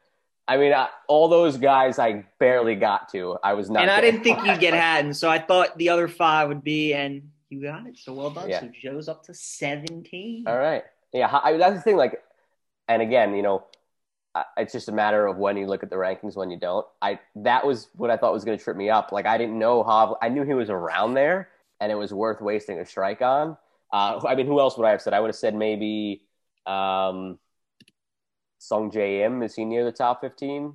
I 0.49 0.57
mean, 0.57 0.73
I, 0.73 0.89
all 1.07 1.29
those 1.29 1.57
guys 1.57 2.01
I 2.01 2.25
barely 2.41 2.75
got 2.75 3.09
to. 3.13 3.39
I 3.43 3.53
was 3.55 3.71
not. 3.71 3.83
And 3.83 3.91
I 3.91 4.01
didn't 4.01 4.25
think 4.25 4.45
you'd 4.45 4.59
get 4.59 4.75
Hatton, 4.85 5.15
so 5.15 5.31
I 5.31 5.39
thought 5.39 5.79
the 5.79 5.89
other 5.91 6.09
five 6.09 6.49
would 6.49 6.65
be, 6.65 6.93
and 6.93 7.31
you 7.49 7.63
got 7.63 7.87
it. 7.87 7.97
So 7.97 8.13
well 8.13 8.31
done. 8.31 8.51
Yeah. 8.51 8.61
So 8.61 8.71
Joe's 8.83 9.09
up 9.09 9.23
to 9.27 9.35
17. 9.35 10.45
All 10.49 10.59
right. 10.59 10.83
Yeah, 11.13 11.41
I, 11.43 11.57
that's 11.57 11.77
the 11.77 11.81
thing. 11.83 11.97
Like, 11.97 12.21
and 12.89 13.01
again, 13.01 13.37
you 13.37 13.43
know, 13.43 13.65
it's 14.57 14.73
just 14.73 14.89
a 14.89 14.93
matter 14.93 15.27
of 15.27 15.37
when 15.37 15.57
you 15.57 15.67
look 15.69 15.83
at 15.85 15.91
the 15.91 15.97
rankings, 15.97 16.37
when 16.37 16.51
you 16.51 16.57
don't. 16.57 16.87
I 17.01 17.21
that 17.37 17.65
was 17.65 17.89
what 17.95 18.11
I 18.11 18.17
thought 18.17 18.33
was 18.33 18.45
going 18.45 18.59
to 18.59 18.63
trip 18.63 18.77
me 18.77 18.91
up. 18.91 19.13
Like, 19.13 19.27
I 19.27 19.39
didn't 19.39 19.59
know 19.59 19.85
Hov. 19.85 20.17
I 20.21 20.29
knew 20.29 20.43
he 20.43 20.55
was 20.55 20.71
around 20.71 21.15
there, 21.15 21.49
and 21.81 21.93
it 21.93 21.97
was 21.97 22.13
worth 22.13 22.41
wasting 22.41 22.79
a 22.81 22.87
strike 22.87 23.23
on. 23.23 23.57
Uh, 23.93 24.21
I 24.27 24.35
mean, 24.35 24.47
who 24.47 24.61
else 24.61 24.77
would 24.77 24.87
I 24.87 24.91
have 24.91 25.03
said? 25.03 25.13
I 25.13 25.21
would 25.21 25.29
have 25.29 25.37
said 25.37 25.55
maybe 25.55 26.23
um, 26.67 27.39
Sungjae 28.61 29.25
Im. 29.27 29.43
Is 29.43 29.55
he 29.55 29.65
near 29.65 29.85
the 29.85 29.93
top 29.93 30.21
fifteen? 30.21 30.75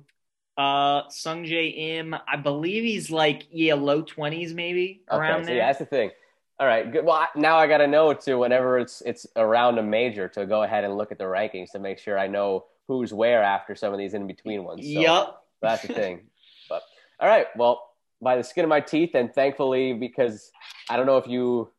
Uh, 0.56 1.06
Sungjae 1.08 1.76
Im, 1.76 2.14
I 2.26 2.36
believe 2.36 2.82
he's 2.82 3.10
like 3.10 3.46
yeah, 3.50 3.74
low 3.74 4.02
20s 4.02 4.54
maybe 4.54 5.02
around 5.10 5.40
okay, 5.40 5.42
so 5.42 5.46
there. 5.48 5.56
yeah, 5.56 5.66
that's 5.66 5.78
the 5.78 5.84
thing. 5.84 6.10
All 6.58 6.66
right, 6.66 6.90
good. 6.90 7.04
Well, 7.04 7.16
I- 7.16 7.28
now 7.38 7.58
I 7.58 7.66
got 7.66 7.78
to 7.78 7.86
know 7.86 8.14
to 8.14 8.36
whenever 8.36 8.78
it's 8.78 9.02
it's 9.02 9.26
around 9.36 9.78
a 9.78 9.82
major 9.82 10.28
to 10.28 10.46
go 10.46 10.62
ahead 10.62 10.84
and 10.84 10.96
look 10.96 11.12
at 11.12 11.18
the 11.18 11.24
rankings 11.24 11.72
to 11.72 11.78
make 11.78 11.98
sure 11.98 12.18
I 12.18 12.26
know 12.26 12.64
who's 12.88 13.12
where 13.12 13.42
after 13.42 13.74
some 13.74 13.92
of 13.92 13.98
these 13.98 14.14
in 14.14 14.26
between 14.26 14.64
ones. 14.64 14.80
So 14.80 15.00
Yup. 15.00 15.44
that's 15.60 15.82
the 15.82 15.88
thing. 15.92 16.20
But 16.68 16.82
all 17.20 17.28
right, 17.28 17.46
well, 17.56 17.90
by 18.20 18.36
the 18.36 18.42
skin 18.42 18.64
of 18.64 18.68
my 18.68 18.80
teeth, 18.80 19.10
and 19.14 19.32
thankfully 19.32 19.92
because 19.92 20.50
I 20.90 20.96
don't 20.96 21.06
know 21.06 21.18
if 21.18 21.28
you 21.28 21.70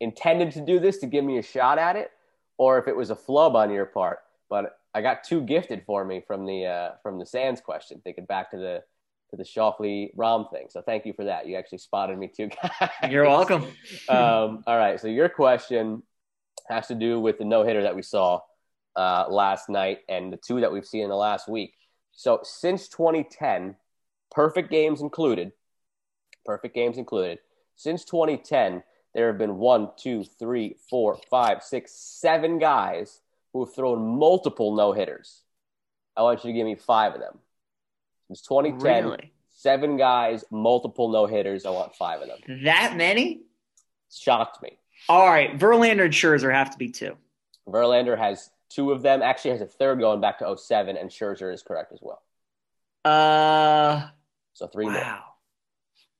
intended 0.00 0.52
to 0.52 0.60
do 0.60 0.78
this 0.78 0.98
to 0.98 1.06
give 1.06 1.24
me 1.24 1.38
a 1.38 1.42
shot 1.42 1.78
at 1.78 1.96
it, 1.96 2.10
or 2.56 2.78
if 2.78 2.88
it 2.88 2.96
was 2.96 3.10
a 3.10 3.16
flub 3.16 3.56
on 3.56 3.70
your 3.70 3.86
part, 3.86 4.20
but 4.48 4.78
I 4.94 5.02
got 5.02 5.24
two 5.24 5.42
gifted 5.42 5.84
for 5.86 6.04
me 6.04 6.22
from 6.26 6.46
the 6.46 6.66
uh, 6.66 6.90
from 7.02 7.18
the 7.18 7.26
Sands 7.26 7.60
question, 7.60 8.00
thinking 8.02 8.24
back 8.24 8.50
to 8.52 8.56
the 8.56 8.82
to 9.30 9.36
the 9.36 9.44
Schauffele 9.44 10.14
Rahm 10.16 10.50
thing. 10.50 10.66
So 10.70 10.80
thank 10.80 11.04
you 11.04 11.12
for 11.12 11.24
that. 11.24 11.46
You 11.46 11.56
actually 11.56 11.78
spotted 11.78 12.18
me 12.18 12.28
too, 12.28 12.48
guys. 12.80 12.90
You're 13.10 13.24
welcome. 13.24 13.64
um, 14.08 14.64
all 14.66 14.78
right. 14.78 14.98
So 15.00 15.08
your 15.08 15.28
question 15.28 16.02
has 16.68 16.86
to 16.88 16.94
do 16.94 17.20
with 17.20 17.38
the 17.38 17.44
no 17.44 17.62
hitter 17.64 17.82
that 17.82 17.94
we 17.94 18.02
saw 18.02 18.40
uh, 18.96 19.26
last 19.28 19.68
night 19.68 20.00
and 20.08 20.32
the 20.32 20.36
two 20.36 20.60
that 20.60 20.72
we've 20.72 20.86
seen 20.86 21.04
in 21.04 21.10
the 21.10 21.16
last 21.16 21.48
week. 21.48 21.74
So 22.12 22.40
since 22.42 22.88
2010, 22.88 23.76
perfect 24.30 24.70
games 24.70 25.00
included, 25.00 25.52
perfect 26.44 26.74
games 26.74 26.98
included. 26.98 27.38
Since 27.76 28.04
2010, 28.06 28.82
there 29.14 29.28
have 29.28 29.38
been 29.38 29.56
one, 29.58 29.90
two, 29.96 30.24
three, 30.24 30.76
four, 30.88 31.18
five, 31.30 31.62
six, 31.62 31.92
seven 31.92 32.58
guys 32.58 33.20
who 33.52 33.64
have 33.64 33.74
thrown 33.74 34.18
multiple 34.18 34.76
no 34.76 34.92
hitters. 34.92 35.42
I 36.16 36.22
want 36.22 36.44
you 36.44 36.50
to 36.52 36.56
give 36.56 36.66
me 36.66 36.74
five 36.74 37.14
of 37.14 37.20
them. 37.20 37.38
Since 38.28 38.42
2010, 38.42 39.04
Really? 39.04 39.32
seven 39.48 39.96
guys, 39.96 40.44
multiple 40.50 41.08
no 41.10 41.26
hitters. 41.26 41.64
I 41.64 41.70
want 41.70 41.94
five 41.96 42.20
of 42.20 42.28
them. 42.28 42.62
That 42.64 42.94
many? 42.96 43.42
Shocked 44.12 44.62
me. 44.62 44.78
All 45.08 45.26
right. 45.26 45.58
Verlander 45.58 46.04
and 46.04 46.12
Scherzer 46.12 46.52
have 46.52 46.70
to 46.70 46.78
be 46.78 46.90
two. 46.90 47.16
Verlander 47.68 48.18
has 48.18 48.50
two 48.68 48.90
of 48.92 49.02
them. 49.02 49.22
Actually, 49.22 49.52
has 49.52 49.60
a 49.60 49.66
third 49.66 50.00
going 50.00 50.20
back 50.20 50.38
to 50.40 50.56
07, 50.56 50.96
and 50.96 51.08
Scherzer 51.10 51.52
is 51.52 51.62
correct 51.62 51.92
as 51.92 52.00
well. 52.02 52.22
Uh, 53.04 54.08
So 54.54 54.66
three 54.66 54.86
more. 54.86 54.94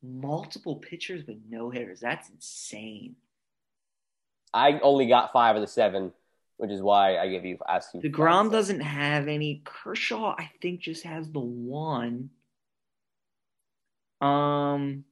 Multiple 0.02 0.76
pitchers 0.76 1.26
with 1.26 1.38
no 1.48 1.70
hitters. 1.70 2.00
That's 2.00 2.28
insane. 2.30 3.16
I 4.54 4.78
only 4.80 5.06
got 5.08 5.32
five 5.32 5.56
of 5.56 5.60
the 5.60 5.66
seven, 5.66 6.12
which 6.56 6.70
is 6.70 6.80
why 6.80 7.18
I 7.18 7.28
give 7.28 7.44
you 7.44 7.58
ask 7.68 7.92
you. 7.94 8.00
DeGrom 8.00 8.44
five. 8.44 8.52
doesn't 8.52 8.80
have 8.80 9.28
any. 9.28 9.60
Kershaw, 9.64 10.34
I 10.38 10.50
think, 10.62 10.80
just 10.80 11.02
has 11.04 11.30
the 11.30 11.40
one. 11.40 12.30
Um, 14.20 15.04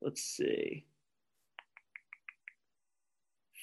let's 0.00 0.22
see. 0.22 0.84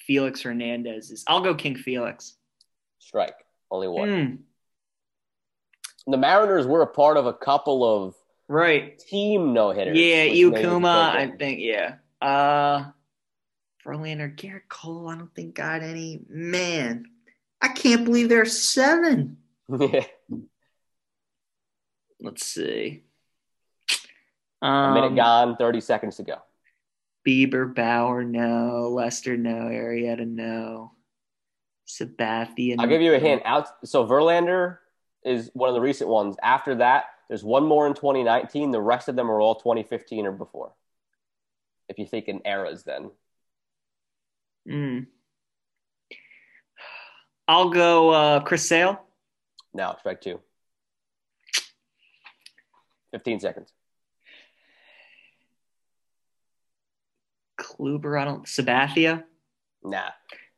Felix 0.07 0.41
Hernandez 0.41 1.11
is. 1.11 1.23
I'll 1.28 1.41
go 1.41 1.53
King 1.56 1.76
Felix. 1.76 2.36
strike. 2.99 3.36
Only 3.69 3.88
one. 3.88 4.10
Hmm, 6.06 6.11
The 6.11 6.18
Mariners 6.18 6.68
were 6.68 6.82
a 6.82 6.88
part 6.88 7.15
of 7.18 7.26
a 7.26 7.34
couple 7.34 7.86
of 7.86 8.15
right. 8.52 8.99
team 8.99 9.53
no 9.53 9.72
hitters. 9.72 9.98
Yeah, 9.98 10.26
made 10.26 10.36
I 11.15 11.32
think. 11.38 11.60
Yeah. 11.61 11.95
Uh, 12.22 12.91
Verlander, 13.86 14.36
Gerrit 14.36 14.68
Cole. 14.69 15.10
I 15.10 15.15
don't 15.15 15.34
think 15.34 15.56
got 15.56 15.82
any. 15.82 16.22
Man, 16.30 17.06
I 17.61 17.69
can't 17.69 18.06
believe 18.06 18.30
there's 18.30 18.60
seven. 18.60 19.38
Yeah. 19.80 20.03
Let's 22.19 22.45
see. 22.45 23.03
a 24.61 24.65
Um, 24.65 24.94
minute 24.94 25.15
gone, 25.15 25.56
30 25.56 25.82
seconds 25.82 26.18
to 26.18 26.23
go. 26.23 26.36
Bieber, 27.28 27.73
Bauer, 27.73 28.23
no. 28.23 28.90
Lester, 28.94 29.38
no. 29.38 29.49
Arrieta, 29.49 30.28
no. 30.28 30.91
Sabathia. 31.88 32.76
I'll 32.80 32.88
give 32.88 33.02
you 33.02 33.14
a 33.14 33.19
hint. 33.19 33.41
Out 33.45 33.69
so 33.86 34.06
Verlander 34.06 34.78
is 35.23 35.49
one 35.53 35.69
of 35.69 35.76
the 35.76 35.82
recent 35.82 36.10
ones. 36.10 36.36
After 36.41 36.76
that, 36.76 37.06
there's 37.32 37.45
one 37.45 37.66
more 37.66 37.88
in 37.88 37.94
2019. 37.94 38.72
The 38.72 38.82
rest 38.82 39.08
of 39.08 39.16
them 39.16 39.32
are 39.32 39.40
all 39.40 39.56
2015 39.56 40.26
or 40.26 40.34
before. 40.34 40.74
If 41.88 41.98
you 41.98 42.06
think 42.06 42.28
in 42.28 42.41
eras, 42.44 42.84
then. 42.84 43.10
Mm. 44.68 45.08
I'll 47.48 47.70
go 47.70 48.10
uh, 48.10 48.40
Chris 48.41 48.68
Sale. 48.68 49.02
No, 49.74 49.95
strike 49.99 50.20
two. 50.20 50.41
15 53.12 53.40
seconds. 53.40 53.72
Kluber, 57.58 58.20
I 58.20 58.26
don't. 58.26 58.45
Sabathia. 58.45 59.24
Nah. 59.86 60.10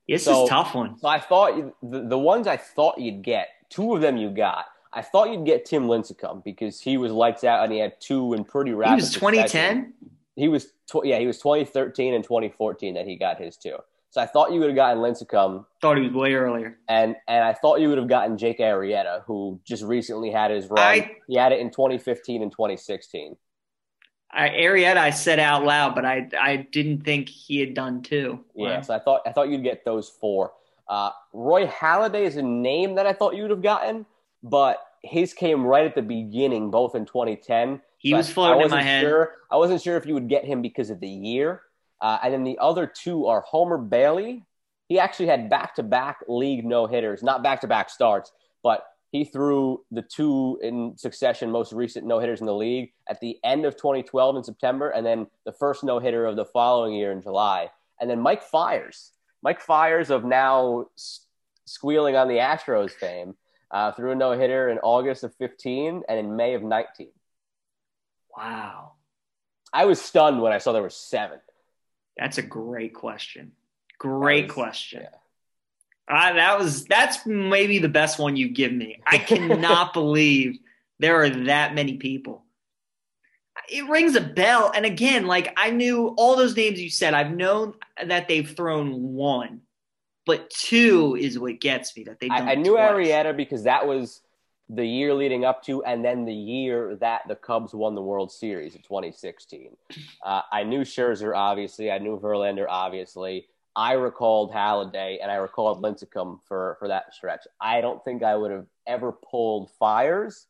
This 0.10 0.26
So- 0.26 0.46
is 0.46 0.50
a 0.50 0.50
tough 0.50 0.74
one. 0.74 0.98
So 0.98 1.08
I 1.08 1.20
thought 1.20 1.56
the, 1.84 2.00
the 2.08 2.18
ones 2.18 2.48
I 2.48 2.58
thought 2.58 2.98
you'd 2.98 3.22
get, 3.22 3.50
two 3.70 3.94
of 3.94 4.02
them 4.02 4.18
you 4.18 4.32
got. 4.32 4.66
I 4.96 5.02
thought 5.02 5.32
you'd 5.32 5.46
get 5.46 5.66
Tim 5.66 5.88
Lincecum 5.88 6.44
because 6.44 6.80
he 6.80 6.98
was 6.98 7.12
lights 7.12 7.44
out 7.44 7.64
and 7.64 7.74
he 7.74 7.80
had 7.80 8.00
two 8.00 8.34
in 8.34 8.44
pretty 8.44 8.74
rapid. 8.74 8.92
He 8.92 8.96
was 8.96 9.12
succession. 9.12 9.94
2010. 9.94 9.94
He 10.36 10.48
was 10.48 10.66
tw- 10.90 11.04
yeah, 11.06 11.20
he 11.20 11.28
was 11.28 11.38
2013 11.40 12.14
and 12.14 12.24
2014 12.24 12.94
that 12.96 13.06
he 13.06 13.16
got 13.16 13.40
his 13.40 13.58
two. 13.58 13.78
So 14.12 14.22
I 14.22 14.28
thought 14.28 14.52
you 14.52 14.60
would 14.60 14.70
have 14.70 14.76
gotten 14.76 15.02
Lincecum, 15.02 15.66
Thought 15.82 15.98
he 15.98 16.04
was 16.04 16.14
way 16.14 16.34
earlier. 16.36 16.78
and 16.88 17.16
and 17.28 17.44
I 17.44 17.54
thought 17.54 17.80
you 17.82 17.90
would 17.90 17.98
have 17.98 18.08
gotten 18.08 18.38
Jake 18.38 18.60
Arrieta, 18.60 19.24
who 19.26 19.60
just 19.66 19.82
recently 19.84 20.30
had 20.30 20.52
his 20.52 20.68
run. 20.68 20.80
I- 20.80 21.12
he 21.28 21.36
had 21.36 21.52
it 21.52 21.60
in 21.60 21.72
2015 21.72 22.44
and 22.44 22.52
2016. 22.52 23.36
I, 24.36 24.50
Arrieta, 24.50 24.98
I 24.98 25.12
said 25.12 25.40
out 25.40 25.64
loud, 25.64 25.94
but 25.96 26.06
I 26.06 26.28
I 26.40 26.56
didn't 26.72 27.04
think 27.04 27.30
he 27.30 27.60
had 27.60 27.74
done 27.76 28.02
two. 28.02 28.40
Yeah, 28.56 28.82
so 28.82 28.94
I 28.96 29.00
thought 29.00 29.22
I 29.26 29.32
thought 29.32 29.50
you'd 29.50 29.64
get 29.64 29.86
those 29.86 30.10
four. 30.10 30.54
Uh, 30.88 31.12
Roy 31.34 31.66
Halladay 31.68 32.22
is 32.26 32.36
a 32.38 32.42
name 32.42 32.96
that 32.96 33.06
I 33.08 33.14
thought 33.14 33.36
you 33.36 33.44
would 33.44 33.52
have 33.52 33.62
gotten, 33.62 34.06
but 34.44 34.78
his 35.02 35.34
came 35.34 35.66
right 35.66 35.86
at 35.86 35.96
the 35.96 36.02
beginning, 36.02 36.70
both 36.70 36.96
in 36.96 37.06
2010. 37.06 37.82
He 37.98 38.12
So 38.12 38.18
was 38.18 38.30
I- 38.30 38.34
floating 38.34 38.54
in 38.54 38.58
my 38.58 38.64
wasn't 38.78 38.82
head. 38.84 39.02
Sure, 39.02 39.32
I 39.50 39.58
wasn't 39.58 39.82
sure 39.82 39.98
if 39.98 40.06
you 40.06 40.14
would 40.14 40.28
get 40.30 40.46
him 40.46 40.62
because 40.62 40.90
of 40.90 41.00
the 41.00 41.10
year. 41.10 41.62
Uh, 42.02 42.20
and 42.22 42.34
then 42.34 42.44
the 42.44 42.58
other 42.60 42.86
two 42.86 43.28
are 43.28 43.42
Homer 43.42 43.78
Bailey. 43.78 44.44
He 44.90 45.00
actually 45.00 45.28
had 45.28 45.50
back 45.50 45.76
to 45.76 45.84
back 45.84 46.20
league 46.28 46.66
no 46.66 46.86
hitters, 46.86 47.24
not 47.24 47.42
back 47.42 47.62
to 47.62 47.68
back 47.68 47.90
starts, 47.90 48.32
but 48.62 48.86
he 49.12 49.24
threw 49.24 49.84
the 49.92 50.02
two 50.02 50.60
in 50.62 50.98
succession 50.98 51.50
most 51.52 51.72
recent 51.72 52.06
no 52.06 52.20
hitters 52.20 52.42
in 52.42 52.46
the 52.48 52.54
league 52.54 52.92
at 53.08 53.20
the 53.22 53.40
end 53.44 53.64
of 53.66 53.78
2012 53.78 54.36
in 54.38 54.44
September, 54.44 54.90
and 54.90 55.06
then 55.06 55.28
the 55.46 55.54
first 55.54 55.84
no 55.84 56.00
hitter 56.00 56.26
of 56.26 56.36
the 56.36 56.46
following 56.46 56.94
year 56.94 57.12
in 57.12 57.22
July. 57.22 57.70
And 58.02 58.10
then 58.10 58.20
Mike 58.20 58.44
Fiers, 58.44 59.12
Mike 59.42 59.62
Fiers 59.62 60.10
of 60.10 60.26
now 60.26 60.88
squealing 61.66 62.16
on 62.16 62.28
the 62.28 62.38
Astros 62.38 62.92
fame, 62.92 63.36
uh, 63.74 63.92
threw 63.92 64.12
a 64.12 64.16
no 64.16 64.32
hitter 64.32 64.70
in 64.70 64.78
August 64.80 65.24
of 65.26 65.36
15 65.36 66.04
and 66.08 66.20
in 66.20 66.36
May 66.38 66.54
of 66.54 66.64
19. 66.64 67.10
Wow, 68.38 68.94
I 69.74 69.86
was 69.86 70.02
stunned 70.02 70.42
when 70.42 70.54
I 70.54 70.58
saw 70.60 70.72
there 70.72 70.82
were 70.82 70.90
seven. 70.90 71.40
that's 72.18 72.38
a 72.38 72.42
great 72.44 72.94
question. 72.94 73.52
Great 74.00 74.46
was- 74.48 74.54
question. 74.54 75.02
yeah. 75.04 75.10
Uh, 76.06 76.34
that 76.34 76.60
was 76.60 76.84
that's 76.86 77.26
maybe 77.26 77.80
the 77.80 77.88
best 77.88 78.20
one 78.20 78.36
you 78.36 78.50
give 78.50 78.74
me. 78.74 79.02
I 79.08 79.18
cannot 79.18 79.94
believe 79.94 80.60
there 81.00 81.22
are 81.24 81.30
that 81.30 81.74
many 81.74 81.96
people. 81.98 82.44
It 83.72 83.88
rings 83.88 84.16
a 84.18 84.22
bell, 84.22 84.72
and 84.76 84.86
again, 84.86 85.28
like 85.28 85.54
I 85.56 85.72
knew 85.72 86.10
all 86.18 86.36
those 86.36 86.58
names 86.58 86.82
you 86.82 86.90
said. 86.90 87.14
I've 87.14 87.32
known 87.32 87.76
that 88.06 88.28
they've 88.28 88.50
thrown 88.50 89.14
one, 89.14 89.62
but 90.26 90.50
two 90.50 91.18
is 91.20 91.38
what 91.38 91.60
gets 91.60 91.96
me. 91.96 92.04
That 92.04 92.20
they. 92.20 92.30
I, 92.30 92.52
I 92.52 92.56
knew 92.56 92.76
Arrieta 92.76 93.36
because 93.36 93.64
that 93.64 93.88
was 93.88 94.22
the 94.70 94.86
year 94.86 95.14
leading 95.14 95.46
up 95.46 95.64
to, 95.64 95.84
and 95.84 96.04
then 96.04 96.26
the 96.26 96.34
year 96.34 96.96
that 96.98 97.22
the 97.28 97.36
Cubs 97.36 97.74
won 97.74 97.96
the 97.96 98.02
World 98.02 98.32
Series 98.32 98.76
in 98.76 98.82
2016. 98.82 99.76
Uh, 100.24 100.42
I 100.52 100.64
knew 100.64 100.82
Scherzer, 100.82 101.36
obviously. 101.36 101.92
I 101.92 101.98
knew 101.98 102.18
Verlander, 102.20 102.66
obviously. 102.68 103.48
I 103.76 103.94
recalled 103.94 104.52
Halladay, 104.54 105.18
and 105.22 105.32
I 105.32 105.36
recalled 105.36 105.82
Lincecum 105.82 106.40
for, 106.48 106.78
for 106.80 106.88
that 106.88 107.14
stretch. 107.14 107.42
I 107.60 107.82
don't 107.82 108.04
think 108.04 108.24
I 108.24 108.36
would 108.36 108.52
have 108.52 108.68
ever 108.86 109.12
pulled 109.12 109.72
Fiers. 109.80 110.46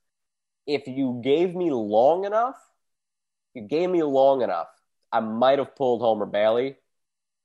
If 0.67 0.87
you 0.87 1.21
gave 1.23 1.55
me 1.55 1.71
long 1.71 2.25
enough, 2.25 2.57
you 3.53 3.61
gave 3.61 3.89
me 3.89 4.03
long 4.03 4.41
enough, 4.41 4.67
I 5.11 5.19
might 5.21 5.59
have 5.59 5.75
pulled 5.75 6.01
Homer 6.01 6.25
Bailey. 6.25 6.75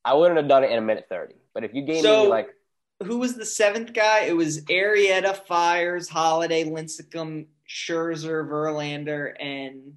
I 0.04 0.14
wouldn't 0.14 0.38
have 0.38 0.48
done 0.48 0.64
it 0.64 0.70
in 0.70 0.78
a 0.78 0.82
minute 0.82 1.06
30. 1.08 1.34
But 1.58 1.64
if 1.64 1.74
you 1.74 1.82
gave 1.82 2.02
So- 2.02 2.22
me 2.22 2.28
like 2.28 2.54
Who 3.02 3.18
was 3.18 3.34
the 3.34 3.44
seventh 3.44 3.92
guy? 3.92 4.26
It 4.26 4.36
was 4.36 4.60
Arrieta, 4.66 5.34
Fiers, 5.46 6.08
Halladay, 6.08 6.64
Lincecum, 6.66 7.46
Scherzer, 7.68 8.48
Verlander, 8.48 9.34
and 9.40 9.96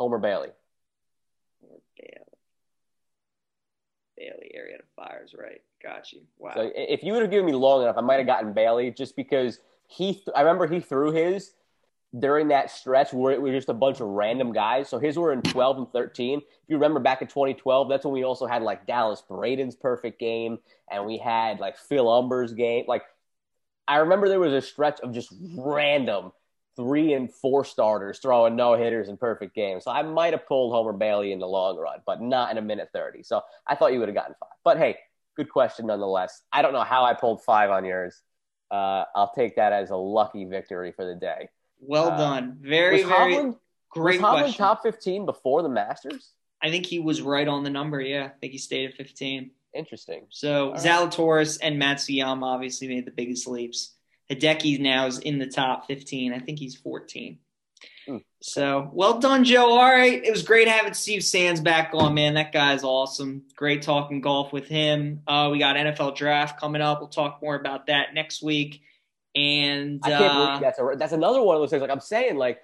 Homer 0.00 0.18
Bailey, 0.18 0.48
Bailey. 1.96 2.18
Bailey, 4.16 4.52
Arrieta, 4.58 4.82
Fiers. 4.96 5.34
Right. 5.38 5.60
Got 5.82 6.12
you. 6.12 6.22
Wow. 6.36 6.52
So 6.56 6.70
if 6.74 7.04
you 7.04 7.12
would 7.12 7.22
have 7.22 7.30
given 7.30 7.46
me 7.46 7.52
long 7.52 7.82
enough, 7.82 7.96
I 7.96 8.00
might 8.00 8.16
have 8.16 8.26
gotten 8.26 8.52
Bailey 8.52 8.90
just 8.90 9.14
because 9.14 9.60
he. 9.86 10.14
Th- 10.14 10.28
I 10.34 10.40
remember 10.40 10.66
he 10.66 10.80
threw 10.80 11.12
his 11.12 11.52
during 12.18 12.48
that 12.48 12.70
stretch 12.70 13.12
where 13.12 13.32
it 13.32 13.42
was 13.42 13.52
just 13.52 13.68
a 13.68 13.74
bunch 13.74 14.00
of 14.00 14.08
random 14.08 14.52
guys. 14.52 14.88
So 14.88 14.98
his 14.98 15.18
were 15.18 15.32
in 15.32 15.42
12 15.42 15.78
and 15.78 15.92
13. 15.92 16.38
If 16.38 16.44
you 16.68 16.76
remember 16.76 17.00
back 17.00 17.20
in 17.20 17.28
2012, 17.28 17.88
that's 17.88 18.04
when 18.04 18.14
we 18.14 18.24
also 18.24 18.46
had 18.46 18.62
like 18.62 18.86
Dallas 18.86 19.22
Braden's 19.28 19.76
perfect 19.76 20.18
game, 20.18 20.58
and 20.90 21.04
we 21.04 21.18
had 21.18 21.60
like 21.60 21.76
Phil 21.76 22.10
Humber's 22.10 22.54
game. 22.54 22.84
Like 22.88 23.02
I 23.86 23.98
remember 23.98 24.28
there 24.28 24.40
was 24.40 24.52
a 24.52 24.62
stretch 24.62 25.00
of 25.00 25.12
just 25.12 25.32
random 25.56 26.32
three 26.76 27.12
and 27.12 27.32
four 27.32 27.64
starters 27.64 28.20
throwing 28.20 28.54
no 28.54 28.74
hitters 28.74 29.08
in 29.08 29.16
perfect 29.16 29.54
games. 29.54 29.84
So 29.84 29.90
I 29.90 30.02
might 30.02 30.32
have 30.32 30.46
pulled 30.46 30.72
Homer 30.72 30.92
Bailey 30.92 31.32
in 31.32 31.40
the 31.40 31.46
long 31.46 31.76
run, 31.76 31.98
but 32.06 32.22
not 32.22 32.52
in 32.52 32.58
a 32.58 32.62
minute 32.62 32.90
30. 32.92 33.24
So 33.24 33.42
I 33.66 33.74
thought 33.74 33.92
you 33.92 33.98
would 33.98 34.08
have 34.08 34.14
gotten 34.14 34.36
five. 34.38 34.50
But 34.62 34.78
hey, 34.78 34.96
good 35.36 35.50
question 35.50 35.86
nonetheless. 35.86 36.42
I 36.52 36.62
don't 36.62 36.72
know 36.72 36.84
how 36.84 37.04
I 37.04 37.14
pulled 37.14 37.42
five 37.42 37.70
on 37.70 37.84
yours. 37.84 38.22
Uh, 38.70 39.04
I'll 39.16 39.32
take 39.34 39.56
that 39.56 39.72
as 39.72 39.90
a 39.90 39.96
lucky 39.96 40.44
victory 40.44 40.92
for 40.92 41.04
the 41.04 41.16
day. 41.16 41.48
Well 41.80 42.10
uh, 42.10 42.16
done. 42.16 42.58
Very, 42.60 43.02
very 43.02 43.34
Hovland, 43.34 43.56
great 43.90 44.20
was 44.20 44.30
Hovland 44.30 44.40
question. 44.40 44.58
top 44.58 44.82
15 44.82 45.26
before 45.26 45.62
the 45.62 45.68
Masters? 45.68 46.32
I 46.62 46.70
think 46.70 46.86
he 46.86 46.98
was 46.98 47.22
right 47.22 47.46
on 47.46 47.62
the 47.62 47.70
number. 47.70 48.00
Yeah, 48.00 48.26
I 48.26 48.38
think 48.40 48.52
he 48.52 48.58
stayed 48.58 48.90
at 48.90 48.96
15. 48.96 49.50
Interesting. 49.74 50.26
So 50.30 50.72
right. 50.72 50.80
Zalatoris 50.80 51.58
and 51.62 51.80
Matsuyama 51.80 52.42
obviously 52.42 52.88
made 52.88 53.06
the 53.06 53.12
biggest 53.12 53.46
leaps. 53.46 53.94
Hideki 54.30 54.80
now 54.80 55.06
is 55.06 55.18
in 55.18 55.38
the 55.38 55.46
top 55.46 55.86
15. 55.86 56.32
I 56.32 56.38
think 56.38 56.58
he's 56.58 56.74
14. 56.76 57.38
Hmm. 58.06 58.16
So 58.40 58.90
well 58.92 59.18
done, 59.18 59.44
Joe. 59.44 59.70
All 59.70 59.84
right. 59.84 60.24
It 60.24 60.30
was 60.30 60.42
great 60.42 60.68
having 60.68 60.94
Steve 60.94 61.22
Sands 61.22 61.60
back 61.60 61.90
on, 61.92 62.14
man. 62.14 62.34
That 62.34 62.52
guy's 62.52 62.84
awesome. 62.84 63.44
Great 63.54 63.82
talking 63.82 64.20
golf 64.20 64.52
with 64.52 64.66
him. 64.66 65.22
Uh, 65.26 65.48
we 65.52 65.58
got 65.58 65.76
NFL 65.76 66.16
draft 66.16 66.58
coming 66.58 66.82
up. 66.82 67.00
We'll 67.00 67.08
talk 67.08 67.40
more 67.42 67.54
about 67.54 67.86
that 67.86 68.14
next 68.14 68.42
week. 68.42 68.82
And 69.38 70.00
I 70.02 70.10
can't 70.10 70.24
uh, 70.24 70.46
believe 70.46 70.60
that's 70.60 70.78
a, 70.78 70.94
that's 70.96 71.12
another 71.12 71.42
one 71.42 71.56
of 71.56 71.62
those 71.62 71.70
things. 71.70 71.80
Like 71.80 71.90
I'm 71.90 72.00
saying, 72.00 72.36
like 72.36 72.60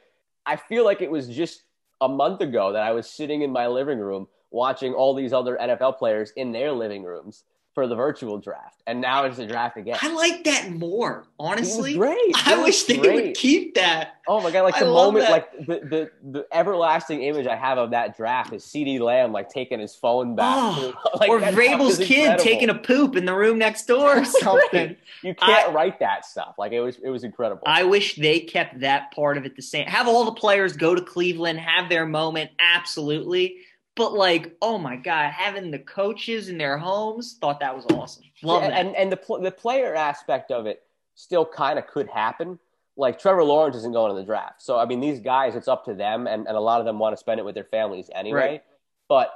I 0.46 0.56
feel 0.56 0.84
like 0.84 1.00
it 1.00 1.10
was 1.10 1.28
just 1.28 1.62
a 2.00 2.08
month 2.08 2.40
ago 2.40 2.72
that 2.72 2.82
I 2.82 2.92
was 2.92 3.08
sitting 3.08 3.42
in 3.42 3.50
my 3.50 3.66
living 3.66 3.98
room 3.98 4.26
watching 4.50 4.92
all 4.92 5.14
these 5.14 5.32
other 5.32 5.56
NFL 5.60 5.98
players 5.98 6.32
in 6.36 6.52
their 6.52 6.72
living 6.72 7.02
rooms 7.02 7.44
for 7.74 7.86
the 7.88 7.96
virtual 7.96 8.38
draft, 8.38 8.82
and 8.86 9.00
now 9.00 9.24
it's 9.24 9.36
the 9.36 9.46
draft 9.46 9.76
again. 9.76 9.98
I 10.00 10.12
like 10.14 10.44
that 10.44 10.70
more, 10.70 11.26
honestly. 11.40 11.94
Great. 11.96 12.16
I 12.46 12.52
It 12.52 12.56
was 12.58 12.64
wish 12.66 12.82
they 12.84 12.98
would 12.98 13.34
keep 13.34 13.74
that. 13.74 14.20
Oh 14.28 14.40
my 14.40 14.50
god! 14.50 14.62
Like 14.62 14.76
I 14.76 14.80
the 14.80 14.86
moment, 14.86 15.26
that. 15.26 15.30
like 15.32 15.52
the, 15.66 15.80
the 15.86 16.10
the 16.30 16.46
everlasting 16.52 17.22
image 17.22 17.46
I 17.46 17.56
have 17.56 17.76
of 17.78 17.90
that 17.90 18.16
draft 18.16 18.52
is 18.52 18.64
CeeDee 18.64 19.00
Lamb 19.00 19.32
like 19.32 19.48
taking 19.50 19.80
his 19.80 19.94
phone 19.94 20.34
back, 20.36 20.54
Oh, 20.56 20.94
Like, 21.20 21.28
or 21.28 21.40
Vrabel's 21.40 21.98
kid 21.98 22.38
taking 22.38 22.70
a 22.70 22.74
poop 22.74 23.16
in 23.16 23.24
the 23.26 23.34
room 23.34 23.58
next 23.58 23.86
door 23.86 24.18
or 24.20 24.24
something. 24.24 24.96
You 25.22 25.34
can't 25.34 25.68
I- 25.68 25.72
write 25.72 25.98
that 26.00 26.24
stuff. 26.24 26.54
Like 26.58 26.72
it 26.72 26.80
was, 26.80 26.96
it 27.02 27.08
was 27.10 27.24
incredible. 27.24 27.62
I 27.66 27.82
wish 27.84 28.14
they 28.16 28.40
kept 28.40 28.80
that 28.80 29.10
part 29.12 29.36
of 29.36 29.44
it 29.44 29.56
the 29.56 29.62
same. 29.62 29.86
Have 29.86 30.06
all 30.08 30.24
the 30.24 30.32
players 30.32 30.76
go 30.76 30.94
to 30.94 31.02
Cleveland, 31.02 31.58
have 31.58 31.88
their 31.88 32.06
moment, 32.06 32.50
absolutely. 32.60 33.56
But 33.96 34.12
like, 34.12 34.56
oh 34.60 34.78
my 34.78 34.96
god, 34.96 35.30
having 35.30 35.70
the 35.70 35.78
coaches 35.78 36.48
in 36.48 36.58
their 36.58 36.76
homes, 36.76 37.38
thought 37.40 37.60
that 37.60 37.74
was 37.74 37.84
awesome. 37.92 38.24
Love 38.42 38.62
Yeah, 38.62 38.70
that. 38.70 38.80
and 38.80 38.96
and 38.96 39.12
the 39.12 39.16
pl- 39.16 39.40
the 39.40 39.50
player 39.52 39.94
aspect 39.94 40.50
of 40.50 40.66
it 40.66 40.82
still 41.14 41.46
kind 41.46 41.78
of 41.78 41.86
could 41.86 42.08
happen. 42.08 42.58
Like 42.96 43.18
Trevor 43.18 43.44
Lawrence 43.44 43.76
isn't 43.76 43.92
going 43.92 44.12
to 44.12 44.16
the 44.20 44.24
draft, 44.26 44.62
so 44.62 44.78
I 44.78 44.84
mean 44.84 45.00
these 45.00 45.20
guys, 45.20 45.54
it's 45.54 45.68
up 45.68 45.84
to 45.86 45.94
them, 45.94 46.26
and, 46.26 46.46
and 46.46 46.56
a 46.56 46.60
lot 46.60 46.80
of 46.80 46.86
them 46.86 46.98
want 46.98 47.12
to 47.12 47.16
spend 47.16 47.38
it 47.40 47.44
with 47.44 47.54
their 47.54 47.64
families 47.64 48.10
anyway. 48.14 48.38
Right. 48.38 48.62
But 49.08 49.32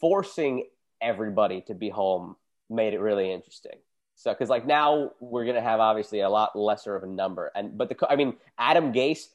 forcing 0.00 0.66
everybody 1.00 1.62
to 1.62 1.74
be 1.74 1.88
home 1.88 2.36
made 2.70 2.94
it 2.94 3.00
really 3.00 3.32
interesting. 3.32 3.78
So 4.14 4.32
because 4.32 4.48
like 4.50 4.66
now 4.66 5.12
we're 5.20 5.44
gonna 5.46 5.62
have 5.62 5.80
obviously 5.80 6.20
a 6.20 6.28
lot 6.28 6.54
lesser 6.56 6.94
of 6.96 7.02
a 7.02 7.06
number, 7.06 7.50
and 7.54 7.76
but 7.78 7.88
the 7.88 7.96
I 8.10 8.16
mean 8.16 8.36
Adam 8.58 8.92
Gase. 8.92 9.28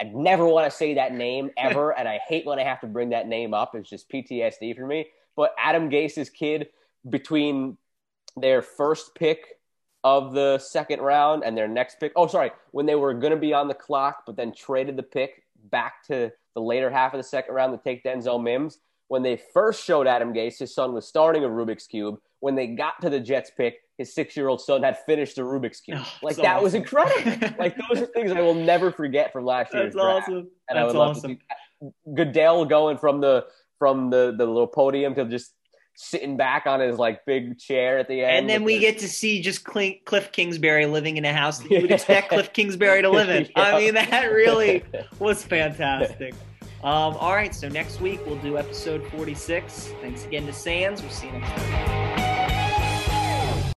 I 0.00 0.04
never 0.04 0.46
want 0.46 0.70
to 0.70 0.76
say 0.76 0.94
that 0.94 1.12
name 1.12 1.50
ever, 1.56 1.96
and 1.96 2.08
I 2.08 2.20
hate 2.28 2.46
when 2.46 2.58
I 2.58 2.64
have 2.64 2.80
to 2.80 2.86
bring 2.86 3.10
that 3.10 3.26
name 3.26 3.52
up. 3.52 3.74
It's 3.74 3.90
just 3.90 4.08
PTSD 4.10 4.76
for 4.76 4.86
me. 4.86 5.06
But 5.36 5.54
Adam 5.58 5.90
Gase's 5.90 6.30
kid, 6.30 6.68
between 7.08 7.76
their 8.36 8.62
first 8.62 9.14
pick 9.14 9.58
of 10.04 10.32
the 10.32 10.58
second 10.58 11.00
round 11.00 11.42
and 11.44 11.56
their 11.56 11.68
next 11.68 11.98
pick. 12.00 12.12
Oh, 12.16 12.26
sorry, 12.26 12.52
when 12.70 12.86
they 12.86 12.94
were 12.94 13.14
going 13.14 13.32
to 13.32 13.38
be 13.38 13.52
on 13.52 13.68
the 13.68 13.74
clock, 13.74 14.24
but 14.26 14.36
then 14.36 14.52
traded 14.52 14.96
the 14.96 15.02
pick 15.02 15.44
back 15.70 16.04
to 16.04 16.32
the 16.54 16.60
later 16.60 16.90
half 16.90 17.14
of 17.14 17.18
the 17.18 17.24
second 17.24 17.54
round 17.54 17.72
to 17.72 17.82
take 17.82 18.04
Denzel 18.04 18.42
Mims. 18.42 18.78
When 19.08 19.22
they 19.22 19.40
first 19.52 19.84
showed 19.84 20.06
Adam 20.06 20.32
Gase, 20.32 20.58
his 20.58 20.74
son 20.74 20.92
was 20.92 21.06
starting 21.06 21.44
a 21.44 21.48
Rubik's 21.48 21.86
Cube. 21.86 22.20
When 22.40 22.54
they 22.54 22.68
got 22.68 23.00
to 23.00 23.10
the 23.10 23.20
Jets 23.20 23.50
pick, 23.56 23.80
his 23.98 24.14
six 24.14 24.36
year 24.36 24.48
old 24.48 24.60
son 24.60 24.82
had 24.82 24.96
finished 25.04 25.36
a 25.38 25.42
Rubik's 25.42 25.80
Cube. 25.80 25.98
Oh, 26.00 26.12
like, 26.22 26.36
that 26.36 26.46
awesome. 26.46 26.64
was 26.64 26.74
incredible. 26.74 27.56
like, 27.58 27.76
those 27.76 28.02
are 28.02 28.06
things 28.06 28.32
I 28.32 28.40
will 28.40 28.54
never 28.54 28.90
forget 28.90 29.32
from 29.32 29.44
last 29.44 29.74
year's 29.74 29.92
That's 29.92 29.96
draft. 29.96 30.28
awesome. 30.28 30.36
And 30.36 30.48
That's 30.70 30.78
I 30.78 30.84
would 30.84 30.96
love 30.96 31.16
awesome. 31.16 31.36
to 31.36 31.42
see 31.82 31.90
Goodell 32.14 32.64
going 32.64 32.96
from 32.96 33.20
the 33.20 33.46
from 33.78 34.10
the, 34.10 34.34
the 34.36 34.44
little 34.44 34.66
podium 34.66 35.14
to 35.14 35.24
just 35.26 35.52
sitting 35.94 36.36
back 36.36 36.66
on 36.66 36.80
his 36.80 36.96
like 36.96 37.24
big 37.26 37.58
chair 37.58 37.98
at 37.98 38.08
the 38.08 38.22
end. 38.22 38.30
And 38.30 38.48
then 38.48 38.64
we 38.64 38.74
the... 38.74 38.80
get 38.80 38.98
to 38.98 39.08
see 39.08 39.42
just 39.42 39.64
Cliff 39.64 40.32
Kingsbury 40.32 40.86
living 40.86 41.16
in 41.16 41.24
a 41.24 41.32
house 41.32 41.58
that 41.58 41.70
you 41.70 41.82
would 41.82 41.90
expect 41.92 42.30
Cliff 42.30 42.52
Kingsbury 42.52 43.02
to 43.02 43.10
live 43.10 43.28
in. 43.28 43.44
yeah. 43.56 43.62
I 43.62 43.78
mean, 43.78 43.94
that 43.94 44.32
really 44.32 44.84
was 45.18 45.42
fantastic. 45.44 46.34
Um, 46.84 47.16
all 47.16 47.34
right, 47.34 47.52
so 47.52 47.68
next 47.68 48.00
week 48.00 48.24
we'll 48.24 48.36
do 48.36 48.56
episode 48.56 49.04
46. 49.10 49.90
Thanks 50.00 50.24
again 50.24 50.46
to 50.46 50.52
Sands. 50.52 51.02
We'll 51.02 51.10
see 51.10 51.26
you 51.26 51.32
next 51.32 51.50
time. 51.50 52.17